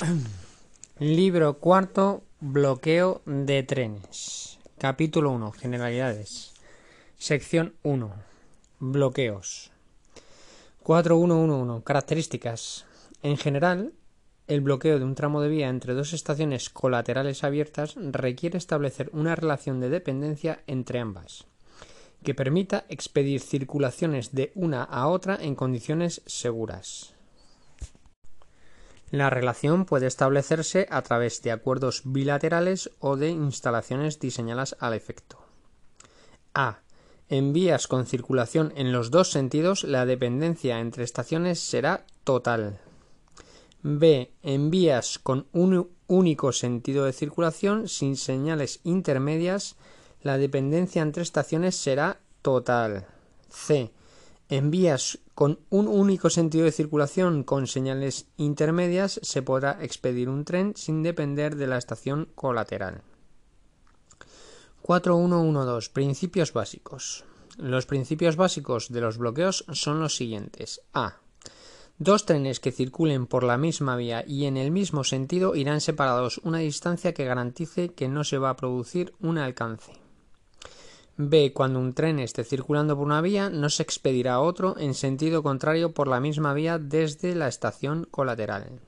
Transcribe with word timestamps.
Libro 0.98 1.58
cuarto, 1.58 2.22
bloqueo 2.40 3.20
de 3.26 3.62
trenes. 3.62 4.58
Capítulo 4.78 5.30
1, 5.32 5.52
generalidades. 5.52 6.54
Sección 7.18 7.74
1, 7.82 8.10
bloqueos. 8.78 9.72
4111, 10.84 11.84
características. 11.84 12.86
En 13.22 13.36
general, 13.36 13.92
el 14.46 14.62
bloqueo 14.62 14.98
de 14.98 15.04
un 15.04 15.14
tramo 15.14 15.42
de 15.42 15.50
vía 15.50 15.68
entre 15.68 15.92
dos 15.92 16.14
estaciones 16.14 16.70
colaterales 16.70 17.44
abiertas 17.44 17.94
requiere 17.96 18.56
establecer 18.56 19.10
una 19.12 19.36
relación 19.36 19.80
de 19.80 19.90
dependencia 19.90 20.62
entre 20.66 20.98
ambas, 20.98 21.46
que 22.24 22.34
permita 22.34 22.86
expedir 22.88 23.40
circulaciones 23.40 24.32
de 24.32 24.50
una 24.54 24.82
a 24.82 25.08
otra 25.08 25.36
en 25.36 25.54
condiciones 25.54 26.22
seguras. 26.24 27.19
La 29.10 29.28
relación 29.28 29.86
puede 29.86 30.06
establecerse 30.06 30.86
a 30.90 31.02
través 31.02 31.42
de 31.42 31.50
acuerdos 31.50 32.02
bilaterales 32.04 32.90
o 33.00 33.16
de 33.16 33.30
instalaciones 33.30 34.20
diseñadas 34.20 34.76
al 34.78 34.94
efecto. 34.94 35.38
A. 36.54 36.80
En 37.28 37.52
vías 37.52 37.86
con 37.86 38.06
circulación 38.06 38.72
en 38.76 38.92
los 38.92 39.10
dos 39.10 39.30
sentidos, 39.30 39.84
la 39.84 40.06
dependencia 40.06 40.80
entre 40.80 41.04
estaciones 41.04 41.60
será 41.60 42.04
total. 42.24 42.80
B. 43.82 44.32
En 44.42 44.70
vías 44.70 45.18
con 45.18 45.46
un 45.52 45.90
único 46.06 46.52
sentido 46.52 47.04
de 47.04 47.12
circulación, 47.12 47.88
sin 47.88 48.16
señales 48.16 48.80
intermedias, 48.84 49.76
la 50.22 50.38
dependencia 50.38 51.02
entre 51.02 51.22
estaciones 51.22 51.76
será 51.76 52.20
total. 52.42 53.06
C. 53.48 53.90
En 54.50 54.72
vías 54.72 55.20
con 55.36 55.60
un 55.70 55.86
único 55.86 56.28
sentido 56.28 56.64
de 56.64 56.72
circulación 56.72 57.44
con 57.44 57.68
señales 57.68 58.26
intermedias 58.36 59.20
se 59.22 59.42
podrá 59.42 59.78
expedir 59.80 60.28
un 60.28 60.44
tren 60.44 60.72
sin 60.74 61.04
depender 61.04 61.54
de 61.54 61.68
la 61.68 61.78
estación 61.78 62.28
colateral. 62.34 63.02
4112. 64.82 65.90
Principios 65.92 66.52
básicos. 66.52 67.24
Los 67.58 67.86
principios 67.86 68.34
básicos 68.34 68.88
de 68.90 69.00
los 69.00 69.18
bloqueos 69.18 69.64
son 69.70 70.00
los 70.00 70.16
siguientes. 70.16 70.80
A. 70.92 71.20
Dos 71.98 72.26
trenes 72.26 72.58
que 72.58 72.72
circulen 72.72 73.28
por 73.28 73.44
la 73.44 73.56
misma 73.56 73.94
vía 73.94 74.24
y 74.26 74.46
en 74.46 74.56
el 74.56 74.72
mismo 74.72 75.04
sentido 75.04 75.54
irán 75.54 75.80
separados 75.80 76.38
una 76.38 76.58
distancia 76.58 77.14
que 77.14 77.24
garantice 77.24 77.90
que 77.90 78.08
no 78.08 78.24
se 78.24 78.38
va 78.38 78.50
a 78.50 78.56
producir 78.56 79.14
un 79.20 79.38
alcance. 79.38 79.99
B. 81.20 81.52
Cuando 81.52 81.78
un 81.78 81.94
tren 81.94 82.18
esté 82.18 82.44
circulando 82.44 82.96
por 82.96 83.06
una 83.06 83.20
vía, 83.20 83.50
no 83.50 83.68
se 83.68 83.82
expedirá 83.82 84.40
otro 84.40 84.76
en 84.78 84.94
sentido 84.94 85.42
contrario 85.42 85.92
por 85.92 86.08
la 86.08 86.20
misma 86.20 86.54
vía 86.54 86.78
desde 86.78 87.34
la 87.34 87.48
estación 87.48 88.06
colateral. 88.10 88.80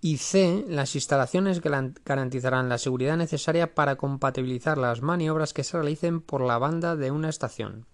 Y 0.00 0.18
C. 0.18 0.64
Las 0.68 0.94
instalaciones 0.94 1.60
garantizarán 1.60 2.68
la 2.68 2.78
seguridad 2.78 3.16
necesaria 3.16 3.74
para 3.74 3.96
compatibilizar 3.96 4.76
las 4.76 5.00
maniobras 5.00 5.52
que 5.52 5.64
se 5.64 5.78
realicen 5.78 6.20
por 6.20 6.42
la 6.42 6.58
banda 6.58 6.94
de 6.94 7.10
una 7.10 7.30
estación, 7.30 7.86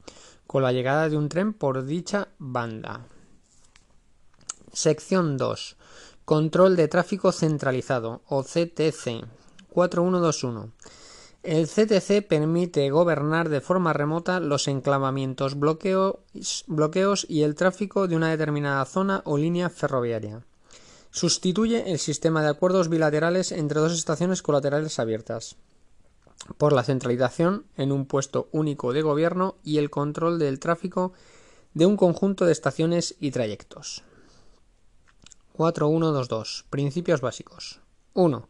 con 0.47 0.63
la 0.63 0.73
llegada 0.73 1.09
de 1.09 1.17
un 1.17 1.29
tren 1.29 1.53
por 1.53 1.85
dicha 1.85 2.29
banda. 2.39 3.07
Sección 4.73 5.37
2. 5.37 5.77
Control 6.25 6.77
de 6.77 6.89
tráfico 6.89 7.33
centralizado, 7.33 8.23
o 8.27 8.43
CTC. 8.43 9.25
4121. 9.71 10.73
El 11.43 11.69
CTC 11.69 12.27
permite 12.29 12.91
gobernar 12.91 13.49
de 13.49 13.63
forma 13.63 13.95
remota 13.95 14.41
los 14.41 14.69
enclavamientos, 14.69 15.59
bloqueos 15.59 17.27
y 17.29 17.43
el 17.43 17.55
tráfico 17.55 18.09
de 18.09 18.17
una 18.17 18.29
determinada 18.29 18.85
zona 18.85 19.23
o 19.25 19.39
línea 19.39 19.71
ferroviaria. 19.71 20.45
Sustituye 21.11 21.91
el 21.91 21.99
sistema 21.99 22.43
de 22.43 22.51
acuerdos 22.51 22.91
bilaterales 22.91 23.53
entre 23.53 23.81
dos 23.81 23.93
estaciones 23.93 24.43
colaterales 24.43 24.99
abiertas 24.99 25.57
por 26.59 26.73
la 26.73 26.85
centralización 26.85 27.65
en 27.77 27.91
un 27.91 28.07
puesto 28.07 28.49
único 28.53 28.93
de 28.93 29.03
gobierno 29.03 29.57
y 29.65 29.79
el 29.79 29.89
control 29.89 30.39
del 30.39 30.59
tráfico 30.59 31.13
de 31.75 31.87
un 31.87 31.97
conjunto 31.97 32.45
de 32.45 32.53
estaciones 32.53 33.17
y 33.19 33.31
trayectos. 33.31 34.03
4122. 35.55 36.67
Principios 36.71 37.21
básicos. 37.21 37.81
1. 38.15 38.49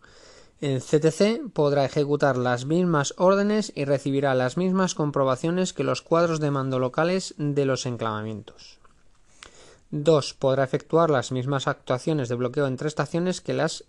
El 0.60 0.82
CTC 0.82 1.50
podrá 1.54 1.86
ejecutar 1.86 2.36
las 2.36 2.66
mismas 2.66 3.14
órdenes 3.16 3.72
y 3.74 3.86
recibirá 3.86 4.34
las 4.34 4.58
mismas 4.58 4.94
comprobaciones 4.94 5.72
que 5.72 5.84
los 5.84 6.02
cuadros 6.02 6.38
de 6.38 6.50
mando 6.50 6.78
locales 6.78 7.34
de 7.38 7.64
los 7.64 7.86
enclavamientos. 7.86 8.78
2. 9.90 10.34
Podrá 10.34 10.62
efectuar 10.62 11.08
las 11.08 11.32
mismas 11.32 11.66
actuaciones 11.66 12.28
de 12.28 12.34
bloqueo 12.34 12.66
entre 12.66 12.88
estaciones 12.88 13.40
que 13.40 13.54
las 13.54 13.84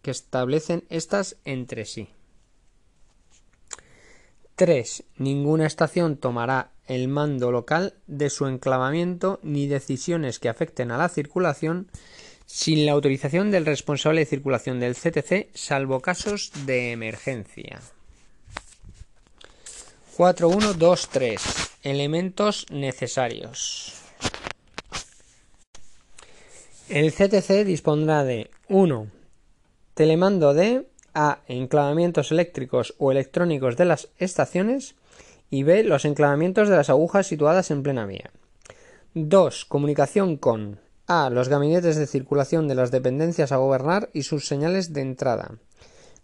que 0.00 0.10
establecen 0.10 0.84
estas 0.88 1.36
entre 1.44 1.84
sí. 1.84 2.08
3. 4.54 5.04
Ninguna 5.18 5.66
estación 5.66 6.16
tomará 6.16 6.70
el 6.86 7.08
mando 7.08 7.52
local 7.52 7.92
de 8.06 8.30
su 8.30 8.46
enclavamiento 8.46 9.38
ni 9.42 9.66
decisiones 9.66 10.38
que 10.38 10.48
afecten 10.48 10.90
a 10.92 10.96
la 10.96 11.10
circulación 11.10 11.90
sin 12.46 12.86
la 12.86 12.92
autorización 12.92 13.50
del 13.50 13.66
responsable 13.66 14.20
de 14.20 14.26
circulación 14.26 14.80
del 14.80 14.94
CTC, 14.94 15.48
salvo 15.52 16.00
casos 16.00 16.52
de 16.64 16.92
emergencia. 16.92 17.80
4123. 20.16 21.40
Elementos 21.82 22.66
necesarios. 22.70 23.92
El 26.88 27.12
CTC 27.12 27.64
dispondrá 27.66 28.24
de 28.24 28.50
1. 28.68 29.08
Telemando 29.94 30.54
de 30.54 30.86
A. 31.12 31.40
Enclavamientos 31.48 32.30
eléctricos 32.30 32.94
o 32.98 33.10
electrónicos 33.10 33.76
de 33.76 33.84
las 33.84 34.08
estaciones 34.18 34.94
y 35.50 35.64
B. 35.64 35.82
Los 35.82 36.04
enclavamientos 36.04 36.68
de 36.68 36.76
las 36.76 36.88
agujas 36.88 37.26
situadas 37.26 37.70
en 37.70 37.82
plena 37.82 38.06
vía. 38.06 38.30
2. 39.14 39.64
Comunicación 39.64 40.36
con 40.36 40.78
a. 41.06 41.30
Los 41.30 41.48
gabinetes 41.48 41.96
de 41.96 42.06
circulación 42.06 42.68
de 42.68 42.74
las 42.74 42.90
dependencias 42.90 43.52
a 43.52 43.56
gobernar 43.56 44.10
y 44.12 44.22
sus 44.22 44.46
señales 44.46 44.92
de 44.92 45.02
entrada. 45.02 45.58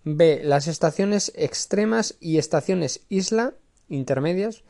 B. 0.04 0.40
Las 0.42 0.66
estaciones 0.66 1.32
extremas 1.36 2.16
y 2.20 2.38
estaciones 2.38 3.02
isla 3.08 3.54
intermedias 3.88 4.64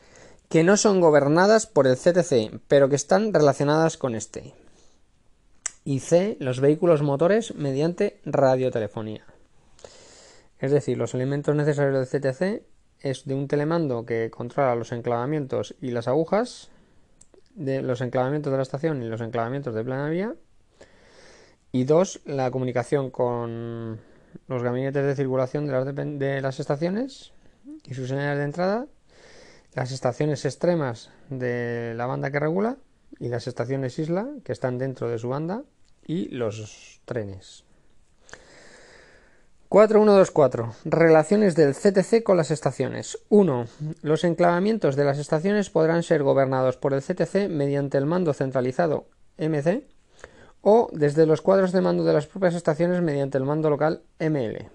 que 0.49 0.63
no 0.63 0.77
son 0.77 1.01
gobernadas 1.01 1.65
por 1.65 1.87
el 1.87 1.97
CTC, 1.97 2.59
pero 2.67 2.89
que 2.89 2.95
están 2.95 3.33
relacionadas 3.33 3.97
con 3.97 4.13
este. 4.13 4.53
Y 5.83 5.99
C. 5.99 6.37
Los 6.39 6.59
vehículos 6.59 7.01
motores 7.01 7.55
mediante 7.55 8.19
radiotelefonía. 8.25 9.25
Es 10.59 10.71
decir, 10.71 10.97
los 10.97 11.13
elementos 11.13 11.55
necesarios 11.55 12.09
del 12.09 12.21
CTC 12.21 12.63
es 12.99 13.25
de 13.25 13.33
un 13.33 13.47
telemando 13.47 14.05
que 14.05 14.31
controla 14.31 14.75
los 14.75 14.91
enclavamientos 14.91 15.75
y 15.81 15.91
las 15.91 16.07
agujas, 16.07 16.69
de 17.55 17.81
los 17.81 18.01
enclavamientos 18.01 18.51
de 18.51 18.57
la 18.57 18.63
estación 18.63 19.03
y 19.03 19.07
los 19.07 19.21
enclavamientos 19.21 19.73
de 19.75 19.83
plana 19.83 20.09
vía. 20.09 20.35
Y 21.71 21.85
dos, 21.85 22.21
la 22.25 22.51
comunicación 22.51 23.09
con 23.09 23.99
los 24.47 24.63
gabinetes 24.63 25.05
de 25.05 25.15
circulación 25.15 25.65
de 25.65 25.71
las, 25.71 25.95
de 25.95 26.41
las 26.41 26.59
estaciones 26.59 27.33
y 27.85 27.93
sus 27.93 28.09
señales 28.09 28.37
de 28.37 28.45
entrada, 28.45 28.87
las 29.73 29.91
estaciones 29.91 30.45
extremas 30.45 31.09
de 31.29 31.93
la 31.95 32.05
banda 32.05 32.31
que 32.31 32.39
regula 32.39 32.77
y 33.19 33.29
las 33.29 33.47
estaciones 33.47 33.97
isla 33.99 34.27
que 34.43 34.51
están 34.51 34.77
dentro 34.77 35.09
de 35.09 35.17
su 35.17 35.29
banda 35.29 35.63
y 36.05 36.29
los 36.29 37.01
trenes. 37.05 37.65
4124. 39.73 40.75
Relaciones 40.85 41.55
del 41.55 41.73
CTC 41.73 42.21
con 42.21 42.37
las 42.37 42.51
estaciones. 42.51 43.17
1. 43.29 43.65
Los 44.03 44.23
enclavamientos 44.23 44.95
de 44.95 45.03
las 45.03 45.17
estaciones 45.17 45.71
podrán 45.71 46.03
ser 46.03 46.21
gobernados 46.21 46.77
por 46.77 46.93
el 46.93 47.01
CTC 47.01 47.49
mediante 47.49 47.97
el 47.97 48.05
mando 48.05 48.35
centralizado 48.35 49.07
MC 49.39 49.81
o 50.61 50.91
desde 50.93 51.25
los 51.25 51.41
cuadros 51.41 51.71
de 51.71 51.81
mando 51.81 52.03
de 52.03 52.13
las 52.13 52.27
propias 52.27 52.53
estaciones 52.53 53.01
mediante 53.01 53.39
el 53.39 53.45
mando 53.45 53.71
local 53.71 54.03
ML. 54.19 54.69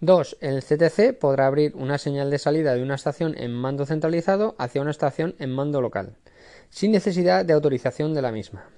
2. 0.00 0.38
El 0.40 0.64
CTC 0.64 1.16
podrá 1.16 1.46
abrir 1.46 1.76
una 1.76 1.98
señal 1.98 2.32
de 2.32 2.40
salida 2.40 2.74
de 2.74 2.82
una 2.82 2.96
estación 2.96 3.38
en 3.38 3.52
mando 3.52 3.86
centralizado 3.86 4.56
hacia 4.58 4.82
una 4.82 4.90
estación 4.90 5.36
en 5.38 5.52
mando 5.52 5.80
local, 5.80 6.16
sin 6.68 6.90
necesidad 6.90 7.44
de 7.44 7.52
autorización 7.52 8.12
de 8.12 8.22
la 8.22 8.32
misma. 8.32 8.68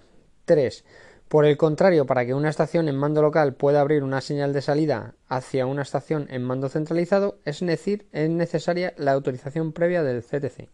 3. 0.45 0.85
Por 1.31 1.47
el 1.47 1.57
contrario, 1.57 2.07
para 2.07 2.27
que 2.27 2.35
una 2.35 2.49
estación 2.49 2.89
en 2.89 2.97
mando 2.97 3.23
local 3.23 3.55
pueda 3.55 3.81
abrir 3.81 4.03
una 4.03 4.21
señal 4.21 4.53
de 4.53 4.63
salida 4.63 5.15
hacia 5.29 5.65
una 5.65 5.83
estación 5.83 6.27
en 6.29 6.43
mando 6.43 6.69
centralizado, 6.69 7.39
es, 7.45 7.61
decir, 7.61 8.09
es 8.11 8.29
necesaria 8.29 8.95
la 8.97 9.13
autorización 9.13 9.71
previa 9.71 10.03
del 10.03 10.25
CTC. 10.25 10.69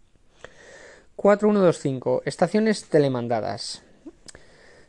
4125. 1.14 2.22
Estaciones 2.24 2.88
telemandadas. 2.88 3.82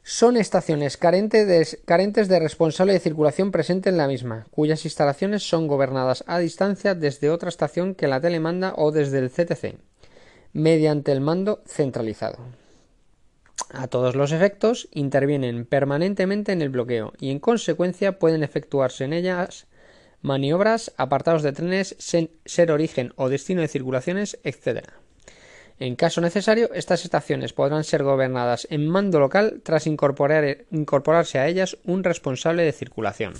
Son 0.03 0.37
estaciones 0.37 0.95
carentes 0.95 1.45
de, 1.45 1.79
carentes 1.83 2.29
de 2.29 2.39
responsable 2.39 2.93
de 2.93 3.01
circulación 3.01 3.51
presente 3.51 3.89
en 3.89 3.97
la 3.97 4.07
misma, 4.07 4.47
cuyas 4.51 4.85
instalaciones 4.85 5.43
son 5.43 5.67
gobernadas 5.67 6.23
a 6.27 6.39
distancia 6.39 6.95
desde 6.95 7.29
otra 7.29 7.49
estación 7.49 7.93
que 7.93 8.07
la 8.07 8.21
telemanda 8.21 8.73
o 8.77 8.93
desde 8.93 9.19
el 9.19 9.29
CTC, 9.29 9.77
mediante 10.53 11.11
el 11.11 11.19
mando 11.19 11.61
centralizado. 11.65 12.37
A 13.69 13.87
todos 13.87 14.15
los 14.15 14.31
efectos, 14.31 14.87
intervienen 14.91 15.65
permanentemente 15.65 16.51
en 16.51 16.61
el 16.61 16.69
bloqueo 16.69 17.13
y 17.19 17.31
en 17.31 17.39
consecuencia 17.39 18.19
pueden 18.19 18.43
efectuarse 18.43 19.03
en 19.03 19.13
ellas 19.13 19.67
maniobras, 20.21 20.93
apartados 20.97 21.43
de 21.43 21.51
trenes, 21.51 21.95
ser 21.99 22.71
origen 22.71 23.13
o 23.15 23.29
destino 23.29 23.61
de 23.61 23.67
circulaciones, 23.67 24.39
etc. 24.43 24.87
En 25.79 25.95
caso 25.95 26.21
necesario, 26.21 26.73
estas 26.73 27.05
estaciones 27.05 27.53
podrán 27.53 27.83
ser 27.83 28.03
gobernadas 28.03 28.67
en 28.71 28.87
mando 28.87 29.19
local 29.19 29.61
tras 29.63 29.85
incorporarse 29.85 31.39
a 31.39 31.47
ellas 31.47 31.77
un 31.83 32.03
responsable 32.03 32.63
de 32.63 32.71
circulación. 32.71 33.33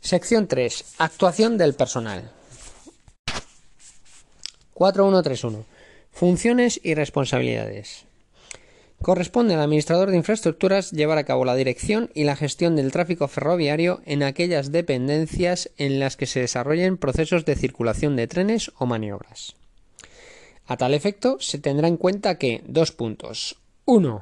Sección 0.00 0.48
3. 0.48 0.96
Actuación 0.98 1.56
del 1.56 1.74
personal. 1.74 2.32
4131. 4.74 5.79
Funciones 6.20 6.78
y 6.82 6.92
responsabilidades. 6.92 8.04
Corresponde 9.00 9.54
al 9.54 9.62
administrador 9.62 10.10
de 10.10 10.18
infraestructuras 10.18 10.90
llevar 10.90 11.16
a 11.16 11.24
cabo 11.24 11.46
la 11.46 11.54
dirección 11.54 12.10
y 12.12 12.24
la 12.24 12.36
gestión 12.36 12.76
del 12.76 12.92
tráfico 12.92 13.26
ferroviario 13.26 14.02
en 14.04 14.22
aquellas 14.22 14.70
dependencias 14.70 15.70
en 15.78 15.98
las 15.98 16.18
que 16.18 16.26
se 16.26 16.40
desarrollen 16.40 16.98
procesos 16.98 17.46
de 17.46 17.56
circulación 17.56 18.16
de 18.16 18.26
trenes 18.26 18.70
o 18.76 18.84
maniobras. 18.84 19.56
A 20.66 20.76
tal 20.76 20.92
efecto, 20.92 21.38
se 21.40 21.58
tendrá 21.58 21.88
en 21.88 21.96
cuenta 21.96 22.36
que 22.36 22.62
dos 22.66 22.92
puntos. 22.92 23.56
1. 23.86 24.20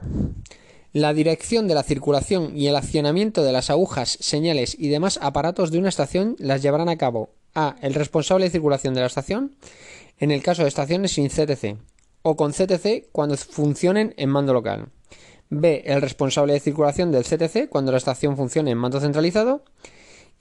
La 0.92 1.12
dirección 1.12 1.66
de 1.66 1.74
la 1.74 1.82
circulación 1.82 2.56
y 2.56 2.68
el 2.68 2.76
accionamiento 2.76 3.42
de 3.42 3.50
las 3.50 3.70
agujas, 3.70 4.18
señales 4.20 4.76
y 4.78 4.86
demás 4.86 5.18
aparatos 5.20 5.72
de 5.72 5.78
una 5.78 5.88
estación 5.88 6.36
las 6.38 6.62
llevarán 6.62 6.90
a 6.90 6.96
cabo 6.96 7.30
a. 7.56 7.74
el 7.82 7.94
responsable 7.94 8.44
de 8.44 8.52
circulación 8.52 8.94
de 8.94 9.00
la 9.00 9.08
estación, 9.08 9.56
en 10.20 10.30
el 10.30 10.44
caso 10.44 10.62
de 10.62 10.68
estaciones 10.68 11.12
sin 11.12 11.28
CTC, 11.28 11.76
o 12.28 12.36
con 12.36 12.52
CTC 12.52 13.08
cuando 13.10 13.38
funcionen 13.38 14.12
en 14.18 14.28
mando 14.28 14.52
local. 14.52 14.90
B. 15.48 15.82
El 15.86 16.02
responsable 16.02 16.52
de 16.52 16.60
circulación 16.60 17.10
del 17.10 17.24
CTC 17.24 17.70
cuando 17.70 17.90
la 17.90 17.96
estación 17.96 18.36
funcione 18.36 18.70
en 18.70 18.76
mando 18.76 19.00
centralizado. 19.00 19.64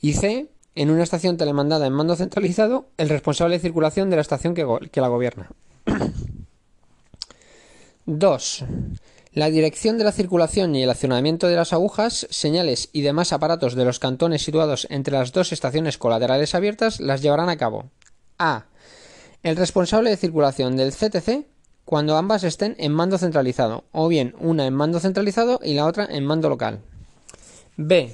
Y 0.01 0.13
C. 0.13 0.49
En 0.75 0.91
una 0.91 1.03
estación 1.03 1.37
telemandada 1.37 1.87
en 1.87 1.93
mando 1.93 2.17
centralizado, 2.17 2.89
el 2.97 3.09
responsable 3.09 3.55
de 3.55 3.61
circulación 3.61 4.09
de 4.09 4.17
la 4.17 4.21
estación 4.21 4.53
que, 4.53 4.67
que 4.91 5.01
la 5.01 5.07
gobierna. 5.07 5.49
2. 8.05 8.65
La 9.31 9.49
dirección 9.49 9.97
de 9.97 10.03
la 10.03 10.11
circulación 10.11 10.75
y 10.75 10.83
el 10.83 10.89
accionamiento 10.89 11.47
de 11.47 11.55
las 11.55 11.71
agujas, 11.71 12.27
señales 12.29 12.89
y 12.91 13.01
demás 13.01 13.31
aparatos 13.31 13.75
de 13.75 13.85
los 13.85 13.99
cantones 13.99 14.43
situados 14.43 14.87
entre 14.89 15.17
las 15.17 15.31
dos 15.31 15.53
estaciones 15.53 15.97
colaterales 15.97 16.53
abiertas 16.53 16.99
las 16.99 17.21
llevarán 17.21 17.49
a 17.49 17.57
cabo. 17.57 17.85
A. 18.37 18.65
El 19.41 19.55
responsable 19.55 20.09
de 20.09 20.17
circulación 20.17 20.75
del 20.75 20.91
CTC 20.91 21.47
cuando 21.87 22.17
ambas 22.17 22.43
estén 22.43 22.75
en 22.79 22.91
mando 22.91 23.17
centralizado, 23.17 23.85
o 23.93 24.09
bien 24.09 24.35
una 24.41 24.67
en 24.67 24.73
mando 24.73 24.99
centralizado 24.99 25.61
y 25.63 25.73
la 25.73 25.85
otra 25.85 26.05
en 26.05 26.25
mando 26.25 26.49
local. 26.49 26.81
B. 27.77 28.13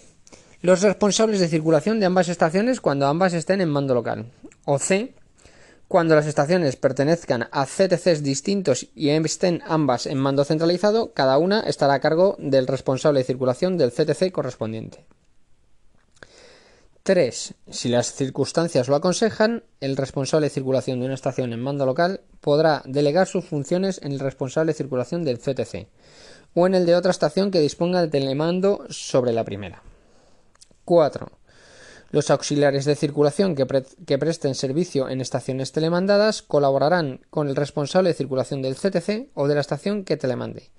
Los 0.61 0.83
responsables 0.83 1.39
de 1.39 1.47
circulación 1.47 1.99
de 1.99 2.05
ambas 2.05 2.29
estaciones 2.29 2.79
cuando 2.81 3.07
ambas 3.07 3.33
estén 3.33 3.61
en 3.61 3.69
mando 3.69 3.95
local. 3.95 4.31
O 4.65 4.77
C. 4.77 5.15
Cuando 5.87 6.13
las 6.13 6.27
estaciones 6.27 6.75
pertenezcan 6.75 7.47
a 7.51 7.65
CTCs 7.65 8.21
distintos 8.21 8.89
y 8.93 9.09
estén 9.09 9.63
ambas 9.65 10.05
en 10.05 10.19
mando 10.19 10.45
centralizado, 10.45 11.11
cada 11.13 11.39
una 11.39 11.61
estará 11.61 11.95
a 11.95 11.99
cargo 11.99 12.35
del 12.37 12.67
responsable 12.67 13.21
de 13.21 13.25
circulación 13.25 13.79
del 13.79 13.91
CTC 13.91 14.31
correspondiente. 14.31 15.03
3. 17.03 17.55
Si 17.69 17.89
las 17.89 18.13
circunstancias 18.13 18.87
lo 18.87 18.95
aconsejan, 18.95 19.65
el 19.81 19.97
responsable 19.97 20.45
de 20.45 20.53
circulación 20.53 20.99
de 20.99 21.05
una 21.05 21.15
estación 21.15 21.51
en 21.51 21.61
mando 21.61 21.85
local 21.85 22.21
podrá 22.39 22.81
delegar 22.85 23.27
sus 23.27 23.43
funciones 23.43 23.99
en 24.03 24.13
el 24.13 24.19
responsable 24.19 24.71
de 24.71 24.77
circulación 24.77 25.25
del 25.25 25.37
CTC 25.37 25.89
o 26.53 26.65
en 26.65 26.75
el 26.75 26.85
de 26.85 26.95
otra 26.95 27.11
estación 27.11 27.51
que 27.51 27.59
disponga 27.59 28.01
de 28.01 28.07
telemando 28.07 28.85
sobre 28.89 29.33
la 29.33 29.43
primera. 29.43 29.83
4. 30.85 31.29
Los 32.11 32.29
auxiliares 32.29 32.85
de 32.85 32.95
circulación 32.95 33.55
que, 33.55 33.67
que, 34.05 34.17
presten 34.17 34.55
servicio 34.55 35.09
en 35.09 35.19
estaciones 35.19 35.73
telemandadas 35.73 36.41
colaborarán 36.41 37.19
con 37.29 37.49
el 37.49 37.57
responsable 37.57 38.11
de 38.11 38.15
circulación 38.15 38.61
del 38.61 38.75
CTC 38.75 39.29
o 39.33 39.49
de 39.49 39.55
la 39.55 39.61
estación 39.61 40.05
que 40.05 40.15
telemande, 40.15 40.69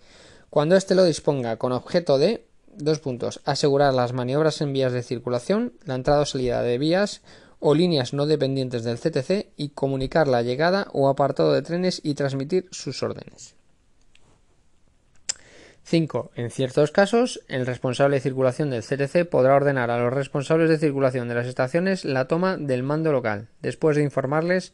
cuando 0.48 0.74
éste 0.76 0.94
lo 0.94 1.04
disponga 1.04 1.58
con 1.58 1.72
objeto 1.72 2.16
de 2.16 2.46
Dos 2.76 2.98
puntos. 2.98 3.40
Asegurar 3.44 3.94
las 3.94 4.12
maniobras 4.12 4.60
en 4.60 4.72
vías 4.72 4.92
de 4.92 5.02
circulación, 5.02 5.74
la 5.84 5.94
entrada 5.94 6.22
o 6.22 6.26
salida 6.26 6.62
de 6.62 6.78
vías 6.78 7.22
o 7.60 7.74
líneas 7.74 8.12
no 8.12 8.26
dependientes 8.26 8.84
del 8.84 8.98
CTC 8.98 9.52
y 9.56 9.70
comunicar 9.70 10.28
la 10.28 10.42
llegada 10.42 10.88
o 10.92 11.08
apartado 11.08 11.52
de 11.52 11.62
trenes 11.62 12.00
y 12.02 12.14
transmitir 12.14 12.68
sus 12.72 13.02
órdenes. 13.02 13.54
5. 15.84 16.32
En 16.34 16.50
ciertos 16.50 16.90
casos, 16.90 17.40
el 17.46 17.66
responsable 17.66 18.16
de 18.16 18.22
circulación 18.22 18.70
del 18.70 18.82
CTC 18.82 19.28
podrá 19.28 19.54
ordenar 19.54 19.90
a 19.90 19.98
los 19.98 20.12
responsables 20.12 20.68
de 20.68 20.78
circulación 20.78 21.28
de 21.28 21.34
las 21.34 21.46
estaciones 21.46 22.04
la 22.04 22.26
toma 22.26 22.56
del 22.56 22.82
mando 22.82 23.12
local, 23.12 23.48
después 23.60 23.96
de 23.96 24.02
informarles 24.02 24.72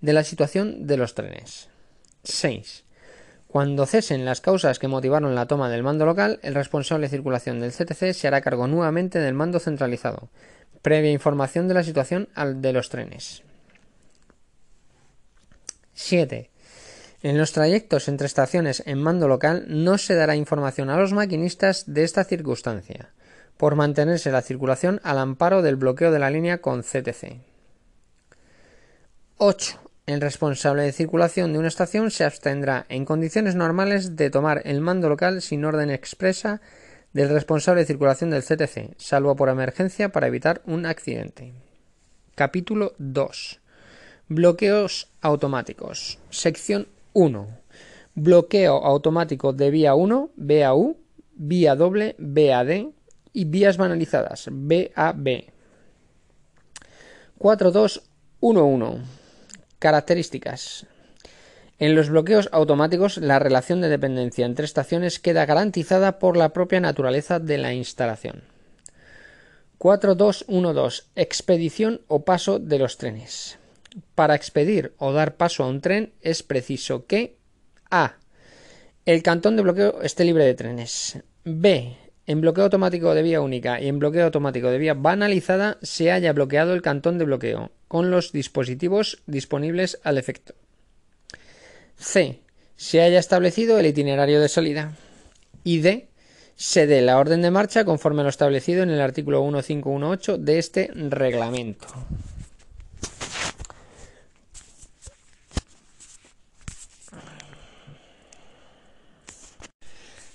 de 0.00 0.12
la 0.12 0.24
situación 0.24 0.86
de 0.86 0.96
los 0.96 1.14
trenes. 1.14 1.68
6. 2.24 2.84
Cuando 3.48 3.86
cesen 3.86 4.26
las 4.26 4.42
causas 4.42 4.78
que 4.78 4.88
motivaron 4.88 5.34
la 5.34 5.46
toma 5.46 5.70
del 5.70 5.82
mando 5.82 6.04
local, 6.04 6.38
el 6.42 6.54
responsable 6.54 7.06
de 7.06 7.10
circulación 7.10 7.60
del 7.60 7.72
CTC 7.72 8.12
se 8.12 8.28
hará 8.28 8.42
cargo 8.42 8.66
nuevamente 8.66 9.18
del 9.18 9.32
mando 9.32 9.58
centralizado, 9.58 10.28
previa 10.82 11.10
información 11.10 11.66
de 11.66 11.74
la 11.74 11.82
situación 11.82 12.28
de 12.36 12.72
los 12.74 12.90
trenes. 12.90 13.42
7. 15.94 16.50
En 17.22 17.38
los 17.38 17.52
trayectos 17.52 18.06
entre 18.08 18.26
estaciones 18.26 18.82
en 18.86 19.02
mando 19.02 19.26
local 19.26 19.64
no 19.66 19.96
se 19.96 20.14
dará 20.14 20.36
información 20.36 20.90
a 20.90 20.98
los 20.98 21.14
maquinistas 21.14 21.84
de 21.86 22.04
esta 22.04 22.24
circunstancia, 22.24 23.12
por 23.56 23.76
mantenerse 23.76 24.30
la 24.30 24.42
circulación 24.42 25.00
al 25.02 25.18
amparo 25.18 25.62
del 25.62 25.76
bloqueo 25.76 26.12
de 26.12 26.18
la 26.18 26.30
línea 26.30 26.58
con 26.58 26.82
CTC. 26.82 27.40
8. 29.38 29.87
El 30.08 30.22
responsable 30.22 30.84
de 30.84 30.92
circulación 30.92 31.52
de 31.52 31.58
una 31.58 31.68
estación 31.68 32.10
se 32.10 32.24
abstendrá 32.24 32.86
en 32.88 33.04
condiciones 33.04 33.56
normales 33.56 34.16
de 34.16 34.30
tomar 34.30 34.62
el 34.64 34.80
mando 34.80 35.10
local 35.10 35.42
sin 35.42 35.66
orden 35.66 35.90
expresa 35.90 36.62
del 37.12 37.28
responsable 37.28 37.82
de 37.82 37.88
circulación 37.88 38.30
del 38.30 38.42
CTC, 38.42 38.94
salvo 38.96 39.36
por 39.36 39.50
emergencia 39.50 40.08
para 40.08 40.28
evitar 40.28 40.62
un 40.64 40.86
accidente. 40.86 41.52
Capítulo 42.34 42.94
2. 42.96 43.60
Bloqueos 44.28 45.12
automáticos. 45.20 46.18
Sección 46.30 46.88
1. 47.12 47.46
Bloqueo 48.14 48.76
automático 48.76 49.52
de 49.52 49.70
vía 49.70 49.94
1, 49.94 50.30
BAU, 50.36 50.96
vía 51.34 51.76
doble, 51.76 52.16
BAD 52.18 52.94
y 53.34 53.44
vías 53.44 53.76
banalizadas, 53.76 54.48
BAB. 54.50 55.52
4211. 57.36 59.17
Características. 59.78 60.86
En 61.78 61.94
los 61.94 62.10
bloqueos 62.10 62.48
automáticos, 62.50 63.18
la 63.18 63.38
relación 63.38 63.80
de 63.80 63.88
dependencia 63.88 64.44
entre 64.44 64.64
estaciones 64.64 65.20
queda 65.20 65.46
garantizada 65.46 66.18
por 66.18 66.36
la 66.36 66.52
propia 66.52 66.80
naturaleza 66.80 67.38
de 67.38 67.58
la 67.58 67.72
instalación. 67.72 68.42
4212. 69.78 71.04
Expedición 71.14 72.00
o 72.08 72.24
paso 72.24 72.58
de 72.58 72.80
los 72.80 72.98
trenes. 72.98 73.58
Para 74.16 74.34
expedir 74.34 74.92
o 74.98 75.12
dar 75.12 75.36
paso 75.36 75.62
a 75.62 75.68
un 75.68 75.80
tren 75.80 76.12
es 76.20 76.42
preciso 76.42 77.06
que 77.06 77.36
A. 77.90 78.16
El 79.06 79.22
cantón 79.22 79.54
de 79.54 79.62
bloqueo 79.62 80.02
esté 80.02 80.24
libre 80.24 80.44
de 80.44 80.54
trenes. 80.54 81.22
B. 81.44 81.96
En 82.28 82.42
bloqueo 82.42 82.64
automático 82.64 83.14
de 83.14 83.22
vía 83.22 83.40
única 83.40 83.80
y 83.80 83.88
en 83.88 83.98
bloqueo 83.98 84.26
automático 84.26 84.70
de 84.70 84.76
vía 84.76 84.92
banalizada 84.92 85.78
se 85.80 86.12
haya 86.12 86.34
bloqueado 86.34 86.74
el 86.74 86.82
cantón 86.82 87.16
de 87.16 87.24
bloqueo 87.24 87.70
con 87.88 88.10
los 88.10 88.32
dispositivos 88.32 89.22
disponibles 89.24 89.98
al 90.04 90.18
efecto. 90.18 90.52
C. 91.96 92.40
Se 92.76 93.00
haya 93.00 93.18
establecido 93.18 93.78
el 93.78 93.86
itinerario 93.86 94.42
de 94.42 94.50
salida. 94.50 94.92
Y 95.64 95.78
D. 95.78 96.10
Se 96.54 96.86
dé 96.86 97.00
la 97.00 97.18
orden 97.18 97.40
de 97.40 97.50
marcha 97.50 97.86
conforme 97.86 98.20
a 98.20 98.24
lo 98.24 98.28
establecido 98.28 98.82
en 98.82 98.90
el 98.90 99.00
artículo 99.00 99.42
1518 99.42 100.36
de 100.36 100.58
este 100.58 100.90
reglamento. 100.92 101.86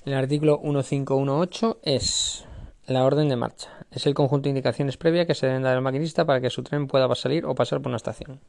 El 0.06 0.16
artículo 0.16 0.60
1518 0.62 1.78
es 1.82 2.44
la 2.88 3.06
orden 3.06 3.30
de 3.30 3.38
marcha. 3.38 3.70
Es 3.90 4.06
el 4.06 4.14
conjunto 4.14 4.44
de 4.44 4.50
indicaciones 4.50 4.98
previas 4.98 5.26
que 5.26 5.34
se 5.34 5.48
deben 5.48 5.64
dar 5.64 5.78
al 5.78 5.82
maquinista 5.82 6.26
para 6.26 6.42
que 6.42 6.50
su 6.50 6.62
tren 6.62 6.88
pueda 6.88 7.14
salir 7.16 7.46
o 7.46 7.56
pasar 7.56 7.80
por 7.80 7.88
una 7.88 7.96
estación. 7.96 8.42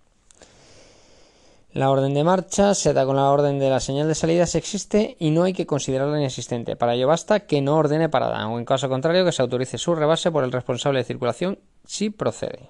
La 1.72 1.90
orden 1.90 2.12
de 2.12 2.24
marcha 2.24 2.74
se 2.74 2.92
da 2.92 3.06
con 3.06 3.14
la 3.14 3.30
orden 3.30 3.60
de 3.60 3.70
la 3.70 3.78
señal 3.78 4.08
de 4.08 4.16
salida 4.16 4.46
si 4.46 4.58
existe 4.58 5.16
y 5.20 5.30
no 5.30 5.44
hay 5.44 5.52
que 5.52 5.66
considerarla 5.66 6.18
inexistente. 6.18 6.74
Para 6.74 6.94
ello 6.94 7.06
basta 7.06 7.40
que 7.46 7.62
no 7.62 7.76
ordene 7.76 8.08
parada 8.08 8.48
o 8.48 8.58
en 8.58 8.64
caso 8.64 8.88
contrario 8.88 9.24
que 9.24 9.30
se 9.30 9.42
autorice 9.42 9.78
su 9.78 9.94
rebase 9.94 10.32
por 10.32 10.42
el 10.42 10.50
responsable 10.50 10.98
de 10.98 11.04
circulación 11.04 11.60
si 11.84 12.10
procede. 12.10 12.68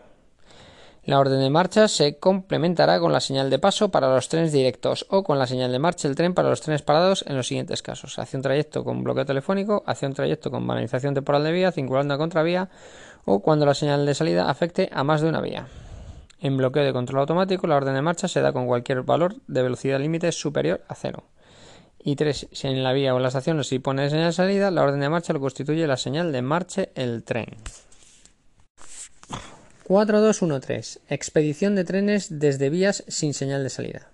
La 1.06 1.18
orden 1.18 1.40
de 1.40 1.50
marcha 1.50 1.87
se 1.87 2.16
complementará 2.18 2.99
con 2.99 3.12
la 3.12 3.20
señal 3.20 3.50
de 3.50 3.58
paso 3.58 3.90
para 3.90 4.14
los 4.14 4.30
trenes 4.30 4.52
directos 4.52 5.04
o 5.11 5.23
con 5.23 5.38
la 5.38 5.46
señal 5.46 5.70
de 5.70 5.78
marcha 5.78 6.08
del 6.08 6.16
tren 6.16 6.32
para 6.32 6.49
los 6.49 6.62
trenes 6.62 6.80
parados 6.80 7.26
en 7.28 7.37
los 7.37 7.46
siguientes 7.46 7.82
casos. 7.82 8.18
Hacia 8.18 8.38
un 8.38 8.42
trayecto 8.42 8.84
con 8.84 9.04
bloqueo 9.04 9.26
telefónico, 9.26 9.82
hacia 9.87 10.08
un 10.08 10.14
trayecto 10.14 10.50
con 10.50 10.66
banalización 10.66 11.12
temporal 11.12 11.44
de 11.44 11.52
vía, 11.52 11.73
circulando 11.73 12.14
a 12.14 12.18
contravía 12.18 12.70
o 13.26 13.40
cuando 13.40 13.66
la 13.66 13.75
señal 13.75 14.06
de 14.06 14.14
salida 14.14 14.49
afecte 14.49 14.88
a 14.92 15.04
más 15.04 15.20
de 15.20 15.28
una 15.28 15.42
vía. 15.42 15.66
En 16.40 16.56
bloqueo 16.56 16.84
de 16.84 16.94
control 16.94 17.20
automático, 17.20 17.66
la 17.66 17.76
orden 17.76 17.94
de 17.94 18.02
marcha 18.02 18.26
se 18.26 18.40
da 18.40 18.54
con 18.54 18.66
cualquier 18.66 19.02
valor 19.02 19.37
de 19.46 19.62
velocidad 19.62 20.00
límite 20.00 20.32
superior 20.32 20.80
a 20.88 20.94
cero. 20.94 21.25
Y 22.02 22.16
tres, 22.16 22.49
si 22.52 22.66
en 22.66 22.82
la 22.82 22.94
vía 22.94 23.12
o 23.12 23.18
en 23.18 23.23
la 23.23 23.28
estación 23.28 23.62
se 23.62 23.78
pone 23.80 24.08
señal 24.08 24.26
de 24.26 24.32
salida, 24.32 24.70
la 24.70 24.82
orden 24.82 25.00
de 25.00 25.08
marcha 25.11 25.34
lo 25.34 25.40
constituye 25.40 25.87
la 25.87 25.99
señal 25.99 26.32
de 26.32 26.40
marcha 26.40 26.88
el 26.94 27.25
tren. 27.25 27.46
4213. 29.84 31.00
Expedición 31.08 31.74
de 31.74 31.84
trenes 31.84 32.38
desde 32.40 32.70
vías 32.70 33.04
sin 33.08 33.34
señal 33.34 33.62
de 33.62 33.70
salida. 33.70 34.10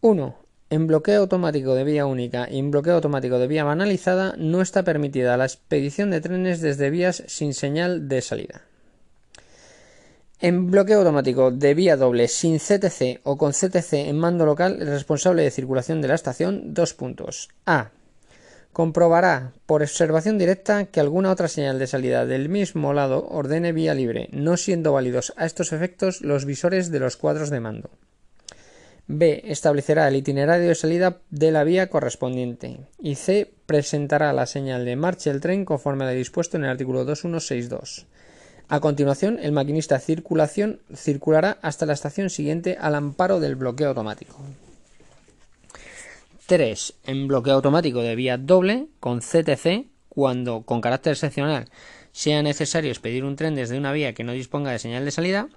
1. 0.00 0.36
En 0.70 0.86
bloqueo 0.86 1.20
automático 1.20 1.74
de 1.74 1.84
vía 1.84 2.06
única 2.06 2.48
y 2.50 2.58
en 2.58 2.70
bloqueo 2.70 2.94
automático 2.94 3.38
de 3.38 3.46
vía 3.46 3.64
banalizada 3.64 4.34
no 4.36 4.60
está 4.60 4.82
permitida 4.82 5.36
la 5.36 5.44
expedición 5.44 6.10
de 6.10 6.20
trenes 6.20 6.60
desde 6.60 6.90
vías 6.90 7.24
sin 7.26 7.54
señal 7.54 8.08
de 8.08 8.22
salida. 8.22 8.62
En 10.40 10.70
bloqueo 10.70 11.00
automático 11.00 11.50
de 11.50 11.74
vía 11.74 11.96
doble 11.96 12.28
sin 12.28 12.58
CTC 12.58 13.20
o 13.24 13.36
con 13.36 13.52
CTC 13.52 13.92
en 14.08 14.18
mando 14.18 14.46
local, 14.46 14.78
el 14.80 14.88
responsable 14.88 15.42
de 15.42 15.50
circulación 15.50 16.00
de 16.00 16.08
la 16.08 16.14
estación, 16.14 16.72
dos 16.72 16.94
puntos. 16.94 17.50
A 17.66 17.90
comprobará 18.72 19.52
por 19.66 19.82
observación 19.82 20.38
directa 20.38 20.84
que 20.86 21.00
alguna 21.00 21.30
otra 21.30 21.48
señal 21.48 21.78
de 21.78 21.86
salida 21.86 22.26
del 22.26 22.48
mismo 22.48 22.92
lado 22.92 23.26
ordene 23.28 23.72
vía 23.72 23.94
libre, 23.94 24.28
no 24.32 24.56
siendo 24.56 24.92
válidos 24.92 25.32
a 25.36 25.46
estos 25.46 25.72
efectos 25.72 26.20
los 26.20 26.44
visores 26.44 26.90
de 26.90 27.00
los 27.00 27.16
cuadros 27.16 27.50
de 27.50 27.60
mando. 27.60 27.90
B. 29.12 29.42
Establecerá 29.46 30.06
el 30.06 30.14
itinerario 30.14 30.68
de 30.68 30.74
salida 30.76 31.18
de 31.30 31.50
la 31.50 31.64
vía 31.64 31.90
correspondiente. 31.90 32.78
Y 33.00 33.16
C. 33.16 33.50
Presentará 33.66 34.32
la 34.32 34.46
señal 34.46 34.84
de 34.84 34.94
marcha 34.94 35.30
del 35.30 35.40
tren 35.40 35.64
conforme 35.64 36.04
a 36.04 36.08
lo 36.08 36.14
dispuesto 36.14 36.56
en 36.56 36.64
el 36.64 36.70
artículo 36.70 37.04
2162. 37.04 38.06
A 38.68 38.78
continuación, 38.78 39.40
el 39.42 39.50
maquinista 39.50 39.98
circulación 39.98 40.80
circulará 40.94 41.58
hasta 41.60 41.86
la 41.86 41.92
estación 41.92 42.30
siguiente 42.30 42.76
al 42.80 42.94
amparo 42.94 43.40
del 43.40 43.56
bloqueo 43.56 43.88
automático. 43.88 44.36
3. 46.50 46.94
En 47.04 47.28
bloqueo 47.28 47.54
automático 47.54 48.02
de 48.02 48.16
vía 48.16 48.36
doble 48.36 48.88
con 48.98 49.20
CTC 49.20 49.86
cuando 50.08 50.62
con 50.62 50.80
carácter 50.80 51.12
excepcional 51.12 51.70
sea 52.10 52.42
necesario 52.42 52.90
expedir 52.90 53.24
un 53.24 53.36
tren 53.36 53.54
desde 53.54 53.78
una 53.78 53.92
vía 53.92 54.14
que 54.14 54.24
no 54.24 54.32
disponga 54.32 54.72
de 54.72 54.80
señal 54.80 55.04
de 55.04 55.12
salida, 55.12 55.48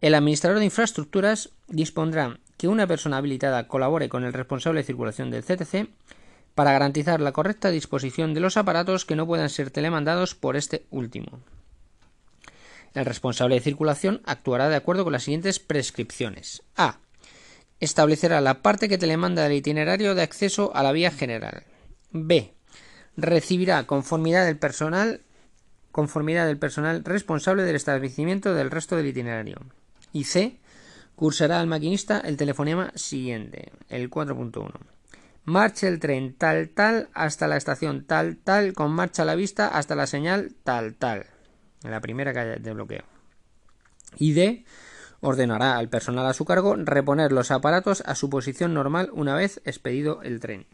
el 0.00 0.14
administrador 0.14 0.60
de 0.60 0.66
infraestructuras 0.66 1.50
dispondrá 1.66 2.38
que 2.56 2.68
una 2.68 2.86
persona 2.86 3.16
habilitada 3.16 3.66
colabore 3.66 4.08
con 4.08 4.22
el 4.22 4.32
responsable 4.32 4.82
de 4.82 4.86
circulación 4.86 5.32
del 5.32 5.42
CTC 5.42 5.88
para 6.54 6.70
garantizar 6.70 7.20
la 7.20 7.32
correcta 7.32 7.70
disposición 7.70 8.34
de 8.34 8.40
los 8.40 8.56
aparatos 8.56 9.04
que 9.04 9.16
no 9.16 9.26
puedan 9.26 9.50
ser 9.50 9.72
telemandados 9.72 10.36
por 10.36 10.54
este 10.54 10.86
último. 10.90 11.40
El 12.94 13.04
responsable 13.04 13.56
de 13.56 13.62
circulación 13.62 14.22
actuará 14.26 14.68
de 14.68 14.76
acuerdo 14.76 15.02
con 15.02 15.12
las 15.12 15.24
siguientes 15.24 15.58
prescripciones. 15.58 16.62
A 16.76 17.00
establecerá 17.80 18.40
la 18.40 18.62
parte 18.62 18.88
que 18.88 18.98
telemanda 18.98 19.42
del 19.42 19.52
itinerario 19.52 20.14
de 20.14 20.22
acceso 20.22 20.74
a 20.74 20.82
la 20.82 20.92
vía 20.92 21.10
general. 21.10 21.64
B. 22.10 22.52
Recibirá 23.16 23.86
conformidad 23.86 24.46
del 24.46 24.58
personal 24.58 25.22
conformidad 25.90 26.46
del 26.46 26.58
personal 26.58 27.02
responsable 27.04 27.64
del 27.64 27.74
establecimiento 27.74 28.54
del 28.54 28.70
resto 28.70 28.96
del 28.96 29.08
itinerario. 29.08 29.58
Y 30.12 30.24
C. 30.24 30.58
Cursará 31.16 31.58
al 31.58 31.66
maquinista 31.66 32.20
el 32.20 32.36
telefonema 32.36 32.92
siguiente, 32.94 33.72
el 33.88 34.08
4.1. 34.08 34.72
Marche 35.44 35.88
el 35.88 35.98
tren 35.98 36.34
tal 36.34 36.68
tal 36.68 37.08
hasta 37.14 37.48
la 37.48 37.56
estación 37.56 38.04
tal 38.04 38.36
tal 38.36 38.74
con 38.74 38.92
marcha 38.92 39.22
a 39.22 39.26
la 39.26 39.34
vista 39.34 39.66
hasta 39.66 39.96
la 39.96 40.06
señal 40.06 40.54
tal 40.62 40.94
tal. 40.94 41.26
En 41.82 41.90
la 41.90 42.00
primera 42.00 42.32
calle 42.32 42.56
de 42.60 42.72
bloqueo. 42.72 43.02
Y 44.18 44.34
D 44.34 44.64
ordenará 45.20 45.76
al 45.76 45.88
personal 45.88 46.26
a 46.26 46.34
su 46.34 46.44
cargo 46.44 46.76
reponer 46.76 47.32
los 47.32 47.50
aparatos 47.50 48.02
a 48.06 48.14
su 48.14 48.30
posición 48.30 48.74
normal 48.74 49.10
una 49.12 49.34
vez 49.34 49.60
expedido 49.64 50.22
el 50.22 50.40
tren. 50.40 50.66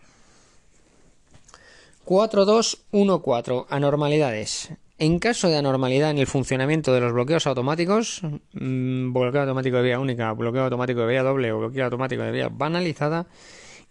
4214. 2.05 3.67
Anormalidades. 3.71 4.71
En 4.99 5.19
caso 5.19 5.49
de 5.49 5.57
anormalidad 5.57 6.11
en 6.11 6.19
el 6.19 6.27
funcionamiento 6.27 6.93
de 6.93 7.01
los 7.01 7.13
bloqueos 7.13 7.47
automáticos, 7.47 8.21
mm, 8.53 9.13
bloqueo 9.13 9.41
automático 9.41 9.79
de 9.79 9.83
vía 9.83 9.99
única, 9.99 10.33
bloqueo 10.33 10.65
automático 10.65 11.01
de 11.01 11.07
vía 11.07 11.23
doble 11.23 11.51
o 11.51 11.59
bloqueo 11.59 11.87
automático 11.87 12.23
de 12.23 12.31
vía 12.31 12.49
banalizada, 12.49 13.27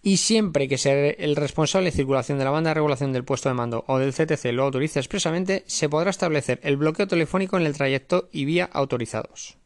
y 0.02 0.18
siempre 0.18 0.68
que 0.68 0.78
sea 0.78 1.10
el 1.10 1.36
responsable 1.36 1.90
de 1.90 1.98
circulación 1.98 2.38
de 2.38 2.46
la 2.46 2.52
banda 2.52 2.70
de 2.70 2.76
regulación 2.76 3.12
del 3.12 3.26
puesto 3.26 3.50
de 3.50 3.56
mando 3.56 3.84
o 3.88 3.98
del 4.00 4.14
CTC 4.14 4.52
lo 4.54 4.64
autorice 4.64 5.00
expresamente, 5.00 5.64
se 5.66 5.90
podrá 5.90 6.10
establecer 6.10 6.60
el 6.64 6.78
bloqueo 6.78 7.08
telefónico 7.08 7.58
en 7.58 7.66
el 7.66 7.76
trayecto 7.76 8.30
y 8.32 8.46
vía 8.46 8.70
autorizados. 8.72 9.58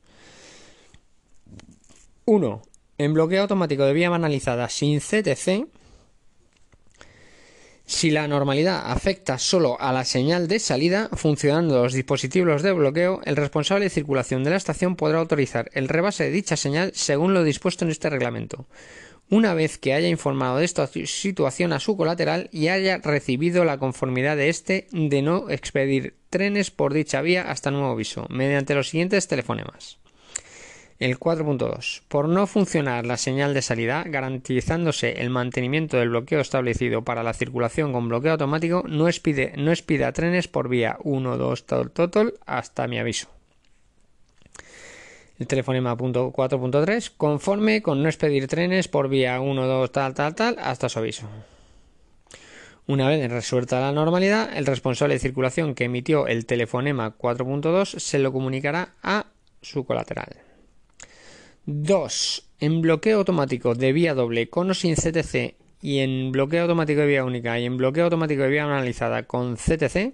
1. 2.30 2.62
En 2.98 3.14
bloqueo 3.14 3.44
automático 3.44 3.86
de 3.86 3.94
vía 3.94 4.10
banalizada 4.10 4.68
sin 4.68 5.00
CTC, 5.00 5.66
si 7.86 8.12
la 8.12 8.28
normalidad 8.28 8.92
afecta 8.92 9.40
solo 9.40 9.80
a 9.80 9.94
la 9.94 10.04
señal 10.04 10.50
de 10.50 10.60
salida, 10.60 11.10
funcionando 11.14 11.82
los 11.82 11.94
dispositivos 11.94 12.64
de 12.64 12.74
bloqueo, 12.74 13.22
el 13.24 13.38
responsable 13.38 13.86
de 13.86 13.92
circulación 13.92 14.44
de 14.44 14.50
la 14.50 14.58
estación 14.58 14.98
podrá 14.98 15.20
autorizar 15.20 15.70
el 15.72 15.88
rebase 15.88 16.26
de 16.26 16.32
dicha 16.32 16.58
señal 16.58 16.92
según 16.94 17.34
lo 17.34 17.46
dispuesto 17.46 17.86
en 17.86 17.92
este 17.92 18.10
reglamento, 18.10 18.68
una 19.30 19.54
vez 19.54 19.78
que 19.78 19.94
haya 19.94 20.10
informado 20.10 20.58
de 20.58 20.66
esta 20.66 20.86
situación 20.88 21.72
a 21.72 21.80
su 21.80 21.96
colateral 21.96 22.50
y 22.52 22.68
haya 22.68 22.98
recibido 22.98 23.64
la 23.64 23.78
conformidad 23.78 24.36
de 24.36 24.50
éste 24.50 24.88
de 24.92 25.22
no 25.22 25.50
expedir 25.50 26.18
trenes 26.30 26.72
por 26.72 26.94
dicha 26.94 27.22
vía 27.22 27.50
hasta 27.50 27.72
nuevo 27.72 27.92
aviso, 27.92 28.28
mediante 28.30 28.76
los 28.76 28.90
siguientes 28.90 29.30
telefonemas. 29.30 29.98
El 31.00 31.20
4.2. 31.20 32.02
Por 32.08 32.28
no 32.28 32.48
funcionar 32.48 33.06
la 33.06 33.18
señal 33.18 33.54
de 33.54 33.62
salida, 33.62 34.04
garantizándose 34.04 35.22
el 35.22 35.30
mantenimiento 35.30 35.98
del 35.98 36.10
bloqueo 36.10 36.40
establecido 36.40 37.04
para 37.04 37.22
la 37.22 37.34
circulación 37.34 37.94
con 37.94 38.10
bloqueo 38.10 38.32
automático, 38.32 38.84
no 38.88 39.08
expide, 39.08 39.54
no 39.58 39.70
expida 39.70 40.12
trenes 40.12 40.48
por 40.48 40.70
vía 40.70 40.98
1, 41.04 41.38
2, 41.38 41.66
total, 41.94 42.34
hasta 42.48 42.88
mi 42.88 42.98
aviso. 42.98 43.28
El 45.38 45.46
telefonema 45.46 45.96
4.3. 45.96 47.12
Conforme 47.16 47.84
con 47.84 48.02
no 48.02 48.10
expedir 48.10 48.48
trenes 48.48 48.88
por 48.88 49.08
vía 49.08 49.40
1, 49.40 49.68
2, 49.68 49.92
tal, 49.92 50.16
tal, 50.16 50.34
tal 50.34 50.56
hasta 50.60 50.90
su 50.90 50.98
aviso. 50.98 51.30
Una 52.88 53.08
vez 53.08 53.30
resuelta 53.30 53.82
la 53.82 53.92
normalidad, 53.92 54.58
el 54.58 54.66
responsable 54.66 55.14
de 55.14 55.20
circulación 55.20 55.76
que 55.76 55.84
emitió 55.84 56.26
el 56.26 56.48
telefonema 56.48 57.16
4.2 57.16 58.00
se 58.00 58.18
lo 58.18 58.32
comunicará 58.32 58.96
a 59.04 59.28
su 59.62 59.86
colateral. 59.86 60.47
2. 61.70 62.50
En 62.62 62.82
bloqueo 62.82 63.18
automático 63.18 63.76
de 63.76 63.92
vía 63.92 64.14
doble 64.14 64.50
con 64.50 64.72
o 64.72 64.74
sin 64.74 64.96
CTC 64.96 65.56
y 65.82 66.00
en 66.00 66.32
bloqueo 66.32 66.62
automático 66.62 67.02
de 67.02 67.08
vía 67.08 67.26
única 67.26 67.60
y 67.60 67.66
en 67.66 67.76
bloqueo 67.76 68.06
automático 68.06 68.44
de 68.44 68.48
vía 68.48 68.64
analizada 68.64 69.24
con 69.24 69.58
CTC, 69.58 70.14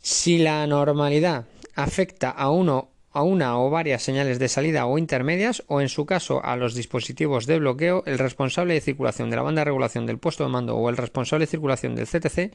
si 0.00 0.38
la 0.38 0.64
normalidad 0.68 1.46
afecta 1.74 2.30
a 2.30 2.50
uno 2.50 2.90
a 3.10 3.22
una 3.22 3.58
o 3.58 3.68
varias 3.68 4.02
señales 4.02 4.38
de 4.38 4.48
salida 4.48 4.86
o 4.86 4.96
intermedias 4.96 5.64
o 5.66 5.80
en 5.80 5.88
su 5.88 6.06
caso 6.06 6.44
a 6.44 6.54
los 6.54 6.76
dispositivos 6.76 7.46
de 7.46 7.58
bloqueo, 7.58 8.04
el 8.06 8.18
responsable 8.18 8.74
de 8.74 8.80
circulación 8.80 9.30
de 9.30 9.36
la 9.36 9.42
banda 9.42 9.62
de 9.62 9.66
regulación 9.66 10.06
del 10.06 10.18
puesto 10.18 10.44
de 10.44 10.50
mando 10.50 10.76
o 10.76 10.88
el 10.88 10.96
responsable 10.96 11.46
de 11.46 11.50
circulación 11.50 11.96
del 11.96 12.06
CTC 12.06 12.52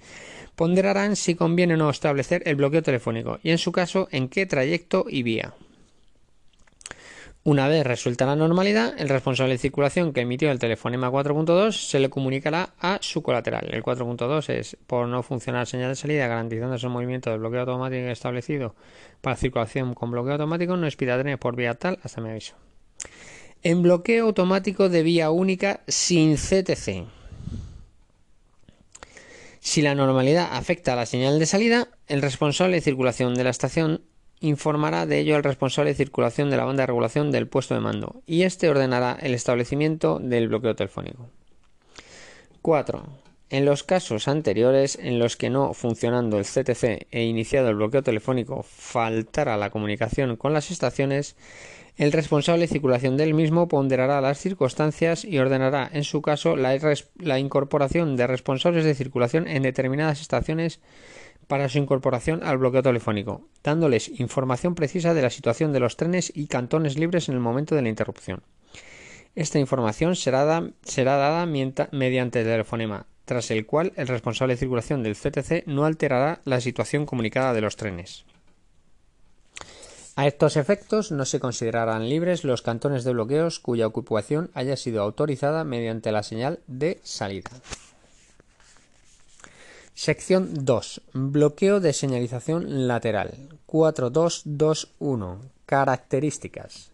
ponderarán 0.55 1.17
si 1.17 1.35
conviene 1.35 1.73
o 1.73 1.77
no 1.77 1.89
establecer 1.89 2.43
el 2.45 2.55
bloqueo 2.55 2.81
telefónico 2.81 3.39
y 3.43 3.51
en 3.51 3.57
su 3.57 3.73
caso 3.73 4.07
en 4.11 4.29
qué 4.29 4.45
trayecto 4.45 5.05
y 5.09 5.23
vía. 5.23 5.53
Una 7.49 7.67
vez 7.67 7.83
resuelta 7.83 8.27
la 8.27 8.35
normalidad, 8.35 8.93
el 8.99 9.09
responsable 9.09 9.53
de 9.53 9.57
circulación 9.57 10.13
que 10.13 10.21
emitió 10.21 10.51
el 10.51 10.59
telefonema 10.59 11.09
4.2 11.09 11.71
se 11.71 11.99
le 11.99 12.11
comunicará 12.11 12.75
a 12.79 12.99
su 13.01 13.23
colateral. 13.23 13.67
El 13.71 13.81
4.2 13.81 14.53
es 14.53 14.77
por 14.85 15.07
no 15.07 15.23
funcionar 15.23 15.65
señal 15.65 15.89
de 15.89 15.95
salida 15.95 16.27
garantizándose 16.27 16.85
el 16.85 16.91
movimiento 16.91 17.31
del 17.31 17.39
bloqueo 17.39 17.61
automático 17.61 18.07
establecido 18.09 18.75
para 19.21 19.35
circulación 19.35 19.95
con 19.95 20.11
bloqueo 20.11 20.33
automático 20.33 20.77
no 20.77 20.85
expida 20.85 21.17
por 21.37 21.55
vía 21.55 21.73
tal 21.73 21.97
hasta 22.03 22.21
mi 22.21 22.29
aviso. 22.29 22.53
En 23.63 23.81
bloqueo 23.81 24.27
automático 24.27 24.87
de 24.87 25.01
vía 25.01 25.31
única 25.31 25.81
sin 25.87 26.35
CTC. 26.35 27.07
Si 29.59 29.81
la 29.81 29.95
normalidad 29.95 30.49
afecta 30.51 30.93
a 30.93 30.97
la 30.97 31.07
señal 31.07 31.39
de 31.39 31.47
salida, 31.47 31.87
el 32.07 32.21
responsable 32.21 32.75
de 32.75 32.81
circulación 32.81 33.33
de 33.33 33.43
la 33.43 33.49
estación 33.49 34.03
informará 34.41 35.05
de 35.05 35.19
ello 35.19 35.36
al 35.36 35.43
responsable 35.43 35.91
de 35.91 35.96
circulación 35.96 36.50
de 36.50 36.58
la 36.58 36.65
banda 36.65 36.84
de 36.84 36.88
regulación 36.88 37.31
del 37.31 37.48
puesto 37.48 37.74
de 37.74 37.81
mando 37.81 38.22
y 38.25 38.43
éste 38.43 38.69
ordenará 38.69 39.17
el 39.22 39.34
establecimiento 39.34 40.19
del 40.19 40.48
bloqueo 40.48 40.75
telefónico. 40.75 41.29
4. 42.62 43.03
En 43.51 43.65
los 43.65 43.84
casos 43.84 44.27
anteriores 44.27 44.98
en 45.01 45.17
los 45.17 45.36
que 45.36 45.50
no 45.50 45.74
funcionando 45.74 46.38
el 46.38 46.46
CTC 46.46 47.08
e 47.10 47.24
iniciado 47.24 47.69
el 47.69 47.75
bloqueo 47.75 48.03
telefónico 48.03 48.63
faltara 48.63 49.58
la 49.58 49.72
comunicación 49.72 50.36
con 50.36 50.53
las 50.53 50.69
estaciones, 50.69 51.36
el 51.98 52.12
responsable 52.12 52.62
de 52.62 52.67
circulación 52.67 53.17
del 53.17 53.34
mismo 53.34 53.67
ponderará 53.67 54.22
las 54.22 54.38
circunstancias 54.38 55.25
y 55.25 55.39
ordenará, 55.39 55.89
en 55.91 56.03
su 56.03 56.22
caso, 56.22 56.55
la, 56.55 56.77
la, 57.17 57.39
incorporación 57.39 58.15
de 58.15 58.27
responsables 58.27 58.86
de 58.86 58.96
circulación 58.96 59.48
en 59.48 59.63
determinadas 59.63 60.22
estaciones 60.22 60.79
para 61.49 61.67
su 61.67 61.79
incorporación 61.79 62.43
al 62.43 62.59
bloqueo 62.59 62.83
telefónico, 62.83 63.41
dándoles 63.63 64.19
información 64.19 64.75
precisa 64.75 65.15
de 65.15 65.23
la 65.23 65.31
situación 65.31 65.73
de 65.73 65.79
los 65.79 65.97
trenes 65.97 66.31
y 66.35 66.45
cantones 66.45 66.95
libres 66.95 67.27
en 67.27 67.33
el 67.33 67.41
momento 67.41 67.73
de 67.73 67.81
la 67.81 67.89
interrupción. 67.89 68.43
Esta 69.33 69.57
información 69.57 70.15
será, 70.15 70.45
dada 70.45 71.45
mediante 71.47 72.43
telefonema, 72.43 73.07
tras 73.25 73.49
el 73.49 73.65
cual 73.65 73.93
el 73.95 74.07
responsable 74.07 74.53
de 74.53 74.59
circulación 74.59 75.01
del 75.01 75.15
CTC 75.15 75.65
no 75.65 75.85
alterará 75.85 76.41
la 76.45 76.61
situación 76.61 77.07
comunicada 77.07 77.51
de 77.53 77.61
los 77.61 77.77
trenes. 77.77 78.25
A 80.15 80.27
estos 80.27 80.55
efectos 80.55 81.11
no 81.11 81.25
se 81.25 81.39
considerarán 81.39 82.09
libres 82.09 82.43
los 82.43 82.61
cantones 82.61 83.03
de 83.03 83.13
bloqueos 83.13 83.59
cuya 83.59 83.87
ocupación 83.87 84.51
haya 84.53 84.77
sido 84.77 85.01
autorizada 85.01 85.63
mediante 85.63 86.11
la 86.11 86.21
señal 86.21 86.59
de 86.67 86.99
salida. 87.01 87.49
Sección 90.01 90.63
2. 90.63 91.01
Bloqueo 91.11 91.81
de 91.81 91.91
señalización 91.91 92.87
lateral. 92.87 93.49
4221. 93.65 95.41
Características. 95.65 96.91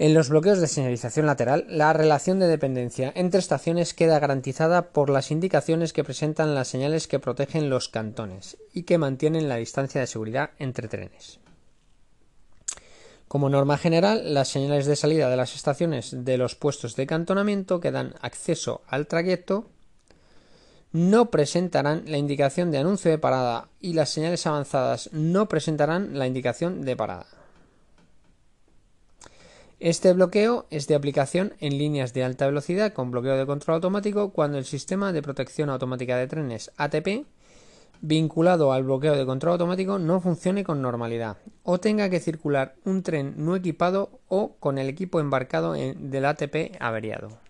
En 0.00 0.12
los 0.12 0.28
bloqueos 0.28 0.58
de 0.58 0.66
señalización 0.66 1.26
lateral, 1.26 1.66
la 1.68 1.92
relación 1.92 2.40
de 2.40 2.48
dependencia 2.48 3.12
entre 3.14 3.38
estaciones 3.38 3.94
queda 3.94 4.18
garantizada 4.18 4.90
por 4.90 5.08
las 5.08 5.30
indicaciones 5.30 5.92
que 5.92 6.02
presentan 6.02 6.56
las 6.56 6.66
señales 6.66 7.06
que 7.06 7.20
protegen 7.20 7.70
los 7.70 7.88
cantones 7.88 8.56
y 8.74 8.82
que 8.82 8.98
mantienen 8.98 9.48
la 9.48 9.54
distancia 9.54 10.00
de 10.00 10.08
seguridad 10.08 10.50
entre 10.58 10.88
trenes. 10.88 11.38
Como 13.28 13.50
norma 13.50 13.78
general, 13.78 14.34
las 14.34 14.48
señales 14.48 14.86
de 14.86 14.96
salida 14.96 15.30
de 15.30 15.36
las 15.36 15.54
estaciones 15.54 16.24
de 16.24 16.38
los 16.38 16.56
puestos 16.56 16.96
de 16.96 17.06
cantonamiento 17.06 17.78
que 17.78 17.92
dan 17.92 18.16
acceso 18.20 18.82
al 18.88 19.06
trayecto 19.06 19.70
no 20.92 21.30
presentarán 21.30 22.04
la 22.06 22.18
indicación 22.18 22.70
de 22.70 22.78
anuncio 22.78 23.10
de 23.10 23.18
parada 23.18 23.68
y 23.80 23.92
las 23.92 24.10
señales 24.10 24.46
avanzadas 24.46 25.10
no 25.12 25.48
presentarán 25.48 26.18
la 26.18 26.26
indicación 26.26 26.82
de 26.84 26.96
parada. 26.96 27.26
Este 29.80 30.12
bloqueo 30.12 30.66
es 30.70 30.88
de 30.88 30.96
aplicación 30.96 31.54
en 31.60 31.78
líneas 31.78 32.12
de 32.12 32.24
alta 32.24 32.46
velocidad 32.46 32.92
con 32.92 33.12
bloqueo 33.12 33.36
de 33.36 33.46
control 33.46 33.76
automático 33.76 34.30
cuando 34.30 34.58
el 34.58 34.64
sistema 34.64 35.12
de 35.12 35.22
protección 35.22 35.70
automática 35.70 36.16
de 36.16 36.26
trenes 36.26 36.72
ATP 36.76 37.26
vinculado 38.00 38.72
al 38.72 38.84
bloqueo 38.84 39.14
de 39.14 39.26
control 39.26 39.52
automático 39.52 39.98
no 39.98 40.20
funcione 40.20 40.64
con 40.64 40.82
normalidad 40.82 41.36
o 41.62 41.78
tenga 41.78 42.10
que 42.10 42.20
circular 42.20 42.74
un 42.84 43.02
tren 43.02 43.34
no 43.36 43.54
equipado 43.54 44.10
o 44.28 44.56
con 44.58 44.78
el 44.78 44.88
equipo 44.88 45.20
embarcado 45.20 45.74
del 45.74 46.24
ATP 46.24 46.76
averiado. 46.80 47.47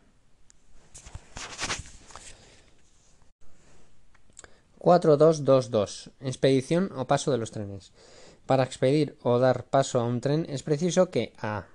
4222. 4.78 6.10
Expedición 6.20 6.90
o 6.96 7.06
paso 7.06 7.30
de 7.30 7.38
los 7.38 7.50
trenes. 7.50 7.92
Para 8.46 8.64
expedir 8.64 9.18
o 9.22 9.38
dar 9.38 9.64
paso 9.64 10.00
a 10.00 10.04
un 10.04 10.20
tren 10.20 10.46
es 10.48 10.62
preciso 10.62 11.10
que 11.10 11.32
a. 11.38 11.66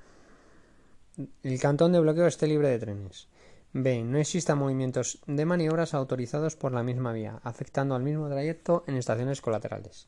El 1.44 1.60
cantón 1.60 1.92
de 1.92 2.00
bloqueo 2.00 2.26
esté 2.26 2.48
libre 2.48 2.70
de 2.70 2.80
trenes. 2.80 3.28
B. 3.74 4.04
No 4.04 4.20
existan 4.20 4.60
movimientos 4.60 5.20
de 5.26 5.46
maniobras 5.46 5.94
autorizados 5.94 6.56
por 6.56 6.72
la 6.72 6.84
misma 6.84 7.12
vía, 7.12 7.40
afectando 7.44 7.96
al 7.96 8.04
mismo 8.04 8.30
trayecto 8.30 8.84
en 8.88 8.98
estaciones 8.98 9.42
colaterales. 9.42 10.08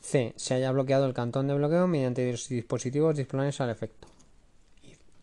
C. 0.00 0.34
Se 0.36 0.54
haya 0.54 0.72
bloqueado 0.72 1.06
el 1.06 1.14
cantón 1.14 1.46
de 1.46 1.54
bloqueo 1.54 1.86
mediante 1.86 2.24
dispositivos 2.24 3.16
disponibles 3.16 3.60
al 3.60 3.70
efecto. 3.70 4.08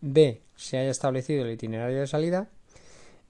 D. 0.00 0.42
Se 0.56 0.78
haya 0.78 0.90
establecido 0.90 1.44
el 1.44 1.52
itinerario 1.52 2.00
de 2.00 2.06
salida. 2.06 2.48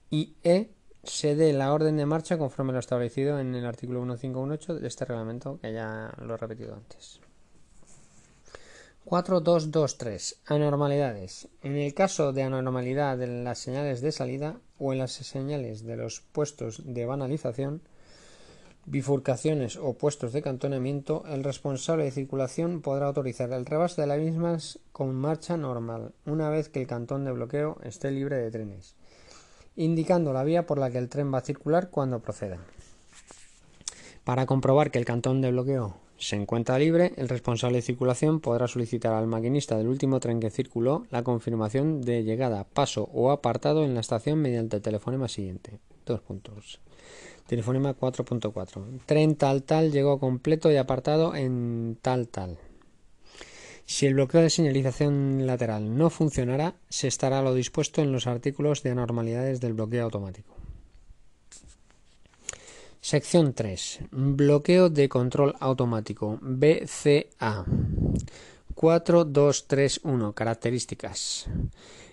Y 0.09 0.35
E. 0.43 0.69
Se 1.07 1.35
dé 1.35 1.53
la 1.53 1.73
orden 1.73 1.95
de 1.95 2.05
marcha 2.05 2.37
conforme 2.37 2.73
lo 2.73 2.79
establecido 2.79 3.39
en 3.39 3.55
el 3.55 3.65
artículo 3.65 4.01
1518 4.01 4.75
de 4.75 4.87
este 4.87 5.05
reglamento 5.05 5.57
que 5.61 5.73
ya 5.73 6.13
lo 6.21 6.33
he 6.35 6.37
repetido 6.37 6.75
antes. 6.75 7.21
4223. 9.05 10.41
Anormalidades. 10.47 11.47
En 11.63 11.77
el 11.77 11.93
caso 11.93 12.33
de 12.33 12.43
anormalidad 12.43 13.17
de 13.17 13.27
las 13.27 13.57
señales 13.57 14.01
de 14.01 14.11
salida 14.11 14.59
o 14.79 14.91
en 14.91 14.99
las 14.99 15.13
señales 15.13 15.85
de 15.85 15.95
los 15.95 16.19
puestos 16.19 16.81
de 16.83 17.05
banalización, 17.05 17.81
bifurcaciones 18.85 19.77
o 19.77 19.93
puestos 19.93 20.33
de 20.33 20.41
cantonamiento, 20.41 21.23
el 21.27 21.45
responsable 21.45 22.03
de 22.03 22.11
circulación 22.11 22.81
podrá 22.81 23.07
autorizar 23.07 23.53
el 23.53 23.65
rebase 23.65 24.01
de 24.01 24.07
las 24.07 24.19
mismas 24.19 24.79
con 24.91 25.15
marcha 25.15 25.55
normal, 25.55 26.13
una 26.25 26.49
vez 26.49 26.67
que 26.67 26.81
el 26.81 26.87
cantón 26.87 27.23
de 27.23 27.31
bloqueo 27.31 27.77
esté 27.83 28.11
libre 28.11 28.37
de 28.37 28.51
trenes, 28.51 28.95
indicando 29.77 30.33
la 30.33 30.43
vía 30.43 30.65
por 30.65 30.77
la 30.77 30.91
que 30.91 30.97
el 30.97 31.07
tren 31.07 31.33
va 31.33 31.37
a 31.37 31.41
circular 31.41 31.89
cuando 31.89 32.19
proceda. 32.19 32.57
Para 34.25 34.45
comprobar 34.45 34.91
que 34.91 34.99
el 34.99 35.05
cantón 35.05 35.39
de 35.39 35.51
bloqueo 35.51 35.95
se 36.17 36.35
encuentra 36.35 36.79
libre, 36.79 37.13
el 37.15 37.29
responsable 37.29 37.77
de 37.77 37.83
circulación 37.83 38.39
podrá 38.39 38.67
solicitar 38.67 39.13
al 39.13 39.27
maquinista 39.27 39.77
del 39.77 39.87
último 39.87 40.19
tren 40.19 40.39
que 40.39 40.49
circuló 40.49 41.05
la 41.11 41.23
confirmación 41.23 42.01
de 42.01 42.23
llegada, 42.23 42.63
paso 42.65 43.07
o 43.13 43.31
apartado 43.31 43.85
en 43.85 43.93
la 43.93 44.01
estación 44.01 44.41
mediante 44.41 44.77
el 44.77 44.81
telefonema 44.81 45.27
siguiente. 45.27 45.79
Dos 46.05 46.21
puntos. 46.21 46.79
Telefonema 47.45 47.95
4.4. 47.95 49.01
Tren 49.05 49.35
tal 49.35 49.63
tal 49.63 49.91
llegó 49.91 50.19
completo 50.19 50.71
y 50.71 50.77
apartado 50.77 51.35
en 51.35 51.97
tal 52.01 52.27
tal. 52.27 52.57
Si 53.89 54.05
el 54.05 54.15
bloqueo 54.15 54.41
de 54.41 54.49
señalización 54.49 55.47
lateral 55.47 55.97
no 55.97 56.09
funcionará, 56.09 56.75
se 56.89 57.07
estará 57.07 57.41
lo 57.41 57.53
dispuesto 57.53 58.01
en 58.01 58.11
los 58.11 58.27
artículos 58.27 58.83
de 58.83 58.91
anormalidades 58.91 59.61
del 59.61 59.73
bloqueo 59.73 60.03
automático. 60.03 60.53
Sección 62.99 63.53
3. 63.53 63.99
Bloqueo 64.11 64.89
de 64.89 65.07
control 65.07 65.55
automático. 65.61 66.37
BCA. 66.41 67.63
4231. 68.75 70.33
Características. 70.33 71.47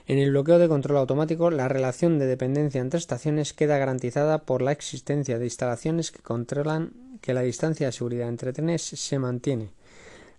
En 0.07 0.19
el 0.19 0.31
bloqueo 0.31 0.61
de 0.61 0.69
control 0.69 0.99
automático, 0.99 1.51
la 1.51 1.67
relación 1.67 2.21
de 2.21 2.27
dependencia 2.27 2.81
entre 2.81 2.99
estaciones 2.99 3.53
queda 3.53 3.79
garantizada 3.79 4.45
por 4.45 4.63
la 4.63 4.71
existencia 4.71 5.41
de 5.41 5.47
instalaciones 5.47 6.13
que 6.13 6.23
controlan 6.23 6.93
que 7.21 7.35
la 7.35 7.43
distancia 7.43 7.87
de 7.87 7.93
seguridad 7.93 8.29
entre 8.29 8.53
trenes 8.53 8.83
se 8.83 9.19
mantiene, 9.19 9.71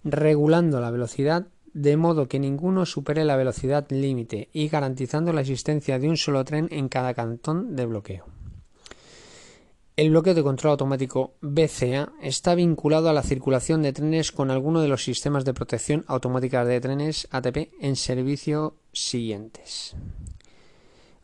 regulando 0.05 0.79
la 0.79 0.91
velocidad 0.91 1.47
de 1.73 1.97
modo 1.97 2.29
que 2.29 2.39
ninguno 2.39 2.85
supere 2.85 3.25
la 3.25 3.35
velocidad 3.35 3.85
límite 3.89 4.47
y 4.53 4.69
garantizando 4.69 5.33
la 5.33 5.41
existencia 5.41 5.99
de 5.99 6.07
un 6.07 6.15
solo 6.15 6.45
tren 6.45 6.69
en 6.71 6.87
cada 6.87 7.13
cantón 7.13 7.75
de 7.75 7.85
bloqueo. 7.85 8.25
El 9.97 10.11
bloqueo 10.11 10.33
de 10.33 10.43
control 10.43 10.71
automático 10.71 11.35
BCA 11.41 12.13
está 12.21 12.53
vinculado 12.55 13.09
a 13.09 13.13
la 13.13 13.23
circulación 13.23 13.81
de 13.81 13.93
trenes 13.93 14.31
con 14.31 14.51
alguno 14.51 14.81
de 14.81 14.87
los 14.87 15.03
sistemas 15.03 15.43
de 15.43 15.53
protección 15.53 16.05
automática 16.07 16.63
de 16.63 16.79
trenes 16.79 17.27
ATP 17.31 17.71
en 17.81 17.95
servicio 17.95 18.75
siguientes. 18.93 19.95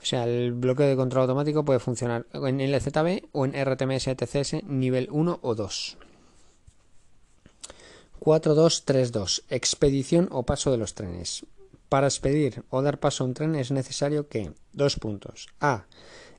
O 0.02 0.06
sea, 0.06 0.26
el 0.26 0.54
bloqueo 0.54 0.88
de 0.88 0.96
control 0.96 1.24
automático 1.24 1.64
puede 1.64 1.80
funcionar 1.80 2.26
en 2.34 2.60
LZB 2.72 3.28
o 3.34 3.46
en 3.46 3.54
RTMS 3.54 4.16
TCS 4.16 4.64
nivel 4.64 5.08
1 5.12 5.40
o 5.42 5.56
2. 5.56 5.98
4232. 8.22 9.46
Expedición 9.50 10.30
o 10.30 10.46
paso 10.46 10.70
de 10.70 10.78
los 10.78 10.94
trenes. 10.94 11.44
Para 11.90 12.06
expedir 12.06 12.62
o 12.70 12.86
dar 12.86 13.02
paso 13.02 13.24
a 13.24 13.28
un 13.28 13.34
tren 13.34 13.58
es 13.58 13.74
necesario 13.74 14.30
que 14.30 14.54
dos 14.78 14.96
puntos. 15.02 15.50
A 15.60 15.90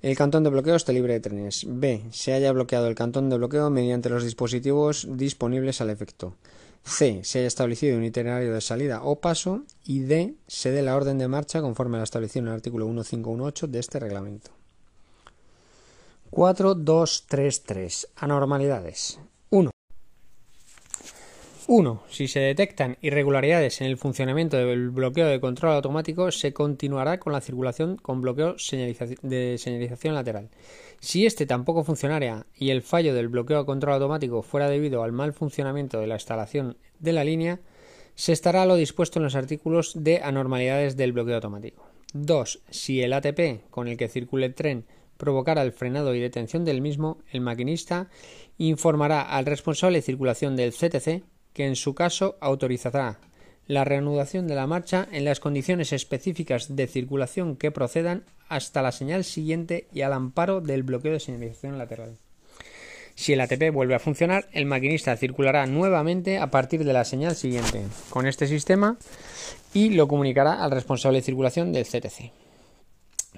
el 0.01 0.16
cantón 0.16 0.45
de 0.45 0.51
bloqueo 0.51 0.77
esté 0.77 0.92
libre 0.92 1.14
de 1.14 1.21
trenes. 1.21 1.66
B. 1.66 2.07
Se 2.12 2.33
haya 2.33 2.53
bloqueado 2.53 2.87
el 2.87 2.95
cantón 2.95 3.31
de 3.31 3.37
bloqueo 3.37 3.68
mediante 3.68 4.11
los 4.11 4.23
dispositivos 4.23 5.09
disponibles 5.11 5.81
al 5.81 5.90
efecto. 5.90 6.37
C. 6.85 7.25
Se 7.25 7.40
haya 7.40 7.49
establecido 7.49 7.99
un 7.99 8.05
itinerario 8.05 8.55
de 8.55 8.61
salida 8.61 9.03
o 9.03 9.18
paso. 9.18 9.64
Y 9.85 10.01
D. 10.01 10.35
Se 10.47 10.71
dé 10.71 10.83
la 10.83 10.95
orden 10.95 11.18
de 11.18 11.27
marcha 11.27 11.62
conforme 11.62 11.97
a 11.97 11.99
la 11.99 12.05
establecido 12.05 12.45
en 12.45 12.49
el 12.49 12.55
artículo 12.55 12.87
1518 12.87 13.66
de 13.66 13.79
este 13.81 13.99
reglamento. 13.99 14.53
4233. 16.31 18.09
Anormalidades. 18.16 19.18
1. 21.66 22.03
Si 22.09 22.29
se 22.29 22.40
detectan 22.40 22.98
irregularidades 23.01 23.81
en 23.81 23.87
el 23.87 23.96
funcionamiento 23.96 24.57
del 24.57 24.90
bloqueo 24.90 25.27
de 25.27 25.40
control 25.40 25.72
automático, 25.72 26.31
se 26.31 26.53
continuará 26.53 27.18
con 27.18 27.33
la 27.33 27.40
circulación 27.40 27.96
con 27.96 28.20
bloqueo 28.20 28.57
de 29.22 29.57
señalización 29.59 30.14
lateral. 30.14 30.51
Si 31.01 31.27
este 31.27 31.46
tampoco 31.46 31.85
funcionara 31.85 32.46
y 32.57 32.70
el 32.70 32.83
fallo 32.83 33.14
del 33.14 33.29
bloqueo 33.29 33.59
de 33.59 33.66
control 33.66 33.94
automático 33.94 34.42
fuera 34.42 34.68
debido 34.68 35.03
al 35.03 35.12
mal 35.12 35.33
funcionamiento 35.33 35.98
de 36.01 36.07
la 36.07 36.14
instalación 36.14 36.77
de 36.98 37.12
la 37.12 37.25
línea, 37.25 37.61
se 38.14 38.33
estará 38.33 38.66
lo 38.66 38.77
dispuesto 38.77 39.18
en 39.18 39.25
los 39.25 39.35
artículos 39.35 39.92
de 39.96 40.20
anormalidades 40.22 40.96
del 40.96 41.12
bloqueo 41.12 41.37
automático. 41.37 41.85
2. 42.14 42.62
Si 42.70 43.03
el 43.03 43.12
ATP 43.12 43.70
con 43.70 43.88
el 43.88 43.96
que 43.96 44.09
circule 44.09 44.46
el 44.46 44.55
tren 44.55 44.85
provocara 45.16 45.62
el 45.62 45.72
frenado 45.72 46.14
y 46.14 46.20
detención 46.20 46.64
del 46.64 46.83
mismo, 46.83 47.18
el 47.31 47.40
maquinista 47.40 48.09
informará 48.59 49.22
al 49.22 49.46
responsable 49.46 49.98
de 49.98 50.03
circulación 50.03 50.57
del 50.57 50.72
CTC 50.72 51.22
que 51.53 51.67
en 51.67 51.77
su 51.77 51.95
caso 51.95 52.37
autorizará 52.41 53.19
la 53.67 53.85
reanudación 53.85 54.49
de 54.49 54.55
la 54.55 54.67
marcha 54.67 55.09
en 55.12 55.25
las 55.25 55.41
condiciones 55.41 55.93
específicas 55.93 56.75
de 56.75 56.87
circulación 56.87 57.57
que 57.57 57.71
procedan 57.71 58.25
hasta 58.49 58.83
la 58.83 58.93
señal 58.93 59.25
siguiente 59.25 59.87
y 59.93 60.03
al 60.03 60.12
amparo 60.12 60.61
del 60.61 60.83
bloqueo 60.83 61.12
de 61.12 61.21
señalización 61.21 61.79
lateral. 61.79 62.19
Si 63.15 63.33
el 63.33 63.41
ATP 63.41 63.71
vuelve 63.73 63.95
a 63.95 63.99
funcionar, 63.99 64.49
el 64.53 64.67
maquinista 64.67 65.17
circulará 65.17 65.67
nuevamente 65.67 66.38
a 66.38 66.51
partir 66.51 66.85
de 66.85 66.93
la 66.93 67.05
señal 67.05 67.37
siguiente 67.37 67.83
con 68.11 68.27
este 68.27 68.47
sistema 68.47 68.97
y 69.75 69.91
lo 69.91 70.09
comunicará 70.09 70.62
al 70.62 70.71
responsable 70.71 71.19
de 71.19 71.25
circulación 71.25 71.73
del 71.73 71.85
CTC. 71.85 72.41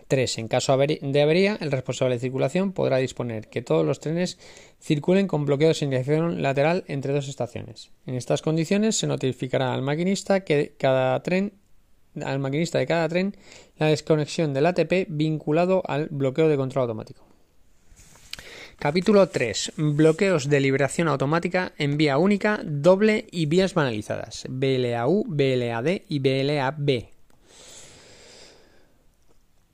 3. 0.09 0.39
En 0.39 0.49
caso 0.49 0.77
de 0.77 1.23
avería, 1.23 1.57
el 1.61 1.71
responsable 1.71 2.17
de 2.17 2.21
circulación 2.21 2.73
podrá 2.73 2.99
disponer 2.99 3.49
que 3.49 3.63
todos 3.63 3.85
los 3.85 4.01
trenes 4.01 4.39
circulen 4.81 5.29
con 5.29 5.45
bloqueo 5.45 5.69
de 5.69 5.75
señalización 5.75 6.43
lateral 6.43 6.85
entre 6.89 7.13
dos 7.13 7.29
estaciones. 7.29 7.91
En 8.07 8.15
estas 8.15 8.43
condiciones 8.43 8.97
se 8.97 9.07
notificará 9.07 9.73
al 9.73 9.83
maquinista 9.83 10.41
que 10.41 10.75
cada 10.79 11.23
tren 11.23 11.55
al 12.23 12.39
maquinista 12.39 12.79
de 12.79 12.87
cada 12.87 13.09
tren 13.09 13.37
la 13.77 13.87
desconexión 13.87 14.55
del 14.55 14.67
ATP 14.67 15.07
vinculado 15.09 15.83
al 15.87 16.09
bloqueo 16.11 16.49
de 16.49 16.57
control 16.57 16.83
automático. 16.83 17.27
Capítulo 18.79 19.29
3. 19.29 19.73
Bloqueos 19.77 20.49
de 20.49 20.61
liberación 20.61 21.09
automática 21.09 21.73
en 21.79 21.97
vía 21.97 22.19
única, 22.19 22.61
doble 22.65 23.27
y 23.31 23.47
vías 23.47 23.75
banalizadas. 23.75 24.45
BLAU, 24.49 25.25
BLAD 25.27 26.03
y 26.09 26.19
BLAB. 26.19 27.14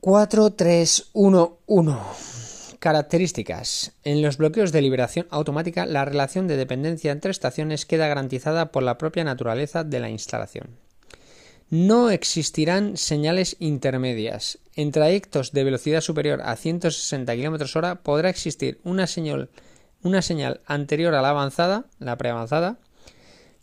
4311. 0.00 2.76
Características. 2.78 3.92
En 4.02 4.22
los 4.22 4.38
bloqueos 4.38 4.72
de 4.72 4.80
liberación 4.80 5.26
automática, 5.28 5.84
la 5.84 6.06
relación 6.06 6.48
de 6.48 6.56
dependencia 6.56 7.12
entre 7.12 7.30
estaciones 7.30 7.84
queda 7.84 8.08
garantizada 8.08 8.72
por 8.72 8.82
la 8.82 8.96
propia 8.96 9.24
naturaleza 9.24 9.84
de 9.84 10.00
la 10.00 10.08
instalación. 10.08 10.78
No 11.68 12.08
existirán 12.08 12.96
señales 12.96 13.56
intermedias. 13.58 14.58
En 14.74 14.90
trayectos 14.90 15.52
de 15.52 15.64
velocidad 15.64 16.00
superior 16.00 16.40
a 16.42 16.56
160 16.56 17.36
km 17.36 17.76
hora 17.76 17.96
podrá 17.96 18.30
existir 18.30 18.80
una 18.84 19.06
señal, 19.06 19.50
una 20.02 20.22
señal 20.22 20.62
anterior 20.64 21.14
a 21.14 21.20
la 21.20 21.28
avanzada, 21.28 21.84
la 21.98 22.16
preavanzada, 22.16 22.78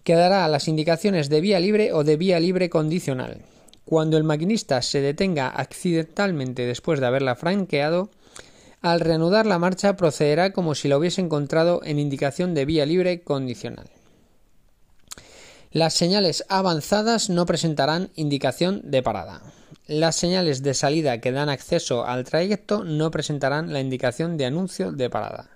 que 0.03 0.13
dará 0.13 0.47
las 0.47 0.67
indicaciones 0.67 1.29
de 1.29 1.41
vía 1.41 1.59
libre 1.59 1.93
o 1.93 2.03
de 2.03 2.15
vía 2.15 2.39
libre 2.39 2.69
condicional. 2.69 3.41
Cuando 3.87 4.17
el 4.17 4.25
maquinista 4.25 4.81
se 4.81 4.99
detenga 4.99 5.47
accidentalmente 5.47 6.65
después 6.65 6.99
de 6.99 7.05
haberla 7.05 7.37
franqueado, 7.37 8.09
al 8.81 8.99
reanudar 8.99 9.45
la 9.45 9.59
marcha 9.59 9.95
procederá 9.95 10.51
como 10.51 10.75
si 10.75 10.89
la 10.89 10.97
hubiese 10.97 11.21
encontrado 11.21 11.79
en 11.85 11.97
indicación 11.97 12.53
de 12.53 12.65
vía 12.65 12.85
libre 12.85 13.21
condicional. 13.21 13.89
Las 15.71 15.93
señales 15.93 16.43
avanzadas 16.49 17.29
no 17.29 17.45
presentarán 17.45 18.09
indicación 18.15 18.81
de 18.83 19.01
parada. 19.01 19.41
Las 19.85 20.17
señales 20.17 20.63
de 20.63 20.73
salida 20.73 21.21
que 21.21 21.31
dan 21.31 21.47
acceso 21.47 22.05
al 22.05 22.25
trayecto 22.25 22.83
no 22.83 23.09
presentarán 23.09 23.71
la 23.71 23.79
indicación 23.79 24.35
de 24.35 24.47
anuncio 24.47 24.91
de 24.91 25.09
parada. 25.09 25.49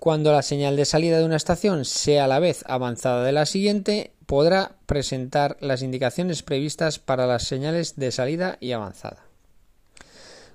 Cuando 0.00 0.32
la 0.32 0.42
señal 0.42 0.74
de 0.74 0.84
salida 0.84 1.18
de 1.18 1.26
una 1.26 1.36
estación 1.36 1.84
sea 1.84 2.24
a 2.24 2.28
la 2.28 2.40
vez 2.40 2.64
avanzada 2.66 3.22
de 3.22 3.30
la 3.30 3.46
siguiente, 3.46 4.14
podrá 4.30 4.76
presentar 4.86 5.56
las 5.58 5.82
indicaciones 5.82 6.44
previstas 6.44 7.00
para 7.00 7.26
las 7.26 7.48
señales 7.48 7.96
de 7.96 8.12
salida 8.12 8.58
y 8.60 8.70
avanzada. 8.70 9.24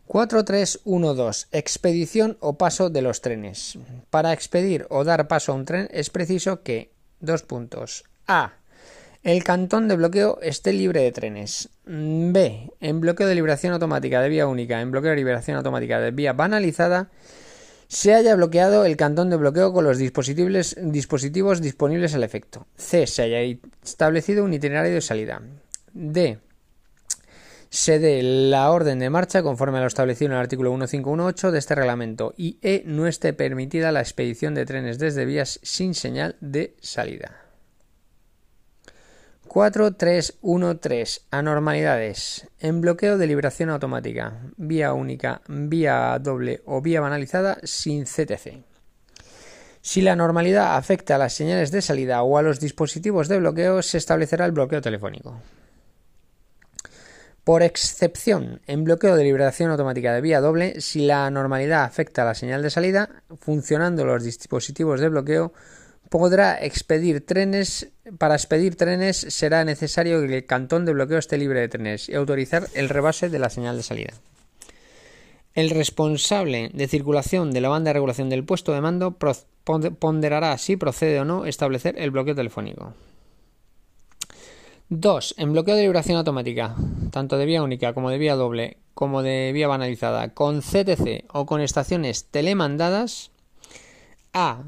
4312. 0.08 1.48
Expedición 1.52 2.38
o 2.40 2.58
paso 2.58 2.90
de 2.90 3.02
los 3.02 3.20
trenes. 3.20 3.78
Para 4.10 4.32
expedir 4.32 4.88
o 4.90 5.04
dar 5.04 5.28
paso 5.28 5.52
a 5.52 5.56
un 5.56 5.66
tren 5.66 5.90
es 5.92 6.10
preciso 6.10 6.64
que 6.64 6.92
dos 7.20 7.44
puntos. 7.44 8.06
A. 8.28 8.54
El 9.24 9.44
cantón 9.44 9.90
de 9.90 9.98
bloqueo 9.98 10.40
esté 10.42 10.72
libre 10.72 11.02
de 11.02 11.12
trenes. 11.12 11.68
B. 11.84 12.72
En 12.80 13.02
bloqueo 13.02 13.28
de 13.28 13.36
liberación 13.36 13.74
automática 13.74 14.22
de 14.22 14.30
vía 14.30 14.48
única, 14.48 14.80
en 14.80 14.92
bloqueo 14.92 15.10
de 15.10 15.18
liberación 15.18 15.58
automática 15.58 16.00
de 16.00 16.12
vía 16.12 16.32
banalizada, 16.32 17.10
se 17.88 18.14
haya 18.14 18.36
bloqueado 18.36 18.86
el 18.86 18.98
cantón 18.98 19.30
de 19.30 19.38
bloqueo 19.38 19.74
con 19.74 19.84
los 19.84 19.98
dispositivos, 19.98 21.62
disponibles 21.62 22.16
al 22.16 22.24
efecto. 22.24 22.68
C. 22.76 23.08
Se 23.08 23.24
haya 23.24 23.60
establecido 23.84 24.44
un 24.44 24.54
itinerario 24.54 24.94
de 24.94 25.02
salida. 25.02 25.42
D. 25.94 26.40
Se 27.70 28.00
dé 28.00 28.22
la 28.24 28.72
orden 28.72 29.00
de 29.00 29.10
marcha 29.10 29.44
conforme 29.44 29.80
a 29.80 29.82
lo 29.82 29.88
establecido 29.88 30.28
en 30.28 30.34
el 30.34 30.40
artículo 30.40 30.72
1518 30.72 31.52
de 31.52 31.60
este 31.60 31.76
reglamento 31.76 32.34
y 32.38 32.58
E. 32.62 32.84
No 32.86 33.08
esté 33.08 33.34
permitida 33.34 33.92
la 33.92 34.02
expedición 34.02 34.56
de 34.56 34.66
trenes 34.66 34.98
desde 34.98 35.26
vías 35.26 35.60
sin 35.62 35.94
señal 35.94 36.38
de 36.40 36.76
salida. 36.82 37.45
4313. 39.56 41.22
Anormalidades. 41.32 42.46
En 42.60 42.82
bloqueo 42.82 43.18
de 43.18 43.26
liberación 43.26 43.70
automática, 43.70 44.42
vía 44.58 44.92
única, 44.92 45.40
vía 45.48 46.20
doble 46.20 46.62
o 46.66 46.82
vía 46.82 47.00
banalizada 47.00 47.60
sin 47.64 48.04
CTC. 48.04 48.66
Si 49.80 50.02
la 50.02 50.18
normalidad 50.18 50.76
afecta 50.76 51.16
a 51.16 51.20
las 51.20 51.32
señales 51.32 51.72
de 51.72 51.82
salida 51.82 52.22
o 52.24 52.38
a 52.38 52.42
los 52.42 52.60
dispositivos 52.60 53.30
de 53.30 53.40
bloqueo, 53.40 53.82
se 53.82 53.98
establecerá 53.98 54.44
el 54.44 54.52
bloqueo 54.52 54.82
telefónico. 54.82 55.40
Por 57.46 57.64
excepción, 57.64 58.60
en 58.68 58.84
bloqueo 58.84 59.16
de 59.16 59.24
liberación 59.24 59.72
automática 59.72 60.14
de 60.14 60.20
vía 60.20 60.42
doble, 60.42 60.82
si 60.82 61.06
la 61.06 61.30
normalidad 61.30 61.86
afecta 61.86 62.24
a 62.24 62.26
la 62.26 62.36
señal 62.36 62.62
de 62.62 62.72
salida, 62.72 63.24
funcionando 63.40 64.04
los 64.04 64.22
dispositivos 64.22 65.00
de 65.00 65.08
bloqueo, 65.08 65.54
podrá 66.18 66.64
expedir 66.64 67.26
trenes. 67.26 67.92
Para 68.18 68.36
expedir 68.36 68.78
trenes 68.78 69.18
será 69.18 69.66
necesario 69.66 70.26
que 70.26 70.38
el 70.38 70.46
cantón 70.46 70.86
de 70.86 70.94
bloqueo 70.94 71.18
esté 71.18 71.38
libre 71.38 71.60
de 71.60 71.68
trenes 71.68 72.08
y 72.08 72.16
autorizar 72.16 72.70
el 72.74 72.88
rebase 72.88 73.28
de 73.28 73.38
la 73.38 73.50
señal 73.50 73.76
de 73.76 73.84
salida. 73.84 74.14
El 75.56 75.72
responsable 75.72 76.72
de 76.74 76.88
circulación 76.88 77.52
de 77.52 77.60
la 77.60 77.68
banda 77.68 77.90
de 77.90 77.96
regulación 77.96 78.30
del 78.30 78.46
puesto 78.46 78.72
de 78.72 78.80
mando 78.80 79.18
ponderará 80.00 80.58
si 80.58 80.78
procede 80.78 81.20
o 81.20 81.26
no 81.26 81.46
establecer 81.46 82.00
el 82.00 82.12
bloqueo 82.12 82.34
telefónico. 82.34 82.94
2. 84.88 85.36
En 85.38 85.52
bloqueo 85.52 85.76
de 85.76 85.82
liberación 85.82 86.18
automática, 86.18 86.78
tanto 87.12 87.38
de 87.38 87.46
vía 87.46 87.62
única 87.62 87.94
como 87.94 88.10
de 88.10 88.20
vía 88.20 88.36
doble, 88.36 88.78
como 88.94 89.22
de 89.22 89.52
vía 89.54 89.68
banalizada, 89.68 90.34
con 90.34 90.62
CTC 90.62 91.26
o 91.34 91.46
con 91.46 91.60
estaciones 91.60 92.30
telemandadas, 92.32 93.32
A. 94.32 94.64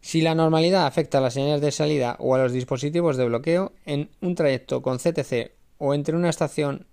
Si 0.00 0.20
la 0.20 0.34
normalidad 0.34 0.86
afecta 0.86 1.18
a 1.18 1.20
las 1.20 1.34
señales 1.34 1.60
de 1.60 1.72
salida 1.72 2.16
o 2.18 2.34
a 2.34 2.38
los 2.38 2.52
dispositivos 2.52 3.16
de 3.16 3.26
bloqueo 3.26 3.72
en 3.84 4.10
un 4.20 4.34
trayecto 4.34 4.80
con 4.80 4.98
CTC 4.98 5.52
o 5.78 5.94
entre 5.94 6.16
una 6.16 6.30
estación 6.30 6.86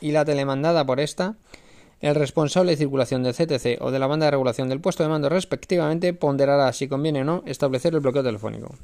y 0.00 0.12
la 0.12 0.24
telemandada 0.24 0.84
por 0.84 1.00
esta, 1.00 1.36
el 2.00 2.14
responsable 2.14 2.72
de 2.72 2.76
circulación 2.76 3.22
del 3.22 3.34
CTC 3.34 3.80
o 3.80 3.90
de 3.90 3.98
la 3.98 4.06
banda 4.06 4.26
de 4.26 4.30
regulación 4.30 4.68
del 4.68 4.80
puesto 4.80 5.02
de 5.02 5.08
mando 5.08 5.28
respectivamente 5.28 6.14
ponderará 6.14 6.72
si 6.72 6.86
conviene 6.86 7.22
o 7.22 7.24
no 7.24 7.42
establecer 7.46 7.94
el 7.94 8.00
bloqueo 8.00 8.22
telefónico. 8.22 8.74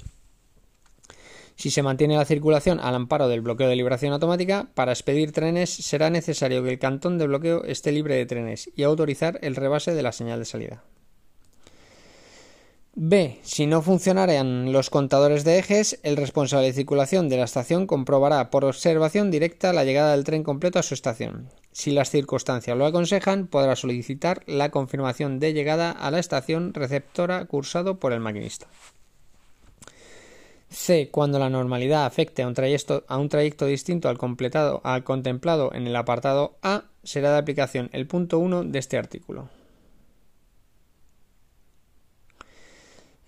Si 1.56 1.70
se 1.70 1.84
mantiene 1.84 2.16
la 2.16 2.24
circulación 2.24 2.80
al 2.80 2.96
amparo 2.96 3.28
del 3.28 3.40
bloqueo 3.40 3.68
de 3.68 3.76
liberación 3.76 4.12
automática, 4.12 4.66
para 4.74 4.90
expedir 4.90 5.30
trenes 5.30 5.70
será 5.70 6.10
necesario 6.10 6.64
que 6.64 6.70
el 6.70 6.80
cantón 6.80 7.16
de 7.16 7.28
bloqueo 7.28 7.62
esté 7.62 7.92
libre 7.92 8.16
de 8.16 8.26
trenes 8.26 8.70
y 8.74 8.82
autorizar 8.82 9.38
el 9.42 9.54
rebase 9.54 9.94
de 9.94 10.02
la 10.02 10.10
señal 10.10 10.40
de 10.40 10.46
salida. 10.46 10.82
B. 12.96 13.40
Si 13.42 13.66
no 13.66 13.82
funcionaran 13.82 14.70
los 14.72 14.88
contadores 14.88 15.42
de 15.42 15.58
ejes, 15.58 15.98
el 16.04 16.16
responsable 16.16 16.66
de 16.66 16.72
circulación 16.72 17.28
de 17.28 17.36
la 17.36 17.44
estación 17.44 17.88
comprobará 17.88 18.50
por 18.50 18.64
observación 18.64 19.32
directa 19.32 19.72
la 19.72 19.82
llegada 19.82 20.12
del 20.12 20.22
tren 20.22 20.44
completo 20.44 20.78
a 20.78 20.84
su 20.84 20.94
estación. 20.94 21.50
Si 21.72 21.90
las 21.90 22.10
circunstancias 22.10 22.78
lo 22.78 22.86
aconsejan, 22.86 23.48
podrá 23.48 23.74
solicitar 23.74 24.44
la 24.46 24.70
confirmación 24.70 25.40
de 25.40 25.52
llegada 25.52 25.90
a 25.90 26.12
la 26.12 26.20
estación 26.20 26.72
receptora 26.72 27.44
cursado 27.46 27.98
por 27.98 28.12
el 28.12 28.20
maquinista. 28.20 28.68
C. 30.70 31.08
Cuando 31.10 31.40
la 31.40 31.50
normalidad 31.50 32.06
afecte 32.06 32.42
a 32.44 32.46
un 32.46 32.54
trayecto, 32.54 33.02
a 33.08 33.18
un 33.18 33.28
trayecto 33.28 33.66
distinto 33.66 34.08
al, 34.08 34.18
completado, 34.18 34.80
al 34.84 35.02
contemplado 35.02 35.74
en 35.74 35.88
el 35.88 35.96
apartado 35.96 36.58
A, 36.62 36.84
será 37.02 37.32
de 37.32 37.38
aplicación 37.38 37.90
el 37.92 38.06
punto 38.06 38.38
1 38.38 38.62
de 38.62 38.78
este 38.78 38.98
artículo. 38.98 39.48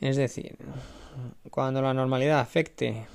Es 0.00 0.16
decir, 0.16 0.56
cuando 1.50 1.80
la 1.80 1.94
normalidad 1.94 2.40
afecte 2.40 3.06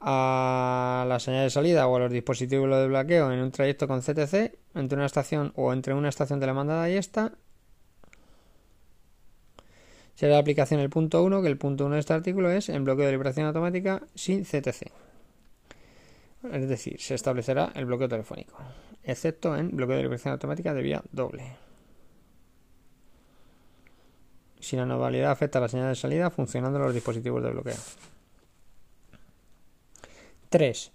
a 0.00 1.04
la 1.08 1.18
señal 1.18 1.44
de 1.44 1.50
salida 1.50 1.86
o 1.86 1.96
a 1.96 2.00
los 2.00 2.12
dispositivos 2.12 2.70
de 2.70 2.88
bloqueo 2.88 3.32
en 3.32 3.40
un 3.40 3.50
trayecto 3.50 3.88
con 3.88 4.00
CTC 4.00 4.56
entre 4.74 4.96
una 4.96 5.06
estación 5.06 5.52
o 5.56 5.72
entre 5.72 5.94
una 5.94 6.08
estación 6.08 6.38
telemandada 6.38 6.88
y 6.90 6.96
esta 6.96 7.32
será 10.14 10.34
la 10.34 10.38
aplicación 10.38 10.80
el 10.80 10.90
punto 10.90 11.24
1 11.24 11.42
que 11.42 11.48
el 11.48 11.58
punto 11.58 11.86
1 11.86 11.94
de 11.94 12.00
este 12.00 12.12
artículo 12.12 12.50
es 12.50 12.68
en 12.68 12.84
bloqueo 12.84 13.06
de 13.06 13.12
liberación 13.12 13.46
automática 13.46 14.02
sin 14.14 14.44
CTC 14.44 14.92
es 16.52 16.68
decir, 16.68 17.00
se 17.00 17.14
establecerá 17.14 17.72
el 17.74 17.86
bloqueo 17.86 18.08
telefónico, 18.08 18.56
excepto 19.02 19.56
en 19.56 19.74
bloqueo 19.74 19.96
de 19.96 20.02
liberación 20.02 20.32
automática 20.32 20.74
de 20.74 20.82
vía 20.82 21.02
doble. 21.10 21.65
Si 24.66 24.74
la 24.74 24.82
anomalía 24.82 25.30
afecta 25.30 25.60
a 25.60 25.62
la 25.62 25.68
señal 25.68 25.90
de 25.90 25.94
salida, 25.94 26.28
funcionando 26.28 26.80
los 26.80 26.92
dispositivos 26.92 27.40
de 27.40 27.50
bloqueo. 27.52 27.76
3. 30.48 30.92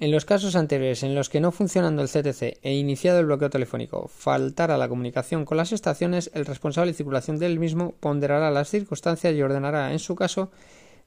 En 0.00 0.10
los 0.10 0.26
casos 0.26 0.54
anteriores 0.54 1.02
en 1.02 1.14
los 1.14 1.30
que 1.30 1.40
no 1.40 1.50
funcionando 1.50 2.02
el 2.02 2.10
CTC 2.10 2.58
e 2.60 2.74
iniciado 2.74 3.18
el 3.18 3.24
bloqueo 3.24 3.48
telefónico 3.48 4.08
faltara 4.08 4.76
la 4.76 4.90
comunicación 4.90 5.46
con 5.46 5.56
las 5.56 5.72
estaciones, 5.72 6.30
el 6.34 6.44
responsable 6.44 6.92
de 6.92 6.98
circulación 6.98 7.38
del 7.38 7.58
mismo 7.58 7.94
ponderará 8.00 8.50
las 8.50 8.68
circunstancias 8.68 9.34
y 9.34 9.40
ordenará, 9.40 9.92
en 9.92 9.98
su 9.98 10.14
caso, 10.14 10.50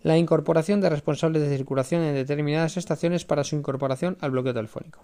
la 0.02 0.18
incorporación 0.18 0.82
de 0.82 0.90
responsables 0.90 1.44
de 1.44 1.56
circulación 1.56 2.02
en 2.02 2.16
determinadas 2.16 2.76
estaciones 2.76 3.24
para 3.24 3.44
su 3.44 3.56
incorporación 3.56 4.18
al 4.20 4.32
bloqueo 4.32 4.56
telefónico. 4.56 5.02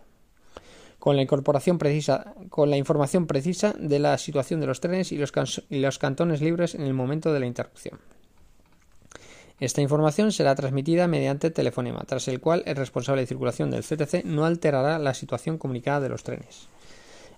Con 1.05 1.17
la 1.17 1.21
incorporación 1.21 1.77
precisa, 1.77 2.33
con 2.49 2.71
la 2.71 2.77
información 2.77 3.27
precisa 3.27 3.75
de 3.77 3.99
la 3.99 4.17
situación 4.17 4.59
de 4.59 4.65
los 4.65 4.79
trenes 4.79 5.11
y 5.11 5.17
los, 5.19 5.31
y 5.69 5.77
los 5.77 5.99
cantones 5.99 6.41
libres 6.41 6.73
en 6.73 6.81
el 6.81 6.95
momento 6.95 7.31
de 7.31 7.39
la 7.39 7.45
interrupción. 7.45 7.99
Esta 9.59 9.83
información 9.83 10.31
será 10.31 10.55
transmitida 10.55 11.07
mediante 11.07 11.51
telefonema, 11.51 12.05
tras 12.07 12.27
el 12.27 12.39
cual 12.41 12.63
el 12.65 12.75
responsable 12.75 13.21
de 13.21 13.27
circulación 13.27 13.69
del 13.69 13.83
CTC 13.83 14.25
no 14.25 14.45
alterará 14.45 14.97
la 14.97 15.13
situación 15.13 15.59
comunicada 15.59 15.99
de 15.99 16.09
los 16.09 16.23
trenes. 16.23 16.69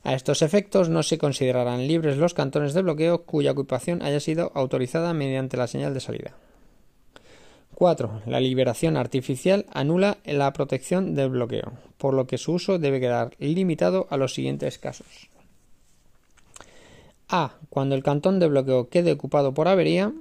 A 0.01 0.13
estos 0.13 0.43
efectos 0.43 0.87
no 0.87 1.03
se 1.03 1.17
considerarán 1.17 1.89
libres 1.89 2.15
los 2.15 2.33
cantones 2.33 2.73
de 2.73 2.83
bloqueo 2.83 3.23
cuya 3.23 3.51
ocupación 3.51 4.01
haya 4.01 4.21
sido 4.21 4.49
autorizada 4.55 5.13
mediante 5.13 5.57
la 5.57 5.67
señal 5.67 5.93
de 5.93 5.99
salida. 5.99 6.37
4. 7.77 8.23
La 8.25 8.39
liberación 8.39 8.97
artificial 8.97 9.67
anula 9.71 10.17
la 10.25 10.51
protección 10.51 11.13
del 11.13 11.29
bloqueo, 11.29 11.73
por 11.99 12.15
lo 12.15 12.25
que 12.25 12.39
su 12.39 12.53
uso 12.53 12.79
debe 12.79 12.99
quedar 12.99 13.35
limitado 13.37 14.07
a 14.09 14.17
los 14.17 14.33
siguientes 14.33 14.79
casos. 14.79 15.29
A. 17.29 17.51
Cuando 17.69 17.93
el 17.93 18.01
cantón 18.01 18.39
de 18.39 18.47
bloqueo 18.47 18.89
quede 18.89 19.11
ocupado 19.11 19.53
por 19.53 19.67
avería, 19.67 20.11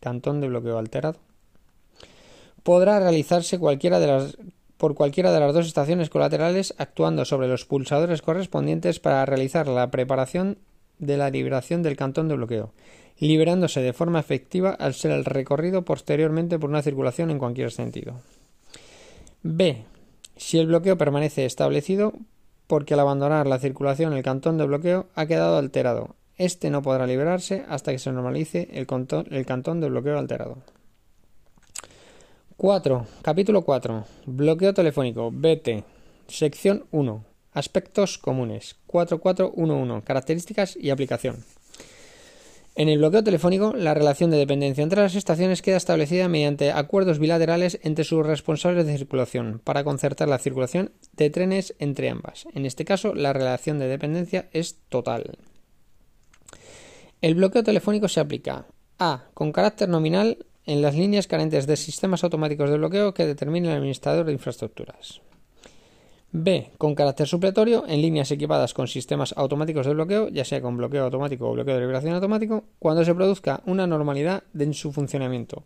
cantón 0.00 0.40
de 0.40 0.48
bloqueo 0.48 0.78
alterado 0.78 1.20
podrá 2.64 2.98
realizarse 2.98 3.60
cualquiera 3.60 4.00
de 4.00 4.08
las, 4.08 4.36
por 4.76 4.96
cualquiera 4.96 5.30
de 5.30 5.38
las 5.38 5.54
dos 5.54 5.68
estaciones 5.68 6.10
colaterales 6.10 6.74
actuando 6.76 7.24
sobre 7.24 7.46
los 7.46 7.66
pulsadores 7.66 8.20
correspondientes 8.20 8.98
para 8.98 9.24
realizar 9.24 9.68
la 9.68 9.92
preparación 9.92 10.58
de 10.98 11.16
la 11.16 11.30
liberación 11.30 11.82
del 11.82 11.96
cantón 11.96 12.28
de 12.28 12.36
bloqueo, 12.36 12.72
liberándose 13.18 13.80
de 13.80 13.92
forma 13.92 14.20
efectiva 14.20 14.70
al 14.70 14.94
ser 14.94 15.12
el 15.12 15.24
recorrido 15.24 15.84
posteriormente 15.84 16.58
por 16.58 16.70
una 16.70 16.82
circulación 16.82 17.30
en 17.30 17.38
cualquier 17.38 17.70
sentido. 17.70 18.20
B. 19.42 19.84
Si 20.36 20.58
el 20.58 20.66
bloqueo 20.66 20.98
permanece 20.98 21.44
establecido 21.44 22.12
porque 22.66 22.94
al 22.94 23.00
abandonar 23.00 23.46
la 23.46 23.58
circulación 23.58 24.12
el 24.12 24.22
cantón 24.22 24.58
de 24.58 24.66
bloqueo 24.66 25.06
ha 25.14 25.26
quedado 25.26 25.56
alterado. 25.56 26.16
Este 26.36 26.70
no 26.70 26.82
podrá 26.82 27.06
liberarse 27.06 27.64
hasta 27.68 27.92
que 27.92 27.98
se 27.98 28.12
normalice 28.12 28.68
el, 28.72 28.86
el 29.30 29.46
cantón 29.46 29.80
de 29.80 29.88
bloqueo 29.88 30.18
alterado. 30.18 30.58
4. 32.56 33.06
Capítulo 33.22 33.62
4. 33.62 34.04
Bloqueo 34.26 34.74
telefónico. 34.74 35.30
BT. 35.30 35.84
Sección 36.28 36.84
1. 36.90 37.24
Aspectos 37.56 38.18
comunes. 38.18 38.76
4411. 38.86 40.04
Características 40.04 40.76
y 40.76 40.90
aplicación. 40.90 41.42
En 42.74 42.90
el 42.90 42.98
bloqueo 42.98 43.24
telefónico, 43.24 43.72
la 43.72 43.94
relación 43.94 44.30
de 44.30 44.36
dependencia 44.36 44.84
entre 44.84 45.00
las 45.00 45.14
estaciones 45.14 45.62
queda 45.62 45.78
establecida 45.78 46.28
mediante 46.28 46.70
acuerdos 46.70 47.18
bilaterales 47.18 47.80
entre 47.82 48.04
sus 48.04 48.26
responsables 48.26 48.84
de 48.84 48.98
circulación 48.98 49.62
para 49.64 49.84
concertar 49.84 50.28
la 50.28 50.36
circulación 50.36 50.92
de 51.12 51.30
trenes 51.30 51.74
entre 51.78 52.10
ambas. 52.10 52.46
En 52.52 52.66
este 52.66 52.84
caso, 52.84 53.14
la 53.14 53.32
relación 53.32 53.78
de 53.78 53.88
dependencia 53.88 54.50
es 54.52 54.76
total. 54.90 55.38
El 57.22 57.36
bloqueo 57.36 57.64
telefónico 57.64 58.08
se 58.08 58.20
aplica 58.20 58.66
a. 58.98 59.30
con 59.32 59.52
carácter 59.52 59.88
nominal 59.88 60.44
en 60.66 60.82
las 60.82 60.94
líneas 60.94 61.26
carentes 61.26 61.66
de 61.66 61.78
sistemas 61.78 62.22
automáticos 62.22 62.68
de 62.68 62.76
bloqueo 62.76 63.14
que 63.14 63.24
determine 63.24 63.68
el 63.68 63.78
administrador 63.78 64.26
de 64.26 64.32
infraestructuras. 64.32 65.22
B. 66.38 66.72
Con 66.76 66.94
carácter 66.94 67.26
supletorio, 67.26 67.84
en 67.88 68.02
líneas 68.02 68.30
equipadas 68.30 68.74
con 68.74 68.88
sistemas 68.88 69.32
automáticos 69.38 69.86
de 69.86 69.94
bloqueo, 69.94 70.28
ya 70.28 70.44
sea 70.44 70.60
con 70.60 70.76
bloqueo 70.76 71.04
automático 71.04 71.48
o 71.48 71.52
bloqueo 71.52 71.74
de 71.74 71.80
liberación 71.80 72.12
automático, 72.12 72.64
cuando 72.78 73.06
se 73.06 73.14
produzca 73.14 73.62
una 73.64 73.86
normalidad 73.86 74.42
en 74.58 74.74
su 74.74 74.92
funcionamiento, 74.92 75.64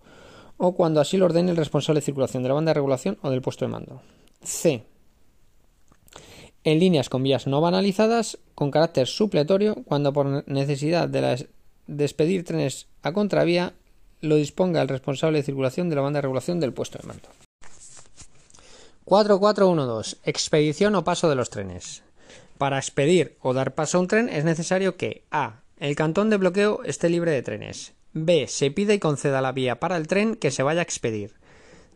o 0.59 0.76
cuando 0.76 1.00
así 1.00 1.16
lo 1.16 1.24
ordene 1.24 1.50
el 1.50 1.56
responsable 1.56 1.98
de 1.98 2.04
circulación 2.04 2.44
de 2.44 2.50
la 2.50 2.54
banda 2.54 2.70
de 2.70 2.74
regulación 2.74 3.18
o 3.22 3.30
del 3.30 3.42
puesto 3.42 3.64
de 3.64 3.72
mando. 3.72 4.00
C. 4.44 4.85
En 6.62 6.78
líneas 6.78 7.09
con 7.09 7.24
vías 7.24 7.48
no 7.48 7.61
banalizadas, 7.61 8.38
con 8.54 8.70
carácter 8.70 9.09
supletorio, 9.09 9.83
cuando 9.87 10.12
por 10.12 10.48
necesidad 10.48 11.09
de 11.09 11.48
despedir 11.88 12.44
trenes 12.44 12.87
a 13.02 13.12
contravía 13.12 13.74
lo 14.20 14.37
disponga 14.37 14.83
el 14.83 14.88
responsable 14.88 15.38
de 15.38 15.44
circulación 15.44 15.88
de 15.88 15.96
la 15.96 16.02
banda 16.02 16.18
de 16.18 16.22
regulación 16.22 16.61
del 16.61 16.72
puesto 16.72 16.98
de 16.98 17.09
mando. 17.09 17.28
4412. 19.11 20.18
Expedición 20.23 20.94
o 20.94 21.03
paso 21.03 21.29
de 21.29 21.35
los 21.35 21.51
trenes. 21.51 22.05
Para 22.62 22.79
expedir 22.79 23.35
o 23.42 23.51
dar 23.51 23.75
paso 23.75 23.99
a 23.99 24.01
un 24.03 24.07
tren 24.07 24.29
es 24.29 24.44
necesario 24.44 24.94
que 24.94 25.27
a. 25.33 25.66
El 25.81 25.96
cantón 25.96 26.31
de 26.31 26.37
bloqueo 26.37 26.85
esté 26.85 27.09
libre 27.09 27.33
de 27.33 27.42
trenes. 27.42 27.94
b. 28.12 28.46
Se 28.46 28.70
pida 28.70 28.94
y 28.94 29.01
conceda 29.01 29.42
la 29.42 29.51
vía 29.51 29.81
para 29.81 29.96
el 29.96 30.07
tren 30.07 30.37
que 30.37 30.53
se 30.53 30.62
vaya 30.62 30.79
a 30.79 30.87
expedir. 30.87 31.35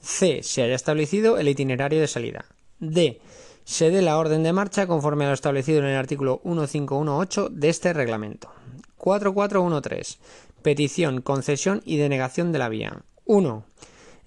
c. 0.01 0.43
Se 0.43 0.63
haya 0.65 0.75
establecido 0.75 1.39
el 1.39 1.47
itinerario 1.47 2.01
de 2.01 2.09
salida. 2.09 2.47
d. 2.81 3.21
Se 3.63 3.91
dé 3.91 4.03
la 4.03 4.19
orden 4.19 4.43
de 4.43 4.53
marcha 4.53 4.89
conforme 4.89 5.25
a 5.25 5.29
lo 5.29 5.35
establecido 5.35 5.79
en 5.79 5.85
el 5.85 5.97
artículo 5.97 6.41
1518 6.43 7.49
de 7.49 7.69
este 7.69 7.93
reglamento. 7.93 8.51
4413. 8.97 10.19
Petición, 10.63 11.21
concesión 11.21 11.81
y 11.85 11.97
denegación 11.97 12.51
de 12.51 12.59
la 12.59 12.69
vía. 12.69 13.05
1. 13.25 13.65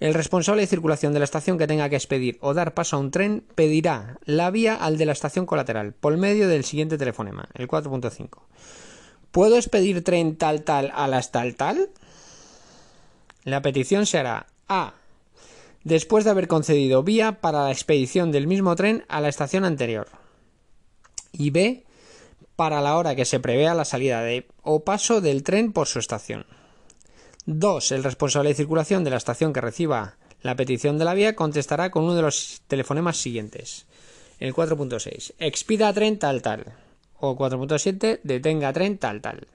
El 0.00 0.14
responsable 0.14 0.62
de 0.62 0.68
circulación 0.68 1.12
de 1.12 1.18
la 1.18 1.24
estación 1.24 1.58
que 1.58 1.66
tenga 1.66 1.88
que 1.88 1.96
expedir 1.96 2.38
o 2.40 2.54
dar 2.54 2.72
paso 2.72 2.96
a 2.96 3.00
un 3.00 3.10
tren 3.10 3.44
pedirá 3.54 4.18
la 4.24 4.50
vía 4.50 4.76
al 4.76 4.96
de 4.96 5.06
la 5.06 5.12
estación 5.12 5.44
colateral 5.44 5.92
por 5.92 6.16
medio 6.16 6.46
del 6.46 6.64
siguiente 6.64 6.98
telefonema, 6.98 7.48
el 7.54 7.66
4.5. 7.66 8.42
¿Puedo 9.32 9.56
expedir 9.56 10.04
tren 10.04 10.36
tal 10.36 10.62
tal 10.62 10.92
a 10.94 11.08
las 11.08 11.32
tal 11.32 11.56
tal? 11.56 11.90
La 13.42 13.60
petición 13.60 14.06
se 14.06 14.18
hará 14.18 14.46
A. 14.68 14.94
Después 15.82 16.24
de 16.24 16.30
haber 16.30 16.48
concedido 16.48 17.02
vía 17.02 17.40
para 17.40 17.64
la 17.64 17.72
expedición 17.72 18.30
del 18.30 18.46
mismo 18.46 18.76
tren 18.76 19.04
a 19.08 19.20
la 19.20 19.28
estación 19.28 19.64
anterior. 19.64 20.06
Y 21.32 21.50
B 21.50 21.84
para 22.56 22.80
la 22.80 22.96
hora 22.96 23.14
que 23.14 23.24
se 23.24 23.40
prevea 23.40 23.74
la 23.74 23.84
salida 23.84 24.22
de 24.22 24.46
o 24.62 24.84
paso 24.84 25.20
del 25.20 25.42
tren 25.42 25.72
por 25.72 25.86
su 25.86 25.98
estación. 25.98 26.44
2. 27.50 27.92
El 27.92 28.04
responsable 28.04 28.50
de 28.50 28.54
circulación 28.54 29.04
de 29.04 29.10
la 29.10 29.16
estación 29.16 29.54
que 29.54 29.62
reciba 29.62 30.16
la 30.42 30.54
petición 30.54 30.98
de 30.98 31.06
la 31.06 31.14
vía 31.14 31.34
contestará 31.34 31.90
con 31.90 32.04
uno 32.04 32.14
de 32.14 32.20
los 32.20 32.60
telefonemas 32.68 33.16
siguientes. 33.16 33.86
El 34.38 34.52
4.6. 34.52 35.32
Expida 35.38 35.90
tren 35.94 36.18
tal 36.18 36.42
tal. 36.42 36.66
O 37.18 37.38
4.7. 37.38 38.20
Detenga 38.22 38.70
tren 38.74 38.98
tal 38.98 39.22
tal. 39.22 39.46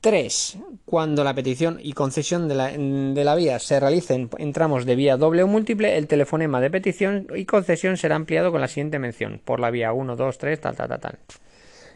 3. 0.00 0.58
Cuando 0.84 1.24
la 1.24 1.34
petición 1.34 1.80
y 1.82 1.92
concesión 1.92 2.46
de 2.46 2.54
la, 2.54 2.68
de 2.68 3.24
la, 3.24 3.34
vía 3.34 3.58
se 3.58 3.80
realicen 3.80 4.30
en 4.38 4.52
tramos 4.52 4.86
de 4.86 4.94
vía 4.94 5.16
doble 5.16 5.42
o 5.42 5.48
múltiple, 5.48 5.98
el 5.98 6.06
telefonema 6.06 6.60
de 6.60 6.70
petición 6.70 7.26
y 7.34 7.46
concesión 7.46 7.96
será 7.96 8.14
ampliado 8.14 8.52
con 8.52 8.60
la 8.60 8.68
siguiente 8.68 9.00
mención. 9.00 9.40
Por 9.44 9.58
la 9.58 9.72
vía 9.72 9.92
1, 9.92 10.14
2, 10.14 10.38
3, 10.38 10.60
tal, 10.60 10.76
tal, 10.76 10.88
tal, 10.88 11.00
tal 11.00 11.18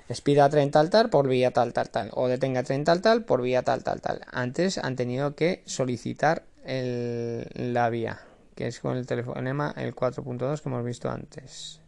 expida 0.08 0.48
tren 0.48 0.70
tal 0.70 0.90
tal 0.90 1.10
por 1.10 1.28
vía 1.28 1.50
tal 1.52 1.72
tal 1.72 1.90
tal 1.90 2.10
o 2.14 2.28
detenga 2.28 2.62
tren 2.62 2.84
tal 2.84 3.02
tal 3.02 3.24
por 3.24 3.42
vía 3.42 3.62
tal 3.62 3.84
tal 3.84 4.00
tal. 4.00 4.22
Antes 4.32 4.78
han 4.78 4.96
tenido 4.96 5.34
que 5.34 5.62
solicitar 5.66 6.44
la 6.64 7.88
vía, 7.88 8.20
que 8.54 8.66
es 8.66 8.80
con 8.80 8.96
el 8.96 9.06
telefonema 9.06 9.72
el 9.76 9.94
4.2 9.94 10.60
que 10.60 10.68
hemos 10.68 10.84
visto 10.84 11.08
antes. 11.08 11.80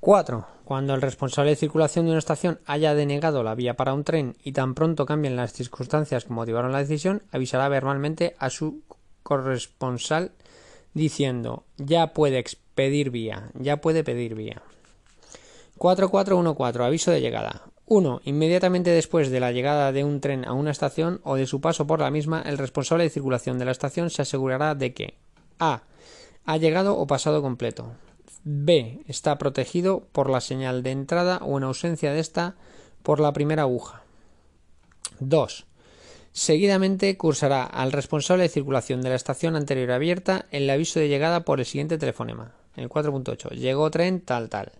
Cuatro. 0.00 0.46
Cuando 0.64 0.94
el 0.94 1.02
responsable 1.02 1.50
de 1.50 1.56
circulación 1.56 2.04
de 2.04 2.12
una 2.12 2.18
estación 2.18 2.60
haya 2.64 2.94
denegado 2.94 3.42
la 3.42 3.54
vía 3.54 3.74
para 3.76 3.92
un 3.92 4.04
tren 4.04 4.36
y 4.42 4.52
tan 4.52 4.74
pronto 4.74 5.04
cambien 5.04 5.36
las 5.36 5.52
circunstancias 5.52 6.24
que 6.24 6.32
motivaron 6.32 6.72
la 6.72 6.78
decisión, 6.78 7.22
avisará 7.32 7.68
verbalmente 7.68 8.34
a 8.38 8.50
su 8.50 8.82
corresponsal 9.22 10.32
diciendo 10.94 11.64
ya 11.76 12.12
puede 12.12 12.38
expedir 12.38 13.10
vía, 13.10 13.50
ya 13.54 13.80
puede 13.80 14.04
pedir 14.04 14.34
vía. 14.34 14.62
4414 15.78 16.84
aviso 16.84 17.10
de 17.10 17.20
llegada. 17.20 17.62
1. 17.86 18.20
Inmediatamente 18.24 18.90
después 18.90 19.30
de 19.30 19.40
la 19.40 19.50
llegada 19.50 19.90
de 19.92 20.04
un 20.04 20.20
tren 20.20 20.44
a 20.46 20.52
una 20.52 20.70
estación 20.70 21.20
o 21.24 21.34
de 21.36 21.46
su 21.46 21.60
paso 21.60 21.86
por 21.86 22.00
la 22.00 22.10
misma, 22.10 22.42
el 22.42 22.58
responsable 22.58 23.04
de 23.04 23.10
circulación 23.10 23.58
de 23.58 23.64
la 23.64 23.72
estación 23.72 24.10
se 24.10 24.22
asegurará 24.22 24.74
de 24.74 24.94
que 24.94 25.14
a. 25.58 25.82
ha 26.44 26.56
llegado 26.56 26.96
o 26.96 27.06
pasado 27.06 27.42
completo. 27.42 27.92
b. 28.44 29.00
está 29.08 29.38
protegido 29.38 30.06
por 30.12 30.30
la 30.30 30.40
señal 30.40 30.82
de 30.82 30.92
entrada 30.92 31.38
o 31.38 31.58
en 31.58 31.64
ausencia 31.64 32.12
de 32.12 32.20
esta 32.20 32.54
por 33.02 33.18
la 33.18 33.32
primera 33.32 33.62
aguja. 33.62 34.02
2. 35.18 35.66
Seguidamente 36.32 37.16
cursará 37.16 37.64
al 37.64 37.90
responsable 37.90 38.44
de 38.44 38.48
circulación 38.48 39.02
de 39.02 39.08
la 39.08 39.16
estación 39.16 39.56
anterior 39.56 39.90
abierta 39.90 40.46
el 40.52 40.70
aviso 40.70 41.00
de 41.00 41.08
llegada 41.08 41.44
por 41.44 41.58
el 41.58 41.66
siguiente 41.66 41.98
telefonema. 41.98 42.52
El 42.76 42.88
4.8. 42.88 43.50
Llegó 43.50 43.90
tren 43.90 44.20
tal 44.20 44.48
tal. 44.48 44.72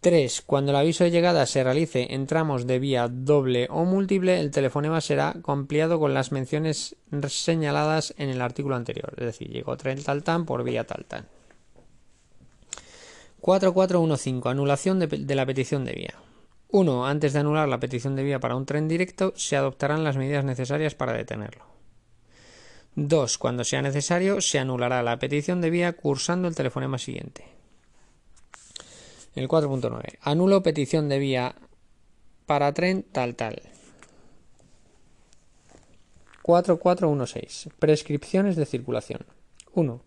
3. 0.00 0.42
Cuando 0.46 0.70
el 0.70 0.76
aviso 0.76 1.02
de 1.02 1.10
llegada 1.10 1.44
se 1.46 1.64
realice 1.64 2.14
en 2.14 2.28
tramos 2.28 2.68
de 2.68 2.78
vía 2.78 3.08
doble 3.08 3.66
o 3.68 3.84
múltiple, 3.84 4.38
el 4.38 4.52
telefonema 4.52 5.00
será 5.00 5.34
ampliado 5.44 5.98
con 5.98 6.14
las 6.14 6.30
menciones 6.30 6.94
señaladas 7.28 8.14
en 8.16 8.28
el 8.28 8.40
artículo 8.40 8.76
anterior. 8.76 9.12
Es 9.16 9.24
decir, 9.24 9.48
llegó 9.48 9.76
tren 9.76 10.00
tal 10.04 10.22
tal 10.22 10.44
por 10.44 10.62
vía 10.62 10.86
tal 10.86 11.04
tal. 11.06 11.26
4415. 13.40 14.48
Anulación 14.48 15.00
de 15.00 15.34
la 15.34 15.46
petición 15.46 15.84
de 15.84 15.92
vía. 15.92 16.25
1. 16.68 17.06
Antes 17.06 17.32
de 17.32 17.38
anular 17.40 17.68
la 17.68 17.80
petición 17.80 18.16
de 18.16 18.24
vía 18.24 18.40
para 18.40 18.56
un 18.56 18.66
tren 18.66 18.88
directo, 18.88 19.32
se 19.36 19.56
adoptarán 19.56 20.04
las 20.04 20.16
medidas 20.16 20.44
necesarias 20.44 20.94
para 20.94 21.12
detenerlo. 21.12 21.64
2. 22.96 23.38
Cuando 23.38 23.62
sea 23.62 23.82
necesario, 23.82 24.40
se 24.40 24.58
anulará 24.58 25.02
la 25.02 25.18
petición 25.18 25.60
de 25.60 25.70
vía 25.70 25.92
cursando 25.92 26.48
el 26.48 26.54
telefonema 26.54 26.98
siguiente. 26.98 27.44
El 29.34 29.48
4.9. 29.48 30.16
Anulo 30.22 30.62
petición 30.62 31.10
de 31.10 31.18
vía 31.18 31.54
para 32.46 32.72
tren 32.72 33.04
tal 33.12 33.36
tal. 33.36 33.60
4416. 36.40 37.68
Prescripciones 37.78 38.56
de 38.56 38.64
circulación. 38.64 39.26
1. 39.74 40.00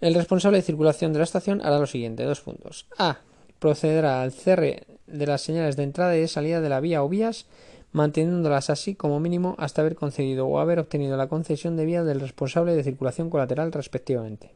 El 0.00 0.14
responsable 0.14 0.58
de 0.58 0.62
circulación 0.62 1.12
de 1.12 1.18
la 1.18 1.24
estación 1.24 1.60
hará 1.60 1.78
lo 1.78 1.86
siguiente. 1.86 2.24
Dos 2.24 2.40
puntos. 2.40 2.86
A. 2.96 3.18
Procederá 3.58 4.22
al 4.22 4.32
cierre 4.32 4.86
de 5.10 5.26
las 5.26 5.42
señales 5.42 5.76
de 5.76 5.82
entrada 5.82 6.16
y 6.16 6.20
de 6.20 6.28
salida 6.28 6.60
de 6.60 6.68
la 6.68 6.80
vía 6.80 7.02
o 7.02 7.08
vías, 7.08 7.46
manteniéndolas 7.92 8.70
así 8.70 8.94
como 8.94 9.20
mínimo 9.20 9.54
hasta 9.58 9.82
haber 9.82 9.94
concedido 9.94 10.46
o 10.46 10.58
haber 10.58 10.78
obtenido 10.78 11.16
la 11.16 11.28
concesión 11.28 11.76
de 11.76 11.86
vía 11.86 12.04
del 12.04 12.20
responsable 12.20 12.74
de 12.74 12.84
circulación 12.84 13.30
colateral 13.30 13.72
respectivamente. 13.72 14.50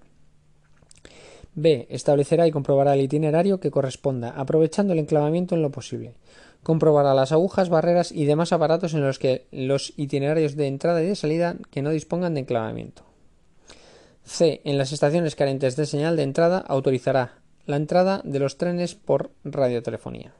B. 1.54 1.86
Establecerá 1.90 2.46
y 2.46 2.50
comprobará 2.50 2.94
el 2.94 3.02
itinerario 3.02 3.60
que 3.60 3.70
corresponda, 3.70 4.30
aprovechando 4.30 4.92
el 4.92 4.98
enclavamiento 4.98 5.54
en 5.54 5.62
lo 5.62 5.70
posible. 5.70 6.14
Comprobará 6.62 7.14
las 7.14 7.32
agujas, 7.32 7.68
barreras 7.68 8.12
y 8.12 8.24
demás 8.24 8.52
aparatos 8.52 8.94
en 8.94 9.02
los 9.02 9.18
que 9.18 9.46
los 9.50 9.92
itinerarios 9.96 10.56
de 10.56 10.68
entrada 10.68 11.02
y 11.02 11.06
de 11.06 11.16
salida 11.16 11.56
que 11.70 11.82
no 11.82 11.90
dispongan 11.90 12.34
de 12.34 12.40
enclavamiento. 12.40 13.02
C. 14.24 14.60
En 14.64 14.78
las 14.78 14.92
estaciones 14.92 15.34
carentes 15.34 15.76
de 15.76 15.86
señal 15.86 16.16
de 16.16 16.22
entrada 16.22 16.58
autorizará 16.58 17.42
la 17.66 17.76
entrada 17.76 18.22
de 18.24 18.38
los 18.38 18.56
trenes 18.56 18.94
por 18.94 19.30
radiotelefonía. 19.44 20.32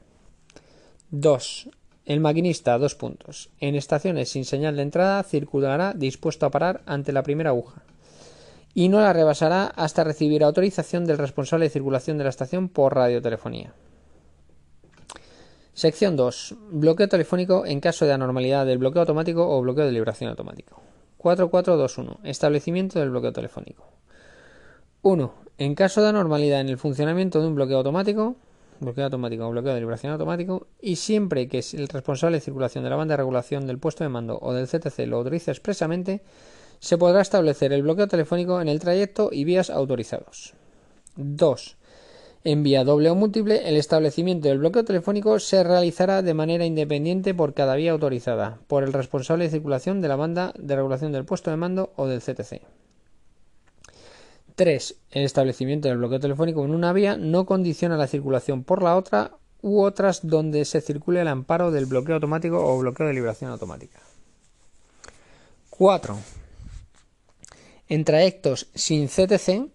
2. 1.15 1.69
El 2.05 2.21
maquinista, 2.21 2.75
dos 2.79 2.95
puntos. 2.95 3.51
En 3.59 3.75
estaciones 3.75 4.29
sin 4.29 4.45
señal 4.45 4.75
de 4.75 4.81
entrada 4.81 5.21
circulará 5.21 5.93
dispuesto 5.93 6.47
a 6.47 6.49
parar 6.49 6.81
ante 6.87 7.11
la 7.13 7.21
primera 7.21 7.51
aguja 7.51 7.83
y 8.73 8.89
no 8.89 8.99
la 8.99 9.13
rebasará 9.13 9.67
hasta 9.67 10.03
recibir 10.03 10.43
autorización 10.43 11.05
del 11.05 11.19
responsable 11.19 11.65
de 11.65 11.69
circulación 11.69 12.17
de 12.17 12.23
la 12.23 12.31
estación 12.31 12.67
por 12.67 12.95
radiotelefonía. 12.95 13.75
Sección 15.75 16.15
2. 16.15 16.55
Bloqueo 16.71 17.07
telefónico 17.07 17.63
en 17.67 17.79
caso 17.79 18.07
de 18.07 18.13
anormalidad 18.13 18.65
del 18.65 18.79
bloqueo 18.79 19.01
automático 19.01 19.47
o 19.47 19.61
bloqueo 19.61 19.85
de 19.85 19.91
liberación 19.91 20.31
automático. 20.31 20.81
4421. 21.17 22.21
Establecimiento 22.23 22.99
del 22.99 23.11
bloqueo 23.11 23.33
telefónico. 23.33 23.85
1. 25.03 25.33
En 25.59 25.75
caso 25.75 26.01
de 26.01 26.09
anormalidad 26.09 26.61
en 26.61 26.69
el 26.69 26.79
funcionamiento 26.79 27.39
de 27.39 27.49
un 27.49 27.53
bloqueo 27.53 27.77
automático, 27.77 28.35
bloqueo 28.83 29.05
automático 29.05 29.47
o 29.47 29.51
bloqueo 29.51 29.73
de 29.73 29.79
liberación 29.79 30.13
automático, 30.13 30.67
y 30.81 30.97
siempre 30.97 31.47
que 31.47 31.63
el 31.73 31.87
responsable 31.87 32.37
de 32.37 32.41
circulación 32.41 32.83
de 32.83 32.89
la 32.89 32.95
banda 32.95 33.13
de 33.13 33.17
regulación 33.17 33.65
del 33.65 33.79
puesto 33.79 34.03
de 34.03 34.09
mando 34.09 34.37
o 34.41 34.53
del 34.53 34.67
CTC 34.67 35.07
lo 35.07 35.17
autorice 35.17 35.51
expresamente, 35.51 36.21
se 36.79 36.97
podrá 36.97 37.21
establecer 37.21 37.71
el 37.73 37.83
bloqueo 37.83 38.07
telefónico 38.07 38.59
en 38.61 38.67
el 38.67 38.79
trayecto 38.79 39.29
y 39.31 39.45
vías 39.45 39.69
autorizados. 39.69 40.53
2. 41.15 41.77
En 42.45 42.61
vía 42.61 42.83
doble 42.83 43.09
o 43.09 43.15
múltiple, 43.15 43.69
el 43.69 43.77
establecimiento 43.77 44.49
del 44.49 44.59
bloqueo 44.59 44.83
telefónico 44.83 45.39
se 45.39 45.63
realizará 45.63 46.21
de 46.21 46.33
manera 46.33 46.65
independiente 46.65 47.33
por 47.33 47.53
cada 47.53 47.75
vía 47.75 47.93
autorizada, 47.93 48.59
por 48.67 48.83
el 48.83 48.91
responsable 48.91 49.45
de 49.45 49.51
circulación 49.51 50.01
de 50.01 50.09
la 50.09 50.17
banda 50.17 50.53
de 50.59 50.75
regulación 50.75 51.13
del 51.13 51.23
puesto 51.23 51.51
de 51.51 51.57
mando 51.57 51.93
o 51.95 52.05
del 52.07 52.19
CTC. 52.19 52.82
3. 54.55 54.95
El 55.11 55.23
establecimiento 55.23 55.87
del 55.87 55.97
bloqueo 55.97 56.19
telefónico 56.19 56.63
en 56.63 56.71
una 56.73 56.93
vía 56.93 57.17
no 57.17 57.45
condiciona 57.45 57.97
la 57.97 58.07
circulación 58.07 58.63
por 58.63 58.83
la 58.83 58.95
otra 58.95 59.31
u 59.61 59.81
otras 59.81 60.27
donde 60.27 60.65
se 60.65 60.81
circule 60.81 61.21
el 61.21 61.27
amparo 61.27 61.71
del 61.71 61.85
bloqueo 61.85 62.15
automático 62.15 62.63
o 62.63 62.79
bloqueo 62.79 63.07
de 63.07 63.13
liberación 63.13 63.51
automática. 63.51 63.99
4. 65.69 66.17
En 67.89 68.05
trayectos 68.05 68.67
sin 68.75 69.07
CTC, 69.07 69.69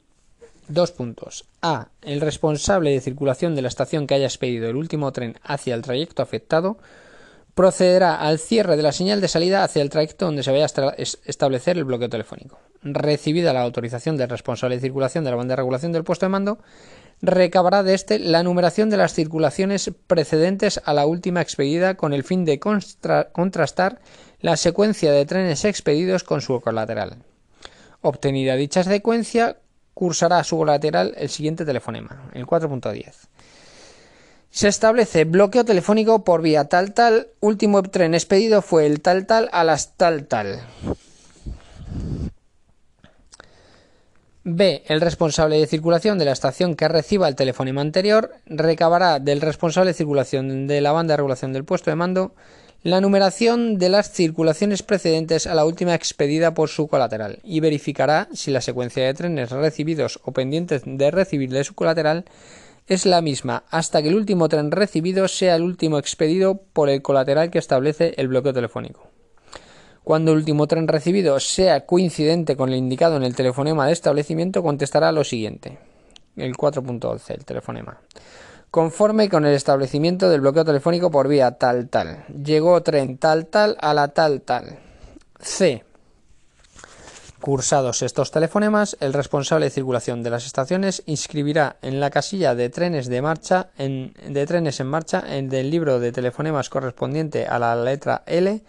dos 0.69 0.93
puntos. 0.93 1.45
A. 1.63 1.89
El 2.03 2.21
responsable 2.21 2.91
de 2.91 3.01
circulación 3.01 3.55
de 3.55 3.63
la 3.63 3.69
estación 3.69 4.07
que 4.07 4.15
haya 4.15 4.27
expedido 4.27 4.69
el 4.69 4.77
último 4.77 5.11
tren 5.13 5.37
hacia 5.43 5.75
el 5.75 5.83
trayecto 5.83 6.23
afectado 6.23 6.79
procederá 7.55 8.21
al 8.21 8.39
cierre 8.39 8.77
de 8.77 8.85
la 8.85 8.93
señal 8.93 9.21
de 9.21 9.27
salida 9.27 9.65
hacia 9.65 9.83
el 9.83 9.91
trayecto 9.91 10.27
donde 10.27 10.45
se 10.45 10.53
vaya 10.53 10.67
a 10.67 10.95
establecer 10.97 11.77
el 11.77 11.85
bloqueo 11.85 12.09
telefónico. 12.09 12.59
Recibida 12.95 13.53
la 13.53 13.63
autorización 13.63 14.17
del 14.17 14.29
responsable 14.29 14.77
de 14.77 14.83
circulación 14.83 15.25
de 15.25 15.31
la 15.31 15.37
banda 15.37 15.53
de 15.53 15.57
regulación 15.57 15.93
del 15.93 16.05
puesto 16.05 16.27
de 16.27 16.31
mando, 16.31 16.59
recabará 17.21 17.83
de 17.83 17.95
éste 17.95 18.19
la 18.19 18.43
numeración 18.43 18.91
de 18.91 18.97
las 18.97 19.15
circulaciones 19.15 19.91
precedentes 20.07 20.81
a 20.85 20.95
la 20.95 21.07
última 21.07 21.41
expedida 21.41 21.97
con 21.97 22.13
el 22.13 22.25
fin 22.25 22.45
de 22.45 22.61
contrastar 22.61 24.01
la 24.41 24.57
secuencia 24.57 25.13
de 25.13 25.27
trenes 25.27 25.65
expedidos 25.65 26.25
con 26.25 26.41
su 26.41 26.61
colateral. 26.61 27.17
Obtenida 28.01 28.55
dicha 28.55 28.85
secuencia, 28.85 29.57
cursará 29.95 30.39
a 30.39 30.45
su 30.45 30.65
lateral 30.65 31.15
el 31.17 31.29
siguiente 31.29 31.65
telefonema, 31.65 32.31
el 32.33 32.47
4.10. 32.47 33.15
Se 34.51 34.69
establece 34.69 35.25
bloqueo 35.25 35.65
telefónico 35.65 36.25
por 36.25 36.41
vía 36.41 36.69
tal 36.69 36.95
tal. 36.95 37.29
Último 37.41 37.83
tren 37.83 38.15
expedido 38.15 38.63
fue 38.63 38.87
el 38.87 39.01
tal 39.01 39.27
tal 39.27 39.49
a 39.53 39.65
las 39.65 39.97
tal 39.97 40.27
tal. 40.27 40.61
B. 44.51 44.83
El 44.87 45.01
responsable 45.01 45.59
de 45.59 45.67
circulación 45.67 46.19
de 46.19 46.25
la 46.25 46.33
estación 46.33 46.75
que 46.75 46.89
reciba 46.89 47.29
el 47.29 47.37
telefonema 47.37 47.83
anterior 47.83 48.33
recabará 48.47 49.19
del 49.19 49.41
responsable 49.41 49.91
de 49.91 49.95
circulación 49.95 50.67
de 50.67 50.81
la 50.81 50.93
banda 50.93 51.13
de 51.13 51.19
regulación 51.19 51.53
del 51.53 51.65
puesto 51.65 51.91
de 51.91 51.97
mando 51.97 52.35
la 52.83 53.01
numeración 53.01 53.77
de 53.79 53.89
las 53.89 54.13
circulaciones 54.13 54.83
precedentes 54.83 55.47
a 55.47 55.55
la 55.55 55.65
última 55.65 55.95
expedida 55.95 56.55
por 56.55 56.69
su 56.69 56.87
colateral 56.87 57.41
y 57.43 57.61
verificará 57.61 58.29
si 58.33 58.51
la 58.51 58.61
secuencia 58.61 59.05
de 59.05 59.15
trenes 59.15 59.51
recibidos 59.51 60.21
o 60.23 60.33
pendientes 60.33 60.83
de 60.87 61.11
recibir 61.11 61.51
de 61.51 61.65
su 61.65 61.75
colateral 61.75 62.25
es 62.87 63.05
la 63.05 63.21
misma 63.21 63.65
hasta 63.71 64.01
que 64.01 64.09
el 64.09 64.15
último 64.15 64.49
tren 64.49 64.71
recibido 64.71 65.29
sea 65.29 65.57
el 65.57 65.63
último 65.63 65.99
expedido 65.99 66.63
por 66.73 66.89
el 66.89 67.03
colateral 67.03 67.51
que 67.51 67.59
establece 67.59 68.15
el 68.17 68.29
bloqueo 68.29 68.55
telefónico. 68.55 69.08
Cuando 70.09 70.33
el 70.33 70.39
último 70.39 70.67
tren 70.67 70.89
recibido 70.89 71.39
sea 71.39 71.85
coincidente 71.85 72.57
con 72.57 72.71
el 72.71 72.77
indicado 72.77 73.19
en 73.19 73.25
el 73.25 73.37
telefonema 73.37 73.87
de 73.87 73.93
establecimiento, 73.93 74.63
contestará 74.63 75.13
lo 75.13 75.23
siguiente. 75.23 75.77
El 76.35 76.55
4.11, 76.55 77.35
el 77.35 77.45
telefonema 77.45 78.01
conforme 78.71 79.29
con 79.29 79.45
el 79.45 79.55
establecimiento 79.55 80.31
del 80.31 80.41
bloqueo 80.41 80.65
telefónico 80.65 81.11
por 81.11 81.29
vía 81.29 81.59
tal 81.59 81.91
tal. 81.91 82.25
Llegó 82.43 82.83
tren 82.83 83.19
tal 83.19 83.49
tal 83.49 83.77
a 83.83 83.93
la 83.93 84.09
tal 84.09 84.41
tal. 84.41 84.79
C. 85.41 85.85
Cursados 87.43 88.01
estos 88.01 88.31
telefonemas, 88.31 88.97
el 89.01 89.13
responsable 89.13 89.67
de 89.67 89.71
circulación 89.71 90.23
de 90.23 90.31
las 90.31 90.47
estaciones 90.47 91.03
inscribirá 91.05 91.77
en 91.83 92.01
la 92.01 92.09
casilla 92.09 92.55
de 92.55 92.71
trenes 92.71 93.09
de 93.09 93.21
marcha 93.21 93.69
en, 93.77 94.15
de 94.27 94.47
trenes 94.47 94.81
en 94.81 94.87
marcha 94.87 95.23
en 95.29 95.51
del 95.51 95.71
libro 95.71 96.01
de 96.01 96.13
telefonemas 96.13 96.71
correspondiente 96.71 97.47
a 97.47 97.59
la 97.59 97.77
letra 97.77 98.23
L 98.25 98.63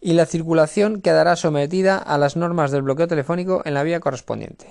y 0.00 0.14
la 0.14 0.26
circulación 0.26 1.00
quedará 1.00 1.36
sometida 1.36 1.98
a 1.98 2.18
las 2.18 2.36
normas 2.36 2.70
del 2.70 2.82
bloqueo 2.82 3.08
telefónico 3.08 3.62
en 3.64 3.74
la 3.74 3.82
vía 3.82 4.00
correspondiente. 4.00 4.66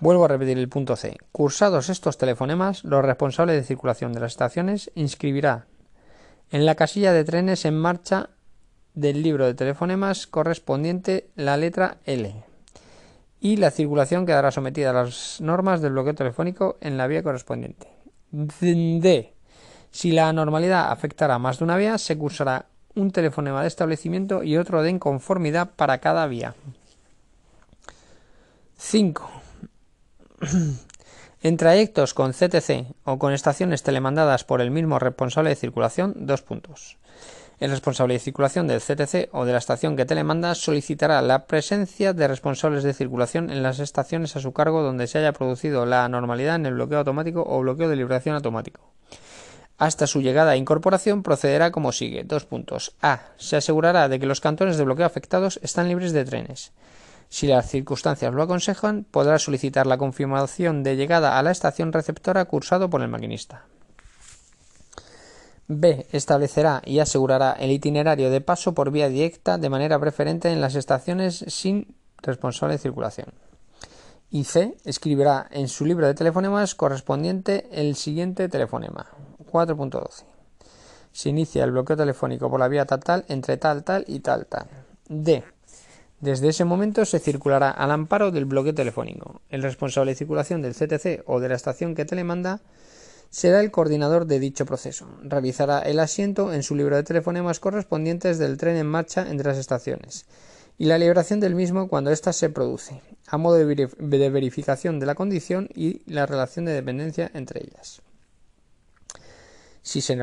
Vuelvo 0.00 0.24
a 0.24 0.28
repetir 0.28 0.58
el 0.58 0.68
punto 0.68 0.96
C. 0.96 1.16
Cursados 1.32 1.88
estos 1.88 2.18
telefonemas, 2.18 2.84
los 2.84 3.04
responsables 3.04 3.56
de 3.56 3.64
circulación 3.64 4.12
de 4.12 4.20
las 4.20 4.32
estaciones 4.32 4.90
inscribirá 4.94 5.66
en 6.50 6.66
la 6.66 6.76
casilla 6.76 7.12
de 7.12 7.24
trenes 7.24 7.64
en 7.64 7.78
marcha 7.78 8.30
del 8.94 9.22
libro 9.22 9.46
de 9.46 9.54
telefonemas 9.54 10.26
correspondiente 10.26 11.28
la 11.36 11.56
letra 11.56 11.98
L 12.04 12.44
y 13.40 13.56
la 13.56 13.70
circulación 13.70 14.26
quedará 14.26 14.50
sometida 14.50 14.90
a 14.90 15.04
las 15.04 15.40
normas 15.40 15.80
del 15.80 15.92
bloqueo 15.92 16.14
telefónico 16.14 16.76
en 16.80 16.96
la 16.96 17.06
vía 17.06 17.22
correspondiente. 17.22 17.88
D. 18.30 19.32
Si 19.90 20.12
la 20.12 20.28
anormalidad 20.28 20.90
afectará 20.90 21.38
más 21.38 21.58
de 21.58 21.64
una 21.64 21.76
vía, 21.76 21.98
se 21.98 22.16
cursará 22.16 22.66
un 22.94 23.10
telefonema 23.10 23.62
de 23.62 23.68
establecimiento 23.68 24.42
y 24.42 24.56
otro 24.56 24.82
de 24.82 24.90
inconformidad 24.90 25.70
para 25.76 25.98
cada 25.98 26.26
vía. 26.26 26.54
5. 28.76 29.30
en 31.42 31.56
trayectos 31.56 32.14
con 32.14 32.32
CTC 32.32 32.94
o 33.04 33.18
con 33.18 33.32
estaciones 33.32 33.82
telemandadas 33.82 34.44
por 34.44 34.60
el 34.60 34.70
mismo 34.70 34.98
responsable 34.98 35.50
de 35.50 35.56
circulación, 35.56 36.14
dos 36.16 36.42
puntos. 36.42 36.98
El 37.60 37.70
responsable 37.70 38.14
de 38.14 38.20
circulación 38.20 38.68
del 38.68 38.80
CTC 38.80 39.30
o 39.32 39.44
de 39.44 39.52
la 39.52 39.58
estación 39.58 39.96
que 39.96 40.04
telemanda 40.04 40.54
solicitará 40.54 41.20
la 41.22 41.46
presencia 41.46 42.12
de 42.12 42.28
responsables 42.28 42.84
de 42.84 42.94
circulación 42.94 43.50
en 43.50 43.64
las 43.64 43.80
estaciones 43.80 44.36
a 44.36 44.40
su 44.40 44.52
cargo 44.52 44.82
donde 44.82 45.08
se 45.08 45.18
haya 45.18 45.32
producido 45.32 45.84
la 45.84 46.04
anormalidad 46.04 46.54
en 46.54 46.66
el 46.66 46.74
bloqueo 46.74 46.98
automático 46.98 47.44
o 47.44 47.60
bloqueo 47.60 47.88
de 47.88 47.96
liberación 47.96 48.36
automático. 48.36 48.92
Hasta 49.78 50.08
su 50.08 50.20
llegada 50.20 50.54
e 50.54 50.58
incorporación 50.58 51.22
procederá 51.22 51.70
como 51.70 51.92
sigue. 51.92 52.24
Dos 52.24 52.44
puntos. 52.44 52.96
A. 53.00 53.20
Se 53.36 53.56
asegurará 53.56 54.08
de 54.08 54.18
que 54.18 54.26
los 54.26 54.40
cantones 54.40 54.76
de 54.76 54.84
bloqueo 54.84 55.06
afectados 55.06 55.60
están 55.62 55.88
libres 55.88 56.12
de 56.12 56.24
trenes. 56.24 56.72
Si 57.28 57.46
las 57.46 57.70
circunstancias 57.70 58.34
lo 58.34 58.42
aconsejan, 58.42 59.04
podrá 59.08 59.38
solicitar 59.38 59.86
la 59.86 59.98
confirmación 59.98 60.82
de 60.82 60.96
llegada 60.96 61.38
a 61.38 61.42
la 61.44 61.52
estación 61.52 61.92
receptora 61.92 62.44
cursado 62.46 62.90
por 62.90 63.02
el 63.02 63.08
maquinista. 63.08 63.66
B. 65.68 66.06
Establecerá 66.12 66.82
y 66.84 66.98
asegurará 66.98 67.52
el 67.52 67.70
itinerario 67.70 68.30
de 68.30 68.40
paso 68.40 68.74
por 68.74 68.90
vía 68.90 69.08
directa 69.08 69.58
de 69.58 69.68
manera 69.68 70.00
preferente 70.00 70.50
en 70.50 70.60
las 70.60 70.74
estaciones 70.74 71.44
sin 71.48 71.94
responsable 72.22 72.74
de 72.74 72.78
circulación. 72.78 73.28
Y 74.30 74.44
C. 74.44 74.76
Escribirá 74.84 75.46
en 75.50 75.68
su 75.68 75.84
libro 75.84 76.06
de 76.06 76.14
telefonemas 76.14 76.74
correspondiente 76.74 77.68
el 77.70 77.94
siguiente 77.94 78.48
telefonema. 78.48 79.06
4.12. 79.50 80.24
Se 81.12 81.28
inicia 81.28 81.64
el 81.64 81.72
bloqueo 81.72 81.96
telefónico 81.96 82.50
por 82.50 82.60
la 82.60 82.68
vía 82.68 82.84
tal 82.84 83.00
tal 83.00 83.24
entre 83.28 83.56
tal 83.56 83.84
tal 83.84 84.04
y 84.06 84.20
tal 84.20 84.46
tal. 84.46 84.68
D. 85.08 85.42
Desde 86.20 86.48
ese 86.48 86.64
momento 86.64 87.04
se 87.04 87.18
circulará 87.18 87.70
al 87.70 87.90
amparo 87.90 88.30
del 88.30 88.44
bloqueo 88.44 88.74
telefónico. 88.74 89.40
El 89.50 89.62
responsable 89.62 90.12
de 90.12 90.16
circulación 90.16 90.62
del 90.62 90.74
CTC 90.74 91.22
o 91.26 91.40
de 91.40 91.48
la 91.48 91.54
estación 91.54 91.94
que 91.94 92.04
telemanda 92.04 92.60
será 93.30 93.60
el 93.60 93.70
coordinador 93.70 94.26
de 94.26 94.40
dicho 94.40 94.66
proceso. 94.66 95.06
Realizará 95.22 95.80
el 95.80 96.00
asiento 96.00 96.52
en 96.52 96.62
su 96.62 96.74
libro 96.74 96.96
de 96.96 97.02
telefonemas 97.02 97.60
correspondientes 97.60 98.38
del 98.38 98.56
tren 98.56 98.76
en 98.76 98.86
marcha 98.86 99.30
entre 99.30 99.48
las 99.48 99.58
estaciones 99.58 100.26
y 100.78 100.84
la 100.84 100.96
liberación 100.96 101.40
del 101.40 101.56
mismo 101.56 101.88
cuando 101.88 102.10
ésta 102.10 102.32
se 102.32 102.50
produce, 102.50 103.02
a 103.26 103.36
modo 103.36 103.56
de, 103.56 104.30
verificación 104.30 105.00
de 105.00 105.06
la 105.06 105.16
condición 105.16 105.68
y 105.74 106.02
la 106.10 106.24
relación 106.24 106.64
de 106.64 106.72
dependencia 106.72 107.30
entre 107.34 107.64
ellas. 107.64 108.00
Si 109.88 110.02
se, 110.02 110.18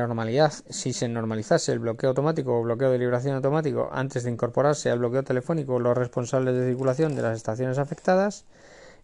si 0.70 0.92
se 0.92 1.08
normalizase 1.08 1.72
el 1.72 1.80
bloqueo 1.80 2.10
automático 2.10 2.56
o 2.56 2.62
bloqueo 2.62 2.92
de 2.92 3.00
liberación 3.00 3.34
automático 3.34 3.88
antes 3.90 4.22
de 4.22 4.30
incorporarse 4.30 4.92
al 4.92 5.00
bloqueo 5.00 5.24
telefónico 5.24 5.80
los 5.80 5.98
responsables 5.98 6.54
de 6.54 6.68
circulación 6.68 7.16
de 7.16 7.22
las 7.22 7.36
estaciones 7.36 7.78
afectadas, 7.78 8.44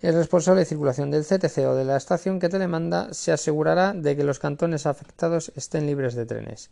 el 0.03 0.15
responsable 0.15 0.61
de 0.61 0.67
circulación 0.67 1.11
del 1.11 1.25
CTC 1.25 1.67
o 1.67 1.75
de 1.75 1.85
la 1.85 1.97
estación 1.97 2.39
que 2.39 2.49
telemanda 2.49 3.13
se 3.13 3.33
asegurará 3.33 3.93
de 3.93 4.15
que 4.15 4.23
los 4.23 4.39
cantones 4.39 4.87
afectados 4.87 5.51
estén 5.57 5.85
libres 5.85 6.15
de 6.15 6.27
trenes 6.27 6.71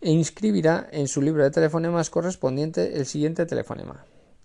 e 0.00 0.12
inscribirá 0.12 0.86
en 0.92 1.08
su 1.08 1.20
libro 1.20 1.42
de 1.42 1.50
telefonemas 1.50 2.10
correspondiente 2.10 2.96
el 2.96 3.06
siguiente 3.06 3.44
telefonema. 3.44 4.04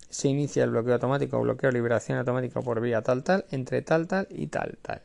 Se 0.09 0.27
inicia 0.27 0.63
el 0.63 0.71
bloqueo 0.71 0.95
automático 0.95 1.37
o 1.37 1.41
bloqueo 1.41 1.69
de 1.69 1.77
liberación 1.77 2.17
automática 2.17 2.61
por 2.63 2.81
vía 2.81 3.03
tal 3.03 3.21
tal 3.23 3.45
entre 3.51 3.83
tal 3.83 4.07
tal 4.07 4.27
y 4.31 4.47
tal 4.47 4.79
tal. 4.81 5.03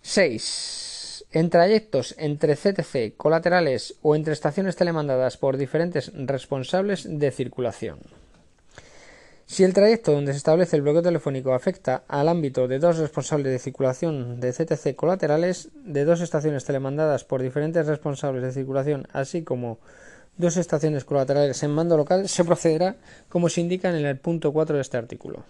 6. 0.00 0.99
En 1.32 1.48
trayectos 1.48 2.16
entre 2.18 2.56
CTC, 2.56 3.16
colaterales 3.16 3.94
o 4.02 4.16
entre 4.16 4.32
estaciones 4.32 4.74
telemandadas 4.74 5.36
por 5.36 5.56
diferentes 5.56 6.10
responsables 6.14 7.06
de 7.08 7.30
circulación. 7.30 8.00
Si 9.46 9.62
el 9.62 9.72
trayecto 9.72 10.10
donde 10.10 10.32
se 10.32 10.38
establece 10.38 10.74
el 10.74 10.82
bloqueo 10.82 11.02
telefónico 11.02 11.54
afecta 11.54 12.02
al 12.08 12.28
ámbito 12.28 12.66
de 12.66 12.80
dos 12.80 12.98
responsables 12.98 13.52
de 13.52 13.60
circulación 13.60 14.40
de 14.40 14.52
CTC 14.52 14.96
colaterales, 14.96 15.68
de 15.84 16.04
dos 16.04 16.20
estaciones 16.20 16.64
telemandadas 16.64 17.22
por 17.22 17.42
diferentes 17.42 17.86
responsables 17.86 18.42
de 18.42 18.52
circulación, 18.52 19.06
así 19.12 19.42
como 19.42 19.78
dos 20.36 20.56
estaciones 20.56 21.04
colaterales 21.04 21.62
en 21.62 21.70
mando 21.70 21.96
local, 21.96 22.28
se 22.28 22.44
procederá 22.44 22.96
como 23.28 23.48
se 23.48 23.60
indica 23.60 23.88
en 23.88 24.04
el 24.04 24.18
punto 24.18 24.52
4 24.52 24.74
de 24.74 24.82
este 24.82 24.96
artículo. 24.96 25.44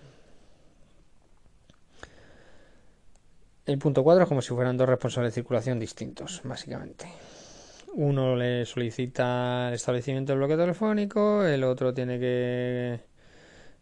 El 3.66 3.78
punto 3.78 4.02
4 4.02 4.22
es 4.22 4.28
como 4.28 4.42
si 4.42 4.54
fueran 4.54 4.76
dos 4.76 4.88
responsables 4.88 5.32
de 5.32 5.40
circulación 5.40 5.78
distintos, 5.78 6.40
básicamente. 6.44 7.06
Uno 7.94 8.36
le 8.36 8.64
solicita 8.66 9.68
el 9.68 9.74
establecimiento 9.74 10.32
del 10.32 10.38
bloqueo 10.38 10.56
telefónico, 10.56 11.44
el 11.44 11.64
otro 11.64 11.92
tiene 11.92 12.18
que 12.18 13.00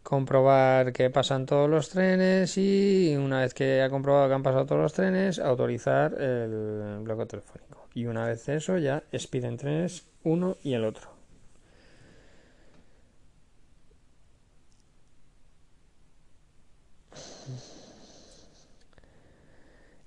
comprobar 0.03 0.91
que 0.91 1.09
pasan 1.09 1.45
todos 1.45 1.69
los 1.69 1.89
trenes 1.89 2.57
y 2.57 3.15
una 3.17 3.41
vez 3.41 3.53
que 3.53 3.81
ha 3.81 3.89
comprobado 3.89 4.27
que 4.27 4.33
han 4.33 4.43
pasado 4.43 4.65
todos 4.65 4.81
los 4.81 4.93
trenes, 4.93 5.39
autorizar 5.39 6.13
el 6.19 6.99
bloqueo 7.01 7.27
telefónico. 7.27 7.87
Y 7.93 8.05
una 8.05 8.25
vez 8.25 8.49
eso 8.49 8.77
ya 8.77 9.03
expiden 9.11 9.57
trenes 9.57 10.07
uno 10.23 10.57
y 10.63 10.73
el 10.73 10.85
otro. 10.85 11.18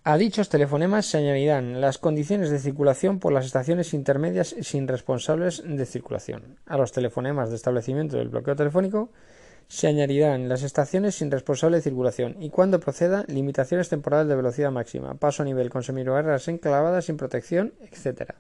A 0.05 0.17
dichos 0.17 0.49
telefonemas 0.49 1.07
se 1.07 1.19
añadirán 1.19 1.81
las 1.81 1.99
condiciones 1.99 2.51
de 2.51 2.59
circulación 2.59 3.21
por 3.21 3.33
las 3.33 3.47
estaciones 3.47 3.95
intermedias 3.95 4.57
sin 4.61 4.89
responsables 4.89 5.63
de 5.65 5.87
circulación. 5.87 6.59
A 6.67 6.77
los 6.77 6.91
telefonemas 6.91 7.51
de 7.51 7.55
establecimiento 7.55 8.17
del 8.17 8.29
bloqueo 8.29 8.57
telefónico 8.57 9.11
se 9.69 9.87
añadirán 9.87 10.49
las 10.49 10.65
estaciones 10.65 11.15
sin 11.15 11.31
responsable 11.31 11.77
de 11.77 11.85
circulación 11.85 12.35
y, 12.43 12.51
cuando 12.51 12.81
proceda, 12.81 13.25
limitaciones 13.29 13.91
temporales 13.91 14.27
de 14.27 14.35
velocidad 14.35 14.73
máxima, 14.73 15.15
paso 15.15 15.45
a 15.45 15.47
nivel 15.47 15.71
con 15.71 15.85
semibarreras 15.85 16.49
enclavadas 16.49 17.05
sin 17.05 17.17
protección, 17.17 17.73
etc. 17.83 18.35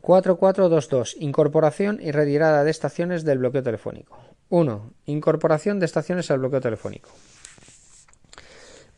4422. 0.00 1.14
Incorporación 1.20 2.00
y 2.02 2.10
retirada 2.10 2.64
de 2.64 2.72
estaciones 2.72 3.22
del 3.22 3.38
bloqueo 3.38 3.62
telefónico. 3.62 4.18
1. 4.48 4.92
Incorporación 5.06 5.78
de 5.78 5.86
estaciones 5.86 6.32
al 6.32 6.40
bloqueo 6.40 6.60
telefónico 6.60 7.10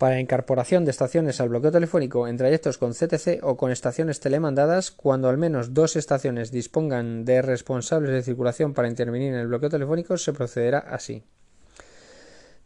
para 0.03 0.19
incorporación 0.19 0.85
de 0.85 0.91
estaciones 0.91 1.41
al 1.41 1.49
bloqueo 1.49 1.71
telefónico 1.71 2.27
en 2.27 2.37
trayectos 2.37 2.77
con 2.77 2.93
CTC 2.93 3.39
o 3.43 3.57
con 3.57 3.71
estaciones 3.71 4.19
telemandadas 4.19 4.91
cuando 4.91 5.29
al 5.29 5.39
menos 5.39 5.75
dos 5.75 5.95
estaciones 5.95 6.51
dispongan 6.51 7.25
de 7.25 7.41
responsables 7.41 8.11
de 8.11 8.25
circulación 8.25 8.75
para 8.75 8.89
intervenir 8.89 9.33
en 9.33 9.39
el 9.39 9.47
bloqueo 9.47 9.71
telefónico 9.71 10.17
se 10.17 10.33
procederá 10.33 10.81
así. 10.81 11.23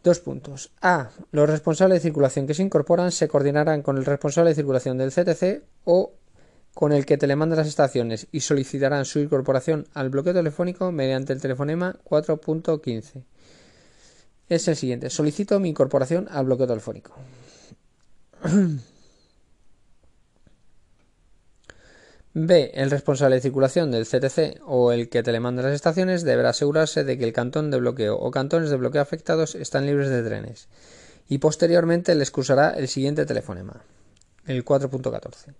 Dos 0.03 0.19
puntos. 0.19 0.71
A. 0.81 1.11
Los 1.29 1.47
responsables 1.47 1.97
de 1.97 2.09
circulación 2.09 2.47
que 2.47 2.55
se 2.55 2.63
incorporan 2.63 3.11
se 3.11 3.27
coordinarán 3.27 3.83
con 3.83 3.97
el 3.97 4.05
responsable 4.05 4.49
de 4.49 4.55
circulación 4.55 4.97
del 4.97 5.11
CTC 5.11 5.61
o 5.83 6.13
con 6.73 6.91
el 6.91 7.05
que 7.05 7.19
telemanda 7.19 7.55
las 7.55 7.67
estaciones 7.67 8.25
y 8.31 8.39
solicitarán 8.39 9.05
su 9.05 9.19
incorporación 9.19 9.85
al 9.93 10.09
bloqueo 10.09 10.33
telefónico 10.33 10.91
mediante 10.91 11.33
el 11.33 11.41
telefonema 11.41 11.97
4.15 12.03 13.25
es 14.49 14.67
el 14.67 14.75
siguiente. 14.75 15.09
Solicito 15.09 15.59
mi 15.59 15.69
incorporación 15.69 16.27
al 16.29 16.45
bloqueo 16.45 16.67
telefónico. 16.67 17.13
B. 22.39 22.71
El 22.75 22.91
responsable 22.91 23.37
de 23.37 23.41
circulación 23.41 23.89
del 23.89 24.05
CTC 24.05 24.61
o 24.63 24.91
el 24.91 25.09
que 25.09 25.23
telemanda 25.23 25.63
las 25.63 25.73
estaciones 25.73 26.23
deberá 26.23 26.49
asegurarse 26.49 27.03
de 27.03 27.17
que 27.17 27.23
el 27.23 27.33
cantón 27.33 27.71
de 27.71 27.79
bloqueo 27.79 28.15
o 28.15 28.29
cantones 28.29 28.69
de 28.69 28.77
bloqueo 28.77 29.01
afectados 29.01 29.55
están 29.55 29.87
libres 29.87 30.09
de 30.09 30.21
trenes 30.21 30.67
y 31.27 31.39
posteriormente 31.39 32.13
le 32.13 32.21
excusará 32.21 32.71
el 32.71 32.87
siguiente 32.87 33.25
telefonema, 33.25 33.81
el 34.45 34.63
4.14. 34.63 35.55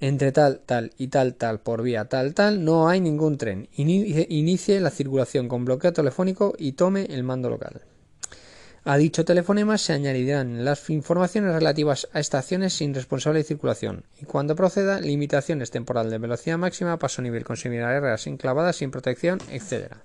Entre 0.00 0.30
tal, 0.30 0.60
tal 0.64 0.92
y 0.96 1.08
tal, 1.08 1.34
tal 1.34 1.58
por 1.58 1.82
vía 1.82 2.04
tal, 2.04 2.34
tal 2.34 2.64
no 2.64 2.88
hay 2.88 3.00
ningún 3.00 3.36
tren. 3.36 3.68
Inicie 3.74 4.80
la 4.80 4.90
circulación 4.90 5.48
con 5.48 5.64
bloqueo 5.64 5.92
telefónico 5.92 6.54
y 6.56 6.72
tome 6.72 7.06
el 7.06 7.24
mando 7.24 7.50
local. 7.50 7.82
A 8.84 8.96
dicho 8.96 9.24
telefonema 9.24 9.78
se 9.78 9.92
añadirán 9.92 10.64
las 10.64 10.90
informaciones 10.90 11.54
relativas 11.54 12.08
a 12.12 12.18
estaciones 12.18 12.72
sin 12.72 12.92
responsable 12.92 13.38
de 13.38 13.44
circulación 13.44 14.02
y 14.20 14.24
cuando 14.24 14.56
proceda 14.56 14.98
limitaciones 14.98 15.70
temporal 15.70 16.10
de 16.10 16.18
velocidad 16.18 16.58
máxima, 16.58 16.98
paso 16.98 17.22
nivel 17.22 17.44
con 17.44 17.56
semibarreras 17.56 18.26
enclavadas 18.26 18.76
sin 18.76 18.90
protección, 18.90 19.38
etc. 19.50 19.98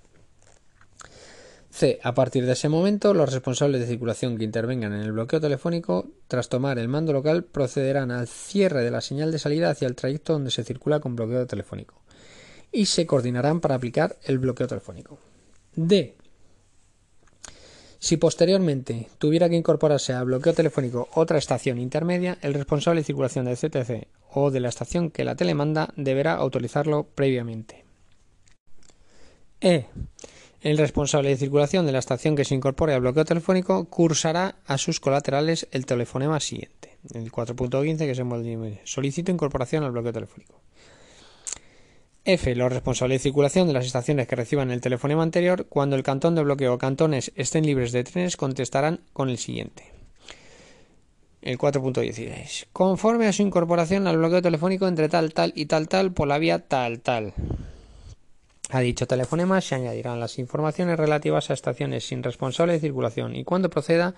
C. 1.72 2.00
A 2.04 2.14
partir 2.14 2.46
de 2.46 2.52
ese 2.52 2.70
momento, 2.70 3.16
los 3.16 3.34
responsables 3.34 3.82
de 3.82 3.88
circulación 3.88 4.38
que 4.38 4.44
intervengan 4.44 4.94
en 4.94 5.02
el 5.02 5.12
bloqueo 5.12 5.42
telefónico, 5.42 6.10
tras 6.28 6.48
tomar 6.48 6.78
el 6.78 6.88
mando 6.88 7.14
local, 7.14 7.46
procederán 7.46 8.12
al 8.12 8.28
cierre 8.28 8.84
de 8.84 8.92
la 8.92 9.02
señal 9.02 9.32
de 9.32 9.40
salida 9.40 9.72
hacia 9.72 9.88
el 9.88 9.96
trayecto 9.96 10.34
donde 10.34 10.52
se 10.52 10.64
circula 10.64 11.00
con 11.00 11.16
bloqueo 11.16 11.48
telefónico 11.48 12.02
y 12.72 12.86
se 12.86 13.08
coordinarán 13.08 13.60
para 13.60 13.74
aplicar 13.74 14.18
el 14.24 14.38
bloqueo 14.38 14.68
telefónico. 14.68 15.18
D. 15.76 16.17
Si 18.00 18.18
posteriormente 18.18 19.08
tuviera 19.18 19.50
que 19.50 19.56
incorporarse 19.56 20.14
al 20.14 20.26
bloqueo 20.26 20.54
telefónico 20.54 21.10
otra 21.14 21.38
estación 21.38 21.80
intermedia, 21.80 22.38
el 22.42 22.54
responsable 22.54 23.02
de 23.02 23.06
circulación 23.06 23.46
del 23.46 23.58
CTC 23.58 24.08
o 24.32 24.52
de 24.52 24.60
la 24.60 24.70
estación 24.70 25.10
que 25.10 25.24
la 25.24 25.36
telemanda 25.36 25.94
deberá 25.96 26.34
autorizarlo 26.34 27.08
previamente. 27.16 27.86
E. 29.62 29.86
El 30.62 30.78
responsable 30.78 31.30
de 31.30 31.38
circulación 31.38 31.86
de 31.86 31.92
la 31.92 32.00
estación 32.00 32.36
que 32.36 32.46
se 32.46 32.56
incorpore 32.56 32.94
al 32.94 33.02
bloqueo 33.02 33.26
telefónico 33.26 33.86
cursará 33.86 34.56
a 34.66 34.78
sus 34.78 35.00
colaterales 35.00 35.68
el 35.72 35.86
telefonema 35.86 36.40
siguiente, 36.40 36.98
el 37.14 37.32
4.15 37.32 37.98
que 37.98 38.16
se 38.16 38.22
envuelve. 38.22 38.82
Solicito 38.84 39.32
incorporación 39.32 39.84
al 39.84 39.92
bloqueo 39.92 40.14
telefónico. 40.14 40.62
F. 42.28 42.54
Los 42.56 42.74
responsables 42.74 43.22
de 43.22 43.24
circulación 43.24 43.68
de 43.68 43.74
las 43.74 43.86
estaciones 43.86 44.28
que 44.28 44.36
reciban 44.36 44.70
el 44.70 44.82
telefonema 44.82 45.24
anterior, 45.24 45.66
cuando 45.70 45.96
el 45.96 46.04
cantón 46.04 46.36
de 46.36 46.44
bloqueo 46.44 46.74
o 46.74 46.78
cantones 46.78 47.32
estén 47.38 47.66
libres 47.66 47.94
de 47.94 48.04
trenes, 48.04 48.36
contestarán 48.36 49.00
con 49.14 49.30
el 49.30 49.38
siguiente. 49.38 49.94
El 51.42 51.58
4.16. 51.58 52.66
Conforme 52.74 53.28
a 53.28 53.34
su 53.34 53.44
incorporación 53.44 54.08
al 54.08 54.18
bloqueo 54.18 54.42
telefónico 54.42 54.90
entre 54.90 55.08
tal, 55.08 55.34
tal 55.34 55.54
y 55.56 55.68
tal, 55.68 55.88
tal 55.88 56.12
por 56.12 56.28
la 56.28 56.38
vía 56.38 56.68
tal, 56.68 57.00
tal. 57.00 57.34
A 58.72 58.82
dicho 58.82 59.08
telefonema 59.08 59.62
se 59.62 59.76
añadirán 59.76 60.20
las 60.20 60.38
informaciones 60.38 61.00
relativas 61.00 61.50
a 61.50 61.54
estaciones 61.54 62.06
sin 62.06 62.24
responsable 62.24 62.74
de 62.74 62.82
circulación 62.82 63.38
y 63.38 63.46
cuando 63.46 63.70
proceda, 63.70 64.16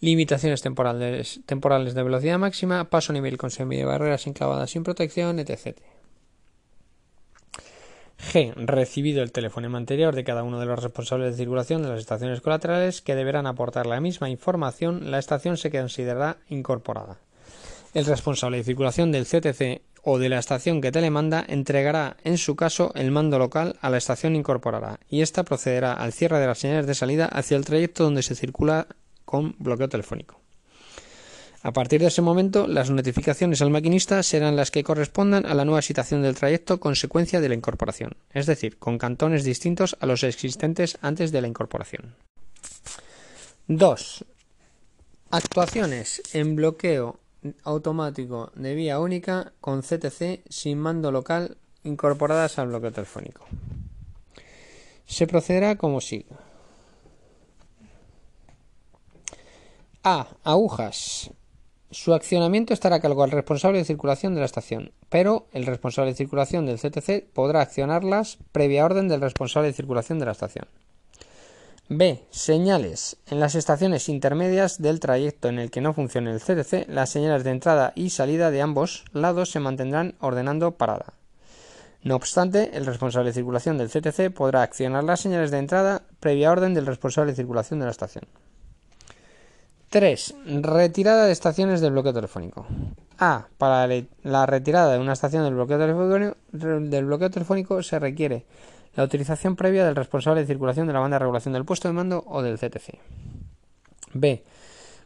limitaciones 0.00 0.62
temporales, 0.62 1.40
temporales 1.44 1.92
de 1.92 2.02
velocidad 2.02 2.38
máxima, 2.38 2.88
paso 2.88 3.12
nivel 3.12 3.36
con 3.36 3.50
de 3.50 3.84
barreras 3.84 4.26
enclavadas 4.26 4.70
sin 4.70 4.82
protección, 4.82 5.38
etc. 5.38 5.76
G. 8.20 8.52
Recibido 8.54 9.22
el 9.22 9.32
telefonema 9.32 9.78
anterior 9.78 10.14
de 10.14 10.24
cada 10.24 10.42
uno 10.42 10.60
de 10.60 10.66
los 10.66 10.82
responsables 10.82 11.32
de 11.32 11.38
circulación 11.38 11.82
de 11.82 11.88
las 11.88 12.00
estaciones 12.00 12.40
colaterales 12.40 13.00
que 13.00 13.14
deberán 13.14 13.46
aportar 13.46 13.86
la 13.86 14.00
misma 14.00 14.30
información, 14.30 15.10
la 15.10 15.18
estación 15.18 15.56
se 15.56 15.70
considerará 15.70 16.36
incorporada. 16.48 17.18
El 17.92 18.06
responsable 18.06 18.58
de 18.58 18.64
circulación 18.64 19.10
del 19.10 19.26
CTC 19.26 19.82
o 20.02 20.18
de 20.18 20.28
la 20.28 20.38
estación 20.38 20.80
que 20.80 20.92
telemanda 20.92 21.44
entregará 21.46 22.16
en 22.24 22.38
su 22.38 22.56
caso 22.56 22.92
el 22.94 23.10
mando 23.10 23.38
local 23.38 23.76
a 23.80 23.90
la 23.90 23.98
estación 23.98 24.36
incorporará 24.36 25.00
y 25.08 25.22
ésta 25.22 25.42
procederá 25.42 25.92
al 25.92 26.12
cierre 26.12 26.38
de 26.38 26.46
las 26.46 26.58
señales 26.58 26.86
de 26.86 26.94
salida 26.94 27.26
hacia 27.26 27.56
el 27.56 27.64
trayecto 27.64 28.04
donde 28.04 28.22
se 28.22 28.34
circula 28.34 28.86
con 29.24 29.56
bloqueo 29.58 29.88
telefónico. 29.88 30.39
A 31.62 31.72
partir 31.72 32.00
de 32.00 32.06
ese 32.06 32.22
momento, 32.22 32.66
las 32.66 32.88
notificaciones 32.88 33.60
al 33.60 33.68
maquinista 33.68 34.22
serán 34.22 34.56
las 34.56 34.70
que 34.70 34.82
correspondan 34.82 35.44
a 35.44 35.52
la 35.52 35.66
nueva 35.66 35.82
situación 35.82 36.22
del 36.22 36.34
trayecto 36.34 36.80
consecuencia 36.80 37.40
de 37.40 37.50
la 37.50 37.54
incorporación, 37.54 38.16
es 38.32 38.46
decir, 38.46 38.78
con 38.78 38.96
cantones 38.96 39.44
distintos 39.44 39.94
a 40.00 40.06
los 40.06 40.22
existentes 40.22 40.96
antes 41.02 41.32
de 41.32 41.42
la 41.42 41.48
incorporación. 41.48 42.14
2. 43.68 44.24
Actuaciones 45.30 46.22
en 46.32 46.56
bloqueo 46.56 47.20
automático 47.64 48.52
de 48.54 48.74
vía 48.74 48.98
única 48.98 49.52
con 49.60 49.82
CTC 49.82 50.42
sin 50.48 50.78
mando 50.78 51.12
local 51.12 51.58
incorporadas 51.84 52.58
al 52.58 52.68
bloqueo 52.68 52.92
telefónico. 52.92 53.44
Se 55.06 55.26
procederá 55.26 55.76
como 55.76 56.00
sigue. 56.00 56.26
A. 60.02 60.26
Agujas. 60.44 61.30
Su 61.92 62.14
accionamiento 62.14 62.72
estará 62.72 62.96
a 62.96 63.00
cargo 63.00 63.22
del 63.22 63.32
responsable 63.32 63.78
de 63.78 63.84
circulación 63.84 64.34
de 64.34 64.40
la 64.40 64.46
estación, 64.46 64.92
pero 65.08 65.48
el 65.52 65.66
responsable 65.66 66.12
de 66.12 66.16
circulación 66.16 66.64
del 66.64 66.78
CTC 66.78 67.26
podrá 67.32 67.62
accionarlas 67.62 68.38
previa 68.52 68.84
orden 68.84 69.08
del 69.08 69.20
responsable 69.20 69.68
de 69.68 69.74
circulación 69.74 70.20
de 70.20 70.26
la 70.26 70.32
estación. 70.32 70.66
B. 71.88 72.22
Señales. 72.30 73.16
En 73.26 73.40
las 73.40 73.56
estaciones 73.56 74.08
intermedias 74.08 74.80
del 74.80 75.00
trayecto 75.00 75.48
en 75.48 75.58
el 75.58 75.72
que 75.72 75.80
no 75.80 75.92
funcione 75.92 76.30
el 76.30 76.38
CTC, 76.38 76.88
las 76.88 77.10
señales 77.10 77.42
de 77.42 77.50
entrada 77.50 77.92
y 77.96 78.10
salida 78.10 78.52
de 78.52 78.62
ambos 78.62 79.04
lados 79.12 79.50
se 79.50 79.58
mantendrán 79.58 80.14
ordenando 80.20 80.70
parada. 80.70 81.14
No 82.04 82.14
obstante, 82.14 82.70
el 82.76 82.86
responsable 82.86 83.30
de 83.30 83.34
circulación 83.34 83.78
del 83.78 83.90
CTC 83.90 84.32
podrá 84.32 84.62
accionar 84.62 85.02
las 85.02 85.18
señales 85.18 85.50
de 85.50 85.58
entrada 85.58 86.02
previa 86.20 86.52
orden 86.52 86.72
del 86.72 86.86
responsable 86.86 87.32
de 87.32 87.36
circulación 87.36 87.80
de 87.80 87.86
la 87.86 87.90
estación. 87.90 88.26
3. 89.90 90.34
Retirada 90.62 91.26
de 91.26 91.32
estaciones 91.32 91.80
del 91.80 91.90
bloqueo 91.90 92.14
telefónico. 92.14 92.64
A. 93.18 93.48
Para 93.58 93.88
la 94.22 94.46
retirada 94.46 94.92
de 94.92 95.00
una 95.00 95.14
estación 95.14 95.42
del 95.42 95.54
bloqueo 95.54 95.78
telefónico, 95.78 96.36
del 96.52 97.04
bloqueo 97.06 97.28
telefónico 97.28 97.82
se 97.82 97.98
requiere 97.98 98.44
la 98.94 99.02
utilización 99.02 99.56
previa 99.56 99.84
del 99.84 99.96
responsable 99.96 100.42
de 100.42 100.46
circulación 100.46 100.86
de 100.86 100.92
la 100.92 101.00
banda 101.00 101.16
de 101.16 101.20
regulación 101.24 101.54
del 101.54 101.64
puesto 101.64 101.88
de 101.88 101.94
mando 101.94 102.22
o 102.28 102.40
del 102.40 102.56
CTC. 102.56 103.00
B. 104.14 104.44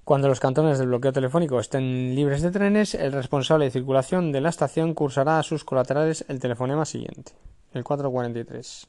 Cuando 0.05 0.28
los 0.28 0.39
cantones 0.39 0.78
del 0.78 0.89
bloqueo 0.89 1.14
telefónico 1.14 1.59
estén 1.61 2.14
libres 2.14 2.43
de 2.43 2.51
trenes, 2.51 2.95
el 2.95 3.12
responsable 3.12 3.64
de 3.64 3.70
circulación 3.70 4.32
de 4.32 4.43
la 4.43 4.51
estación 4.51 4.93
cursará 4.93 5.39
a 5.39 5.43
sus 5.43 5.64
colaterales 5.64 6.26
el 6.28 6.41
telefonema 6.41 6.85
siguiente, 6.85 7.32
el 7.72 7.85
443. 7.85 8.87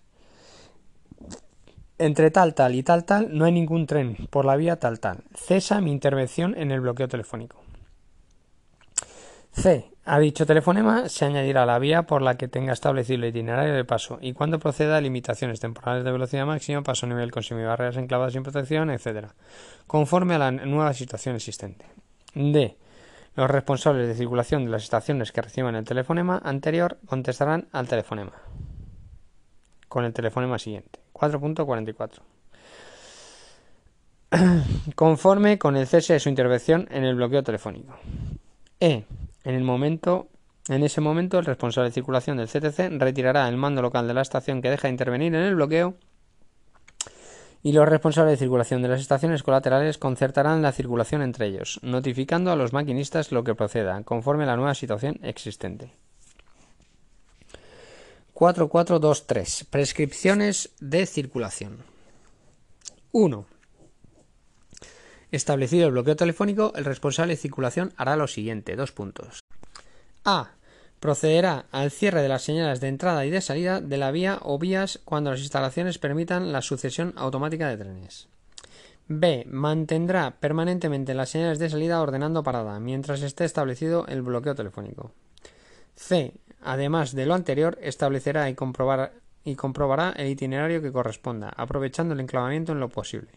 Entre 1.98 2.30
tal 2.30 2.54
tal 2.54 2.76
y 2.76 2.84
tal 2.84 3.06
tal 3.06 3.38
no 3.38 3.46
hay 3.46 3.54
ningún 3.54 3.88
tren 3.88 4.18
por 4.30 4.44
la 4.44 4.58
vía 4.58 4.78
tal 4.78 5.00
tal. 5.00 5.24
Cesa 5.34 5.80
mi 5.80 5.92
intervención 5.92 6.54
en 6.58 6.72
el 6.72 6.82
bloqueo 6.82 7.08
telefónico. 7.08 7.62
C. 9.54 9.90
A 10.04 10.20
dicho 10.20 10.46
telefonema 10.46 11.08
se 11.08 11.24
añadirá 11.24 11.66
la 11.66 11.80
vía 11.80 12.04
por 12.04 12.22
la 12.22 12.36
que 12.36 12.50
tenga 12.50 12.74
establecido 12.74 13.24
el 13.24 13.30
itinerario 13.30 13.74
de 13.74 13.86
paso 13.86 14.20
y 14.22 14.34
cuando 14.34 14.60
proceda 14.60 14.98
a 14.98 15.02
limitaciones 15.02 15.62
temporales 15.62 16.04
de 16.04 16.12
velocidad 16.12 16.46
máxima, 16.46 16.84
paso 16.84 17.08
nivel 17.08 17.32
con 17.32 17.44
barreras 17.50 17.96
enclavadas 17.96 18.34
sin 18.34 18.44
protección, 18.44 18.90
etc. 18.90 19.30
Conforme 19.88 20.36
a 20.36 20.40
la 20.40 20.52
nueva 20.52 20.94
situación 20.94 21.36
existente. 21.36 21.86
D. 22.34 22.78
Los 23.36 23.50
responsables 23.50 24.08
de 24.08 24.16
circulación 24.16 24.66
de 24.66 24.72
las 24.72 24.84
estaciones 24.84 25.32
que 25.32 25.42
reciban 25.42 25.76
el 25.76 25.86
telefonema 25.86 26.42
anterior 26.44 26.98
contestarán 27.06 27.70
al 27.72 27.88
telefonema 27.88 28.34
con 29.96 30.04
el 30.04 30.12
telefonema 30.12 30.60
siguiente. 30.60 31.00
4.44. 31.14 32.20
Conforme 34.96 35.58
con 35.58 35.78
el 35.78 35.88
cese 35.88 36.12
de 36.12 36.20
su 36.20 36.28
intervención 36.28 36.86
en 36.92 37.06
el 37.06 37.16
bloqueo 37.16 37.44
telefónico. 37.44 37.96
E. 38.78 39.06
En 39.46 39.56
el 39.56 39.64
momento 39.64 40.28
en 40.68 40.84
ese 40.84 41.00
momento, 41.00 41.40
el 41.40 41.46
responsable 41.46 41.92
de 41.92 41.94
circulación 41.94 42.36
del 42.36 42.50
CTC 42.50 43.00
retirará 43.00 43.48
el 43.48 43.56
mando 43.56 43.82
local 43.82 44.06
de 44.06 44.14
la 44.14 44.22
estación 44.24 44.62
que 44.62 44.70
deja 44.70 44.90
de 44.90 44.94
intervenir 44.94 45.34
en 45.34 45.44
el 45.44 45.56
bloqueo 45.56 45.96
y 47.64 47.72
los 47.72 47.88
responsables 47.88 48.34
de 48.34 48.44
circulación 48.44 48.82
de 48.82 48.90
las 48.90 49.00
estaciones 49.00 49.44
colaterales 49.44 49.98
concertarán 49.98 50.62
la 50.62 50.74
circulación 50.74 51.22
entre 51.22 51.46
ellos, 51.46 51.80
notificando 51.84 52.52
a 52.52 52.58
los 52.58 52.74
maquinistas 52.74 53.32
lo 53.32 53.46
que 53.46 53.56
proceda, 53.56 54.04
conforme 54.04 54.44
a 54.44 54.48
la 54.48 54.58
nueva 54.58 54.76
situación 54.76 55.22
existente. 55.24 55.94
4423. 58.36 59.64
Prescripciones 59.70 60.72
de 60.82 61.06
circulación. 61.06 61.78
1. 63.14 63.46
Establecido 65.32 65.86
el 65.86 65.94
bloqueo 65.94 66.18
telefónico, 66.18 66.74
el 66.76 66.84
responsable 66.84 67.36
de 67.36 67.42
circulación 67.42 67.94
hará 67.96 68.18
lo 68.18 68.28
siguiente. 68.28 68.76
Dos 68.76 68.92
puntos. 68.92 69.40
A. 70.26 70.52
Procederá 71.00 71.68
al 71.72 71.92
cierre 71.92 72.22
de 72.22 72.28
las 72.28 72.42
señales 72.42 72.82
de 72.82 72.90
entrada 72.90 73.26
y 73.26 73.30
de 73.30 73.40
salida 73.40 73.80
de 73.80 73.96
la 73.96 74.12
vía 74.12 74.40
o 74.42 74.60
vías 74.60 75.00
cuando 75.06 75.32
las 75.32 75.40
instalaciones 75.40 75.98
permitan 75.98 76.52
la 76.52 76.62
sucesión 76.62 77.14
automática 77.16 77.70
de 77.70 77.78
trenes. 77.78 78.28
B. 79.08 79.46
Mantendrá 79.48 80.42
permanentemente 80.42 81.14
las 81.14 81.30
señales 81.30 81.58
de 81.58 81.70
salida 81.70 82.02
ordenando 82.02 82.44
parada 82.44 82.82
mientras 82.82 83.22
esté 83.22 83.46
establecido 83.46 84.06
el 84.08 84.24
bloqueo 84.24 84.56
telefónico. 84.56 85.14
C. 85.96 86.34
Además 86.66 87.14
de 87.14 87.28
lo 87.28 87.36
anterior, 87.36 87.78
establecerá 87.80 88.50
y, 88.50 88.56
comprobará 88.56 90.14
el 90.18 90.28
itinerario 90.28 90.82
que 90.82 90.92
corresponda, 90.92 91.54
aprovechando 91.56 92.16
el 92.16 92.20
enclavamiento 92.20 92.72
en 92.72 92.80
lo 92.80 92.90
posible. 92.90 93.30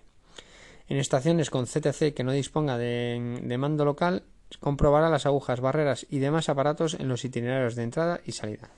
En 0.89 0.97
estaciones 0.97 1.51
con 1.51 1.67
CTC 1.67 2.15
que 2.15 2.25
no 2.25 2.33
disponga 2.33 2.79
de, 2.79 3.57
mando 3.59 3.85
local, 3.85 4.23
comprobará 4.61 5.11
las 5.11 5.27
agujas, 5.27 5.61
barreras 5.61 6.07
y 6.09 6.21
demás 6.21 6.49
aparatos 6.49 6.95
en 6.95 7.09
los 7.09 7.23
itinerarios 7.23 7.75
de 7.75 7.83
entrada 7.83 8.21
y 8.25 8.33
salida. 8.33 8.71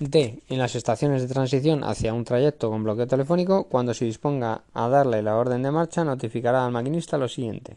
D. 0.00 0.42
En 0.48 0.58
las 0.58 0.74
estaciones 0.74 1.20
de 1.20 1.28
transición 1.28 1.84
hacia 1.84 2.14
un 2.14 2.24
trayecto 2.24 2.70
con 2.70 2.84
bloqueo 2.84 3.06
telefónico, 3.06 3.64
cuando 3.64 3.92
se 3.92 4.06
disponga 4.06 4.62
a 4.72 4.88
darle 4.88 5.22
la 5.22 5.36
orden 5.36 5.62
de 5.62 5.70
marcha, 5.70 6.04
notificará 6.04 6.64
al 6.64 6.72
maquinista 6.72 7.18
lo 7.18 7.28
siguiente. 7.28 7.76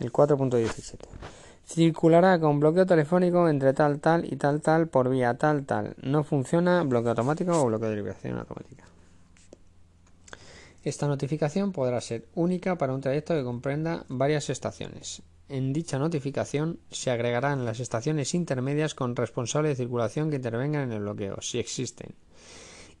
El 0.00 0.10
4.17. 0.10 0.96
Circulará 1.68 2.40
con 2.40 2.60
bloqueo 2.60 2.86
telefónico 2.86 3.46
entre 3.46 3.74
tal 3.74 4.00
tal 4.00 4.24
y 4.24 4.36
tal 4.36 4.62
tal 4.62 4.88
por 4.88 5.10
vía 5.10 5.34
tal 5.34 5.66
tal. 5.66 5.94
No 6.00 6.24
funciona 6.24 6.82
bloqueo 6.82 7.10
automático 7.10 7.52
o 7.52 7.66
bloqueo 7.66 7.90
de 7.90 7.96
liberación 7.96 8.38
automática. 8.38 8.84
Esta 10.82 11.06
notificación 11.06 11.72
podrá 11.72 12.00
ser 12.00 12.24
única 12.34 12.78
para 12.78 12.94
un 12.94 13.02
trayecto 13.02 13.34
que 13.34 13.44
comprenda 13.44 14.06
varias 14.08 14.48
estaciones. 14.48 15.20
En 15.50 15.74
dicha 15.74 15.98
notificación 15.98 16.78
se 16.90 17.10
agregarán 17.10 17.66
las 17.66 17.80
estaciones 17.80 18.32
intermedias 18.32 18.94
con 18.94 19.14
responsable 19.14 19.68
de 19.68 19.76
circulación 19.76 20.30
que 20.30 20.36
intervengan 20.36 20.84
en 20.84 20.92
el 20.92 21.00
bloqueo, 21.00 21.42
si 21.42 21.58
existen 21.58 22.14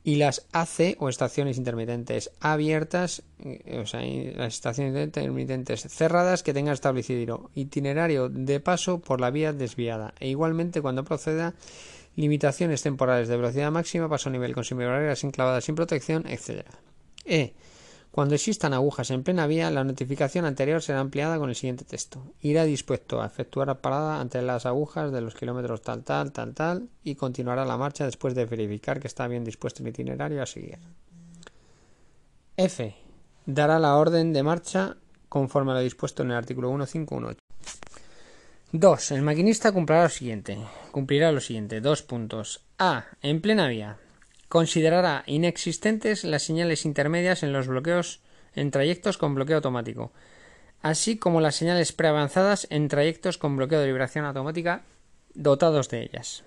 y 0.08 0.14
las 0.14 0.46
AC 0.52 0.96
o 1.00 1.10
estaciones 1.10 1.58
intermitentes 1.58 2.30
abiertas, 2.40 3.24
eh, 3.44 3.78
o 3.78 3.84
sea, 3.84 4.00
las 4.00 4.54
estaciones 4.54 5.04
intermitentes 5.04 5.82
cerradas 5.82 6.42
que 6.42 6.54
tengan 6.54 6.72
establecido 6.72 7.50
itinerario 7.54 8.30
de 8.30 8.58
paso 8.58 9.00
por 9.00 9.20
la 9.20 9.30
vía 9.30 9.52
desviada 9.52 10.14
e 10.18 10.30
igualmente 10.30 10.80
cuando 10.80 11.04
proceda 11.04 11.52
limitaciones 12.16 12.80
temporales 12.80 13.28
de 13.28 13.36
velocidad 13.36 13.70
máxima, 13.70 14.08
paso 14.08 14.30
a 14.30 14.32
nivel 14.32 14.54
con 14.54 14.64
barreras 14.78 15.24
enclavadas 15.24 15.64
sin 15.64 15.74
protección, 15.74 16.26
etc. 16.26 16.64
E. 17.26 17.52
Cuando 18.18 18.34
existan 18.34 18.74
agujas 18.74 19.12
en 19.12 19.22
plena 19.22 19.46
vía, 19.46 19.70
la 19.70 19.84
notificación 19.84 20.44
anterior 20.44 20.82
será 20.82 20.98
ampliada 20.98 21.38
con 21.38 21.50
el 21.50 21.54
siguiente 21.54 21.84
texto. 21.84 22.20
Irá 22.40 22.64
dispuesto 22.64 23.22
a 23.22 23.26
efectuar 23.26 23.80
parada 23.80 24.20
ante 24.20 24.42
las 24.42 24.66
agujas 24.66 25.12
de 25.12 25.20
los 25.20 25.36
kilómetros 25.36 25.82
tal, 25.82 26.02
tal, 26.02 26.32
tal, 26.32 26.52
tal 26.52 26.88
y 27.04 27.14
continuará 27.14 27.64
la 27.64 27.76
marcha 27.76 28.06
después 28.06 28.34
de 28.34 28.44
verificar 28.44 28.98
que 28.98 29.06
está 29.06 29.28
bien 29.28 29.44
dispuesto 29.44 29.84
el 29.84 29.90
itinerario 29.90 30.42
a 30.42 30.46
seguir. 30.46 30.80
F. 32.56 32.96
Dará 33.46 33.78
la 33.78 33.94
orden 33.94 34.32
de 34.32 34.42
marcha 34.42 34.96
conforme 35.28 35.70
a 35.70 35.74
lo 35.74 35.80
dispuesto 35.80 36.24
en 36.24 36.32
el 36.32 36.38
artículo 36.38 36.70
1518. 36.70 37.38
2. 38.72 39.10
El 39.12 39.22
maquinista 39.22 39.70
cumplirá 39.70 40.02
lo 40.02 40.08
siguiente. 40.08 40.58
Cumplirá 40.90 41.30
lo 41.30 41.40
siguiente. 41.40 41.80
Dos 41.80 42.02
puntos. 42.02 42.64
A. 42.80 43.04
En 43.22 43.40
plena 43.40 43.68
vía. 43.68 43.96
Considerará 44.48 45.24
inexistentes 45.26 46.24
las 46.24 46.42
señales 46.42 46.84
intermedias 46.84 47.42
en 47.42 47.52
los 47.52 47.66
bloqueos 47.66 48.20
en 48.54 48.70
trayectos 48.70 49.18
con 49.18 49.34
bloqueo 49.34 49.56
automático, 49.56 50.10
así 50.80 51.18
como 51.18 51.40
las 51.40 51.56
señales 51.56 51.92
preavanzadas 51.92 52.66
en 52.70 52.88
trayectos 52.88 53.38
con 53.38 53.56
bloqueo 53.56 53.80
de 53.80 53.86
liberación 53.86 54.24
automática 54.24 54.82
dotados 55.34 55.88
de 55.88 56.02
ellas. 56.02 56.44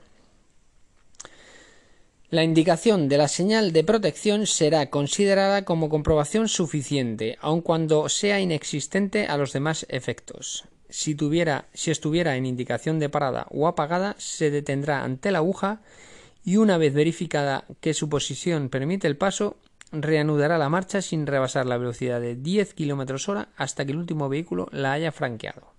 La 2.32 2.43
indicación 2.43 3.10
de 3.10 3.18
la 3.18 3.28
señal 3.28 3.74
de 3.74 3.84
protección 3.84 4.47
será 4.47 4.89
considerada 4.89 5.66
como 5.66 5.89
comprobación 5.89 6.47
suficiente, 6.47 7.38
aun 7.41 7.62
cuando 7.62 8.08
sea 8.08 8.39
inexistente 8.39 9.28
a 9.28 9.36
los 9.36 9.52
demás 9.52 9.86
efectos. 9.89 10.64
Si, 10.89 11.14
tuviera, 11.14 11.66
si 11.74 11.91
estuviera 11.91 12.38
en 12.38 12.45
indicación 12.45 12.99
de 12.99 13.10
parada 13.10 13.47
o 13.49 13.68
apagada, 13.68 14.16
se 14.18 14.49
detendrá 14.49 15.04
ante 15.04 15.32
la 15.32 15.39
aguja 15.39 15.82
y 16.44 16.58
una 16.58 16.78
vez 16.78 16.94
verificada 16.94 17.66
que 17.80 17.94
su 17.94 18.10
posición 18.10 18.70
permite 18.70 19.08
el 19.08 19.18
paso, 19.18 19.58
reanudará 19.92 20.58
la 20.58 20.70
marcha 20.70 21.02
sin 21.02 21.28
rebasar 21.28 21.66
la 21.66 21.78
velocidad 21.78 22.22
de 22.22 22.36
10 22.36 22.74
km 22.74 23.30
hora 23.30 23.50
hasta 23.58 23.86
que 23.86 23.92
el 23.92 23.98
último 23.98 24.30
vehículo 24.30 24.68
la 24.72 24.94
haya 24.94 25.12
franqueado. 25.12 25.74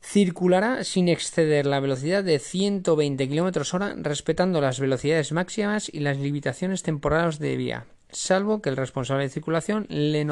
Circulará 0.00 0.82
sin 0.82 1.08
exceder 1.08 1.64
la 1.64 1.78
velocidad 1.78 2.24
de 2.24 2.40
120 2.40 3.28
km 3.28 3.74
hora 3.74 3.94
respetando 3.96 4.60
las 4.60 4.80
velocidades 4.80 5.30
máximas 5.30 5.88
y 5.92 6.00
las 6.00 6.18
limitaciones 6.18 6.82
temporales 6.82 7.38
de 7.38 7.56
vía, 7.56 7.86
salvo 8.10 8.60
que 8.60 8.68
el 8.68 8.76
responsable 8.76 9.24
de 9.24 9.30
circulación 9.30 9.86
le, 9.88 10.26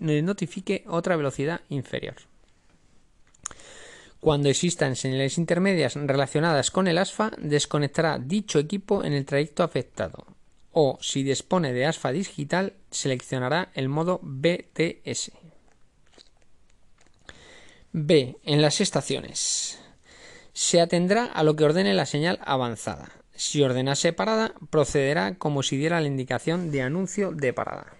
le 0.00 0.22
notifique 0.22 0.84
otra 0.86 1.16
velocidad 1.16 1.62
inferior. 1.70 2.16
Cuando 4.20 4.48
existan 4.48 4.96
señales 4.96 5.38
intermedias 5.38 5.94
relacionadas 5.94 6.70
con 6.70 6.88
el 6.88 6.98
ASFA, 6.98 7.32
desconectará 7.38 8.18
dicho 8.18 8.58
equipo 8.58 9.04
en 9.04 9.12
el 9.12 9.24
trayecto 9.24 9.62
afectado. 9.62 10.26
O, 10.72 10.98
si 11.00 11.22
dispone 11.22 11.72
de 11.72 11.86
ASFA 11.86 12.12
digital, 12.12 12.74
seleccionará 12.90 13.70
el 13.74 13.88
modo 13.88 14.20
BTS. 14.22 15.32
B. 17.92 18.36
En 18.42 18.62
las 18.62 18.80
estaciones. 18.80 19.80
Se 20.52 20.80
atendrá 20.80 21.26
a 21.26 21.42
lo 21.44 21.54
que 21.54 21.64
ordene 21.64 21.94
la 21.94 22.06
señal 22.06 22.40
avanzada. 22.44 23.10
Si 23.34 23.62
ordenase 23.62 24.12
parada, 24.12 24.54
procederá 24.70 25.36
como 25.36 25.62
si 25.62 25.76
diera 25.76 26.00
la 26.00 26.06
indicación 26.06 26.70
de 26.70 26.82
anuncio 26.82 27.32
de 27.32 27.52
parada. 27.52 27.94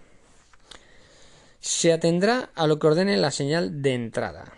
Se 1.61 1.93
atendrá 1.93 2.51
a 2.55 2.67
lo 2.67 2.79
que 2.79 2.87
ordene 2.87 3.17
la 3.19 3.31
señal 3.31 3.83
de 3.83 3.95
entrada 3.95 4.53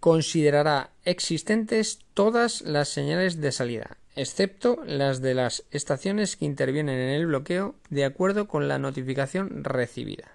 considerará 0.00 0.90
existentes 1.04 2.00
todas 2.14 2.62
las 2.62 2.88
señales 2.88 3.40
de 3.40 3.52
salida, 3.52 3.98
excepto 4.16 4.82
las 4.86 5.20
de 5.20 5.34
las 5.34 5.64
estaciones 5.70 6.36
que 6.36 6.46
intervienen 6.46 6.98
en 6.98 7.10
el 7.10 7.26
bloqueo 7.26 7.74
de 7.90 8.06
acuerdo 8.06 8.48
con 8.48 8.66
la 8.66 8.78
notificación 8.78 9.62
recibida. 9.62 10.32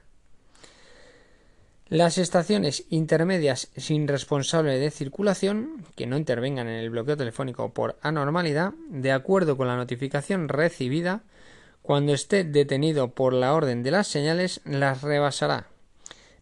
Las 1.88 2.18
estaciones 2.18 2.86
intermedias 2.90 3.70
sin 3.76 4.08
responsable 4.08 4.80
de 4.80 4.90
circulación, 4.90 5.86
que 5.96 6.08
no 6.08 6.18
intervengan 6.18 6.68
en 6.68 6.80
el 6.80 6.90
bloqueo 6.90 7.18
telefónico 7.18 7.74
por 7.74 7.98
anormalidad, 8.02 8.74
de 8.90 9.12
acuerdo 9.12 9.58
con 9.58 9.68
la 9.68 9.76
notificación 9.76 10.48
recibida, 10.48 11.24
cuando 11.84 12.14
esté 12.14 12.44
detenido 12.44 13.10
por 13.10 13.34
la 13.34 13.54
orden 13.54 13.84
de 13.84 13.92
las 13.92 14.08
señales, 14.08 14.62
las 14.66 15.04
rebasará 15.04 15.68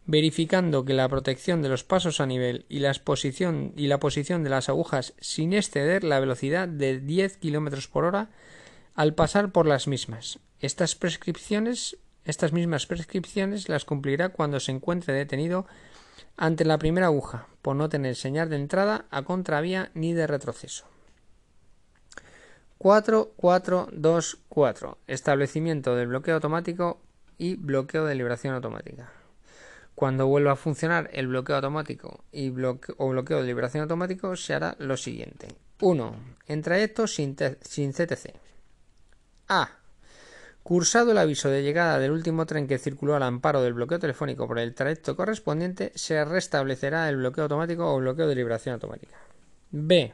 verificando 0.05 0.85
que 0.85 0.93
la 0.93 1.07
protección 1.07 1.61
de 1.61 1.69
los 1.69 1.83
pasos 1.83 2.19
a 2.19 2.25
nivel 2.25 2.65
y, 2.69 2.79
la 2.79 2.93
posición, 2.93 3.73
y 3.75 3.87
la 3.87 3.99
posición 3.99 4.43
de 4.43 4.49
las 4.49 4.69
agujas 4.69 5.13
sin 5.19 5.53
exceder 5.53 6.03
la 6.03 6.19
velocidad 6.19 6.67
de 6.67 6.99
10 6.99 7.37
km 7.37 7.87
por 7.87 8.05
hora 8.05 8.29
al 8.95 9.13
pasar 9.13 9.51
por 9.51 9.65
las 9.65 9.87
mismas. 9.87 10.39
Estas 10.59 10.95
prescripciones, 10.95 11.97
estas 12.25 12.53
mismas 12.53 12.85
prescripciones 12.85 13.69
las 13.69 13.85
cumplirá 13.85 14.29
cuando 14.29 14.59
se 14.59 14.71
encuentre 14.71 15.13
detenido 15.13 15.65
ante 16.35 16.65
la 16.65 16.77
primera 16.77 17.07
aguja, 17.07 17.47
por 17.61 17.75
no 17.75 17.89
tener 17.89 18.15
señal 18.15 18.49
de 18.49 18.57
entrada 18.57 19.05
a 19.09 19.23
contravía 19.23 19.89
ni 19.93 20.13
de 20.13 20.27
retroceso. 20.27 20.85
4424 22.77 24.97
Establecimiento 25.07 25.95
del 25.95 26.07
bloqueo 26.07 26.35
automático 26.35 27.01
y 27.37 27.55
bloqueo 27.55 28.05
de 28.05 28.15
liberación 28.15 28.55
automática. 28.55 29.22
Cuando 29.95 30.27
vuelva 30.27 30.53
a 30.53 30.55
funcionar 30.55 31.09
el 31.13 31.27
bloqueo 31.27 31.55
automático 31.57 32.23
y 32.31 32.49
o 32.49 33.09
bloqueo 33.09 33.41
de 33.41 33.47
liberación 33.47 33.83
automático, 33.83 34.35
se 34.35 34.53
hará 34.53 34.75
lo 34.79 34.97
siguiente. 34.97 35.47
1. 35.81 36.15
En 36.47 36.61
trayectos 36.61 37.13
sin, 37.13 37.35
sin 37.61 37.91
CTC. 37.91 38.33
A. 39.49 39.69
Cursado 40.63 41.11
el 41.11 41.17
aviso 41.17 41.49
de 41.49 41.61
llegada 41.61 41.99
del 41.99 42.11
último 42.11 42.45
tren 42.45 42.67
que 42.67 42.79
circuló 42.79 43.15
al 43.15 43.23
amparo 43.23 43.61
del 43.61 43.73
bloqueo 43.73 43.99
telefónico 43.99 44.47
por 44.47 44.59
el 44.59 44.73
trayecto 44.73 45.15
correspondiente, 45.15 45.91
se 45.93 46.23
restablecerá 46.23 47.09
el 47.09 47.17
bloqueo 47.17 47.43
automático 47.43 47.93
o 47.93 47.97
bloqueo 47.97 48.27
de 48.27 48.35
liberación 48.35 48.73
automática. 48.73 49.17
B. 49.71 50.13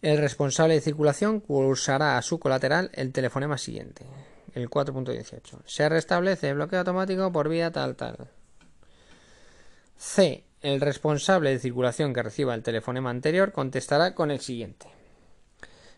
El 0.00 0.18
responsable 0.18 0.74
de 0.74 0.80
circulación 0.80 1.40
cursará 1.40 2.16
a 2.16 2.22
su 2.22 2.38
colateral 2.38 2.90
el 2.94 3.12
telefonema 3.12 3.58
siguiente 3.58 4.06
el 4.54 4.68
4.18. 4.68 5.62
Se 5.64 5.88
restablece 5.88 6.48
el 6.48 6.56
bloqueo 6.56 6.80
automático 6.80 7.32
por 7.32 7.48
vía 7.48 7.70
tal 7.70 7.96
tal. 7.96 8.28
C. 9.96 10.44
El 10.62 10.80
responsable 10.80 11.50
de 11.50 11.58
circulación 11.58 12.12
que 12.12 12.22
reciba 12.22 12.54
el 12.54 12.62
telefonema 12.62 13.10
anterior 13.10 13.52
contestará 13.52 14.14
con 14.14 14.30
el 14.30 14.40
siguiente. 14.40 14.86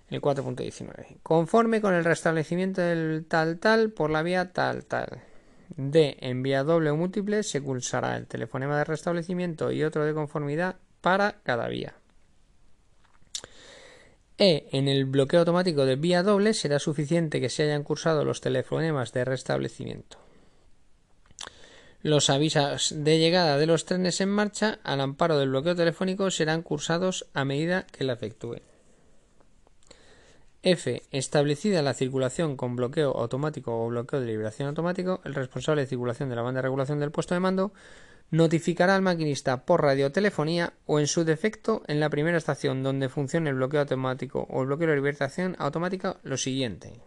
El 0.08 0.20
4.19. 0.20 1.18
Conforme 1.22 1.80
con 1.80 1.94
el 1.94 2.04
restablecimiento 2.04 2.80
del 2.80 3.24
tal 3.28 3.58
tal 3.58 3.90
por 3.90 4.10
la 4.10 4.22
vía 4.22 4.52
tal 4.52 4.84
tal. 4.84 5.22
D. 5.76 6.16
En 6.20 6.42
vía 6.42 6.64
doble 6.64 6.90
o 6.90 6.96
múltiple 6.96 7.42
se 7.42 7.62
pulsará 7.62 8.16
el 8.16 8.26
telefonema 8.26 8.76
de 8.76 8.84
restablecimiento 8.84 9.72
y 9.72 9.82
otro 9.84 10.04
de 10.04 10.14
conformidad 10.14 10.76
para 11.00 11.40
cada 11.42 11.68
vía. 11.68 11.94
E. 14.44 14.66
En 14.72 14.88
el 14.88 15.04
bloqueo 15.04 15.38
automático 15.38 15.86
de 15.86 15.94
vía 15.94 16.24
doble 16.24 16.52
será 16.52 16.80
suficiente 16.80 17.40
que 17.40 17.48
se 17.48 17.62
hayan 17.62 17.84
cursado 17.84 18.24
los 18.24 18.40
telefonemas 18.40 19.12
de 19.12 19.24
restablecimiento. 19.24 20.18
Los 22.02 22.28
avisos 22.28 22.92
de 22.96 23.20
llegada 23.20 23.56
de 23.56 23.66
los 23.66 23.84
trenes 23.84 24.20
en 24.20 24.30
marcha 24.30 24.80
al 24.82 25.00
amparo 25.00 25.38
del 25.38 25.50
bloqueo 25.50 25.76
telefónico 25.76 26.28
serán 26.32 26.62
cursados 26.62 27.28
a 27.34 27.44
medida 27.44 27.86
que 27.86 28.02
la 28.02 28.14
efectúen. 28.14 28.62
F. 30.64 31.02
Establecida 31.12 31.80
la 31.80 31.94
circulación 31.94 32.56
con 32.56 32.74
bloqueo 32.74 33.12
automático 33.16 33.80
o 33.80 33.86
bloqueo 33.86 34.18
de 34.18 34.26
liberación 34.26 34.66
automático, 34.66 35.20
el 35.24 35.36
responsable 35.36 35.82
de 35.82 35.86
circulación 35.86 36.28
de 36.28 36.34
la 36.34 36.42
banda 36.42 36.58
de 36.58 36.62
regulación 36.62 36.98
del 36.98 37.12
puesto 37.12 37.34
de 37.34 37.40
mando 37.40 37.72
notificará 38.32 38.96
al 38.96 39.02
maquinista 39.02 39.64
por 39.66 39.82
radiotelefonía 39.82 40.72
o 40.86 40.98
en 40.98 41.06
su 41.06 41.24
defecto 41.24 41.82
en 41.86 42.00
la 42.00 42.08
primera 42.08 42.38
estación 42.38 42.82
donde 42.82 43.10
funcione 43.10 43.50
el 43.50 43.56
bloqueo 43.56 43.80
automático 43.80 44.46
o 44.50 44.62
el 44.62 44.68
bloqueo 44.68 44.88
de 44.88 44.96
liberación 44.96 45.54
automática 45.58 46.16
lo 46.22 46.38
siguiente. 46.38 46.98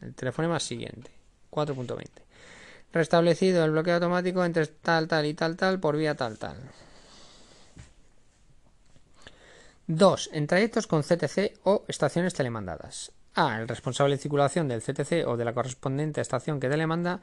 El 0.00 0.14
telefonema 0.14 0.58
siguiente. 0.58 1.10
4.20. 1.50 2.08
Restablecido 2.92 3.62
el 3.64 3.72
bloqueo 3.72 3.94
automático 3.94 4.42
entre 4.42 4.66
tal, 4.66 5.06
tal 5.06 5.26
y 5.26 5.34
tal, 5.34 5.56
tal 5.56 5.80
por 5.80 5.96
vía 5.96 6.14
tal, 6.14 6.38
tal. 6.38 6.56
2. 9.86 10.30
En 10.32 10.46
trayectos 10.46 10.86
con 10.86 11.02
CTC 11.02 11.60
o 11.64 11.84
estaciones 11.88 12.32
telemandadas. 12.32 13.12
A. 13.34 13.60
El 13.60 13.68
responsable 13.68 14.16
de 14.16 14.22
circulación 14.22 14.66
del 14.66 14.80
CTC 14.80 15.26
o 15.26 15.36
de 15.36 15.44
la 15.44 15.52
correspondiente 15.52 16.22
estación 16.22 16.58
que 16.58 16.70
telemanda 16.70 17.20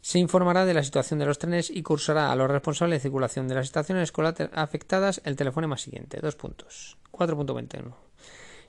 se 0.00 0.18
informará 0.18 0.64
de 0.64 0.74
la 0.74 0.82
situación 0.82 1.18
de 1.18 1.26
los 1.26 1.38
trenes 1.38 1.70
y 1.70 1.82
cursará 1.82 2.30
a 2.30 2.36
los 2.36 2.50
responsables 2.50 2.98
de 2.98 3.02
circulación 3.02 3.48
de 3.48 3.54
las 3.54 3.66
estaciones 3.66 4.12
afectadas 4.52 5.20
el 5.24 5.36
teléfono 5.36 5.76
siguiente. 5.76 6.20
Dos 6.20 6.36
puntos. 6.36 6.96
4.21. 7.12 7.94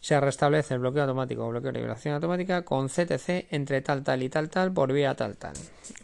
Se 0.06 0.20
restablece 0.20 0.76
el 0.76 0.82
bloqueo 0.82 1.02
automático 1.02 1.46
o 1.46 1.50
bloqueo 1.50 1.72
de 1.72 1.80
liberación 1.80 2.14
automática 2.14 2.64
con 2.64 2.90
CTC 2.90 3.48
entre 3.50 3.82
tal 3.82 4.04
tal 4.04 4.22
y 4.22 4.30
tal 4.30 4.50
tal 4.50 4.72
por 4.72 4.94
vía 4.94 5.16
tal 5.16 5.36
tal. 5.36 5.56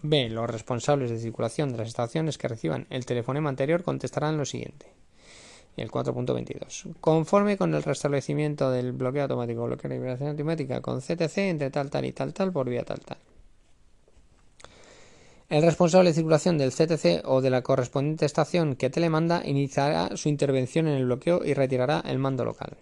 B. 0.01 0.27
Los 0.29 0.49
responsables 0.49 1.11
de 1.11 1.19
circulación 1.19 1.71
de 1.71 1.77
las 1.77 1.89
estaciones 1.89 2.39
que 2.39 2.47
reciban 2.47 2.87
el 2.89 3.05
telefonema 3.05 3.49
anterior 3.49 3.83
contestarán 3.83 4.37
lo 4.37 4.45
siguiente. 4.45 4.87
Y 5.77 5.81
el 5.81 5.91
4.22. 5.91 6.95
Conforme 6.99 7.57
con 7.57 7.75
el 7.75 7.83
restablecimiento 7.83 8.71
del 8.71 8.91
bloqueo 8.91 9.21
automático 9.21 9.63
o 9.63 9.67
bloqueo 9.67 9.89
de 9.89 9.95
liberación 9.97 10.29
automática 10.29 10.81
con 10.81 10.99
CTC 10.99 11.37
entre 11.37 11.69
tal 11.69 11.91
tal 11.91 12.05
y 12.05 12.11
tal 12.11 12.33
tal 12.33 12.51
por 12.51 12.67
vía 12.67 12.83
tal 12.83 13.01
tal. 13.01 13.19
El 15.51 15.63
responsable 15.63 16.11
de 16.11 16.13
circulación 16.13 16.57
del 16.57 16.71
CTC 16.71 17.23
o 17.25 17.41
de 17.41 17.49
la 17.49 17.61
correspondiente 17.61 18.25
estación 18.25 18.77
que 18.77 18.89
telemanda 18.89 19.41
iniciará 19.43 20.15
su 20.15 20.29
intervención 20.29 20.87
en 20.87 20.93
el 20.93 21.03
bloqueo 21.03 21.43
y 21.43 21.53
retirará 21.53 22.01
el 22.07 22.19
mando 22.19 22.45
local. 22.45 22.77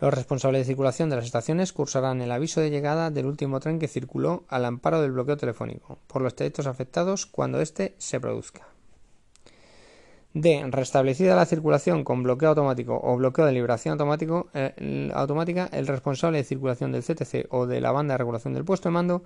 Los 0.00 0.14
responsables 0.14 0.62
de 0.62 0.72
circulación 0.72 1.10
de 1.10 1.16
las 1.16 1.26
estaciones 1.26 1.74
cursarán 1.74 2.22
el 2.22 2.32
aviso 2.32 2.62
de 2.62 2.70
llegada 2.70 3.10
del 3.10 3.26
último 3.26 3.60
tren 3.60 3.78
que 3.78 3.88
circuló 3.88 4.44
al 4.48 4.64
amparo 4.64 5.02
del 5.02 5.12
bloqueo 5.12 5.36
telefónico 5.36 5.98
por 6.06 6.22
los 6.22 6.34
trayectos 6.34 6.66
afectados 6.66 7.26
cuando 7.26 7.60
éste 7.60 7.94
se 7.98 8.18
produzca. 8.18 8.66
D. 10.32 10.64
Restablecida 10.70 11.36
la 11.36 11.44
circulación 11.44 12.04
con 12.04 12.22
bloqueo 12.22 12.50
automático 12.50 12.98
o 13.02 13.18
bloqueo 13.18 13.44
de 13.44 13.52
liberación 13.52 13.98
eh, 14.54 15.10
automática, 15.12 15.68
el 15.72 15.86
responsable 15.86 16.38
de 16.38 16.44
circulación 16.44 16.90
del 16.90 17.02
CTC 17.02 17.48
o 17.50 17.66
de 17.66 17.82
la 17.82 17.92
banda 17.92 18.14
de 18.14 18.18
regulación 18.18 18.54
del 18.54 18.64
puesto 18.64 18.88
de 18.88 18.94
mando 18.94 19.24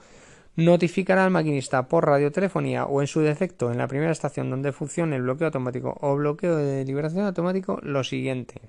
notificará 0.57 1.25
al 1.25 1.31
maquinista 1.31 1.89
por 1.89 2.07
radiotelefonía 2.07 2.87
o 2.87 3.01
en 3.01 3.07
su 3.07 3.21
defecto 3.21 3.73
en 3.73 3.79
la 3.79 3.89
primera 3.89 4.13
estación 4.13 4.51
donde 4.51 4.73
funcione 4.73 5.17
el 5.17 5.23
bloqueo 5.23 5.49
automático 5.49 5.97
o 6.01 6.15
bloqueo 6.17 6.57
de 6.57 6.85
liberación 6.85 7.25
automático 7.25 7.81
lo 7.83 8.05
siguiente. 8.05 8.61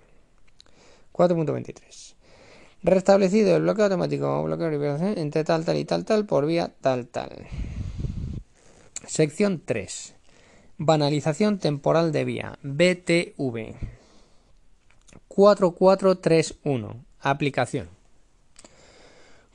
4.23. 1.14 2.16
Restablecido 2.84 3.56
el 3.56 3.64
bloqueo 3.64 3.86
automático 3.86 4.40
o 4.40 4.44
bloqueo 4.44 4.66
de 4.66 4.72
liberación 4.72 5.18
entre 5.18 5.44
tal, 5.44 5.66
tal 5.66 5.78
y 5.78 5.86
tal, 5.86 6.06
tal 6.06 6.26
por 6.26 6.46
vía 6.46 6.72
tal, 6.82 7.08
tal. 7.08 7.48
Sección 9.08 9.62
3. 9.64 10.16
Banalización 10.78 11.60
temporal 11.60 12.12
de 12.12 12.26
vía. 12.26 12.60
BTV. 12.64 13.76
4431. 15.28 17.06
Aplicación. 17.22 17.95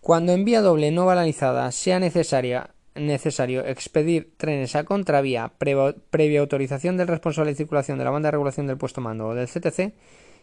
Cuando 0.00 0.32
en 0.32 0.44
vía 0.44 0.62
doble 0.62 0.90
no 0.90 1.04
banalizada 1.04 1.70
sea 1.72 2.00
necesario 2.00 3.64
expedir 3.66 4.32
trenes 4.38 4.74
a 4.74 4.84
contravía 4.84 5.52
previa 5.58 6.40
autorización 6.40 6.96
del 6.96 7.08
responsable 7.08 7.50
de 7.50 7.56
circulación 7.56 7.98
de 7.98 8.04
la 8.04 8.10
banda 8.10 8.28
de 8.28 8.32
regulación 8.32 8.66
del 8.66 8.78
puesto 8.78 9.02
mando 9.02 9.28
o 9.28 9.34
del 9.34 9.48
CTC, 9.48 9.92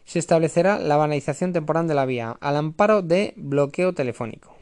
se 0.05 0.19
establecerá 0.19 0.79
la 0.79 0.95
banalización 0.95 1.53
temporal 1.53 1.87
de 1.87 1.95
la 1.95 2.05
vía 2.05 2.37
al 2.39 2.55
amparo 2.55 3.01
de 3.01 3.33
bloqueo 3.35 3.93
telefónico. 3.93 4.55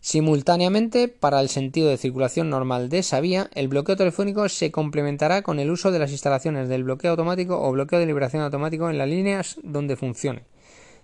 Simultáneamente, 0.00 1.08
para 1.08 1.40
el 1.40 1.48
sentido 1.48 1.88
de 1.88 1.96
circulación 1.96 2.50
normal 2.50 2.88
de 2.88 2.98
esa 2.98 3.20
vía, 3.20 3.48
el 3.54 3.68
bloqueo 3.68 3.96
telefónico 3.96 4.48
se 4.48 4.70
complementará 4.70 5.42
con 5.42 5.60
el 5.60 5.70
uso 5.70 5.92
de 5.92 5.98
las 5.98 6.10
instalaciones 6.10 6.68
del 6.68 6.84
bloqueo 6.84 7.12
automático 7.12 7.60
o 7.60 7.72
bloqueo 7.72 8.00
de 8.00 8.06
liberación 8.06 8.42
automático 8.42 8.90
en 8.90 8.98
las 8.98 9.08
líneas 9.08 9.60
donde 9.62 9.96
funcione, 9.96 10.42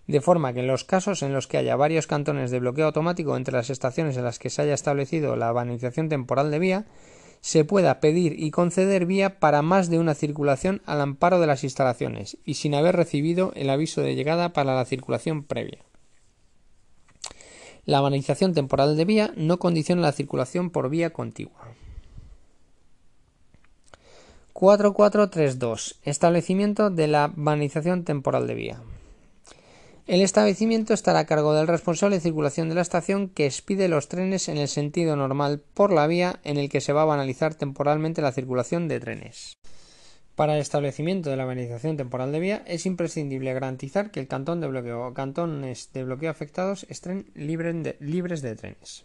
de 0.08 0.22
forma 0.22 0.54
que 0.54 0.60
en 0.60 0.66
los 0.66 0.84
casos 0.84 1.22
en 1.22 1.34
los 1.34 1.46
que 1.46 1.58
haya 1.58 1.76
varios 1.76 2.06
cantones 2.06 2.50
de 2.50 2.58
bloqueo 2.58 2.86
automático 2.86 3.36
entre 3.36 3.54
las 3.54 3.68
estaciones 3.68 4.16
en 4.16 4.24
las 4.24 4.38
que 4.38 4.48
se 4.48 4.62
haya 4.62 4.72
establecido 4.72 5.36
la 5.36 5.52
banalización 5.52 6.08
temporal 6.08 6.50
de 6.50 6.58
vía, 6.58 6.86
se 7.42 7.64
pueda 7.64 8.00
pedir 8.00 8.34
y 8.42 8.50
conceder 8.50 9.04
vía 9.04 9.38
para 9.38 9.60
más 9.60 9.90
de 9.90 9.98
una 9.98 10.14
circulación 10.14 10.80
al 10.86 11.02
amparo 11.02 11.40
de 11.40 11.46
las 11.46 11.62
instalaciones 11.62 12.38
y 12.46 12.54
sin 12.54 12.74
haber 12.74 12.96
recibido 12.96 13.52
el 13.54 13.68
aviso 13.68 14.00
de 14.00 14.14
llegada 14.14 14.54
para 14.54 14.74
la 14.74 14.84
circulación 14.86 15.44
previa. 15.44 15.84
La 17.84 18.00
banalización 18.00 18.54
temporal 18.54 18.96
de 18.96 19.04
vía 19.04 19.32
no 19.36 19.58
condiciona 19.58 20.02
la 20.02 20.12
circulación 20.12 20.70
por 20.70 20.88
vía 20.88 21.10
contigua. 21.10 21.74
4432. 24.54 26.00
Establecimiento 26.02 26.90
de 26.90 27.08
la 27.08 27.30
banalización 27.34 28.04
temporal 28.04 28.46
de 28.46 28.54
vía. 28.54 28.82
El 30.08 30.22
establecimiento 30.22 30.94
estará 30.94 31.18
a 31.18 31.26
cargo 31.26 31.52
del 31.52 31.66
responsable 31.66 32.16
de 32.16 32.22
circulación 32.22 32.70
de 32.70 32.74
la 32.74 32.80
estación 32.80 33.28
que 33.28 33.44
expide 33.44 33.88
los 33.88 34.08
trenes 34.08 34.48
en 34.48 34.56
el 34.56 34.68
sentido 34.68 35.16
normal 35.16 35.60
por 35.74 35.92
la 35.92 36.06
vía 36.06 36.40
en 36.44 36.56
el 36.56 36.70
que 36.70 36.80
se 36.80 36.94
va 36.94 37.02
a 37.02 37.04
banalizar 37.04 37.54
temporalmente 37.54 38.22
la 38.22 38.32
circulación 38.32 38.88
de 38.88 39.00
trenes. 39.00 39.58
Para 40.34 40.54
el 40.54 40.62
establecimiento 40.62 41.28
de 41.28 41.36
la 41.36 41.44
banalización 41.44 41.98
temporal 41.98 42.32
de 42.32 42.40
vía 42.40 42.62
es 42.66 42.86
imprescindible 42.86 43.52
garantizar 43.52 44.10
que 44.10 44.20
el 44.20 44.28
cantón 44.28 44.62
de 44.62 44.68
bloqueo 44.68 45.08
o 45.08 45.12
cantones 45.12 45.92
de 45.92 46.04
bloqueo 46.04 46.30
afectados 46.30 46.86
estén 46.88 47.30
libres 47.34 48.40
de 48.40 48.56
trenes. 48.56 49.04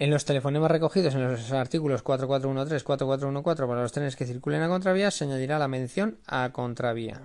En 0.00 0.10
los 0.10 0.24
telefonemas 0.24 0.72
recogidos 0.72 1.14
en 1.14 1.22
los 1.22 1.52
artículos 1.52 2.02
4413 2.02 2.82
y 2.82 2.84
4414 2.84 3.68
para 3.68 3.82
los 3.82 3.92
trenes 3.92 4.16
que 4.16 4.26
circulen 4.26 4.62
a 4.62 4.68
contravía 4.68 5.12
se 5.12 5.22
añadirá 5.22 5.60
la 5.60 5.68
mención 5.68 6.18
a 6.26 6.50
contravía. 6.52 7.22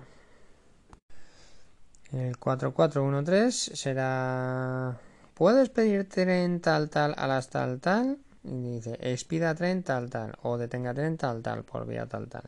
El 2.12 2.36
4413 2.38 3.76
será. 3.76 4.98
¿Puedes 5.34 5.68
pedir 5.68 6.08
tren 6.08 6.60
tal 6.60 6.90
tal 6.90 7.14
a 7.16 7.26
las 7.26 7.50
tal 7.50 7.80
tal? 7.80 8.18
Y 8.42 8.74
dice, 8.74 8.98
expida 9.00 9.54
tren 9.54 9.82
tal 9.82 10.10
tal. 10.10 10.34
O 10.42 10.58
detenga 10.58 10.92
tren 10.92 11.16
tal 11.16 11.42
tal 11.42 11.62
por 11.62 11.86
vía 11.86 12.06
tal 12.06 12.28
tal. 12.28 12.44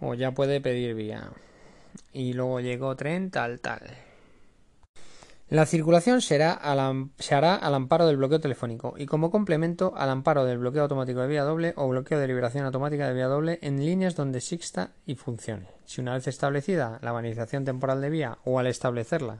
O 0.00 0.14
ya 0.14 0.32
puede 0.32 0.60
pedir 0.60 0.94
vía. 0.94 1.30
Y 2.12 2.32
luego 2.32 2.60
llegó 2.60 2.96
tren 2.96 3.30
tal 3.30 3.60
tal. 3.60 3.82
La 5.50 5.64
circulación 5.64 6.20
será 6.20 6.60
se 7.18 7.34
hará 7.34 7.54
al 7.54 7.74
amparo 7.74 8.06
del 8.06 8.18
bloqueo 8.18 8.38
telefónico 8.38 8.94
y 8.98 9.06
como 9.06 9.30
complemento 9.30 9.94
al 9.96 10.10
amparo 10.10 10.44
del 10.44 10.58
bloqueo 10.58 10.82
automático 10.82 11.20
de 11.20 11.28
vía 11.28 11.42
doble 11.42 11.72
o 11.76 11.88
bloqueo 11.88 12.18
de 12.18 12.26
liberación 12.26 12.66
automática 12.66 13.08
de 13.08 13.14
vía 13.14 13.28
doble 13.28 13.58
en 13.62 13.82
líneas 13.82 14.14
donde 14.14 14.38
exista 14.38 14.90
y 15.06 15.14
funcione. 15.14 15.68
Si 15.86 16.02
una 16.02 16.12
vez 16.12 16.26
establecida 16.26 16.98
la 17.00 17.12
banalización 17.12 17.64
temporal 17.64 18.02
de 18.02 18.10
vía 18.10 18.36
o 18.44 18.58
al 18.58 18.66
establecerla 18.66 19.38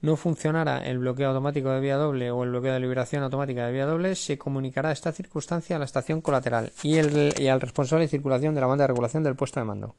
no 0.00 0.16
funcionara 0.16 0.78
el 0.86 0.98
bloqueo 0.98 1.28
automático 1.28 1.68
de 1.72 1.80
vía 1.80 1.96
doble 1.96 2.30
o 2.30 2.42
el 2.44 2.50
bloqueo 2.50 2.72
de 2.72 2.80
liberación 2.80 3.22
automática 3.22 3.66
de 3.66 3.72
vía 3.72 3.84
doble, 3.84 4.14
se 4.14 4.38
comunicará 4.38 4.92
esta 4.92 5.12
circunstancia 5.12 5.76
a 5.76 5.78
la 5.78 5.84
estación 5.84 6.22
colateral 6.22 6.72
y, 6.82 6.96
y 7.42 7.48
al 7.48 7.60
responsable 7.60 8.06
de 8.06 8.08
circulación 8.08 8.54
de 8.54 8.62
la 8.62 8.66
banda 8.66 8.84
de 8.84 8.88
regulación 8.88 9.24
del 9.24 9.36
puesto 9.36 9.60
de 9.60 9.66
mando 9.66 9.94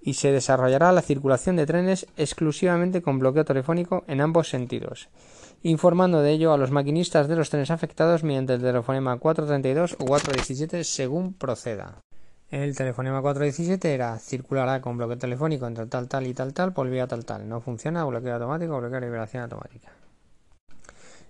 y 0.00 0.14
se 0.14 0.32
desarrollará 0.32 0.92
la 0.92 1.02
circulación 1.02 1.56
de 1.56 1.66
trenes 1.66 2.06
exclusivamente 2.16 3.02
con 3.02 3.18
bloqueo 3.18 3.44
telefónico 3.44 4.04
en 4.06 4.20
ambos 4.20 4.48
sentidos, 4.48 5.08
informando 5.62 6.22
de 6.22 6.32
ello 6.32 6.52
a 6.52 6.58
los 6.58 6.70
maquinistas 6.70 7.28
de 7.28 7.36
los 7.36 7.50
trenes 7.50 7.70
afectados 7.70 8.24
mediante 8.24 8.54
el 8.54 8.62
telefonema 8.62 9.18
432 9.18 9.96
o 9.98 10.04
417 10.06 10.84
según 10.84 11.34
proceda. 11.34 12.00
El 12.50 12.74
telefonema 12.74 13.22
417 13.22 13.94
era 13.94 14.18
circulará 14.18 14.80
con 14.80 14.96
bloqueo 14.96 15.18
telefónico 15.18 15.68
entre 15.68 15.86
tal 15.86 16.08
tal 16.08 16.26
y 16.26 16.34
tal 16.34 16.52
tal 16.52 16.72
por 16.72 16.90
vía 16.90 17.06
tal 17.06 17.24
tal. 17.24 17.48
No 17.48 17.60
funciona 17.60 18.04
bloqueo 18.04 18.34
automático 18.34 18.74
o 18.74 18.80
bloqueo 18.80 18.98
de 18.98 19.06
liberación 19.06 19.44
automática. 19.44 19.92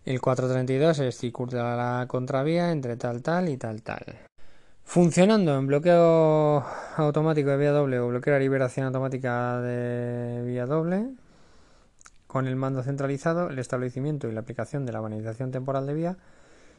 El 0.07 0.19
432 0.19 0.99
es 1.01 1.19
circulará 1.19 2.07
contravía 2.09 2.73
entre 2.73 2.97
tal 2.97 3.21
tal 3.21 3.51
y 3.51 3.59
tal 3.59 3.83
tal. 3.83 4.30
Funcionando 4.91 5.57
en 5.57 5.69
bloqueo 5.69 6.67
automático 6.97 7.51
de 7.51 7.57
vía 7.57 7.71
doble 7.71 8.01
o 8.01 8.09
bloqueo 8.09 8.35
de 8.35 8.41
liberación 8.41 8.87
automática 8.87 9.61
de 9.61 10.43
vía 10.43 10.67
doble, 10.67 11.15
con 12.27 12.49
el 12.49 12.57
mando 12.57 12.83
centralizado, 12.83 13.51
el 13.51 13.61
establecimiento 13.61 14.27
y 14.27 14.33
la 14.33 14.41
aplicación 14.41 14.85
de 14.85 14.91
la 14.91 14.99
banalización 14.99 15.53
temporal 15.53 15.87
de 15.87 15.95
vía 15.95 16.17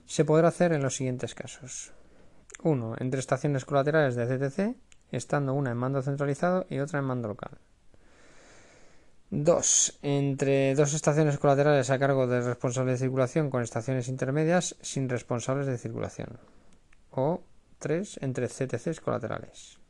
se 0.07 0.25
podrá 0.25 0.49
hacer 0.49 0.73
en 0.73 0.83
los 0.83 0.97
siguientes 0.97 1.33
casos. 1.35 1.93
1. 2.63 2.95
Entre 2.99 3.21
estaciones 3.21 3.63
colaterales 3.63 4.15
de 4.15 4.27
CTC, 4.27 4.75
estando 5.13 5.53
una 5.53 5.71
en 5.71 5.77
mando 5.77 6.01
centralizado 6.01 6.65
y 6.69 6.79
otra 6.79 6.99
en 6.99 7.05
mando 7.05 7.29
local. 7.29 7.59
2. 9.29 9.99
Entre 10.01 10.75
dos 10.75 10.93
estaciones 10.93 11.37
colaterales 11.37 11.89
a 11.89 11.97
cargo 11.97 12.27
del 12.27 12.43
responsable 12.43 12.91
de 12.91 12.97
circulación 12.97 13.49
con 13.49 13.63
estaciones 13.63 14.09
intermedias 14.09 14.75
sin 14.81 15.07
responsables 15.07 15.65
de 15.65 15.77
circulación. 15.77 16.39
O 17.11 17.43
3 17.81 18.19
entre 18.21 18.47
CTCs 18.47 19.01
colaterales. 19.01 19.81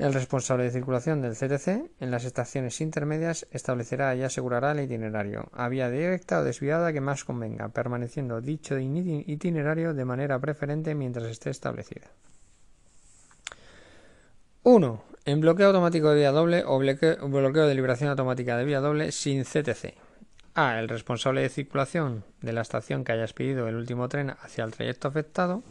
El 0.00 0.14
responsable 0.14 0.64
de 0.64 0.70
circulación 0.70 1.20
del 1.20 1.34
CTC 1.34 1.90
en 2.00 2.10
las 2.10 2.24
estaciones 2.24 2.80
intermedias 2.80 3.46
establecerá 3.50 4.14
y 4.14 4.22
asegurará 4.22 4.72
el 4.72 4.80
itinerario, 4.80 5.50
a 5.52 5.68
vía 5.68 5.90
directa 5.90 6.40
o 6.40 6.44
desviada 6.44 6.90
que 6.92 7.02
más 7.02 7.24
convenga, 7.24 7.68
permaneciendo 7.68 8.40
dicho 8.40 8.78
itinerario 8.78 9.92
de 9.92 10.04
manera 10.06 10.38
preferente 10.38 10.94
mientras 10.94 11.26
esté 11.26 11.50
establecida. 11.50 12.08
1. 14.62 15.04
En 15.26 15.40
bloqueo 15.42 15.66
automático 15.66 16.08
de 16.08 16.16
vía 16.16 16.32
doble 16.32 16.64
o 16.66 16.78
bloqueo 16.78 17.66
de 17.66 17.74
liberación 17.74 18.08
automática 18.08 18.56
de 18.56 18.64
vía 18.64 18.80
doble 18.80 19.12
sin 19.12 19.44
CTC. 19.44 19.98
A. 20.54 20.80
El 20.80 20.88
responsable 20.88 21.42
de 21.42 21.50
circulación 21.50 22.24
de 22.40 22.54
la 22.54 22.62
estación 22.62 23.04
que 23.04 23.12
haya 23.12 23.24
expedido 23.24 23.68
el 23.68 23.76
último 23.76 24.08
tren 24.08 24.30
hacia 24.30 24.64
el 24.64 24.72
trayecto 24.72 25.08
afectado 25.08 25.62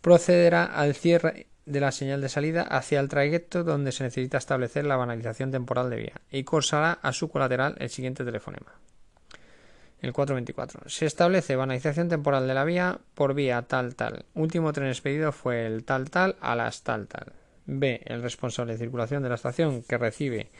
procederá 0.00 0.64
al 0.64 0.94
cierre 0.94 1.46
de 1.66 1.80
la 1.80 1.92
señal 1.92 2.20
de 2.20 2.28
salida 2.28 2.62
hacia 2.62 3.00
el 3.00 3.08
trayecto 3.08 3.64
donde 3.64 3.92
se 3.92 4.04
necesita 4.04 4.38
establecer 4.38 4.86
la 4.86 4.96
banalización 4.96 5.50
temporal 5.50 5.90
de 5.90 5.96
vía 5.96 6.20
y 6.30 6.44
cursará 6.44 6.92
a 7.02 7.12
su 7.12 7.28
colateral 7.28 7.74
el 7.78 7.90
siguiente 7.90 8.24
telefonema. 8.24 8.72
El 10.00 10.12
424. 10.12 10.88
Se 10.88 11.06
establece 11.06 11.56
banalización 11.56 12.08
temporal 12.08 12.46
de 12.46 12.54
la 12.54 12.64
vía 12.64 12.98
por 13.14 13.34
vía 13.34 13.62
tal 13.62 13.96
tal. 13.96 14.24
Último 14.34 14.72
tren 14.72 14.88
expedido 14.88 15.32
fue 15.32 15.66
el 15.66 15.84
tal 15.84 16.10
tal 16.10 16.36
a 16.40 16.54
las 16.54 16.82
tal 16.82 17.08
tal. 17.08 17.32
B. 17.64 18.02
El 18.04 18.22
responsable 18.22 18.74
de 18.74 18.78
circulación 18.78 19.22
de 19.22 19.30
la 19.30 19.34
estación 19.34 19.82
que 19.82 19.98
recibe 19.98 20.50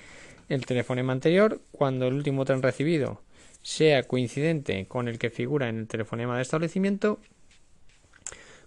el 0.48 0.66
telefonema 0.66 1.12
anterior 1.12 1.60
cuando 1.70 2.06
el 2.08 2.14
último 2.14 2.44
tren 2.44 2.62
recibido 2.62 3.20
sea 3.62 4.04
coincidente 4.04 4.86
con 4.86 5.06
el 5.06 5.18
que 5.18 5.30
figura 5.30 5.68
en 5.68 5.78
el 5.78 5.88
telefonema 5.88 6.36
de 6.36 6.42
establecimiento, 6.42 7.18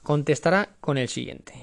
contestará 0.10 0.70
con 0.82 0.98
el 0.98 1.08
siguiente. 1.08 1.54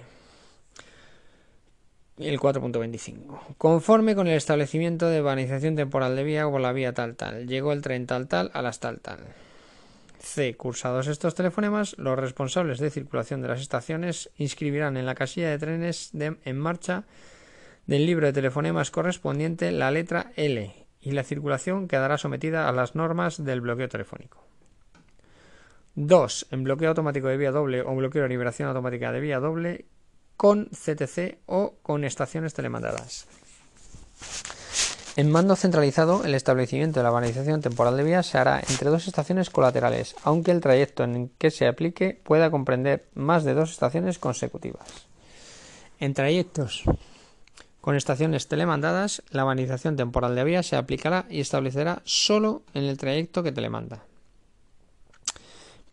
El 2.17 2.39
4.25. 2.39 3.57
Conforme 3.59 4.15
con 4.15 4.29
el 4.29 4.37
establecimiento 4.37 5.09
de 5.09 5.21
banalización 5.21 5.75
temporal 5.75 6.15
de 6.15 6.23
vía 6.23 6.47
o 6.47 6.57
la 6.61 6.73
vía 6.73 6.95
tal 6.95 7.17
tal. 7.17 7.49
Llegó 7.49 7.73
el 7.73 7.83
tren 7.83 8.07
tal 8.07 8.29
tal 8.29 8.53
a 8.55 8.63
las 8.63 8.79
tal 8.79 9.01
tal. 9.01 9.19
C. 10.21 10.55
Cursados 10.55 11.09
estos 11.09 11.35
telefonemas, 11.35 11.99
los 11.99 12.17
responsables 12.17 12.79
de 12.79 12.91
circulación 12.91 13.43
de 13.43 13.49
las 13.49 13.61
estaciones 13.61 14.31
inscribirán 14.37 14.97
en 14.97 15.07
la 15.07 15.17
casilla 15.17 15.51
de 15.51 15.59
trenes 15.59 16.13
en 16.15 16.57
marcha 16.57 17.03
del 17.89 18.07
libro 18.07 18.27
de 18.27 18.33
telefonemas 18.33 18.93
correspondiente 18.93 19.73
la 19.73 19.91
letra 19.91 20.31
L 20.37 20.73
y 21.01 21.11
la 21.11 21.25
circulación 21.25 21.89
quedará 21.89 22.17
sometida 22.17 22.69
a 22.69 22.73
las 22.73 22.95
normas 22.95 23.45
del 23.45 23.61
bloqueo 23.61 23.89
telefónico. 23.89 24.46
2. 25.97 26.49
En 26.51 26.63
bloqueo 26.63 26.91
automático 26.91 27.27
de 27.29 27.39
vía 27.39 27.51
doble 27.51 27.81
o 27.81 27.97
bloqueo 27.97 28.23
de 28.23 28.29
liberación 28.29 28.69
automática 28.69 29.13
de 29.13 29.21
vía 29.21 29.41
doble 29.41 29.87
con 30.37 30.67
CTC 30.67 31.39
o 31.47 31.77
con 31.83 32.05
estaciones 32.05 32.53
telemandadas. 32.53 33.27
En 35.17 35.31
mando 35.31 35.57
centralizado, 35.57 36.25
el 36.25 36.35
establecimiento 36.35 37.01
de 37.01 37.05
la 37.05 37.11
banalización 37.11 37.63
temporal 37.63 37.97
de 37.97 38.05
vía 38.05 38.23
se 38.23 38.37
hará 38.37 38.61
entre 38.69 38.91
dos 38.91 39.09
estaciones 39.09 39.49
colaterales, 39.49 40.15
aunque 40.23 40.51
el 40.51 40.61
trayecto 40.61 41.05
en 41.05 41.31
que 41.39 41.51
se 41.51 41.67
aplique 41.67 42.21
pueda 42.23 42.51
comprender 42.51 43.09
más 43.15 43.45
de 43.45 43.55
dos 43.55 43.71
estaciones 43.71 44.19
consecutivas. 44.19 45.09
En 45.99 46.13
trayectos 46.13 46.85
con 47.81 47.97
estaciones 47.97 48.49
telemandadas, 48.49 49.23
la 49.31 49.45
banalización 49.45 49.97
temporal 49.97 50.35
de 50.35 50.45
vía 50.45 50.63
se 50.63 50.77
aplicará 50.77 51.25
y 51.31 51.41
establecerá 51.41 52.03
solo 52.05 52.63
en 52.75 52.85
el 52.85 52.99
trayecto 52.99 53.43
que 53.43 53.53
telemanda 53.53 54.03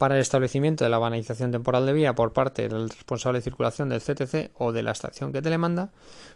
para 0.04 0.16
el 0.16 0.22
establecimiento 0.22 0.84
de 0.84 0.90
la 0.90 0.98
banalización 0.98 1.54
temporal 1.54 1.86
de 1.86 1.94
vía 1.94 2.14
por 2.14 2.34
parte 2.34 2.68
del 2.68 2.90
responsable 2.90 3.40
de 3.40 3.44
circulación 3.44 3.88
del 3.88 4.02
CTC 4.02 4.52
o 4.58 4.74
de 4.74 4.84
la 4.84 4.92
estación 4.92 5.32
que 5.32 5.42
telemanda, 5.42 5.92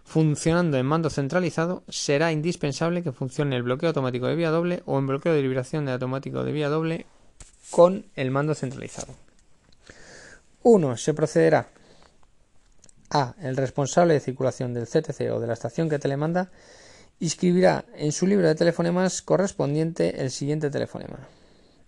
funcionando 0.05 0.78
en 0.78 0.86
mando 0.86 1.09
centralizado, 1.09 1.84
será 1.89 2.32
indispensable 2.32 3.03
que 3.03 3.11
funcione 3.11 3.57
el 3.57 3.63
bloqueo 3.63 3.89
automático 3.89 4.28
de 4.28 4.36
vía 4.36 4.51
doble 4.51 4.84
o 4.86 4.97
en 4.97 5.07
bloqueo 5.07 5.34
de 5.34 5.41
liberación 5.41 5.86
de 5.86 5.91
automático 5.91 6.45
de 6.45 6.53
vía 6.53 6.70
doble 6.70 7.07
con 7.70 8.05
el 8.15 8.32
mando 8.32 8.55
centralizado. 8.55 9.13
1. 10.63 10.95
Se 10.95 11.13
procederá 11.13 11.68
a. 13.09 13.36
El 13.41 13.57
responsable 13.57 14.13
de 14.13 14.22
circulación 14.22 14.74
del 14.74 14.88
CTC 14.88 15.30
o 15.34 15.41
de 15.41 15.47
la 15.47 15.53
estación 15.55 15.89
que 15.89 15.99
telemanda 15.99 16.51
inscribirá 17.20 17.84
en 17.95 18.13
su 18.13 18.28
libro 18.28 18.47
de 18.47 18.55
telefonemas 18.55 19.22
correspondiente 19.22 20.22
el 20.22 20.32
siguiente 20.32 20.70
telefonema 20.70 21.28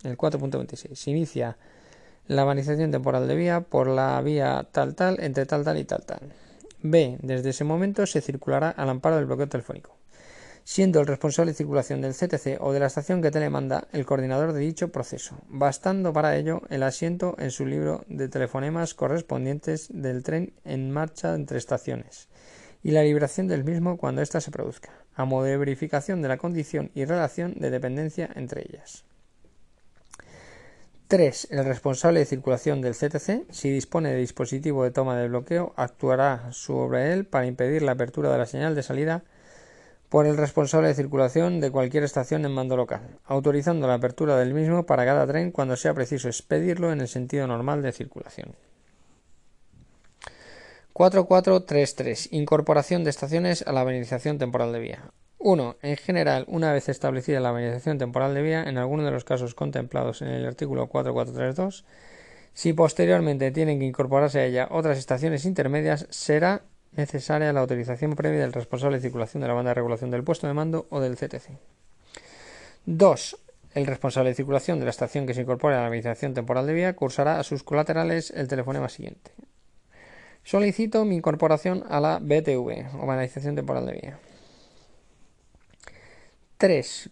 el 0.02 0.16
4.26. 0.16 0.94
Se 0.94 1.10
inicia 1.10 1.56
la 2.30 2.44
banalización 2.44 2.92
temporal 2.92 3.26
de 3.26 3.34
vía 3.34 3.60
por 3.60 3.88
la 3.88 4.20
vía 4.22 4.64
tal 4.70 4.94
tal 4.94 5.18
entre 5.20 5.46
tal 5.46 5.64
tal 5.64 5.78
y 5.78 5.84
tal 5.84 6.06
tal. 6.06 6.20
B. 6.80 7.18
Desde 7.22 7.50
ese 7.50 7.64
momento 7.64 8.06
se 8.06 8.20
circulará 8.20 8.70
al 8.70 8.88
amparo 8.88 9.16
del 9.16 9.26
bloqueo 9.26 9.48
telefónico, 9.48 9.96
siendo 10.62 11.00
el 11.00 11.08
responsable 11.08 11.50
de 11.50 11.56
circulación 11.56 12.00
del 12.00 12.14
CTC 12.14 12.58
o 12.60 12.72
de 12.72 12.78
la 12.78 12.86
estación 12.86 13.20
que 13.20 13.32
telemanda 13.32 13.88
el 13.92 14.06
coordinador 14.06 14.52
de 14.52 14.60
dicho 14.60 14.92
proceso, 14.92 15.40
bastando 15.48 16.12
para 16.12 16.36
ello 16.36 16.62
el 16.70 16.84
asiento 16.84 17.34
en 17.40 17.50
su 17.50 17.66
libro 17.66 18.04
de 18.06 18.28
telefonemas 18.28 18.94
correspondientes 18.94 19.88
del 19.92 20.22
tren 20.22 20.52
en 20.64 20.92
marcha 20.92 21.34
entre 21.34 21.58
estaciones 21.58 22.28
y 22.84 22.92
la 22.92 23.02
liberación 23.02 23.48
del 23.48 23.64
mismo 23.64 23.96
cuando 23.96 24.22
ésta 24.22 24.40
se 24.40 24.52
produzca, 24.52 24.90
a 25.16 25.24
modo 25.24 25.46
de 25.46 25.56
verificación 25.56 26.22
de 26.22 26.28
la 26.28 26.38
condición 26.38 26.92
y 26.94 27.06
relación 27.06 27.54
de 27.58 27.70
dependencia 27.70 28.30
entre 28.36 28.62
ellas. 28.62 29.04
3. 31.10 31.48
El 31.50 31.64
responsable 31.64 32.20
de 32.20 32.24
circulación 32.24 32.80
del 32.80 32.94
CTC, 32.94 33.50
si 33.50 33.68
dispone 33.68 34.12
de 34.12 34.18
dispositivo 34.18 34.84
de 34.84 34.92
toma 34.92 35.18
de 35.18 35.26
bloqueo, 35.26 35.74
actuará 35.74 36.52
sobre 36.52 37.12
él 37.12 37.26
para 37.26 37.46
impedir 37.46 37.82
la 37.82 37.92
apertura 37.92 38.30
de 38.30 38.38
la 38.38 38.46
señal 38.46 38.76
de 38.76 38.84
salida 38.84 39.24
por 40.08 40.26
el 40.26 40.36
responsable 40.36 40.86
de 40.86 40.94
circulación 40.94 41.58
de 41.58 41.72
cualquier 41.72 42.04
estación 42.04 42.44
en 42.44 42.52
mando 42.52 42.76
local, 42.76 43.18
autorizando 43.24 43.88
la 43.88 43.94
apertura 43.94 44.36
del 44.36 44.54
mismo 44.54 44.86
para 44.86 45.04
cada 45.04 45.26
tren 45.26 45.50
cuando 45.50 45.74
sea 45.74 45.94
preciso 45.94 46.28
expedirlo 46.28 46.92
en 46.92 47.00
el 47.00 47.08
sentido 47.08 47.48
normal 47.48 47.82
de 47.82 47.90
circulación. 47.90 48.54
4433. 50.92 52.32
Incorporación 52.32 53.02
de 53.02 53.10
estaciones 53.10 53.62
a 53.66 53.72
la 53.72 53.82
benedización 53.82 54.38
temporal 54.38 54.72
de 54.72 54.78
vía. 54.78 55.10
1. 55.40 55.76
En 55.80 55.96
general, 55.96 56.44
una 56.48 56.72
vez 56.72 56.88
establecida 56.90 57.40
la 57.40 57.52
organización 57.52 57.96
temporal 57.98 58.34
de 58.34 58.42
vía, 58.42 58.62
en 58.62 58.76
alguno 58.76 59.04
de 59.04 59.10
los 59.10 59.24
casos 59.24 59.54
contemplados 59.54 60.20
en 60.20 60.28
el 60.28 60.46
artículo 60.46 60.86
4432, 60.86 61.84
si 62.52 62.74
posteriormente 62.74 63.50
tienen 63.50 63.78
que 63.78 63.86
incorporarse 63.86 64.40
a 64.40 64.44
ella 64.44 64.68
otras 64.70 64.98
estaciones 64.98 65.46
intermedias, 65.46 66.06
será 66.10 66.62
necesaria 66.92 67.52
la 67.54 67.60
autorización 67.60 68.14
previa 68.16 68.40
del 68.40 68.52
responsable 68.52 68.98
de 68.98 69.02
circulación 69.02 69.40
de 69.40 69.48
la 69.48 69.54
banda 69.54 69.70
de 69.70 69.74
regulación 69.74 70.10
del 70.10 70.24
puesto 70.24 70.46
de 70.46 70.52
mando 70.52 70.86
o 70.90 71.00
del 71.00 71.16
CTC. 71.16 71.50
2. 72.84 73.36
El 73.74 73.86
responsable 73.86 74.30
de 74.30 74.34
circulación 74.34 74.78
de 74.78 74.84
la 74.84 74.90
estación 74.90 75.26
que 75.26 75.32
se 75.32 75.40
incorpore 75.40 75.74
a 75.74 75.78
la 75.78 75.86
organización 75.86 76.34
temporal 76.34 76.66
de 76.66 76.74
vía 76.74 76.94
cursará 76.96 77.38
a 77.38 77.44
sus 77.44 77.62
colaterales 77.62 78.30
el 78.30 78.48
telefonema 78.48 78.90
siguiente. 78.90 79.30
Solicito 80.44 81.04
mi 81.06 81.16
incorporación 81.16 81.84
a 81.88 82.00
la 82.00 82.18
BTV, 82.18 83.00
o 83.00 83.06
banalización 83.06 83.54
temporal 83.54 83.86
de 83.86 83.92
vía. 83.92 84.18
3. 86.60 87.08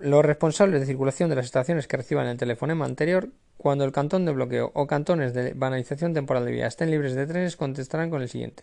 los 0.00 0.24
responsables 0.26 0.78
de 0.78 0.86
circulación 0.86 1.30
de 1.30 1.36
las 1.36 1.46
estaciones 1.46 1.88
que 1.88 1.96
reciban 1.96 2.26
el 2.26 2.36
telefonema 2.36 2.84
anterior, 2.84 3.30
cuando 3.56 3.82
el 3.84 3.92
cantón 3.92 4.26
de 4.26 4.32
bloqueo 4.32 4.72
o 4.74 4.86
cantones 4.86 5.32
de 5.32 5.54
banalización 5.54 6.12
temporal 6.12 6.44
de 6.44 6.52
vía 6.52 6.66
estén 6.66 6.90
libres 6.90 7.14
de 7.14 7.26
trenes, 7.26 7.56
contestarán 7.56 8.10
con 8.10 8.20
el 8.20 8.28
siguiente. 8.28 8.62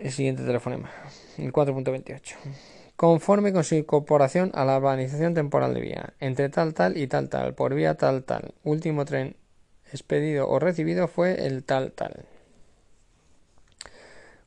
El 0.00 0.10
siguiente 0.10 0.42
telefonema, 0.42 0.90
el 1.38 1.52
4.28. 1.52 2.34
Conforme 2.96 3.52
con 3.52 3.62
su 3.62 3.76
incorporación 3.76 4.50
a 4.54 4.64
la 4.64 4.80
banalización 4.80 5.34
temporal 5.34 5.72
de 5.72 5.80
vía, 5.80 6.12
entre 6.18 6.48
tal 6.48 6.74
tal 6.74 6.96
y 6.96 7.06
tal 7.06 7.28
tal, 7.28 7.54
por 7.54 7.74
vía 7.74 7.94
tal 7.94 8.24
tal, 8.24 8.54
último 8.64 9.04
tren 9.04 9.36
expedido 9.92 10.48
o 10.48 10.58
recibido 10.58 11.06
fue 11.06 11.46
el 11.46 11.62
tal 11.62 11.92
tal. 11.92 12.24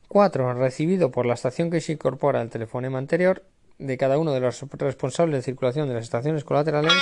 4. 0.08 0.52
Recibido 0.52 1.10
por 1.10 1.24
la 1.24 1.32
estación 1.32 1.70
que 1.70 1.80
se 1.80 1.92
incorpora 1.92 2.42
al 2.42 2.50
telefonema 2.50 2.98
anterior, 2.98 3.42
de 3.78 3.96
cada 3.98 4.18
uno 4.18 4.32
de 4.32 4.40
los 4.40 4.64
responsables 4.72 5.38
de 5.38 5.42
circulación 5.42 5.88
de 5.88 5.94
las 5.94 6.04
estaciones 6.04 6.44
colaterales 6.44 6.92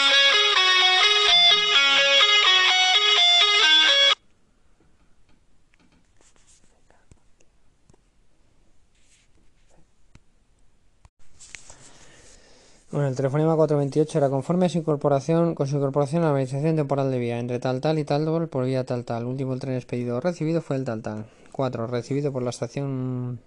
Bueno, 12.95 13.09
el 13.09 13.17
telefonema 13.17 13.57
428 13.57 14.19
era 14.19 14.31
conforme 14.31 14.67
a 14.67 14.69
su 14.69 14.79
incorporación, 14.79 15.57
con 15.57 15.67
su 15.67 15.79
incorporación 15.79 16.23
a 16.23 16.27
la 16.27 16.31
administración 16.31 16.77
temporal 16.77 17.11
de 17.11 17.19
vía, 17.19 17.41
entre 17.41 17.59
tal 17.59 17.81
tal 17.81 17.99
y 17.99 18.05
tal 18.05 18.49
por 18.49 18.65
vía 18.67 18.85
tal 18.85 19.05
tal. 19.05 19.25
Último 19.25 19.59
tren 19.59 19.75
expedido 19.75 20.21
recibido 20.21 20.63
fue 20.63 20.77
el 20.77 20.85
tal 20.85 21.03
tal. 21.03 21.27
4. 21.51 21.89
Recibido 21.89 22.33
por 22.33 22.45
la 22.45 22.51
estación 22.51 23.41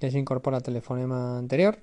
que 0.00 0.10
se 0.10 0.18
incorpora 0.18 0.56
al 0.56 0.62
telefonema 0.62 1.36
anterior 1.36 1.80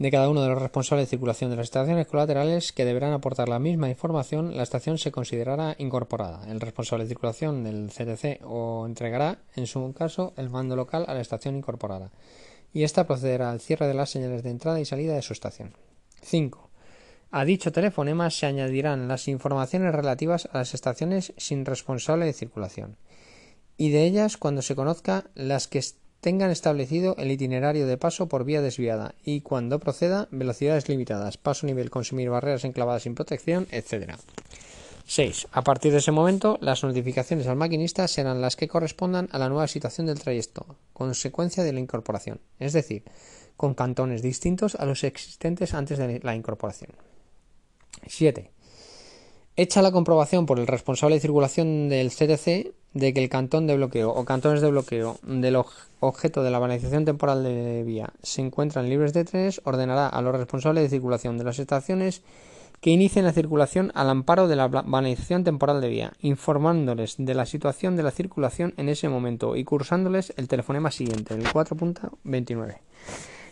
de 0.00 0.10
cada 0.10 0.30
uno 0.30 0.40
de 0.40 0.48
los 0.48 0.62
responsables 0.62 1.06
de 1.06 1.10
circulación 1.10 1.50
de 1.50 1.56
las 1.56 1.64
estaciones 1.64 2.06
colaterales 2.06 2.72
que 2.72 2.86
deberán 2.86 3.12
aportar 3.12 3.50
la 3.50 3.58
misma 3.58 3.90
información, 3.90 4.56
la 4.56 4.62
estación 4.62 4.96
se 4.96 5.12
considerará 5.12 5.76
incorporada. 5.76 6.50
El 6.50 6.58
responsable 6.58 7.04
de 7.04 7.08
circulación 7.08 7.62
del 7.62 7.90
CTC 7.90 8.40
o 8.46 8.86
entregará, 8.86 9.40
en 9.56 9.66
su 9.66 9.92
caso, 9.92 10.32
el 10.38 10.48
mando 10.48 10.74
local 10.74 11.04
a 11.06 11.12
la 11.12 11.20
estación 11.20 11.54
incorporada, 11.54 12.12
y 12.72 12.84
ésta 12.84 13.06
procederá 13.06 13.50
al 13.50 13.60
cierre 13.60 13.88
de 13.88 13.92
las 13.92 14.08
señales 14.08 14.42
de 14.42 14.48
entrada 14.48 14.80
y 14.80 14.86
salida 14.86 15.14
de 15.14 15.20
su 15.20 15.34
estación. 15.34 15.74
5. 16.22 16.70
A 17.30 17.44
dicho 17.44 17.70
telefonema 17.70 18.30
se 18.30 18.46
añadirán 18.46 19.06
las 19.06 19.28
informaciones 19.28 19.94
relativas 19.94 20.48
a 20.50 20.58
las 20.58 20.72
estaciones 20.72 21.34
sin 21.36 21.66
responsable 21.66 22.24
de 22.24 22.32
circulación, 22.32 22.96
y 23.76 23.90
de 23.90 24.04
ellas 24.04 24.38
cuando 24.38 24.62
se 24.62 24.74
conozca 24.74 25.26
las 25.34 25.68
que 25.68 25.82
tengan 26.20 26.50
establecido 26.50 27.16
el 27.18 27.30
itinerario 27.30 27.86
de 27.86 27.96
paso 27.96 28.28
por 28.28 28.44
vía 28.44 28.62
desviada 28.62 29.14
y, 29.24 29.40
cuando 29.40 29.78
proceda, 29.78 30.28
velocidades 30.30 30.88
limitadas, 30.88 31.36
paso 31.36 31.66
nivel 31.66 31.90
consumir 31.90 32.30
barreras 32.30 32.64
enclavadas 32.64 33.02
sin 33.02 33.14
protección, 33.14 33.66
etc. 33.70 34.16
6. 35.06 35.48
A 35.52 35.62
partir 35.62 35.92
de 35.92 35.98
ese 35.98 36.12
momento, 36.12 36.58
las 36.60 36.84
notificaciones 36.84 37.46
al 37.46 37.56
maquinista 37.56 38.06
serán 38.06 38.40
las 38.40 38.54
que 38.54 38.68
correspondan 38.68 39.28
a 39.32 39.38
la 39.38 39.48
nueva 39.48 39.66
situación 39.66 40.06
del 40.06 40.20
trayecto, 40.20 40.76
consecuencia 40.92 41.64
de 41.64 41.72
la 41.72 41.80
incorporación, 41.80 42.40
es 42.58 42.72
decir, 42.72 43.02
con 43.56 43.74
cantones 43.74 44.22
distintos 44.22 44.74
a 44.74 44.86
los 44.86 45.02
existentes 45.04 45.74
antes 45.74 45.98
de 45.98 46.20
la 46.22 46.34
incorporación. 46.34 46.92
7. 48.06 48.50
Hecha 49.56 49.82
la 49.82 49.92
comprobación 49.92 50.46
por 50.46 50.58
el 50.58 50.66
responsable 50.66 51.16
de 51.16 51.20
circulación 51.20 51.88
del 51.88 52.10
CTC 52.10 52.72
de 52.94 53.14
que 53.14 53.22
el 53.22 53.28
cantón 53.28 53.66
de 53.66 53.76
bloqueo 53.76 54.10
o 54.10 54.24
cantones 54.24 54.60
de 54.60 54.70
bloqueo 54.70 55.18
del 55.22 55.56
objeto 56.00 56.42
de 56.42 56.50
la 56.50 56.58
banalización 56.58 57.04
temporal 57.04 57.42
de 57.42 57.82
vía 57.84 58.12
se 58.22 58.40
encuentran 58.42 58.88
libres 58.88 59.12
de 59.12 59.24
trenes, 59.24 59.60
ordenará 59.64 60.08
a 60.08 60.22
los 60.22 60.34
responsables 60.34 60.84
de 60.84 60.90
circulación 60.90 61.36
de 61.38 61.44
las 61.44 61.58
estaciones 61.58 62.22
que 62.80 62.90
inicien 62.90 63.26
la 63.26 63.32
circulación 63.32 63.92
al 63.94 64.08
amparo 64.08 64.48
de 64.48 64.56
la 64.56 64.68
banalización 64.68 65.44
temporal 65.44 65.80
de 65.80 65.88
vía, 65.88 66.12
informándoles 66.20 67.16
de 67.18 67.34
la 67.34 67.44
situación 67.44 67.96
de 67.96 68.02
la 68.02 68.10
circulación 68.10 68.72
en 68.78 68.88
ese 68.88 69.08
momento 69.08 69.54
y 69.54 69.64
cursándoles 69.64 70.32
el 70.36 70.48
telefonema 70.48 70.90
siguiente, 70.90 71.34
el 71.34 71.44
4.29. 71.44 72.78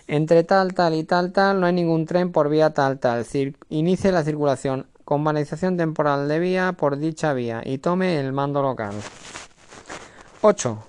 Entre 0.07 0.45
tal, 0.45 0.73
tal 0.73 0.95
y 0.95 1.05
tal, 1.05 1.33
tal, 1.33 1.61
no 1.61 1.67
hay 1.67 1.75
ningún 1.75 2.07
tren 2.07 2.33
por 2.33 2.49
vía 2.49 2.73
tal, 2.73 2.99
tal. 2.99 3.27
inicie 3.69 4.11
la 4.11 4.25
circulación 4.25 4.87
con 5.09 5.25
banalización 5.25 5.79
temporal 5.79 6.29
de 6.29 6.39
vía 6.39 6.75
por 6.75 6.99
dicha 6.99 7.33
vía 7.33 7.63
y 7.65 7.79
tome 7.79 8.21
el 8.21 8.35
mando 8.35 8.61
local. 8.61 8.93
8. 10.43 10.85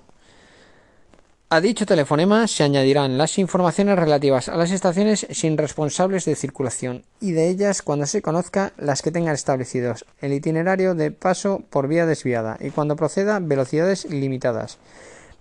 A 1.47 1.61
dicho 1.61 1.85
telefonema 1.85 2.45
se 2.49 2.65
añadirán 2.65 3.17
las 3.17 3.37
informaciones 3.37 3.97
relativas 3.97 4.49
a 4.49 4.57
las 4.57 4.71
estaciones 4.71 5.25
sin 5.29 5.57
responsables 5.57 6.25
de 6.25 6.35
circulación 6.35 7.05
y 7.21 7.31
de 7.31 7.47
ellas 7.47 7.81
cuando 7.81 8.05
se 8.07 8.21
conozca 8.21 8.73
las 8.75 9.01
que 9.01 9.11
tengan 9.11 9.35
establecidos 9.35 10.03
el 10.19 10.33
itinerario 10.33 10.95
de 10.95 11.11
paso 11.11 11.63
por 11.69 11.87
vía 11.87 12.05
desviada 12.05 12.57
y 12.59 12.71
cuando 12.71 12.97
proceda 12.97 13.39
velocidades 13.39 14.03
limitadas. 14.03 14.79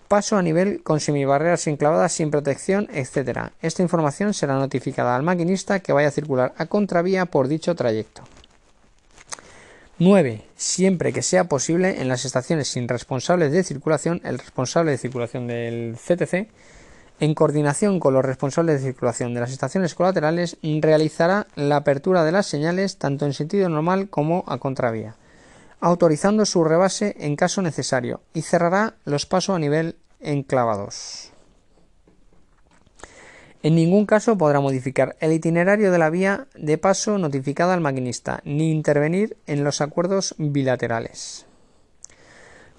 Paso 0.07 0.37
a 0.37 0.43
nivel 0.43 0.85
con 0.85 1.01
semibarreras 1.01 1.67
enclavadas 1.67 2.13
sin 2.13 2.31
protección, 2.31 2.89
etc. 2.93 3.51
Esta 3.61 3.83
información 3.83 4.35
será 4.35 4.55
notificada 4.55 5.17
al 5.17 5.25
maquinista 5.25 5.81
que 5.81 5.93
vaya 5.93 6.09
a 6.09 6.13
circular 6.13 6.55
a 6.57 6.67
contravía 6.67 7.27
por 7.27 7.49
dicho 7.49 7.75
trayecto. 7.75 8.23
9. 10.01 10.45
Siempre 10.57 11.13
que 11.13 11.23
sea 11.23 11.49
posible, 11.49 12.01
en 12.01 12.07
las 12.07 12.25
estaciones 12.25 12.69
sin 12.69 12.87
responsables 12.87 13.51
de 13.51 13.65
circulación, 13.65 14.21
el 14.23 14.39
responsable 14.39 14.93
de 14.93 14.99
circulación 14.99 15.49
del 15.49 15.97
CTC, 15.97 16.49
en 17.19 17.35
coordinación 17.35 17.99
con 17.99 18.15
los 18.15 18.25
responsables 18.25 18.81
de 18.81 18.93
circulación 18.93 19.35
de 19.35 19.41
las 19.41 19.51
estaciones 19.51 19.97
colaterales, 19.97 20.57
realizará 20.63 21.49
la 21.57 21.77
apertura 21.77 22.23
de 22.23 22.31
las 22.31 22.47
señales 22.47 22.97
tanto 22.97 23.27
en 23.27 23.33
sentido 23.33 23.69
normal 23.69 24.09
como 24.09 24.45
a 24.47 24.59
contravía, 24.59 25.17
autorizando 25.81 26.47
su 26.47 26.63
rebase 26.63 27.17
en 27.19 27.35
caso 27.35 27.61
necesario, 27.61 28.21
y 28.35 28.43
cerrará 28.43 28.95
los 29.05 29.27
pasos 29.27 29.57
a 29.57 29.59
nivel 29.59 29.97
enclavados. 30.21 31.33
En 33.63 33.75
ningún 33.75 34.07
caso 34.07 34.39
podrá 34.39 34.61
modificar 34.61 35.17
el 35.19 35.33
itinerario 35.33 35.91
de 35.91 35.99
la 35.99 36.11
vía 36.11 36.47
de 36.55 36.79
paso 36.79 37.19
notificada 37.19 37.75
al 37.75 37.81
maquinista, 37.81 38.41
ni 38.45 38.71
intervenir 38.71 39.37
en 39.47 39.65
los 39.65 39.81
acuerdos 39.81 40.37
bilaterales. 40.39 41.45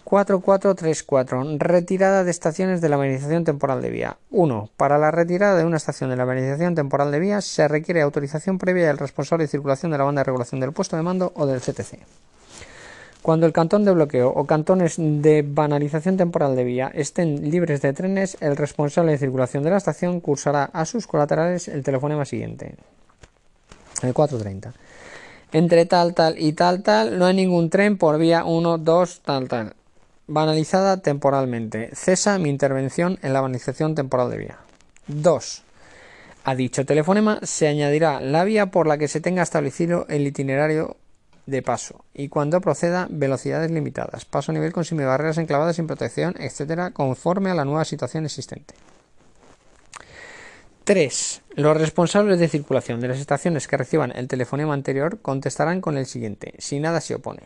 4434. 0.06 1.58
Retirada 1.60 2.24
de 2.24 2.32
estaciones 2.32 2.82
de 2.82 2.90
la 2.90 2.96
amenización 2.96 3.44
temporal 3.44 3.82
de 3.82 3.92
vía. 3.92 4.18
1. 4.32 4.70
Para 4.76 4.98
la 4.98 5.12
retirada 5.12 5.58
de 5.58 5.66
una 5.66 5.78
estación 5.78 6.10
de 6.10 6.16
la 6.16 6.24
amenización 6.24 6.74
temporal 6.74 7.12
de 7.12 7.20
vía 7.20 7.42
se 7.42 7.68
requiere 7.68 8.02
autorización 8.02 8.58
previa 8.58 8.88
del 8.88 8.98
responsable 8.98 9.44
de 9.44 9.50
circulación 9.50 9.92
de 9.92 10.00
la 10.00 10.06
banda 10.06 10.22
de 10.22 10.26
regulación 10.26 10.62
del 10.62 10.72
puesto 10.72 10.96
de 10.96 11.04
mando 11.04 11.32
o 11.36 11.46
del 11.46 11.60
CTC. 11.60 12.00
Cuando 13.30 13.46
el 13.46 13.54
cantón 13.54 13.86
de 13.86 13.92
bloqueo 13.92 14.28
o 14.28 14.48
cantones 14.48 14.96
de 14.98 15.46
banalización 15.48 16.18
temporal 16.18 16.56
de 16.56 16.64
vía 16.64 16.92
estén 16.96 17.52
libres 17.52 17.80
de 17.80 17.94
trenes, 17.94 18.36
el 18.42 18.58
responsable 18.58 19.12
de 19.12 19.20
circulación 19.20 19.62
de 19.62 19.70
la 19.70 19.78
estación 19.78 20.20
cursará 20.20 20.64
a 20.74 20.84
sus 20.88 21.06
colaterales 21.06 21.68
el 21.68 21.84
telefonema 21.84 22.26
siguiente. 22.26 22.74
El 24.02 24.16
430. 24.16 24.74
Entre 25.52 25.86
tal, 25.86 26.16
tal 26.16 26.40
y 26.40 26.54
tal, 26.54 26.82
tal, 26.82 27.20
no 27.20 27.28
hay 27.28 27.36
ningún 27.36 27.70
tren 27.70 28.00
por 28.00 28.18
vía 28.18 28.46
1, 28.46 28.80
2, 28.80 29.22
tal, 29.24 29.48
tal. 29.48 29.76
Banalizada 30.26 30.98
temporalmente. 30.98 31.92
Cesa 31.94 32.40
mi 32.40 32.50
intervención 32.50 33.20
en 33.22 33.34
la 33.34 33.42
banalización 33.42 33.94
temporal 33.94 34.32
de 34.32 34.38
vía. 34.40 34.58
2. 35.06 35.64
A 36.46 36.56
dicho 36.56 36.84
telefonema 36.84 37.42
se 37.44 37.68
añadirá 37.68 38.22
la 38.22 38.44
vía 38.44 38.72
por 38.72 38.88
la 38.88 38.98
que 38.98 39.08
se 39.08 39.22
tenga 39.22 39.44
establecido 39.44 40.08
el 40.10 40.26
itinerario 40.26 40.98
de 41.50 41.62
paso 41.62 42.06
y 42.14 42.30
cuando 42.30 42.62
proceda 42.62 43.08
velocidades 43.10 43.72
limitadas, 43.72 44.26
paso 44.26 44.52
a 44.52 44.56
nivel 44.56 44.72
con 44.72 44.86
barreras 44.98 45.38
enclavadas 45.38 45.76
sin 45.76 45.88
protección, 45.88 46.36
etcétera, 46.40 46.92
conforme 46.92 47.50
a 47.50 47.56
la 47.56 47.66
nueva 47.66 47.86
situación 47.86 48.26
existente. 48.26 48.74
3. 50.84 51.42
Los 51.56 51.78
responsables 51.78 52.40
de 52.40 52.48
circulación 52.48 53.00
de 53.00 53.10
las 53.10 53.20
estaciones 53.20 53.68
que 53.68 53.78
reciban 53.78 54.12
el 54.16 54.28
telefonema 54.28 54.74
anterior 54.74 55.20
contestarán 55.22 55.82
con 55.82 55.98
el 55.98 56.08
siguiente, 56.08 56.54
si 56.58 56.80
nada 56.80 57.00
se 57.00 57.16
opone. 57.16 57.44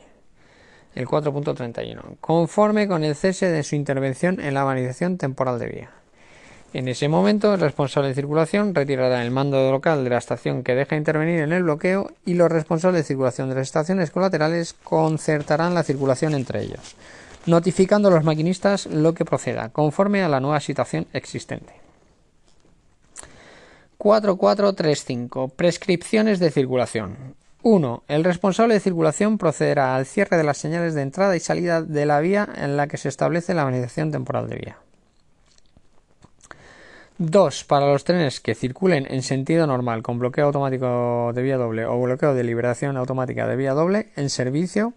El 0.96 1.08
4.31. 1.08 2.18
Conforme 2.22 2.88
con 2.88 3.04
el 3.04 3.16
cese 3.16 3.50
de 3.50 3.64
su 3.64 3.76
intervención 3.76 4.40
en 4.40 4.54
la 4.54 4.64
validación 4.64 5.18
temporal 5.18 5.60
de 5.60 5.68
vía. 5.68 6.03
En 6.74 6.88
ese 6.88 7.08
momento, 7.08 7.54
el 7.54 7.60
responsable 7.60 8.10
de 8.10 8.16
circulación 8.16 8.74
retirará 8.74 9.24
el 9.24 9.30
mando 9.30 9.72
local 9.72 10.04
de 10.04 10.10
la 10.10 10.18
estación 10.18 10.64
que 10.64 10.74
deja 10.74 10.96
intervenir 10.96 11.42
en 11.42 11.54
el 11.54 11.62
bloqueo 11.62 12.10
y 12.26 12.34
los 12.34 12.52
responsables 12.52 13.02
de 13.02 13.08
circulación 13.08 13.50
de 13.50 13.56
las 13.56 13.68
estaciones 13.68 14.10
colaterales 14.10 14.74
concertarán 14.84 15.76
la 15.76 15.84
circulación 15.84 16.34
entre 16.34 16.64
ellos, 16.64 16.96
notificando 17.46 18.08
a 18.08 18.12
los 18.12 18.24
maquinistas 18.24 18.88
lo 18.88 19.14
que 19.14 19.24
proceda, 19.24 19.70
conforme 19.70 20.24
a 20.24 20.30
la 20.30 20.40
nueva 20.40 20.60
situación 20.60 21.06
existente. 21.14 21.74
4435. 24.00 25.50
Prescripciones 25.50 26.40
de 26.40 26.50
circulación. 26.50 27.36
1. 27.62 28.04
El 28.08 28.24
responsable 28.24 28.74
de 28.74 28.80
circulación 28.80 29.38
procederá 29.38 29.96
al 29.96 30.08
cierre 30.08 30.38
de 30.38 30.44
las 30.44 30.58
señales 30.58 30.96
de 30.96 31.04
entrada 31.04 31.36
y 31.36 31.40
salida 31.40 31.84
de 31.84 32.08
la 32.08 32.20
vía 32.20 32.50
en 32.56 32.78
la 32.78 32.88
que 32.88 32.98
se 32.98 33.10
establece 33.10 33.54
la 33.54 33.64
organización 33.64 34.12
temporal 34.12 34.50
de 34.50 34.56
vía. 34.56 34.78
2. 37.26 37.64
Para 37.64 37.88
los 37.88 38.04
trenes 38.04 38.42
que 38.42 38.54
circulen 38.54 39.08
en 39.10 39.22
sentido 39.22 39.66
normal 39.66 40.04
con 40.04 40.20
bloqueo 40.20 40.46
automático 40.46 41.32
de 41.34 41.42
vía 41.42 41.58
doble 41.58 41.86
o 41.86 42.02
bloqueo 42.02 42.34
de 42.34 42.44
liberación 42.44 42.98
automática 42.98 43.48
de 43.48 43.56
vía 43.56 43.74
doble 43.74 44.10
en 44.18 44.30
servicio. 44.30 44.94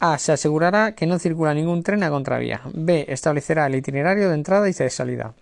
A. 0.00 0.18
Se 0.18 0.32
asegurará 0.32 0.96
que 0.96 1.06
no 1.06 1.18
circula 1.20 1.54
ningún 1.54 1.84
tren 1.84 2.02
a 2.02 2.10
contravía. 2.10 2.62
B. 2.74 3.06
Establecerá 3.08 3.66
el 3.66 3.76
itinerario 3.76 4.28
de 4.28 4.34
entrada 4.34 4.68
y 4.68 4.72
de 4.72 4.90
salida. 4.90 5.34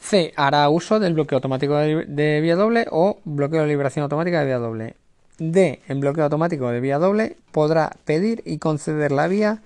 C. 0.00 0.32
Hará 0.36 0.68
uso 0.68 0.98
del 0.98 1.14
bloqueo 1.14 1.36
automático 1.36 1.76
de 1.76 2.40
vía 2.40 2.56
doble 2.56 2.86
o 2.90 3.18
bloqueo 3.24 3.62
de 3.62 3.68
liberación 3.68 4.02
automática 4.02 4.40
de 4.40 4.46
vía 4.46 4.58
doble. 4.58 4.96
D. 5.38 5.80
En 5.86 6.00
bloqueo 6.00 6.24
automático 6.24 6.68
de 6.70 6.80
vía 6.80 6.98
doble 6.98 7.36
podrá 7.52 7.92
pedir 8.04 8.42
y 8.44 8.58
conceder 8.58 9.12
la 9.12 9.28
vía 9.28 9.62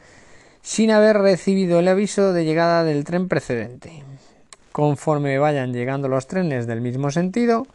sin 0.60 0.90
haber 0.90 1.16
recibido 1.16 1.78
el 1.78 1.88
aviso 1.88 2.34
de 2.34 2.44
llegada 2.44 2.84
del 2.84 3.04
tren 3.04 3.28
precedente. 3.28 4.09
Conforme 4.72 5.38
vayan 5.38 5.72
llegando 5.72 6.08
los 6.08 6.26
trenes 6.26 6.66
del 6.66 6.80
mismo 6.80 7.10
sentido, 7.10 7.66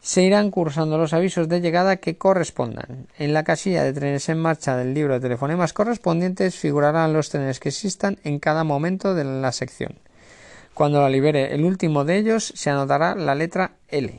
se 0.00 0.22
irán 0.22 0.50
cursando 0.50 0.98
los 0.98 1.12
avisos 1.12 1.48
de 1.48 1.60
llegada 1.60 1.96
que 1.96 2.18
correspondan. 2.18 3.06
En 3.18 3.32
la 3.32 3.44
casilla 3.44 3.84
de 3.84 3.92
trenes 3.92 4.28
en 4.28 4.38
marcha 4.38 4.76
del 4.76 4.94
libro 4.94 5.14
de 5.14 5.20
telefonemas 5.20 5.72
correspondientes 5.72 6.56
figurarán 6.56 7.12
los 7.12 7.30
trenes 7.30 7.60
que 7.60 7.68
existan 7.68 8.18
en 8.24 8.40
cada 8.40 8.64
momento 8.64 9.14
de 9.14 9.22
la 9.24 9.52
sección. 9.52 9.94
Cuando 10.74 11.00
la 11.00 11.08
libere 11.08 11.54
el 11.54 11.64
último 11.64 12.04
de 12.04 12.16
ellos, 12.16 12.52
se 12.56 12.70
anotará 12.70 13.14
la 13.14 13.36
letra 13.36 13.72
L. 13.88 14.18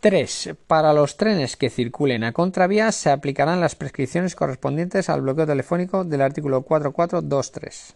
3. 0.00 0.50
Para 0.66 0.92
los 0.92 1.16
trenes 1.16 1.56
que 1.56 1.70
circulen 1.70 2.24
a 2.24 2.32
contravía 2.32 2.90
se 2.90 3.10
aplicarán 3.10 3.60
las 3.60 3.74
prescripciones 3.74 4.34
correspondientes 4.34 5.08
al 5.08 5.22
bloqueo 5.22 5.46
telefónico 5.46 6.04
del 6.04 6.22
artículo 6.22 6.62
4423. 6.62 7.94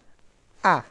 A. 0.65 0.85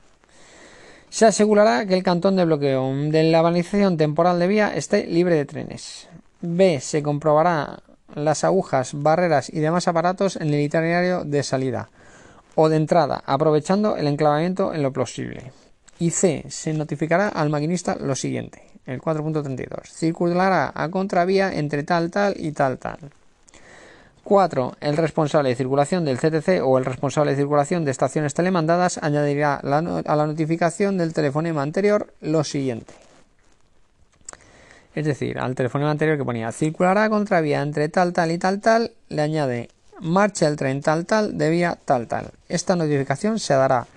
Se 1.11 1.25
asegurará 1.25 1.85
que 1.85 1.93
el 1.93 2.03
cantón 2.03 2.37
de 2.37 2.45
bloqueo 2.45 2.89
de 2.95 3.23
la 3.23 3.41
balización 3.41 3.97
temporal 3.97 4.39
de 4.39 4.47
vía 4.47 4.73
esté 4.73 5.05
libre 5.05 5.35
de 5.35 5.43
trenes. 5.43 6.07
B. 6.39 6.79
Se 6.79 7.03
comprobará 7.03 7.83
las 8.15 8.45
agujas, 8.45 8.93
barreras 8.93 9.49
y 9.49 9.59
demás 9.59 9.89
aparatos 9.89 10.37
en 10.37 10.53
el 10.53 10.61
itinerario 10.61 11.25
de 11.25 11.43
salida 11.43 11.89
o 12.55 12.69
de 12.69 12.77
entrada, 12.77 13.21
aprovechando 13.25 13.97
el 13.97 14.07
enclavamiento 14.07 14.73
en 14.73 14.83
lo 14.83 14.93
posible. 14.93 15.51
Y 15.99 16.11
C. 16.11 16.45
Se 16.47 16.73
notificará 16.73 17.27
al 17.27 17.49
maquinista 17.49 17.97
lo 17.97 18.15
siguiente, 18.15 18.63
el 18.85 19.01
4.32. 19.01 19.91
Circulará 19.91 20.71
a 20.73 20.87
contravía 20.87 21.53
entre 21.53 21.83
tal, 21.83 22.09
tal 22.09 22.35
y 22.37 22.53
tal, 22.53 22.77
tal. 22.77 22.99
4. 24.23 24.77
El 24.81 24.97
responsable 24.97 25.49
de 25.49 25.55
circulación 25.55 26.05
del 26.05 26.19
CTC 26.19 26.61
o 26.63 26.77
el 26.77 26.85
responsable 26.85 27.31
de 27.31 27.37
circulación 27.37 27.85
de 27.85 27.91
estaciones 27.91 28.33
telemandadas 28.33 28.99
añadirá 29.01 29.55
a 29.55 30.15
la 30.15 30.27
notificación 30.27 30.97
del 30.97 31.13
telefonema 31.13 31.61
anterior 31.61 32.13
lo 32.21 32.43
siguiente. 32.43 32.93
Es 34.93 35.05
decir, 35.05 35.39
al 35.39 35.55
telefonema 35.55 35.91
anterior 35.91 36.17
que 36.17 36.25
ponía 36.25 36.51
circulará 36.51 37.09
contravía 37.09 37.61
entre 37.61 37.87
tal, 37.89 38.11
tal 38.13 38.31
y 38.31 38.37
tal, 38.37 38.59
tal, 38.59 38.91
le 39.09 39.21
añade 39.21 39.69
marcha 40.01 40.47
el 40.47 40.55
tren 40.55 40.81
tal, 40.81 41.05
tal, 41.05 41.37
de 41.37 41.49
vía 41.49 41.77
tal, 41.85 42.07
tal. 42.07 42.31
Esta 42.49 42.75
notificación 42.75 43.39
se 43.39 43.53
dará 43.53 43.87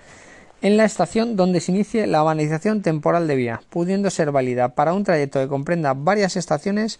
en 0.61 0.77
la 0.77 0.85
estación 0.85 1.35
donde 1.35 1.59
se 1.59 1.71
inicie 1.71 2.07
la 2.07 2.23
banalización 2.23 2.81
temporal 2.81 3.27
de 3.27 3.35
vía, 3.35 3.61
pudiendo 3.69 4.09
ser 4.09 4.31
válida 4.31 4.69
para 4.69 4.93
un 4.93 5.03
trayecto 5.03 5.39
que 5.39 5.47
comprenda 5.47 5.93
varias 5.93 6.37
estaciones 6.37 6.99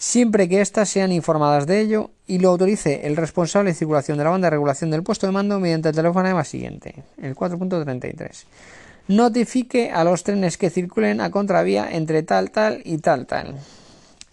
siempre 0.00 0.48
que 0.48 0.62
éstas 0.62 0.88
sean 0.88 1.12
informadas 1.12 1.66
de 1.66 1.78
ello 1.78 2.10
y 2.26 2.38
lo 2.38 2.48
autorice 2.48 3.06
el 3.06 3.18
responsable 3.18 3.70
de 3.70 3.76
circulación 3.76 4.16
de 4.16 4.24
la 4.24 4.30
banda 4.30 4.46
de 4.46 4.52
regulación 4.52 4.90
del 4.90 5.02
puesto 5.02 5.26
de 5.26 5.32
mando 5.32 5.60
mediante 5.60 5.90
el 5.90 5.94
teléfono 5.94 6.42
siguiente, 6.42 7.04
el 7.20 7.36
4.33. 7.36 8.44
Notifique 9.08 9.90
a 9.90 10.02
los 10.02 10.24
trenes 10.24 10.56
que 10.56 10.70
circulen 10.70 11.20
a 11.20 11.30
contravía 11.30 11.90
entre 11.92 12.22
tal, 12.22 12.50
tal 12.50 12.80
y 12.84 12.96
tal, 12.98 13.26
tal. 13.26 13.54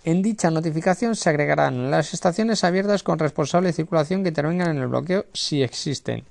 En 0.05 0.21
dicha 0.21 0.49
notificación 0.49 1.17
se 1.17 1.29
agregarán 1.29 1.91
las 1.91 2.13
estaciones 2.13 2.63
abiertas 2.63 3.03
con 3.03 3.19
responsable 3.19 3.67
de 3.67 3.73
circulación 3.73 4.23
que 4.23 4.29
intervengan 4.29 4.69
en 4.69 4.77
el 4.77 4.87
bloqueo 4.87 5.25
si 5.33 5.63
existen 5.63 6.23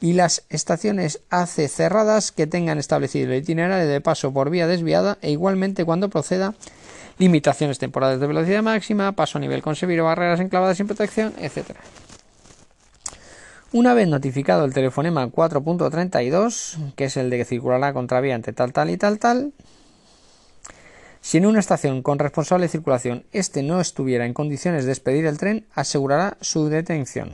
y 0.00 0.14
las 0.14 0.44
estaciones 0.48 1.20
AC 1.28 1.68
cerradas 1.68 2.32
que 2.32 2.46
tengan 2.46 2.78
establecido 2.78 3.32
el 3.32 3.42
itinerario 3.42 3.86
de 3.86 4.00
paso 4.00 4.32
por 4.32 4.48
vía 4.48 4.66
desviada 4.66 5.18
e 5.20 5.30
igualmente 5.30 5.84
cuando 5.84 6.08
proceda 6.08 6.54
limitaciones 7.20 7.78
temporales 7.78 8.18
de 8.18 8.26
velocidad 8.26 8.62
máxima, 8.62 9.12
paso 9.12 9.36
a 9.36 9.42
nivel 9.42 9.60
con 9.60 9.76
severo, 9.76 10.04
barreras 10.04 10.40
enclavadas 10.40 10.78
sin 10.78 10.86
protección, 10.86 11.34
etc. 11.38 11.76
Una 13.72 13.92
vez 13.92 14.08
notificado 14.08 14.64
el 14.64 14.72
telefonema 14.72 15.26
4.32, 15.28 16.94
que 16.96 17.04
es 17.04 17.18
el 17.18 17.28
de 17.28 17.36
que 17.36 17.44
circulará 17.44 17.92
contravía 17.92 18.34
entre 18.34 18.54
tal, 18.54 18.72
tal 18.72 18.88
y 18.88 18.96
tal, 18.96 19.18
tal, 19.18 19.52
si 21.20 21.36
en 21.36 21.44
una 21.44 21.60
estación 21.60 22.02
con 22.02 22.18
responsable 22.18 22.64
de 22.64 22.70
circulación 22.70 23.24
este 23.32 23.62
no 23.62 23.82
estuviera 23.82 24.24
en 24.24 24.32
condiciones 24.32 24.86
de 24.86 24.92
expedir 24.92 25.26
el 25.26 25.36
tren, 25.36 25.66
asegurará 25.74 26.38
su 26.40 26.70
detención. 26.70 27.32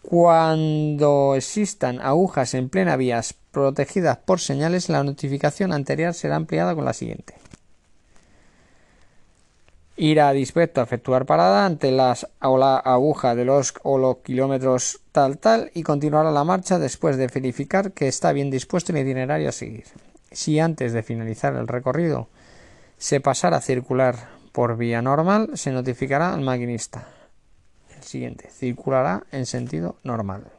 Cuando 0.00 1.34
existan 1.36 2.00
agujas 2.00 2.54
en 2.54 2.70
plena 2.70 2.96
vías 2.96 3.34
protegidas 3.50 4.16
por 4.16 4.40
señales, 4.40 4.88
la 4.88 5.04
notificación 5.04 5.70
anterior 5.70 6.14
será 6.14 6.36
ampliada 6.36 6.74
con 6.74 6.86
la 6.86 6.94
siguiente 6.94 7.41
irá 10.02 10.32
dispuesto 10.32 10.80
a 10.80 10.84
efectuar 10.84 11.26
parada 11.26 11.64
ante 11.64 11.92
las 11.92 12.26
o 12.40 12.58
la 12.58 12.76
aguja 12.76 13.36
de 13.36 13.44
los 13.44 13.72
o 13.84 13.98
los 13.98 14.16
kilómetros 14.16 14.98
tal 15.12 15.38
tal 15.38 15.70
y 15.74 15.84
continuará 15.84 16.32
la 16.32 16.42
marcha 16.42 16.80
después 16.80 17.16
de 17.16 17.28
verificar 17.28 17.92
que 17.92 18.08
está 18.08 18.32
bien 18.32 18.50
dispuesto 18.50 18.90
el 18.90 18.98
itinerario 18.98 19.48
a 19.48 19.52
seguir. 19.52 19.84
Si 20.32 20.58
antes 20.58 20.92
de 20.92 21.04
finalizar 21.04 21.54
el 21.54 21.68
recorrido 21.68 22.26
se 22.98 23.20
pasara 23.20 23.58
a 23.58 23.60
circular 23.60 24.16
por 24.50 24.76
vía 24.76 25.02
normal, 25.02 25.50
se 25.54 25.70
notificará 25.70 26.34
al 26.34 26.40
maquinista. 26.40 27.06
El 27.96 28.02
siguiente 28.02 28.50
circulará 28.50 29.22
en 29.30 29.46
sentido 29.46 29.98
normal. 30.02 30.50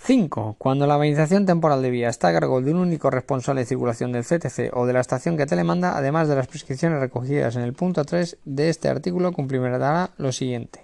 5. 0.00 0.56
Cuando 0.58 0.86
la 0.86 0.94
organización 0.94 1.44
temporal 1.44 1.82
de 1.82 1.90
vía 1.90 2.08
está 2.08 2.28
a 2.28 2.32
cargo 2.32 2.62
de 2.62 2.70
un 2.70 2.78
único 2.78 3.10
responsable 3.10 3.62
de 3.62 3.66
circulación 3.66 4.12
del 4.12 4.24
CTC 4.24 4.70
o 4.72 4.86
de 4.86 4.92
la 4.92 5.00
estación 5.00 5.36
que 5.36 5.44
telemanda, 5.44 5.98
además 5.98 6.28
de 6.28 6.36
las 6.36 6.46
prescripciones 6.46 7.00
recogidas 7.00 7.56
en 7.56 7.62
el 7.62 7.74
punto 7.74 8.04
3 8.04 8.38
de 8.44 8.70
este 8.70 8.88
artículo, 8.88 9.32
cumplirá 9.32 10.10
lo 10.16 10.32
siguiente. 10.32 10.80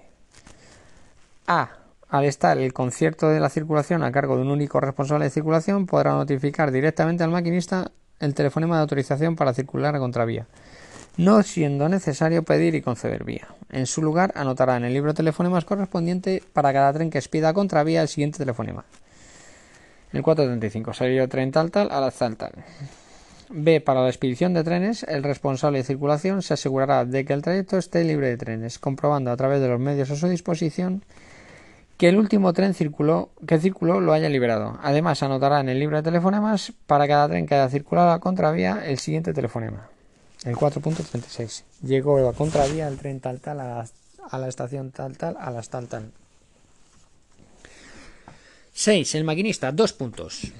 A. 1.46 1.70
Al 2.08 2.24
estar 2.24 2.58
el 2.58 2.72
concierto 2.72 3.28
de 3.28 3.40
la 3.40 3.48
circulación 3.48 4.02
a 4.02 4.12
cargo 4.12 4.36
de 4.36 4.42
un 4.42 4.50
único 4.50 4.78
responsable 4.78 5.24
de 5.24 5.30
circulación, 5.30 5.86
podrá 5.86 6.12
notificar 6.12 6.70
directamente 6.70 7.24
al 7.24 7.30
maquinista 7.30 7.90
el 8.20 8.34
telefonema 8.34 8.76
de 8.76 8.82
autorización 8.82 9.36
para 9.36 9.54
circular 9.54 9.96
a 9.96 9.98
contravía, 9.98 10.46
no 11.16 11.42
siendo 11.42 11.88
necesario 11.88 12.42
pedir 12.42 12.74
y 12.74 12.82
conceder 12.82 13.24
vía. 13.24 13.48
En 13.70 13.86
su 13.86 14.02
lugar, 14.02 14.32
anotará 14.36 14.76
en 14.76 14.84
el 14.84 14.92
libro 14.92 15.14
telefonemas 15.14 15.64
correspondiente 15.64 16.42
para 16.52 16.72
cada 16.72 16.92
tren 16.92 17.10
que 17.10 17.18
expida 17.18 17.54
contravía 17.54 18.02
el 18.02 18.08
siguiente 18.08 18.38
telefonema. 18.38 18.84
El 20.14 20.22
435. 20.22 20.94
Salió 20.94 21.28
tren 21.28 21.50
tal 21.50 21.70
tal 21.72 21.90
a 21.90 22.00
la 22.00 22.10
tal 22.12 22.36
tal. 22.36 22.52
B. 23.50 23.80
Para 23.80 24.02
la 24.02 24.08
expedición 24.08 24.54
de 24.54 24.64
trenes, 24.64 25.02
el 25.02 25.22
responsable 25.22 25.78
de 25.78 25.84
circulación 25.84 26.42
se 26.42 26.54
asegurará 26.54 27.04
de 27.04 27.24
que 27.24 27.32
el 27.32 27.42
trayecto 27.42 27.76
esté 27.76 28.04
libre 28.04 28.28
de 28.28 28.36
trenes, 28.36 28.78
comprobando 28.78 29.30
a 29.30 29.36
través 29.36 29.60
de 29.60 29.68
los 29.68 29.80
medios 29.80 30.10
a 30.10 30.16
su 30.16 30.28
disposición 30.28 31.02
que 31.98 32.08
el 32.08 32.16
último 32.16 32.52
tren 32.52 32.74
circuló, 32.74 33.30
que 33.46 33.58
circuló 33.58 34.00
lo 34.00 34.12
haya 34.12 34.28
liberado. 34.28 34.78
Además, 34.82 35.22
anotará 35.22 35.60
en 35.60 35.68
el 35.68 35.78
libro 35.78 35.96
de 35.96 36.02
telefonemas 36.02 36.72
para 36.86 37.06
cada 37.06 37.28
tren 37.28 37.46
que 37.46 37.54
haya 37.54 37.68
circulado 37.68 38.12
a 38.12 38.20
contravía 38.20 38.86
el 38.86 38.98
siguiente 38.98 39.32
telefonema. 39.32 39.88
El 40.44 40.56
4.36. 40.56 41.64
Llegó 41.82 42.28
a 42.28 42.32
contravía 42.32 42.88
el 42.88 42.98
tren 42.98 43.20
tal 43.20 43.40
tal 43.40 43.60
a 43.60 43.84
a 44.30 44.38
la 44.38 44.48
estación 44.48 44.90
tal 44.90 45.16
tal 45.16 45.36
a 45.38 45.50
las 45.50 45.68
tal 45.68 45.86
tal. 45.88 46.12
6. 48.74 49.14
El 49.14 49.24
maquinista. 49.24 49.72
Dos 49.72 49.92
puntos. 49.92 50.52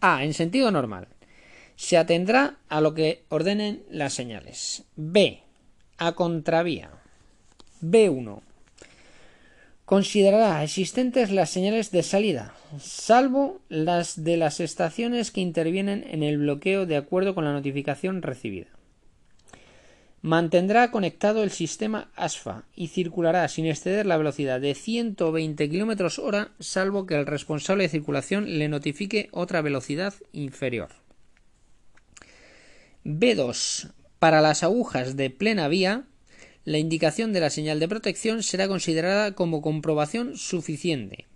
A. 0.00 0.24
En 0.24 0.34
sentido 0.34 0.70
normal. 0.70 1.08
Se 1.76 1.98
atendrá 1.98 2.56
a 2.68 2.80
lo 2.80 2.94
que 2.94 3.24
ordenen 3.28 3.82
las 3.90 4.14
señales. 4.14 4.84
B. 4.96 5.42
A 5.98 6.12
contravía. 6.12 6.90
B1. 7.82 8.42
Considerará 9.84 10.62
existentes 10.62 11.32
las 11.32 11.50
señales 11.50 11.90
de 11.90 12.04
salida, 12.04 12.54
salvo 12.78 13.60
las 13.68 14.22
de 14.22 14.36
las 14.36 14.60
estaciones 14.60 15.32
que 15.32 15.40
intervienen 15.40 16.06
en 16.08 16.22
el 16.22 16.38
bloqueo 16.38 16.86
de 16.86 16.96
acuerdo 16.96 17.34
con 17.34 17.44
la 17.44 17.52
notificación 17.52 18.22
recibida. 18.22 18.68
Mantendrá 20.22 20.90
conectado 20.90 21.42
el 21.42 21.50
sistema 21.50 22.10
ASFA 22.14 22.64
y 22.76 22.88
circulará 22.88 23.48
sin 23.48 23.64
exceder 23.66 24.04
la 24.04 24.18
velocidad 24.18 24.60
de 24.60 24.74
120 24.74 25.70
km 25.70 26.18
hora, 26.18 26.52
salvo 26.58 27.06
que 27.06 27.14
el 27.14 27.24
responsable 27.24 27.84
de 27.84 27.88
circulación 27.88 28.58
le 28.58 28.68
notifique 28.68 29.30
otra 29.32 29.62
velocidad 29.62 30.12
inferior. 30.32 30.90
B2. 33.04 33.92
Para 34.18 34.42
las 34.42 34.62
agujas 34.62 35.16
de 35.16 35.30
plena 35.30 35.68
vía, 35.68 36.04
la 36.66 36.76
indicación 36.76 37.32
de 37.32 37.40
la 37.40 37.48
señal 37.48 37.80
de 37.80 37.88
protección 37.88 38.42
será 38.42 38.68
considerada 38.68 39.34
como 39.34 39.62
comprobación 39.62 40.36
suficiente. 40.36 41.26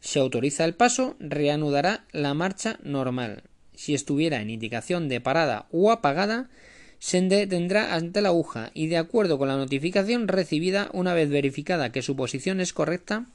Si 0.00 0.18
autoriza 0.18 0.66
el 0.66 0.74
paso, 0.74 1.16
reanudará 1.18 2.04
la 2.12 2.34
marcha 2.34 2.78
normal. 2.82 3.44
Si 3.74 3.94
estuviera 3.94 4.42
en 4.42 4.50
indicación 4.50 5.08
de 5.08 5.22
parada 5.22 5.66
o 5.70 5.90
apagada, 5.90 6.50
se 6.98 7.20
detendrá 7.20 7.94
ante 7.94 8.20
la 8.20 8.28
aguja 8.28 8.70
y 8.74 8.86
de 8.88 8.96
acuerdo 8.96 9.38
con 9.38 9.48
la 9.48 9.56
notificación 9.56 10.28
recibida 10.28 10.90
una 10.92 11.14
vez 11.14 11.28
verificada 11.28 11.92
que 11.92 12.02
su 12.02 12.16
posición 12.16 12.60
es 12.60 12.72
correcta, 12.72 13.26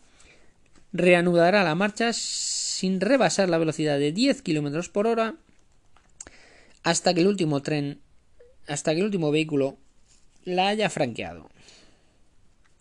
reanudará 0.93 1.63
la 1.63 1.75
marcha 1.75 2.11
sin 2.13 2.99
rebasar 2.99 3.49
la 3.49 3.57
velocidad 3.57 3.99
de 3.99 4.11
10 4.11 4.41
km 4.41 4.89
por 4.89 5.07
hora 5.07 5.35
hasta 6.83 7.13
que 7.13 7.21
el 7.21 7.27
último 7.27 7.61
tren, 7.61 7.99
hasta 8.67 8.93
que 8.93 8.99
el 8.99 9.05
último 9.05 9.31
vehículo 9.31 9.77
la 10.43 10.69
haya 10.69 10.89
franqueado. 10.89 11.49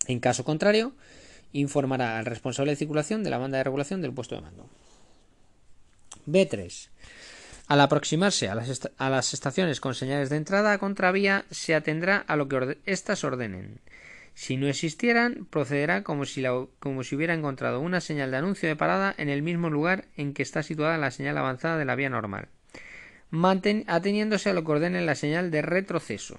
En 0.07 0.19
caso 0.19 0.43
contrario, 0.43 0.93
informará 1.53 2.17
al 2.17 2.25
responsable 2.25 2.71
de 2.71 2.77
circulación 2.77 3.23
de 3.23 3.29
la 3.29 3.37
banda 3.37 3.59
de 3.59 3.63
regulación 3.63 4.01
del 4.01 4.13
puesto 4.13 4.35
de 4.35 4.41
mando. 4.41 4.67
B3. 6.27 6.89
Al 7.71 7.79
aproximarse 7.79 8.49
a 8.49 9.09
las, 9.09 9.33
estaciones 9.33 9.79
con 9.79 9.95
señales 9.95 10.29
de 10.29 10.35
entrada 10.35 10.73
a 10.73 10.77
contravía, 10.77 11.45
se 11.51 11.73
atendrá 11.73 12.17
a 12.17 12.35
lo 12.35 12.49
que 12.49 12.79
éstas 12.85 13.23
ordenen. 13.23 13.79
Si 14.33 14.57
no 14.57 14.67
existieran, 14.67 15.47
procederá 15.49 16.03
como 16.03 16.25
si, 16.25 16.43
como 16.81 17.05
si 17.05 17.15
hubiera 17.15 17.33
encontrado 17.33 17.79
una 17.79 18.01
señal 18.01 18.29
de 18.31 18.35
anuncio 18.35 18.67
de 18.67 18.75
parada 18.75 19.15
en 19.17 19.29
el 19.29 19.41
mismo 19.41 19.69
lugar 19.69 20.03
en 20.17 20.33
que 20.33 20.43
está 20.43 20.63
situada 20.63 20.97
la 20.97 21.11
señal 21.11 21.37
avanzada 21.37 21.77
de 21.77 21.85
la 21.85 21.95
vía 21.95 22.09
normal, 22.09 22.49
ateniéndose 23.87 24.49
a 24.49 24.53
lo 24.53 24.65
que 24.65 24.71
ordene 24.73 24.99
la 25.05 25.15
señal 25.15 25.49
de 25.49 25.61
retroceso. 25.61 26.35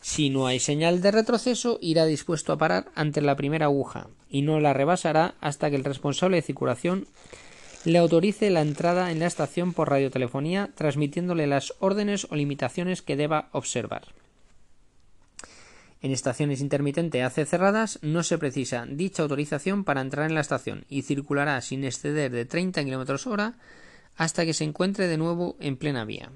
Si 0.00 0.30
no 0.30 0.48
hay 0.48 0.58
señal 0.58 1.00
de 1.00 1.12
retroceso, 1.12 1.78
irá 1.80 2.06
dispuesto 2.06 2.52
a 2.52 2.58
parar 2.58 2.86
ante 2.96 3.20
la 3.20 3.36
primera 3.36 3.66
aguja 3.66 4.08
y 4.28 4.42
no 4.42 4.58
la 4.58 4.72
rebasará 4.72 5.36
hasta 5.40 5.70
que 5.70 5.76
el 5.76 5.84
responsable 5.84 6.38
de 6.38 6.42
circulación 6.42 7.06
le 7.86 7.98
autorice 7.98 8.50
la 8.50 8.62
entrada 8.62 9.12
en 9.12 9.20
la 9.20 9.26
estación 9.26 9.72
por 9.72 9.88
radiotelefonía, 9.88 10.70
transmitiéndole 10.74 11.46
las 11.46 11.72
órdenes 11.78 12.26
o 12.28 12.34
limitaciones 12.34 13.00
que 13.00 13.14
deba 13.14 13.48
observar. 13.52 14.08
En 16.02 16.10
estaciones 16.10 16.60
intermitente 16.60 17.22
AC 17.22 17.46
cerradas 17.46 18.00
no 18.02 18.24
se 18.24 18.38
precisa 18.38 18.86
dicha 18.88 19.22
autorización 19.22 19.84
para 19.84 20.00
entrar 20.00 20.28
en 20.28 20.34
la 20.34 20.40
estación 20.40 20.84
y 20.88 21.02
circulará 21.02 21.60
sin 21.60 21.84
exceder 21.84 22.32
de 22.32 22.44
30 22.44 22.82
km 22.82 23.24
hora 23.28 23.54
hasta 24.16 24.44
que 24.44 24.52
se 24.52 24.64
encuentre 24.64 25.06
de 25.06 25.16
nuevo 25.16 25.56
en 25.60 25.76
plena 25.76 26.04
vía. 26.04 26.32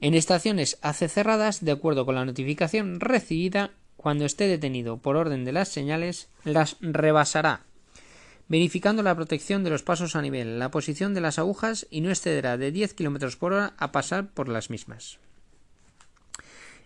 En 0.00 0.12
estaciones 0.12 0.78
AC 0.82 1.08
cerradas, 1.08 1.64
de 1.64 1.72
acuerdo 1.72 2.04
con 2.04 2.16
la 2.16 2.26
notificación 2.26 3.00
recibida, 3.00 3.70
cuando 3.96 4.26
esté 4.26 4.46
detenido 4.46 4.98
por 4.98 5.16
orden 5.16 5.46
de 5.46 5.52
las 5.52 5.68
señales, 5.70 6.28
las 6.44 6.76
rebasará 6.80 7.62
verificando 8.48 9.02
la 9.02 9.14
protección 9.14 9.62
de 9.62 9.70
los 9.70 9.82
pasos 9.82 10.16
a 10.16 10.22
nivel, 10.22 10.58
la 10.58 10.70
posición 10.70 11.14
de 11.14 11.20
las 11.20 11.38
agujas 11.38 11.86
y 11.90 12.00
no 12.00 12.10
excederá 12.10 12.56
de 12.56 12.72
10 12.72 12.94
km 12.94 13.36
por 13.36 13.52
hora 13.52 13.74
a 13.76 13.92
pasar 13.92 14.28
por 14.28 14.48
las 14.48 14.70
mismas. 14.70 15.18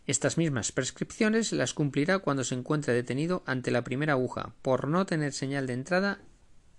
Estas 0.06 0.36
mismas 0.36 0.72
prescripciones 0.72 1.52
las 1.52 1.74
cumplirá 1.74 2.18
cuando 2.18 2.43
se 2.43 2.56
encuentre 2.56 2.93
detenido 2.93 3.44
ante 3.47 3.70
la 3.70 3.84
primera 3.84 4.14
aguja, 4.14 4.52
por 4.60 4.89
no 4.89 5.06
tener 5.06 5.32
señal 5.32 5.68
de 5.68 5.74
entrada 5.74 6.18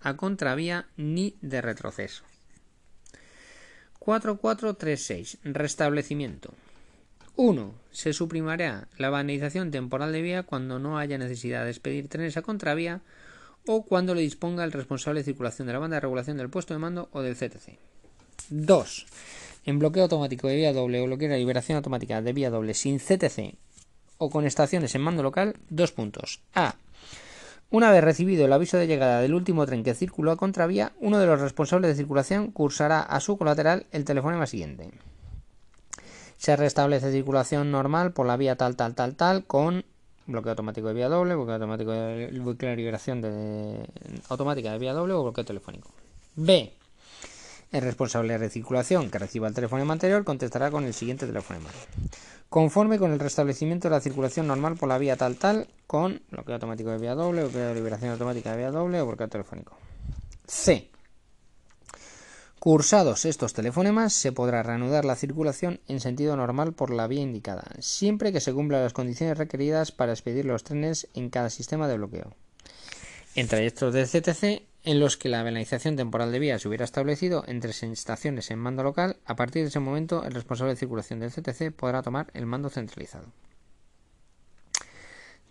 a 0.02 0.18
contravía 0.18 0.88
ni 0.98 1.38
de 1.42 1.62
retroceso. 1.62 2.26
4436. 4.00 5.38
Restablecimiento. 5.46 6.54
1. 7.38 7.74
Se 7.92 8.12
suprimirá 8.12 8.90
la 8.98 9.10
banalización 9.10 9.72
temporal 9.72 10.12
de 10.12 10.22
vía 10.22 10.44
cuando 10.44 10.78
no 10.78 11.00
haya 11.00 11.18
necesidad 11.18 11.64
de 11.64 11.70
expedir 11.70 12.10
trenes 12.10 12.36
a 12.36 12.42
contravía 12.42 13.02
o 13.68 13.84
cuando 13.84 14.14
le 14.14 14.22
disponga 14.22 14.64
el 14.64 14.72
responsable 14.72 15.22
de 15.22 15.26
circulación 15.26 15.68
de 15.68 15.74
la 15.74 15.80
banda 15.80 15.98
de 15.98 16.02
regulación 16.02 16.38
del 16.38 16.50
puesto 16.50 16.74
de 16.74 16.80
mando 16.80 17.10
o 17.12 17.22
del 17.22 17.36
CTC. 17.36 17.78
2. 18.50 19.06
En 19.66 19.80
bloqueo 19.80 20.04
automático 20.04 20.48
de 20.48 20.56
vía 20.56 20.74
doble 20.74 21.02
o 21.02 21.06
bloqueo 21.06 21.30
de 21.30 21.38
liberación 21.38 21.78
automática 21.78 22.22
de 22.22 22.34
vía 22.34 22.50
doble 22.50 22.74
sin 22.74 23.00
CTC 23.00 23.56
o 24.18 24.30
con 24.30 24.46
estaciones 24.46 24.96
en 24.96 25.02
mando 25.02 25.24
local, 25.24 25.56
dos 25.70 25.92
puntos. 25.92 26.42
A. 26.54 26.76
Una 27.70 27.92
vez 27.92 28.04
recibido 28.04 28.46
el 28.46 28.54
aviso 28.54 28.78
de 28.78 28.86
llegada 28.88 29.22
del 29.22 29.34
último 29.34 29.66
tren 29.66 29.84
que 29.84 29.96
circuló 29.96 30.32
a 30.32 30.38
contravía, 30.38 30.94
uno 31.00 31.18
de 31.18 31.26
los 31.26 31.42
responsables 31.42 31.90
de 31.90 31.96
circulación 31.96 32.52
cursará 32.52 33.02
a 33.02 33.20
su 33.20 33.38
colateral 33.38 33.88
el 33.92 34.06
teléfono 34.06 34.46
siguiente. 34.46 34.92
Se 36.38 36.56
restablece 36.56 37.12
circulación 37.12 37.72
normal 37.72 38.12
por 38.12 38.28
la 38.28 38.38
vía 38.38 38.56
tal, 38.58 38.76
tal, 38.76 38.94
tal, 38.94 39.16
tal, 39.16 39.46
con 39.46 39.86
bloqueo 40.26 40.52
automático 40.52 40.88
de 40.88 40.94
vía 40.94 41.10
doble, 41.10 41.36
bloqueo 41.36 41.56
automático 41.56 41.92
de, 41.92 42.32
liberación 42.76 43.22
de, 43.22 43.88
automática 44.30 44.72
de 44.72 44.80
vía 44.80 44.94
doble 44.94 45.14
o 45.14 45.24
bloqueo 45.24 45.46
telefónico. 45.46 45.90
B. 46.36 46.74
El 47.72 47.82
responsable 47.82 48.38
de 48.38 48.50
circulación 48.50 49.10
que 49.10 49.20
reciba 49.20 49.48
el 49.48 49.54
teléfono 49.54 49.92
anterior 49.92 50.24
contestará 50.24 50.70
con 50.70 50.86
el 50.86 50.94
siguiente 50.94 51.26
teléfono 51.26 51.60
conforme 52.54 53.00
con 53.00 53.12
el 53.12 53.20
restablecimiento 53.20 53.90
de 53.90 53.96
la 53.96 54.00
circulación 54.00 54.46
normal 54.46 54.76
por 54.76 54.88
la 54.88 55.00
vía 55.00 55.18
tal 55.18 55.38
tal 55.38 55.68
con 55.88 56.22
bloqueo 56.30 56.54
automático 56.54 56.92
de 56.92 57.00
vía 57.00 57.16
doble, 57.16 57.42
bloqueo 57.42 57.70
de 57.70 57.74
liberación 57.74 58.12
automática 58.12 58.52
de 58.52 58.58
vía 58.58 58.70
doble 58.70 59.02
o 59.02 59.08
bloqueo 59.08 59.28
telefónico. 59.28 59.76
C. 60.46 60.93
Cursados 62.64 63.26
estos 63.26 63.52
telefonemas, 63.52 64.14
se 64.14 64.32
podrá 64.32 64.64
reanudar 64.64 65.04
la 65.04 65.18
circulación 65.18 65.82
en 65.90 66.00
sentido 66.00 66.38
normal 66.38 66.72
por 66.72 66.94
la 66.94 67.08
vía 67.08 67.20
indicada, 67.20 67.66
siempre 67.80 68.32
que 68.32 68.40
se 68.40 68.54
cumplan 68.54 68.84
las 68.84 68.94
condiciones 68.94 69.38
requeridas 69.38 69.92
para 69.92 70.14
expedir 70.14 70.46
los 70.46 70.64
trenes 70.64 71.10
en 71.14 71.30
cada 71.30 71.50
sistema 71.50 71.90
de 71.90 71.98
bloqueo. 71.98 72.38
En 73.36 73.50
trayectos 73.50 73.94
de 73.94 74.06
CTC, 74.06 74.64
en 74.86 75.02
los 75.02 75.18
que 75.18 75.28
la 75.28 75.44
penalización 75.44 75.98
temporal 75.98 76.32
de 76.32 76.40
vía 76.40 76.58
se 76.58 76.70
hubiera 76.70 76.86
establecido 76.86 77.44
entre 77.48 77.72
estaciones 77.72 78.50
en 78.50 78.60
mando 78.60 78.82
local, 78.82 79.18
a 79.26 79.36
partir 79.36 79.64
de 79.64 79.68
ese 79.68 79.82
momento 79.82 80.24
el 80.24 80.34
responsable 80.34 80.72
de 80.72 80.80
circulación 80.80 81.20
del 81.20 81.34
CTC 81.34 81.76
podrá 81.76 82.02
tomar 82.02 82.28
el 82.34 82.46
mando 82.46 82.70
centralizado. 82.70 83.26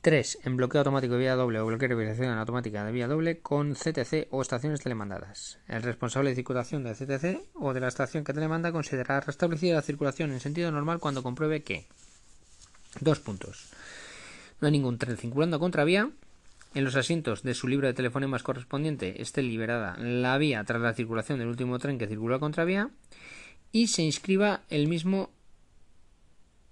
3. 0.02 0.40
En 0.42 0.56
bloqueo 0.56 0.80
automático 0.80 1.14
de 1.14 1.20
vía 1.20 1.36
doble 1.36 1.60
o 1.60 1.66
bloqueo 1.66 1.88
de 1.88 1.94
liberación 1.94 2.36
automática 2.36 2.84
de 2.84 2.90
vía 2.90 3.06
doble 3.06 3.38
con 3.38 3.74
CTC 3.74 4.26
o 4.30 4.42
estaciones 4.42 4.80
telemandadas. 4.80 5.60
El 5.68 5.84
responsable 5.84 6.30
de 6.30 6.36
circulación 6.36 6.82
del 6.82 6.96
CTC 6.96 7.54
o 7.54 7.72
de 7.72 7.78
la 7.78 7.86
estación 7.86 8.24
que 8.24 8.34
telemanda 8.34 8.72
considerará 8.72 9.20
restablecida 9.20 9.76
la 9.76 9.82
circulación 9.82 10.32
en 10.32 10.40
sentido 10.40 10.72
normal 10.72 10.98
cuando 10.98 11.22
compruebe 11.22 11.62
que. 11.62 11.86
Dos 12.98 13.20
puntos. 13.20 13.70
No 14.60 14.66
hay 14.66 14.72
ningún 14.72 14.98
tren 14.98 15.16
circulando 15.16 15.60
contravía 15.60 16.10
en 16.74 16.84
los 16.84 16.96
asientos 16.96 17.44
de 17.44 17.54
su 17.54 17.68
libro 17.68 17.86
de 17.86 17.94
telefonemas 17.94 18.42
correspondiente 18.42 19.22
esté 19.22 19.42
liberada 19.42 19.96
la 19.98 20.36
vía 20.36 20.64
tras 20.64 20.82
la 20.82 20.94
circulación 20.94 21.38
del 21.38 21.46
último 21.46 21.78
tren 21.78 21.98
que 21.98 22.08
circula 22.08 22.36
a 22.36 22.40
contravía 22.40 22.90
y 23.70 23.86
se 23.86 24.02
inscriba 24.02 24.62
el 24.68 24.88
mismo 24.88 25.30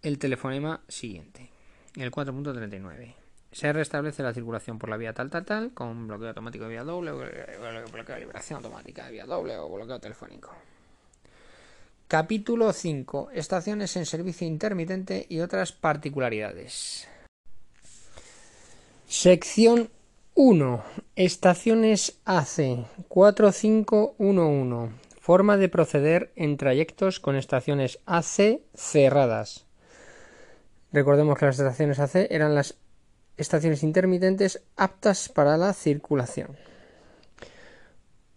el 0.02 0.18
telefonema 0.18 0.80
siguiente, 0.88 1.50
el 1.94 2.10
4.39. 2.10 3.19
Se 3.52 3.72
restablece 3.72 4.22
la 4.22 4.32
circulación 4.32 4.78
por 4.78 4.90
la 4.90 4.96
vía 4.96 5.12
tal 5.12 5.28
tal 5.28 5.44
tal 5.44 5.74
con 5.74 6.06
bloqueo 6.06 6.28
automático 6.28 6.64
de 6.64 6.70
vía 6.70 6.84
doble, 6.84 7.12
bloqueo 7.12 8.14
de 8.14 8.20
liberación 8.20 8.58
automática 8.58 9.06
de 9.06 9.12
vía 9.12 9.26
doble 9.26 9.56
o 9.58 9.68
bloqueo 9.68 9.98
telefónico. 9.98 10.50
Capítulo 12.06 12.72
5. 12.72 13.30
Estaciones 13.32 13.96
en 13.96 14.06
servicio 14.06 14.46
intermitente 14.46 15.26
y 15.28 15.40
otras 15.40 15.72
particularidades. 15.72 17.06
Sección 19.06 19.90
1. 20.34 20.84
Estaciones 21.16 22.18
AC 22.24 22.86
4511. 23.08 24.92
Forma 25.20 25.56
de 25.56 25.68
proceder 25.68 26.32
en 26.34 26.56
trayectos 26.56 27.20
con 27.20 27.36
estaciones 27.36 27.98
AC 28.06 28.60
cerradas. 28.74 29.66
Recordemos 30.92 31.38
que 31.38 31.46
las 31.46 31.58
estaciones 31.58 31.98
AC 32.00 32.26
eran 32.30 32.54
las 32.54 32.76
estaciones 33.40 33.82
intermitentes 33.82 34.62
aptas 34.76 35.28
para 35.28 35.56
la 35.56 35.72
circulación. 35.72 36.56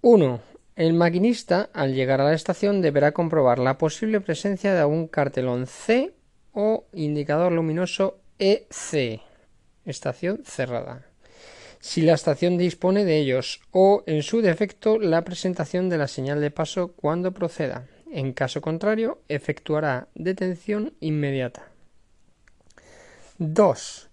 1. 0.01 0.41
El 0.75 0.93
maquinista, 0.93 1.69
al 1.73 1.93
llegar 1.93 2.21
a 2.21 2.25
la 2.25 2.33
estación, 2.33 2.81
deberá 2.81 3.11
comprobar 3.11 3.59
la 3.59 3.77
posible 3.77 4.21
presencia 4.21 4.73
de 4.73 4.79
algún 4.79 5.07
cartelón 5.07 5.67
C 5.67 6.13
o 6.51 6.85
indicador 6.93 7.51
luminoso 7.51 8.19
EC 8.39 9.21
estación 9.85 10.41
cerrada. 10.45 11.05
Si 11.79 12.01
la 12.01 12.13
estación 12.13 12.57
dispone 12.57 13.03
de 13.03 13.17
ellos 13.17 13.61
o, 13.71 14.03
en 14.07 14.23
su 14.23 14.41
defecto, 14.41 14.99
la 14.99 15.23
presentación 15.23 15.89
de 15.89 15.97
la 15.97 16.07
señal 16.07 16.39
de 16.39 16.49
paso 16.49 16.93
cuando 16.93 17.33
proceda. 17.33 17.87
En 18.09 18.31
caso 18.31 18.61
contrario, 18.61 19.21
efectuará 19.27 20.07
detención 20.15 20.93
inmediata. 21.01 21.67
2. 23.37 24.09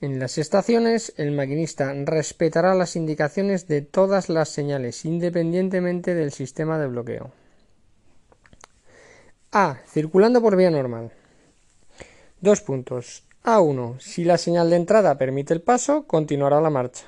En 0.00 0.18
las 0.18 0.38
estaciones, 0.38 1.14
el 1.16 1.32
maquinista 1.32 1.92
respetará 2.04 2.74
las 2.74 2.96
indicaciones 2.96 3.68
de 3.68 3.82
todas 3.82 4.28
las 4.28 4.48
señales, 4.48 5.04
independientemente 5.04 6.14
del 6.14 6.32
sistema 6.32 6.78
de 6.78 6.88
bloqueo. 6.88 7.32
A. 9.52 9.78
Circulando 9.86 10.42
por 10.42 10.56
vía 10.56 10.70
normal. 10.70 11.12
Dos 12.40 12.60
puntos. 12.60 13.22
A1. 13.44 14.00
Si 14.00 14.24
la 14.24 14.36
señal 14.36 14.68
de 14.70 14.76
entrada 14.76 15.16
permite 15.16 15.54
el 15.54 15.62
paso, 15.62 16.06
continuará 16.06 16.60
la 16.60 16.70
marcha. 16.70 17.04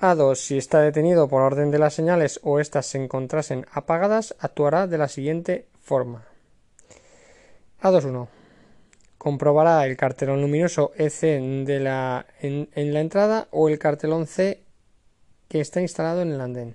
A2. 0.00 0.34
Si 0.36 0.58
está 0.58 0.80
detenido 0.80 1.28
por 1.28 1.42
orden 1.42 1.70
de 1.70 1.78
las 1.78 1.94
señales 1.94 2.40
o 2.42 2.60
éstas 2.60 2.86
se 2.86 3.02
encontrasen 3.02 3.66
apagadas, 3.72 4.34
actuará 4.38 4.86
de 4.86 4.98
la 4.98 5.08
siguiente 5.08 5.66
forma. 5.80 6.26
A2.1. 7.80 8.41
Comprobará 9.22 9.86
el 9.86 9.96
cartelón 9.96 10.40
luminoso 10.40 10.90
EC 10.96 11.20
de 11.64 11.78
la, 11.78 12.26
en, 12.40 12.68
la 12.74 13.00
entrada 13.00 13.46
o 13.52 13.68
el 13.68 13.78
cartelón 13.78 14.26
C 14.26 14.64
que 15.46 15.60
está 15.60 15.80
instalado 15.80 16.22
en 16.22 16.32
el 16.32 16.40
andén. 16.40 16.74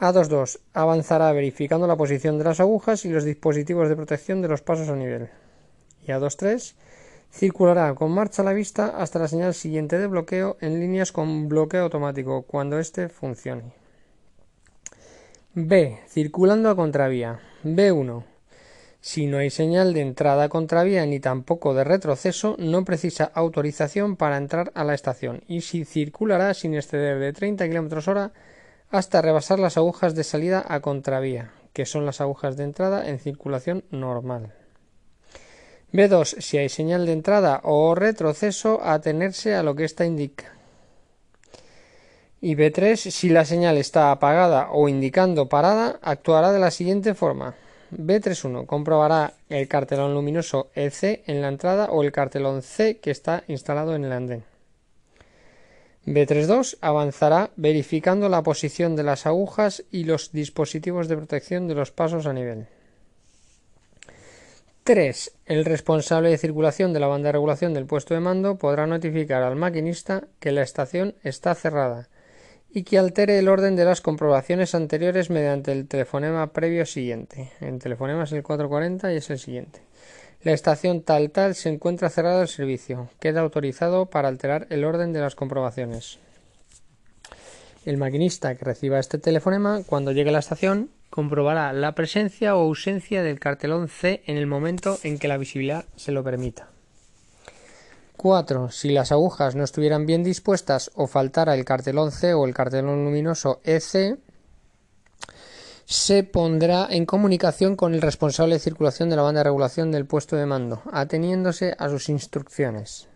A2.2. 0.00 0.60
Avanzará 0.72 1.30
verificando 1.32 1.86
la 1.86 1.98
posición 1.98 2.38
de 2.38 2.44
las 2.44 2.60
agujas 2.60 3.04
y 3.04 3.10
los 3.10 3.24
dispositivos 3.24 3.90
de 3.90 3.96
protección 3.96 4.40
de 4.40 4.48
los 4.48 4.62
pasos 4.62 4.88
a 4.88 4.96
nivel. 4.96 5.28
Y 6.06 6.12
A2.3 6.12 6.76
Circulará 7.30 7.94
con 7.94 8.10
marcha 8.12 8.40
a 8.40 8.46
la 8.46 8.54
vista 8.54 8.96
hasta 8.96 9.18
la 9.18 9.28
señal 9.28 9.52
siguiente 9.52 9.98
de 9.98 10.06
bloqueo 10.06 10.56
en 10.62 10.80
líneas 10.80 11.12
con 11.12 11.50
bloqueo 11.50 11.82
automático 11.82 12.40
cuando 12.44 12.78
éste 12.78 13.10
funcione. 13.10 13.64
B. 15.52 15.98
Circulando 16.08 16.70
a 16.70 16.74
contravía. 16.74 17.38
B1. 17.64 18.33
Si 19.06 19.26
no 19.26 19.36
hay 19.36 19.50
señal 19.50 19.92
de 19.92 20.00
entrada 20.00 20.48
contravía 20.48 21.04
ni 21.04 21.20
tampoco 21.20 21.74
de 21.74 21.84
retroceso, 21.84 22.56
no 22.58 22.86
precisa 22.86 23.30
autorización 23.34 24.16
para 24.16 24.38
entrar 24.38 24.72
a 24.74 24.82
la 24.82 24.94
estación 24.94 25.42
y 25.46 25.60
si 25.60 25.84
circulará 25.84 26.54
sin 26.54 26.74
exceder 26.74 27.18
de 27.18 27.34
30 27.34 27.68
km 27.68 28.08
hora 28.08 28.32
hasta 28.88 29.20
rebasar 29.20 29.58
las 29.58 29.76
agujas 29.76 30.14
de 30.14 30.24
salida 30.24 30.64
a 30.66 30.80
contravía, 30.80 31.52
que 31.74 31.84
son 31.84 32.06
las 32.06 32.22
agujas 32.22 32.56
de 32.56 32.64
entrada 32.64 33.06
en 33.06 33.18
circulación 33.18 33.84
normal. 33.90 34.54
B2. 35.92 36.40
Si 36.40 36.56
hay 36.56 36.70
señal 36.70 37.04
de 37.04 37.12
entrada 37.12 37.60
o 37.62 37.94
retroceso, 37.94 38.80
atenerse 38.82 39.54
a 39.54 39.62
lo 39.62 39.74
que 39.74 39.84
ésta 39.84 40.06
indica. 40.06 40.54
Y 42.40 42.54
B3. 42.54 42.96
Si 42.96 43.28
la 43.28 43.44
señal 43.44 43.76
está 43.76 44.10
apagada 44.10 44.70
o 44.70 44.88
indicando 44.88 45.50
parada, 45.50 45.98
actuará 46.00 46.52
de 46.52 46.58
la 46.58 46.70
siguiente 46.70 47.12
forma. 47.12 47.54
B31. 47.96 48.66
Comprobará 48.66 49.34
el 49.48 49.68
cartelón 49.68 50.14
luminoso 50.14 50.70
EC 50.74 51.22
en 51.26 51.40
la 51.40 51.48
entrada 51.48 51.86
o 51.90 52.02
el 52.02 52.12
cartelón 52.12 52.62
C 52.62 52.98
que 52.98 53.10
está 53.10 53.44
instalado 53.48 53.94
en 53.94 54.04
el 54.04 54.12
andén. 54.12 54.44
B32 56.06 56.76
avanzará 56.80 57.50
verificando 57.56 58.28
la 58.28 58.42
posición 58.42 58.94
de 58.94 59.04
las 59.04 59.26
agujas 59.26 59.84
y 59.90 60.04
los 60.04 60.32
dispositivos 60.32 61.08
de 61.08 61.16
protección 61.16 61.66
de 61.66 61.74
los 61.74 61.90
pasos 61.90 62.26
a 62.26 62.32
nivel. 62.32 62.66
3. 64.84 65.32
El 65.46 65.64
responsable 65.64 66.28
de 66.28 66.36
circulación 66.36 66.92
de 66.92 67.00
la 67.00 67.06
banda 67.06 67.28
de 67.28 67.32
regulación 67.32 67.72
del 67.72 67.86
puesto 67.86 68.12
de 68.12 68.20
mando 68.20 68.58
podrá 68.58 68.86
notificar 68.86 69.42
al 69.42 69.56
maquinista 69.56 70.24
que 70.40 70.52
la 70.52 70.62
estación 70.62 71.14
está 71.22 71.54
cerrada 71.54 72.08
y 72.74 72.82
que 72.82 72.98
altere 72.98 73.38
el 73.38 73.48
orden 73.48 73.76
de 73.76 73.84
las 73.84 74.00
comprobaciones 74.00 74.74
anteriores 74.74 75.30
mediante 75.30 75.70
el 75.70 75.86
telefonema 75.86 76.52
previo 76.52 76.84
siguiente. 76.84 77.52
El 77.60 77.78
telefonema 77.78 78.24
es 78.24 78.32
el 78.32 78.42
440 78.42 79.12
y 79.12 79.16
es 79.16 79.30
el 79.30 79.38
siguiente. 79.38 79.80
La 80.42 80.52
estación 80.52 81.02
tal 81.02 81.30
tal 81.30 81.54
se 81.54 81.68
encuentra 81.68 82.10
cerrada 82.10 82.42
al 82.42 82.48
servicio. 82.48 83.08
Queda 83.20 83.40
autorizado 83.40 84.06
para 84.06 84.26
alterar 84.26 84.66
el 84.70 84.84
orden 84.84 85.12
de 85.12 85.20
las 85.20 85.36
comprobaciones. 85.36 86.18
El 87.86 87.96
maquinista 87.96 88.56
que 88.56 88.64
reciba 88.64 88.98
este 88.98 89.18
telefonema, 89.18 89.82
cuando 89.86 90.10
llegue 90.10 90.30
a 90.30 90.32
la 90.32 90.38
estación, 90.40 90.90
comprobará 91.10 91.72
la 91.72 91.94
presencia 91.94 92.56
o 92.56 92.62
ausencia 92.62 93.22
del 93.22 93.38
cartelón 93.38 93.88
C 93.88 94.22
en 94.26 94.36
el 94.36 94.48
momento 94.48 94.98
en 95.04 95.18
que 95.18 95.28
la 95.28 95.38
visibilidad 95.38 95.84
se 95.94 96.10
lo 96.10 96.24
permita. 96.24 96.73
4. 98.16 98.70
Si 98.70 98.90
las 98.90 99.12
agujas 99.12 99.54
no 99.54 99.64
estuvieran 99.64 100.06
bien 100.06 100.22
dispuestas 100.22 100.90
o 100.94 101.06
faltara 101.06 101.54
el 101.54 101.64
cartelón 101.64 102.12
C 102.12 102.34
o 102.34 102.44
el 102.44 102.54
cartelón 102.54 103.04
luminoso 103.04 103.60
EC, 103.64 104.18
se 105.86 106.22
pondrá 106.22 106.86
en 106.90 107.04
comunicación 107.04 107.76
con 107.76 107.94
el 107.94 108.00
responsable 108.00 108.54
de 108.54 108.60
circulación 108.60 109.10
de 109.10 109.16
la 109.16 109.22
banda 109.22 109.40
de 109.40 109.44
regulación 109.44 109.92
del 109.92 110.06
puesto 110.06 110.36
de 110.36 110.46
mando, 110.46 110.82
ateniéndose 110.90 111.74
a 111.78 111.88
sus 111.88 112.08
instrucciones. 112.08 113.08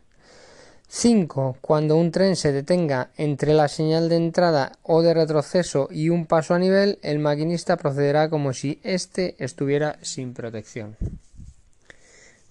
5. 0.91 1.59
Cuando 1.61 1.97
un 1.97 2.11
tren 2.11 2.35
se 2.35 2.51
detenga 2.51 3.11
entre 3.17 3.53
la 3.53 3.69
señal 3.69 4.09
de 4.09 4.17
entrada 4.17 4.73
o 4.83 5.03
de 5.03 5.13
retroceso 5.13 5.89
y 5.91 6.09
un 6.09 6.25
paso 6.25 6.55
a 6.55 6.59
nivel, 6.59 6.99
el 7.03 7.19
maquinista 7.19 7.77
procederá 7.77 8.31
como 8.31 8.55
si 8.55 8.81
éste 8.83 9.37
estuviera 9.39 9.99
sin 10.01 10.33
protección. 10.33 10.97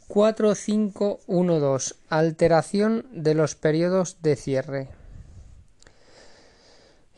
4512. 0.08 1.96
Alteración 2.10 3.06
de 3.12 3.34
los 3.34 3.56
periodos 3.56 4.18
de 4.22 4.36
cierre. 4.36 4.90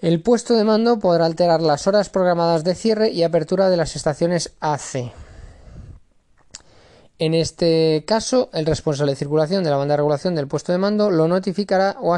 El 0.02 0.22
puesto 0.22 0.56
de 0.56 0.64
mando 0.64 0.98
podrá 1.00 1.26
alterar 1.26 1.62
las 1.62 1.86
horas 1.86 2.10
programadas 2.10 2.64
de 2.64 2.74
cierre 2.74 3.10
y 3.10 3.24
apertura 3.24 3.70
de 3.70 3.78
las 3.78 3.98
estaciones 3.98 4.54
AC. 4.62 5.12
En 7.22 7.34
este 7.34 8.06
caso, 8.08 8.50
el 8.54 8.66
responsable 8.66 9.12
de 9.12 9.18
circulación 9.18 9.62
de 9.62 9.70
la 9.70 9.76
banda 9.76 9.96
de 9.96 9.98
regulación 9.98 10.36
del 10.36 10.48
puesto 10.48 10.72
de 10.72 10.78
mando 10.78 11.12
lo 11.12 11.28
notificará 11.28 11.98
o, 12.00 12.16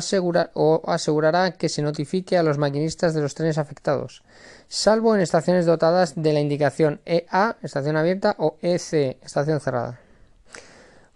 o, 0.54 0.82
asegurará 0.86 1.54
que 1.54 1.70
se 1.70 1.82
notifique 1.82 2.38
a 2.38 2.44
los 2.44 2.60
maquinistas 2.60 3.16
de 3.16 3.22
los 3.22 3.34
trenes 3.34 3.58
afectados, 3.58 4.22
salvo 4.68 5.16
en 5.16 5.22
estaciones 5.22 5.66
dotadas 5.66 6.14
de 6.16 6.34
la 6.34 6.40
indicación 6.40 7.02
EA, 7.06 7.58
estación 7.64 7.98
abierta, 7.98 8.36
o 8.38 8.58
EC, 8.62 9.18
estación 9.24 9.60
cerrada. 9.60 10.00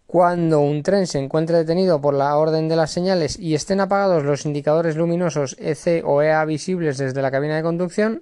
Cuando 0.07 0.59
un 0.59 0.83
tren 0.83 1.07
se 1.07 1.19
encuentre 1.19 1.57
detenido 1.57 1.99
por 1.99 2.13
la 2.13 2.37
orden 2.37 2.69
de 2.69 2.75
las 2.75 2.91
señales 2.91 3.39
y 3.39 3.55
estén 3.55 3.79
apagados 3.79 4.23
los 4.23 4.45
indicadores 4.45 4.95
luminosos 4.95 5.55
EC 5.59 6.03
o 6.05 6.21
EA 6.21 6.45
visibles 6.45 6.97
desde 6.97 7.21
la 7.21 7.31
cabina 7.31 7.55
de 7.55 7.63
conducción, 7.63 8.21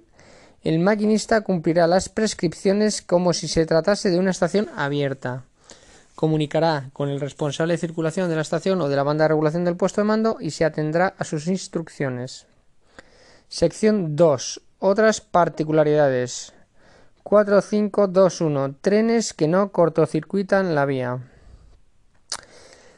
el 0.62 0.78
maquinista 0.78 1.42
cumplirá 1.42 1.86
las 1.86 2.08
prescripciones 2.08 3.02
como 3.02 3.34
si 3.34 3.48
se 3.48 3.66
tratase 3.66 4.10
de 4.10 4.18
una 4.18 4.30
estación 4.30 4.70
abierta. 4.76 5.44
Comunicará 6.14 6.88
con 6.94 7.10
el 7.10 7.20
responsable 7.20 7.74
de 7.74 7.78
circulación 7.78 8.30
de 8.30 8.36
la 8.36 8.42
estación 8.42 8.80
o 8.80 8.88
de 8.88 8.96
la 8.96 9.02
banda 9.02 9.24
de 9.24 9.28
regulación 9.28 9.66
del 9.66 9.76
puesto 9.76 10.00
de 10.00 10.06
mando 10.06 10.38
y 10.40 10.52
se 10.52 10.64
atendrá 10.64 11.14
a 11.18 11.24
sus 11.24 11.48
instrucciones. 11.48 12.46
Sección 13.48 14.16
2. 14.16 14.62
Otras 14.78 15.20
particularidades. 15.20 16.54
4521. 17.24 18.76
Trenes 18.80 19.34
que 19.34 19.48
no 19.48 19.70
cortocircuitan 19.70 20.74
la 20.74 20.86
vía. 20.86 21.20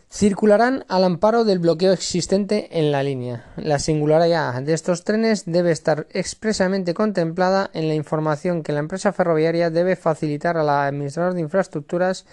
Circularán 0.09 0.85
al 0.89 1.05
amparo 1.05 1.45
del 1.45 1.59
bloqueo 1.59 1.93
existente 1.93 2.79
en 2.79 2.93
la 2.93 3.03
línea. 3.03 3.53
La 3.57 3.79
singularidad 3.79 4.63
de 4.63 4.73
estos 4.73 5.05
trenes 5.05 5.45
debe 5.47 5.73
estar 5.73 6.07
expresamente 6.11 6.95
contemplada 6.95 7.71
en 7.75 7.89
la 7.89 7.95
información 7.95 8.63
que 8.63 8.73
la 8.73 8.79
empresa 8.79 9.13
ferroviaria 9.13 9.69
debe 9.69 9.97
facilitar 9.97 10.57
al 10.57 10.71
administrador 10.71 11.35
de 11.35 11.43
infraestructuras 11.43 12.25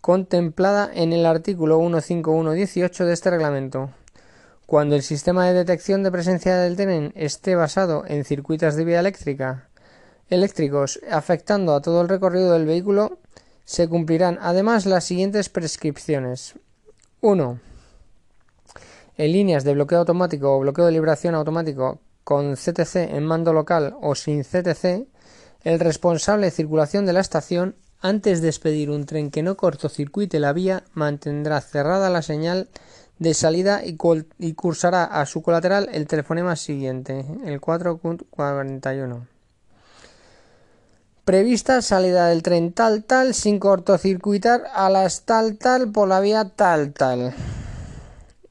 contemplada 0.00 0.90
en 0.92 1.12
el 1.12 1.24
artículo 1.24 1.78
15118 1.78 3.06
de 3.06 3.12
este 3.12 3.30
reglamento. 3.30 3.90
Cuando 4.66 4.94
el 4.94 5.02
sistema 5.02 5.46
de 5.46 5.54
detección 5.54 6.02
de 6.02 6.12
presencia 6.12 6.56
del 6.56 6.76
tren 6.76 7.12
esté 7.16 7.56
basado 7.56 8.04
en 8.06 8.24
circuitos 8.24 8.76
de 8.76 8.84
vía 8.84 9.00
eléctrica 9.00 9.68
eléctricos 10.28 11.00
afectando 11.10 11.74
a 11.74 11.82
todo 11.82 12.00
el 12.00 12.08
recorrido 12.08 12.52
del 12.52 12.66
vehículo, 12.66 13.18
se 13.64 13.88
cumplirán 13.88 14.38
además 14.40 14.86
las 14.86 15.04
siguientes 15.04 15.48
prescripciones. 15.48 16.54
1. 17.24 17.58
En 19.16 19.32
líneas 19.32 19.64
de 19.64 19.72
bloqueo 19.72 20.00
automático 20.00 20.54
o 20.54 20.60
bloqueo 20.60 20.84
de 20.84 20.92
liberación 20.92 21.34
automático 21.34 21.98
con 22.22 22.54
CTC 22.54 22.96
en 22.96 23.24
mando 23.24 23.54
local 23.54 23.96
o 24.02 24.14
sin 24.14 24.42
CTC, 24.42 25.08
el 25.62 25.80
responsable 25.80 26.44
de 26.46 26.50
circulación 26.50 27.06
de 27.06 27.14
la 27.14 27.20
estación, 27.20 27.76
antes 28.02 28.42
de 28.42 28.48
expedir 28.48 28.90
un 28.90 29.06
tren 29.06 29.30
que 29.30 29.42
no 29.42 29.56
cortocircuite 29.56 30.38
la 30.38 30.52
vía, 30.52 30.84
mantendrá 30.92 31.62
cerrada 31.62 32.10
la 32.10 32.20
señal 32.20 32.68
de 33.18 33.32
salida 33.32 33.82
y, 33.82 33.96
y 34.38 34.52
cursará 34.52 35.04
a 35.04 35.24
su 35.24 35.40
colateral 35.40 35.88
el 35.94 36.06
telefonema 36.06 36.56
siguiente, 36.56 37.24
el 37.46 37.58
441 37.58 39.33
prevista 41.24 41.80
salida 41.80 42.28
del 42.28 42.42
tren 42.42 42.72
tal 42.72 43.04
tal 43.04 43.34
sin 43.34 43.58
cortocircuitar 43.58 44.64
a 44.74 44.90
las 44.90 45.22
tal 45.22 45.56
tal 45.56 45.90
por 45.90 46.08
la 46.08 46.20
vía 46.20 46.44
tal 46.44 46.92
tal. 46.92 47.34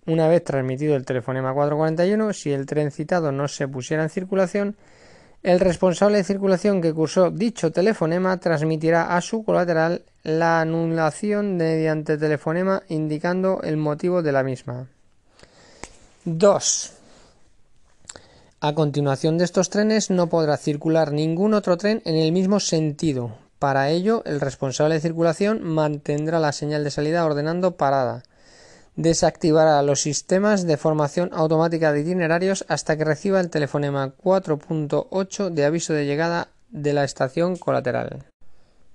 Una 0.05 0.27
vez 0.27 0.43
transmitido 0.43 0.95
el 0.95 1.05
telefonema 1.05 1.53
441, 1.53 2.33
si 2.33 2.51
el 2.51 2.65
tren 2.65 2.91
citado 2.91 3.31
no 3.31 3.47
se 3.47 3.67
pusiera 3.67 4.03
en 4.03 4.09
circulación, 4.09 4.75
el 5.43 5.59
responsable 5.59 6.17
de 6.17 6.23
circulación 6.23 6.81
que 6.81 6.93
cursó 6.93 7.29
dicho 7.29 7.71
telefonema 7.71 8.37
transmitirá 8.37 9.15
a 9.15 9.21
su 9.21 9.43
colateral 9.43 10.03
la 10.23 10.61
anulación 10.61 11.57
mediante 11.57 12.17
telefonema 12.17 12.81
indicando 12.89 13.61
el 13.61 13.77
motivo 13.77 14.21
de 14.21 14.31
la 14.31 14.43
misma. 14.43 14.87
2. 16.25 16.92
A 18.65 18.75
continuación 18.75 19.37
de 19.37 19.43
estos 19.43 19.69
trenes 19.69 20.09
no 20.09 20.29
podrá 20.29 20.55
circular 20.55 21.11
ningún 21.11 21.53
otro 21.53 21.75
tren 21.75 22.01
en 22.05 22.15
el 22.15 22.31
mismo 22.31 22.61
sentido. 22.61 23.35
Para 23.59 23.89
ello, 23.89 24.23
el 24.25 24.39
responsable 24.39 24.95
de 24.95 25.01
circulación 25.01 25.61
mantendrá 25.61 26.39
la 26.39 26.53
señal 26.53 26.85
de 26.85 26.89
salida 26.89 27.25
ordenando 27.25 27.75
parada. 27.75 28.23
Desactivará 28.95 29.81
los 29.81 29.99
sistemas 29.99 30.65
de 30.65 30.77
formación 30.77 31.31
automática 31.33 31.91
de 31.91 32.03
itinerarios 32.03 32.63
hasta 32.69 32.95
que 32.95 33.03
reciba 33.03 33.41
el 33.41 33.49
telefonema 33.49 34.13
4.8 34.15 35.49
de 35.49 35.65
aviso 35.65 35.91
de 35.91 36.05
llegada 36.05 36.47
de 36.69 36.93
la 36.93 37.03
estación 37.03 37.57
colateral. 37.57 38.23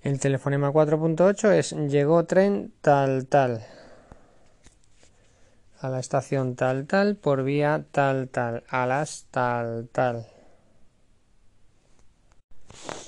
El 0.00 0.18
telefonema 0.18 0.72
4.8 0.72 1.52
es 1.52 1.72
llegó 1.72 2.24
tren 2.24 2.72
tal 2.80 3.26
tal 3.26 3.66
a 5.80 5.88
la 5.88 6.00
estación 6.00 6.56
tal 6.56 6.86
tal 6.86 7.16
por 7.16 7.42
vía 7.42 7.84
tal 7.92 8.28
tal 8.28 8.64
a 8.68 8.86
las 8.86 9.26
tal 9.30 9.88
tal. 9.92 10.26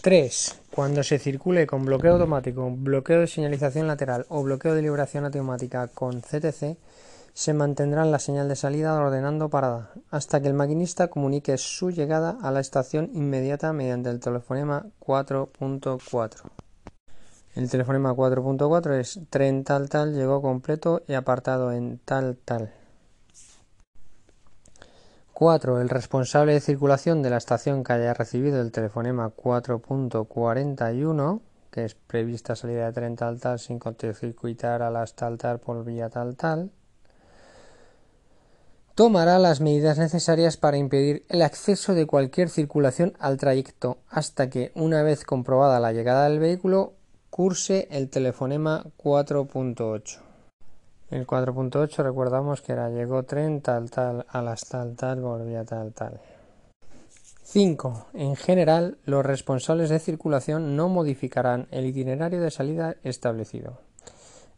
3. 0.02 0.60
Cuando 0.74 1.02
se 1.02 1.18
circule 1.18 1.66
con 1.66 1.84
bloqueo 1.84 2.12
automático, 2.12 2.70
bloqueo 2.70 3.20
de 3.20 3.26
señalización 3.26 3.86
lateral 3.86 4.24
o 4.28 4.42
bloqueo 4.42 4.74
de 4.74 4.82
liberación 4.82 5.24
automática 5.24 5.88
con 5.88 6.22
CTC, 6.22 6.78
se 7.34 7.54
mantendrá 7.54 8.04
la 8.04 8.18
señal 8.18 8.48
de 8.48 8.56
salida 8.56 8.94
ordenando 8.94 9.50
parada 9.50 9.92
hasta 10.10 10.40
que 10.40 10.48
el 10.48 10.54
maquinista 10.54 11.08
comunique 11.08 11.58
su 11.58 11.90
llegada 11.90 12.38
a 12.42 12.50
la 12.50 12.60
estación 12.60 13.10
inmediata 13.14 13.72
mediante 13.72 14.10
el 14.10 14.20
telefonema 14.20 14.86
4.4. 15.00 16.69
El 17.56 17.68
telefonema 17.68 18.14
4.4 18.14 19.00
es 19.00 19.18
tren 19.28 19.64
tal 19.64 19.88
tal 19.88 20.14
llegó 20.14 20.40
completo 20.40 21.02
y 21.08 21.14
apartado 21.14 21.72
en 21.72 21.98
tal 21.98 22.36
tal. 22.36 22.72
4. 25.32 25.80
El 25.80 25.88
responsable 25.88 26.52
de 26.52 26.60
circulación 26.60 27.22
de 27.22 27.30
la 27.30 27.38
estación 27.38 27.82
que 27.82 27.94
haya 27.94 28.14
recibido 28.14 28.60
el 28.60 28.70
telefonema 28.70 29.32
4.41, 29.34 31.40
que 31.72 31.86
es 31.86 31.94
prevista 31.94 32.54
salida 32.54 32.86
de 32.86 32.92
tren 32.92 33.16
tal 33.16 33.40
tal 33.40 33.58
sin 33.58 33.80
cortocircuitar 33.80 34.82
a 34.82 34.90
las 34.90 35.14
tal 35.14 35.36
tal 35.36 35.58
por 35.58 35.84
vía 35.84 36.08
tal 36.08 36.36
tal, 36.36 36.70
tomará 38.94 39.40
las 39.40 39.60
medidas 39.60 39.98
necesarias 39.98 40.56
para 40.56 40.76
impedir 40.76 41.24
el 41.28 41.42
acceso 41.42 41.94
de 41.94 42.06
cualquier 42.06 42.48
circulación 42.48 43.14
al 43.18 43.38
trayecto 43.38 43.98
hasta 44.08 44.50
que, 44.50 44.70
una 44.76 45.02
vez 45.02 45.24
comprobada 45.24 45.80
la 45.80 45.92
llegada 45.92 46.28
del 46.28 46.38
vehículo, 46.38 46.99
curse 47.30 47.88
el 47.90 48.10
telefonema 48.10 48.84
4.8. 48.98 50.18
El 51.10 51.26
4.8 51.26 52.02
recordamos 52.02 52.60
que 52.60 52.72
era 52.72 52.90
llegó 52.90 53.22
tren 53.22 53.60
tal 53.60 53.90
tal 53.90 54.26
a 54.28 54.42
las 54.42 54.68
tal 54.68 54.94
tal 54.96 55.20
volvía 55.20 55.64
tal 55.64 55.92
tal. 55.92 56.20
5. 57.42 58.06
En 58.14 58.36
general, 58.36 58.98
los 59.06 59.26
responsables 59.26 59.90
de 59.90 59.98
circulación 59.98 60.76
no 60.76 60.88
modificarán 60.88 61.66
el 61.72 61.86
itinerario 61.86 62.40
de 62.40 62.52
salida 62.52 62.94
establecido. 63.02 63.78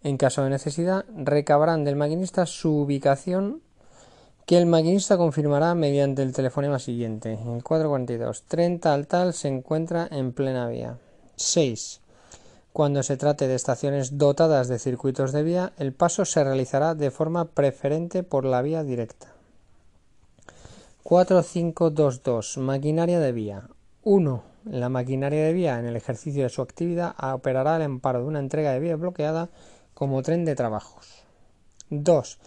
En 0.02 0.18
caso 0.18 0.42
de 0.42 0.50
necesidad, 0.50 1.06
recabarán 1.16 1.84
del 1.84 1.96
maquinista 1.96 2.44
su 2.44 2.82
ubicación 2.82 3.62
que 4.44 4.58
el 4.58 4.66
maquinista 4.66 5.16
confirmará 5.16 5.74
mediante 5.74 6.22
el 6.22 6.34
telefonema 6.34 6.78
siguiente. 6.78 7.32
El 7.32 7.62
442. 7.62 8.42
Tren 8.42 8.78
tal 8.78 9.06
tal 9.06 9.32
se 9.32 9.48
encuentra 9.48 10.06
en 10.10 10.32
plena 10.32 10.68
vía. 10.68 10.98
6. 11.36 12.01
Cuando 12.72 13.02
se 13.02 13.18
trate 13.18 13.48
de 13.48 13.54
estaciones 13.54 14.16
dotadas 14.16 14.66
de 14.66 14.78
circuitos 14.78 15.32
de 15.32 15.42
vía, 15.42 15.72
el 15.76 15.92
paso 15.92 16.24
se 16.24 16.42
realizará 16.42 16.94
de 16.94 17.10
forma 17.10 17.44
preferente 17.44 18.22
por 18.22 18.46
la 18.46 18.62
vía 18.62 18.82
directa. 18.82 19.28
4522. 21.02 22.56
Maquinaria 22.56 23.20
de 23.20 23.32
vía. 23.32 23.68
1. 24.04 24.42
La 24.64 24.88
maquinaria 24.88 25.44
de 25.44 25.52
vía 25.52 25.78
en 25.78 25.84
el 25.84 25.96
ejercicio 25.96 26.44
de 26.44 26.48
su 26.48 26.62
actividad 26.62 27.14
operará 27.34 27.76
el 27.76 27.82
amparo 27.82 28.20
de 28.20 28.26
una 28.26 28.38
entrega 28.38 28.72
de 28.72 28.80
vía 28.80 28.96
bloqueada 28.96 29.50
como 29.92 30.22
tren 30.22 30.46
de 30.46 30.54
trabajos. 30.54 31.24
2. 31.90 32.38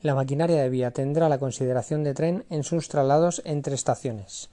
La 0.00 0.14
maquinaria 0.14 0.62
de 0.62 0.70
vía 0.70 0.92
tendrá 0.92 1.28
la 1.28 1.38
consideración 1.38 2.04
de 2.04 2.14
tren 2.14 2.44
en 2.48 2.62
sus 2.62 2.88
traslados 2.88 3.42
entre 3.44 3.74
estaciones, 3.74 4.48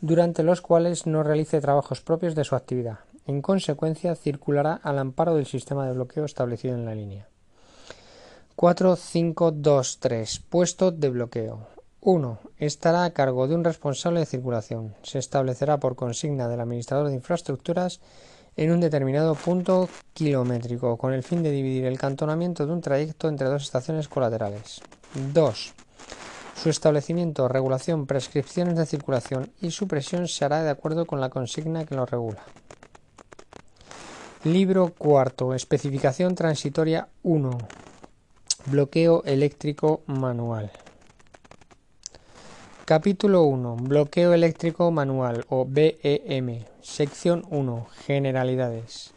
durante 0.00 0.44
los 0.44 0.60
cuales 0.60 1.06
no 1.06 1.24
realice 1.24 1.60
trabajos 1.60 2.02
propios 2.02 2.36
de 2.36 2.44
su 2.44 2.54
actividad. 2.54 2.98
En 3.26 3.42
consecuencia, 3.42 4.14
circulará 4.14 4.74
al 4.82 4.98
amparo 4.98 5.34
del 5.34 5.46
sistema 5.46 5.86
de 5.86 5.92
bloqueo 5.92 6.24
establecido 6.24 6.74
en 6.74 6.84
la 6.84 6.94
línea. 6.94 7.28
4523. 8.54 10.40
Puesto 10.48 10.92
de 10.92 11.10
bloqueo. 11.10 11.66
1. 12.00 12.38
Estará 12.58 13.04
a 13.04 13.10
cargo 13.10 13.48
de 13.48 13.56
un 13.56 13.64
responsable 13.64 14.20
de 14.20 14.26
circulación. 14.26 14.94
Se 15.02 15.18
establecerá 15.18 15.78
por 15.78 15.96
consigna 15.96 16.46
del 16.46 16.60
administrador 16.60 17.08
de 17.08 17.14
infraestructuras 17.14 18.00
en 18.56 18.70
un 18.70 18.80
determinado 18.80 19.34
punto 19.34 19.88
kilométrico, 20.14 20.96
con 20.96 21.12
el 21.12 21.22
fin 21.22 21.42
de 21.42 21.50
dividir 21.50 21.84
el 21.84 21.98
cantonamiento 21.98 22.64
de 22.64 22.72
un 22.72 22.80
trayecto 22.80 23.28
entre 23.28 23.48
dos 23.48 23.64
estaciones 23.64 24.08
colaterales. 24.08 24.80
2. 25.34 25.74
Su 26.62 26.70
establecimiento, 26.70 27.48
regulación, 27.48 28.06
prescripciones 28.06 28.76
de 28.76 28.86
circulación 28.86 29.50
y 29.60 29.72
supresión 29.72 30.28
se 30.28 30.44
hará 30.44 30.62
de 30.62 30.70
acuerdo 30.70 31.06
con 31.06 31.20
la 31.20 31.28
consigna 31.28 31.84
que 31.84 31.96
lo 31.96 32.06
regula. 32.06 32.42
Libro 34.46 34.94
cuarto. 34.96 35.54
Especificación 35.54 36.36
transitoria 36.36 37.08
1. 37.24 37.50
Bloqueo 38.66 39.24
eléctrico 39.24 40.02
manual. 40.06 40.70
Capítulo 42.84 43.42
1. 43.42 43.76
Bloqueo 43.80 44.32
eléctrico 44.34 44.92
manual 44.92 45.44
o 45.48 45.66
BEM. 45.68 46.62
Sección 46.80 47.44
1. 47.50 47.88
Generalidades. 48.06 49.14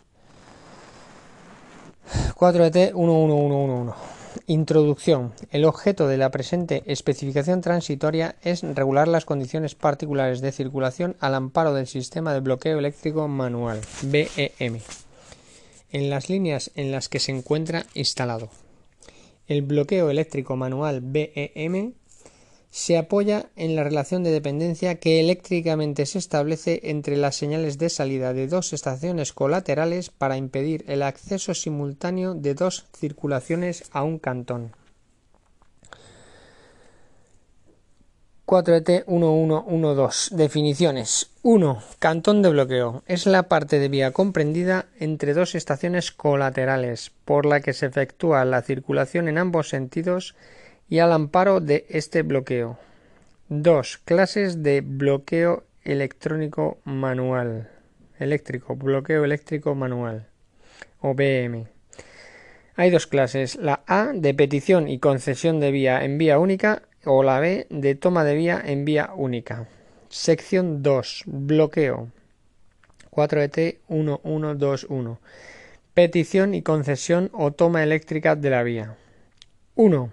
4ET 2.33 2.93
11111. 2.95 3.93
Introducción. 4.47 5.33
El 5.51 5.65
objeto 5.65 6.07
de 6.07 6.17
la 6.17 6.31
presente 6.31 6.81
especificación 6.87 7.61
transitoria 7.61 8.35
es 8.41 8.63
regular 8.63 9.07
las 9.07 9.25
condiciones 9.25 9.75
particulares 9.75 10.41
de 10.41 10.51
circulación 10.51 11.17
al 11.19 11.35
amparo 11.35 11.75
del 11.75 11.85
sistema 11.85 12.33
de 12.33 12.39
bloqueo 12.39 12.79
eléctrico 12.79 13.27
manual 13.27 13.79
BEM 14.01 14.79
en 15.91 16.09
las 16.09 16.29
líneas 16.29 16.71
en 16.75 16.91
las 16.91 17.09
que 17.09 17.19
se 17.19 17.31
encuentra 17.31 17.85
instalado. 17.93 18.49
El 19.47 19.63
bloqueo 19.63 20.09
eléctrico 20.09 20.55
manual 20.55 21.01
BEM 21.01 21.93
se 22.71 22.97
apoya 22.97 23.49
en 23.55 23.75
la 23.75 23.83
relación 23.83 24.23
de 24.23 24.31
dependencia 24.31 24.99
que 24.99 25.19
eléctricamente 25.19 26.05
se 26.05 26.19
establece 26.19 26.81
entre 26.83 27.17
las 27.17 27.35
señales 27.35 27.77
de 27.79 27.89
salida 27.89 28.33
de 28.33 28.47
dos 28.47 28.73
estaciones 28.73 29.33
colaterales 29.33 30.11
para 30.11 30.37
impedir 30.37 30.85
el 30.87 31.01
acceso 31.01 31.55
simultáneo 31.55 32.35
de 32.35 32.53
dos 32.53 32.85
circulaciones 32.95 33.85
a 33.91 34.03
un 34.03 34.19
cantón. 34.19 34.75
4ET1112. 38.49 40.31
Definiciones. 40.31 41.29
1. 41.43 41.83
Cantón 41.99 42.41
de 42.41 42.49
bloqueo. 42.49 43.03
Es 43.05 43.27
la 43.27 43.43
parte 43.43 43.77
de 43.77 43.89
vía 43.89 44.11
comprendida 44.11 44.87
entre 44.99 45.35
dos 45.35 45.53
estaciones 45.53 46.11
colaterales, 46.11 47.11
por 47.25 47.45
la 47.45 47.59
que 47.59 47.73
se 47.73 47.85
efectúa 47.85 48.43
la 48.45 48.63
circulación 48.63 49.27
en 49.27 49.37
ambos 49.37 49.69
sentidos 49.69 50.35
y 50.89 50.97
al 50.97 51.11
amparo 51.11 51.59
de 51.59 51.85
este 51.89 52.23
bloqueo. 52.23 52.79
2. 53.49 53.99
Clases 54.03 54.63
de 54.63 54.81
bloqueo 54.81 55.65
electrónico 55.83 56.79
manual. 56.85 57.69
Eléctrico, 58.17 58.75
bloqueo 58.75 59.25
eléctrico 59.25 59.75
manual. 59.75 60.25
O 61.01 61.13
BM. 61.13 61.67
Hay 62.75 62.89
dos 62.89 63.05
clases, 63.05 63.57
la 63.57 63.83
A 63.85 64.11
de 64.11 64.33
petición 64.33 64.87
y 64.87 64.97
concesión 64.97 65.59
de 65.59 65.69
vía 65.69 66.03
en 66.03 66.17
vía 66.17 66.39
única 66.39 66.88
o 67.05 67.23
la 67.23 67.39
B 67.39 67.67
de 67.69 67.95
toma 67.95 68.23
de 68.23 68.35
vía 68.35 68.61
en 68.63 68.85
vía 68.85 69.11
única. 69.15 69.67
Sección 70.09 70.81
2. 70.81 71.23
Bloqueo. 71.27 72.09
4ET 73.11 73.77
1121. 73.89 75.19
Petición 75.93 76.53
y 76.55 76.61
concesión 76.61 77.29
o 77.33 77.51
toma 77.51 77.83
eléctrica 77.83 78.35
de 78.35 78.49
la 78.49 78.63
vía. 78.63 78.95
1. 79.75 80.11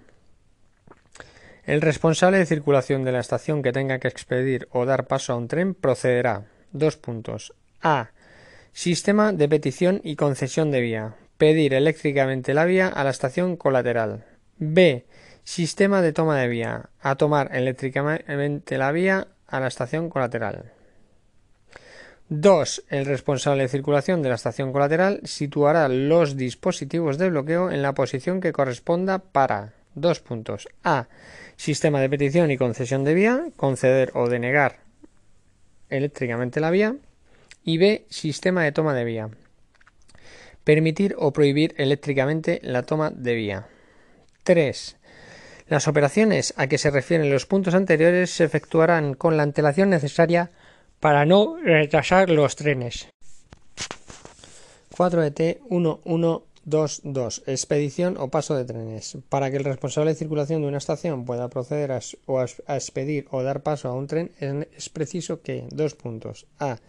El 1.65 1.81
responsable 1.81 2.37
de 2.37 2.45
circulación 2.45 3.03
de 3.03 3.11
la 3.11 3.19
estación 3.19 3.61
que 3.61 3.73
tenga 3.73 3.99
que 3.99 4.07
expedir 4.07 4.67
o 4.71 4.85
dar 4.85 5.07
paso 5.07 5.33
a 5.33 5.35
un 5.35 5.47
tren 5.47 5.73
procederá. 5.73 6.45
Dos 6.71 6.95
puntos. 6.95 7.53
A. 7.81 8.11
Sistema 8.71 9.33
de 9.33 9.49
petición 9.49 9.99
y 10.03 10.15
concesión 10.15 10.71
de 10.71 10.81
vía. 10.81 11.15
Pedir 11.37 11.73
eléctricamente 11.73 12.53
la 12.53 12.65
vía 12.65 12.87
a 12.87 13.03
la 13.03 13.09
estación 13.09 13.57
colateral. 13.57 14.25
B. 14.59 15.06
Sistema 15.47 16.01
de 16.01 16.11
toma 16.11 16.37
de 16.37 16.49
vía. 16.49 16.89
A 16.99 17.15
tomar 17.15 17.55
eléctricamente 17.55 18.77
la 18.77 18.91
vía 18.91 19.29
a 19.47 19.61
la 19.61 19.67
estación 19.67 20.09
colateral. 20.09 20.73
2. 22.27 22.83
El 22.89 23.05
responsable 23.05 23.63
de 23.63 23.69
circulación 23.69 24.21
de 24.21 24.27
la 24.27 24.35
estación 24.35 24.73
colateral 24.73 25.21
situará 25.23 25.87
los 25.87 26.35
dispositivos 26.35 27.17
de 27.17 27.29
bloqueo 27.29 27.71
en 27.71 27.81
la 27.81 27.93
posición 27.93 28.41
que 28.41 28.51
corresponda 28.51 29.19
para. 29.19 29.71
Dos 29.95 30.19
puntos. 30.19 30.67
A. 30.83 31.07
Sistema 31.55 32.01
de 32.01 32.09
petición 32.09 32.51
y 32.51 32.57
concesión 32.57 33.05
de 33.05 33.13
vía. 33.13 33.45
Conceder 33.55 34.11
o 34.15 34.27
denegar 34.27 34.79
eléctricamente 35.89 36.59
la 36.59 36.71
vía. 36.71 36.97
Y 37.63 37.77
B. 37.77 38.05
Sistema 38.09 38.65
de 38.65 38.73
toma 38.73 38.93
de 38.93 39.05
vía. 39.05 39.29
Permitir 40.65 41.15
o 41.17 41.31
prohibir 41.31 41.73
eléctricamente 41.77 42.59
la 42.63 42.83
toma 42.83 43.11
de 43.11 43.33
vía. 43.33 43.67
3. 44.43 44.97
Las 45.69 45.89
operaciones 45.89 46.53
a 46.55 46.67
que 46.67 46.77
se 46.77 46.91
refieren 46.91 47.29
los 47.29 47.45
puntos 47.45 47.73
anteriores 47.73 48.31
se 48.31 48.45
efectuarán 48.45 49.15
con 49.15 49.35
la 49.35 49.43
antelación 49.43 49.89
necesaria 49.89 50.49
para 51.01 51.25
no 51.25 51.57
retrasar 51.57 52.29
los 52.29 52.55
trenes. 52.55 53.09
4ET 54.95 55.59
1122. 55.69 57.43
Expedición 57.47 58.15
o 58.17 58.29
paso 58.29 58.55
de 58.55 58.63
trenes. 58.63 59.17
Para 59.27 59.51
que 59.51 59.57
el 59.57 59.65
responsable 59.65 60.11
de 60.11 60.19
circulación 60.19 60.61
de 60.61 60.69
una 60.69 60.77
estación 60.77 61.25
pueda 61.25 61.49
proceder 61.49 61.91
a, 61.91 61.99
a 61.99 62.75
expedir 62.75 63.27
o 63.31 63.43
dar 63.43 63.61
paso 63.61 63.89
a 63.89 63.93
un 63.93 64.07
tren 64.07 64.31
es 64.39 64.87
preciso 64.87 65.41
que 65.41 65.67
dos 65.69 65.95
puntos. 65.95 66.47
A. 66.59 66.79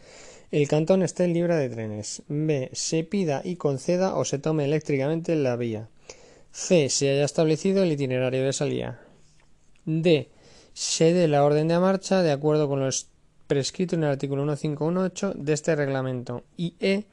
El 0.52 0.68
cantón 0.68 1.02
esté 1.02 1.26
libre 1.26 1.56
de 1.56 1.68
trenes. 1.68 2.22
B. 2.28 2.70
Se 2.72 3.02
pida 3.02 3.42
y 3.44 3.56
conceda 3.56 4.14
o 4.14 4.24
se 4.24 4.38
tome 4.38 4.64
eléctricamente 4.64 5.34
la 5.34 5.56
vía. 5.56 5.88
C. 6.52 6.88
Se 6.88 7.10
haya 7.10 7.24
establecido 7.24 7.82
el 7.82 7.92
itinerario 7.92 8.44
de 8.44 8.52
salida. 8.52 9.00
D. 9.84 10.30
Se 10.72 11.12
dé 11.12 11.28
la 11.28 11.44
orden 11.44 11.68
de 11.68 11.78
marcha 11.78 12.22
de 12.22 12.32
acuerdo 12.32 12.68
con 12.68 12.80
lo 12.80 12.88
prescrito 13.46 13.96
en 13.96 14.04
el 14.04 14.10
artículo 14.10 14.44
1518 14.44 15.32
de 15.34 15.52
este 15.52 15.74
reglamento. 15.74 16.44
Y 16.56 16.74
E. 16.80 17.04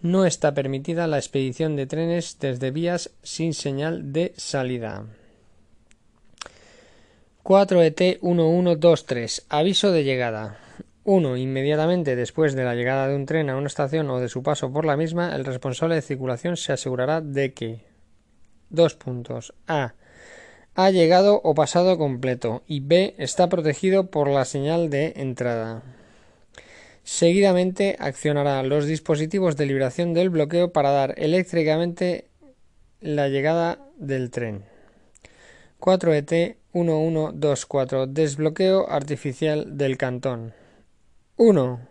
No 0.00 0.24
está 0.24 0.52
permitida 0.52 1.06
la 1.06 1.18
expedición 1.18 1.76
de 1.76 1.86
trenes 1.86 2.38
desde 2.40 2.72
vías 2.72 3.10
sin 3.22 3.54
señal 3.54 4.12
de 4.12 4.32
salida. 4.36 5.06
4ET 7.44 8.20
1123. 8.22 9.46
Aviso 9.48 9.92
de 9.92 10.02
llegada. 10.02 10.58
1. 11.04 11.36
Inmediatamente 11.36 12.16
después 12.16 12.54
de 12.54 12.64
la 12.64 12.74
llegada 12.74 13.08
de 13.08 13.16
un 13.16 13.26
tren 13.26 13.50
a 13.50 13.56
una 13.56 13.66
estación 13.66 14.08
o 14.10 14.20
de 14.20 14.28
su 14.28 14.42
paso 14.42 14.72
por 14.72 14.84
la 14.84 14.96
misma, 14.96 15.34
el 15.34 15.44
responsable 15.44 15.96
de 15.96 16.02
circulación 16.02 16.56
se 16.56 16.72
asegurará 16.72 17.20
de 17.20 17.52
que 17.52 17.91
Dos 18.72 18.94
puntos. 18.94 19.52
A. 19.68 19.92
Ha 20.74 20.90
llegado 20.90 21.42
o 21.44 21.54
pasado 21.54 21.98
completo 21.98 22.62
y 22.66 22.80
B. 22.80 23.14
Está 23.18 23.50
protegido 23.50 24.10
por 24.10 24.28
la 24.28 24.46
señal 24.46 24.88
de 24.88 25.12
entrada. 25.16 25.82
Seguidamente 27.04 27.96
accionará 27.98 28.62
los 28.62 28.86
dispositivos 28.86 29.58
de 29.58 29.66
liberación 29.66 30.14
del 30.14 30.30
bloqueo 30.30 30.72
para 30.72 30.90
dar 30.90 31.14
eléctricamente 31.18 32.28
la 33.02 33.28
llegada 33.28 33.78
del 33.98 34.30
tren. 34.30 34.64
4ET 35.78 36.56
1124 36.72 38.06
Desbloqueo 38.06 38.88
artificial 38.88 39.76
del 39.76 39.98
cantón. 39.98 40.54
1. 41.36 41.88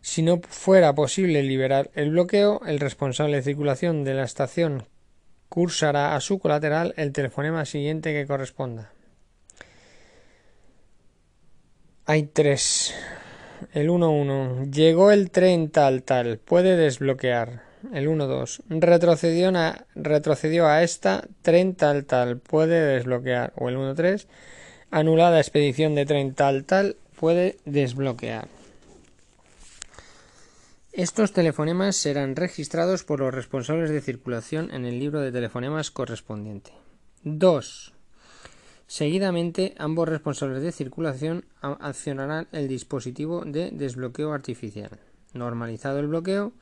Si 0.00 0.22
no 0.22 0.40
fuera 0.48 0.96
posible 0.96 1.44
liberar 1.44 1.92
el 1.94 2.10
bloqueo, 2.10 2.60
el 2.66 2.80
responsable 2.80 3.36
de 3.36 3.42
circulación 3.42 4.02
de 4.02 4.14
la 4.14 4.24
estación 4.24 4.88
cursará 5.48 6.14
a 6.14 6.20
su 6.20 6.38
colateral 6.38 6.94
el 6.96 7.12
telefonema 7.12 7.64
siguiente 7.64 8.12
que 8.12 8.26
corresponda. 8.26 8.92
Hay 12.06 12.22
tres. 12.22 12.94
El 13.74 13.90
1-1. 13.90 14.70
Llegó 14.70 15.10
el 15.10 15.30
tren 15.30 15.70
tal 15.70 16.02
tal. 16.02 16.38
Puede 16.38 16.76
desbloquear. 16.76 17.62
El 17.92 18.08
1-2. 18.08 18.62
Retrocedió, 18.68 19.52
retrocedió 19.94 20.66
a 20.68 20.82
esta. 20.82 21.24
Tren 21.42 21.74
tal 21.74 22.06
tal. 22.06 22.38
Puede 22.38 22.80
desbloquear. 22.80 23.52
O 23.56 23.68
el 23.68 23.76
1-3. 23.76 24.26
Anulada 24.90 25.38
expedición 25.38 25.94
de 25.94 26.06
tren 26.06 26.34
tal 26.34 26.64
tal. 26.64 26.96
Puede 27.18 27.58
desbloquear. 27.66 28.48
Estos 30.98 31.32
telefonemas 31.32 31.94
serán 31.94 32.34
registrados 32.34 33.04
por 33.04 33.20
los 33.20 33.32
responsables 33.32 33.88
de 33.90 34.00
circulación 34.00 34.74
en 34.74 34.84
el 34.84 34.98
libro 34.98 35.20
de 35.20 35.30
telefonemas 35.30 35.92
correspondiente. 35.92 36.72
2. 37.22 37.92
Seguidamente, 38.88 39.76
ambos 39.78 40.08
responsables 40.08 40.60
de 40.60 40.72
circulación 40.72 41.44
accionarán 41.60 42.48
el 42.50 42.66
dispositivo 42.66 43.44
de 43.44 43.70
desbloqueo 43.70 44.32
artificial. 44.32 44.90
Normalizado 45.34 46.00
el 46.00 46.08
bloqueo, 46.08 46.52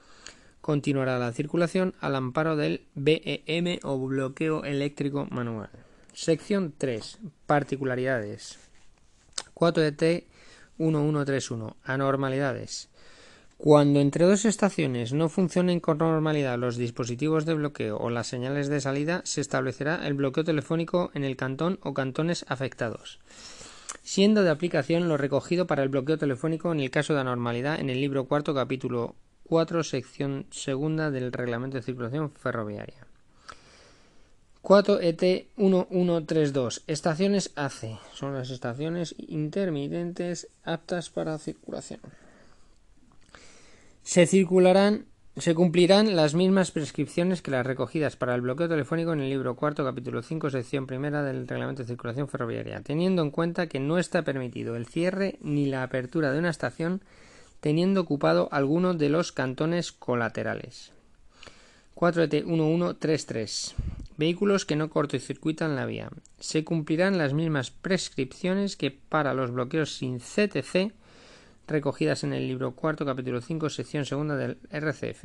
continuará 0.61 1.19
la 1.19 1.33
circulación 1.33 1.95
al 2.01 2.15
amparo 2.15 2.57
del 2.57 2.85
BEM 2.95 3.79
o 3.85 3.97
bloqueo 4.07 4.65
eléctrico 4.65 5.27
manual. 5.31 5.71
Sección 6.13 6.75
3. 6.77 7.21
Particularidades. 7.47 8.59
4DT 9.55 10.25
1131. 10.77 11.77
Anormalidades. 11.85 12.91
Cuando 13.59 14.01
entre 14.01 14.27
dos 14.27 14.45
estaciones 14.45 15.15
no 15.15 15.31
funcionen 15.31 15.81
con 15.81 15.99
normalidad 15.99 16.59
los 16.59 16.77
dispositivos 16.77 17.47
de 17.47 17.55
bloqueo 17.55 17.97
o 17.97 18.11
las 18.11 18.27
señales 18.27 18.69
de 18.69 18.83
salida, 18.83 19.23
se 19.25 19.41
establecerá 19.41 20.07
el 20.07 20.13
bloqueo 20.13 20.45
telefónico 20.45 21.11
en 21.15 21.25
el 21.25 21.37
cantón 21.37 21.79
o 21.83 21.95
cantones 21.95 22.45
afectados, 22.49 23.19
siendo 24.03 24.43
de 24.43 24.51
aplicación 24.51 25.09
lo 25.09 25.17
recogido 25.17 25.67
para 25.67 25.83
el 25.83 25.89
bloqueo 25.89 26.19
telefónico 26.19 26.71
en 26.71 26.81
el 26.81 26.91
caso 26.91 27.15
de 27.15 27.21
anormalidad 27.21 27.81
en 27.81 27.89
el 27.89 27.99
libro 27.99 28.27
cuarto 28.27 28.55
capítulo 28.55 29.17
4 29.45 29.85
sección 29.85 30.47
segunda 30.51 31.11
del 31.11 31.33
reglamento 31.33 31.79
de 31.79 31.83
circulación 31.83 32.31
ferroviaria. 32.31 33.07
4 34.61 35.01
ET 35.01 35.23
1132 35.57 36.83
estaciones 36.87 37.53
AC 37.57 37.99
son 38.13 38.35
las 38.35 38.51
estaciones 38.51 39.15
intermitentes 39.17 40.49
aptas 40.63 41.09
para 41.09 41.39
circulación. 41.39 42.01
Se 44.07 44.25
circularán, 44.25 45.07
se 45.37 45.57
cumplirán 45.57 46.15
las 46.15 46.35
mismas 46.35 46.71
prescripciones 46.71 47.43
que 47.43 47.51
las 47.51 47.67
recogidas 47.67 48.15
para 48.15 48.37
el 48.37 48.41
bloqueo 48.41 48.69
telefónico 48.69 49.13
en 49.13 49.19
el 49.19 49.29
libro 49.29 49.57
cuarto, 49.57 49.85
capítulo 49.85 50.23
5, 50.23 50.49
sección 50.49 50.87
primera 50.87 51.25
del 51.25 51.49
Reglamento 51.49 51.83
de 51.83 51.89
Circulación 51.89 52.29
Ferroviaria, 52.29 52.81
teniendo 52.83 53.23
en 53.23 53.33
cuenta 53.33 53.67
que 53.67 53.81
no 53.81 53.99
está 53.99 54.23
permitido 54.23 54.77
el 54.77 54.87
cierre 54.87 55.39
ni 55.41 55.67
la 55.67 55.83
apertura 55.83 56.31
de 56.31 56.39
una 56.39 56.51
estación 56.51 57.03
teniendo 57.59 58.03
ocupado 58.03 58.49
alguno 58.53 58.95
de 58.95 59.09
los 59.09 59.33
cantones 59.33 59.91
colaterales. 59.91 60.93
4ET1133 61.97 63.75
Vehículos 64.17 64.65
que 64.67 64.77
no 64.77 64.89
cortocircuitan 64.89 65.75
la 65.75 65.85
vía. 65.85 66.11
Se 66.39 66.63
cumplirán 66.63 67.19
las 67.19 67.33
mismas 67.33 67.73
prescripciones 67.73 68.77
que 68.77 68.93
para 68.93 69.35
los 69.35 69.51
bloqueos 69.51 69.97
sin 69.97 70.21
CTC 70.21 70.95
recogidas 71.67 72.25
en 72.25 72.33
el 72.33 72.47
libro 72.47 72.73
cuarto, 72.73 73.05
capítulo 73.05 73.41
5, 73.41 73.71
sección 73.71 74.05
segunda 74.05 74.37
del 74.37 74.59
RCF. 74.71 75.25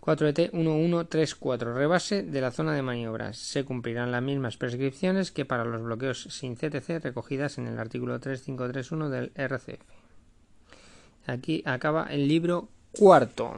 4ET 0.00 0.52
1134. 0.52 1.74
Rebase 1.74 2.24
de 2.24 2.40
la 2.40 2.50
zona 2.50 2.74
de 2.74 2.82
maniobras. 2.82 3.38
Se 3.38 3.64
cumplirán 3.64 4.10
las 4.10 4.22
mismas 4.22 4.56
prescripciones 4.56 5.30
que 5.30 5.44
para 5.44 5.64
los 5.64 5.80
bloqueos 5.80 6.24
sin 6.30 6.56
CTC 6.56 7.00
recogidas 7.02 7.58
en 7.58 7.68
el 7.68 7.78
artículo 7.78 8.18
3531 8.18 9.10
del 9.10 9.32
RCF. 9.36 9.80
Aquí 11.26 11.62
acaba 11.64 12.06
el 12.06 12.26
libro 12.26 12.68
cuarto. 12.90 13.54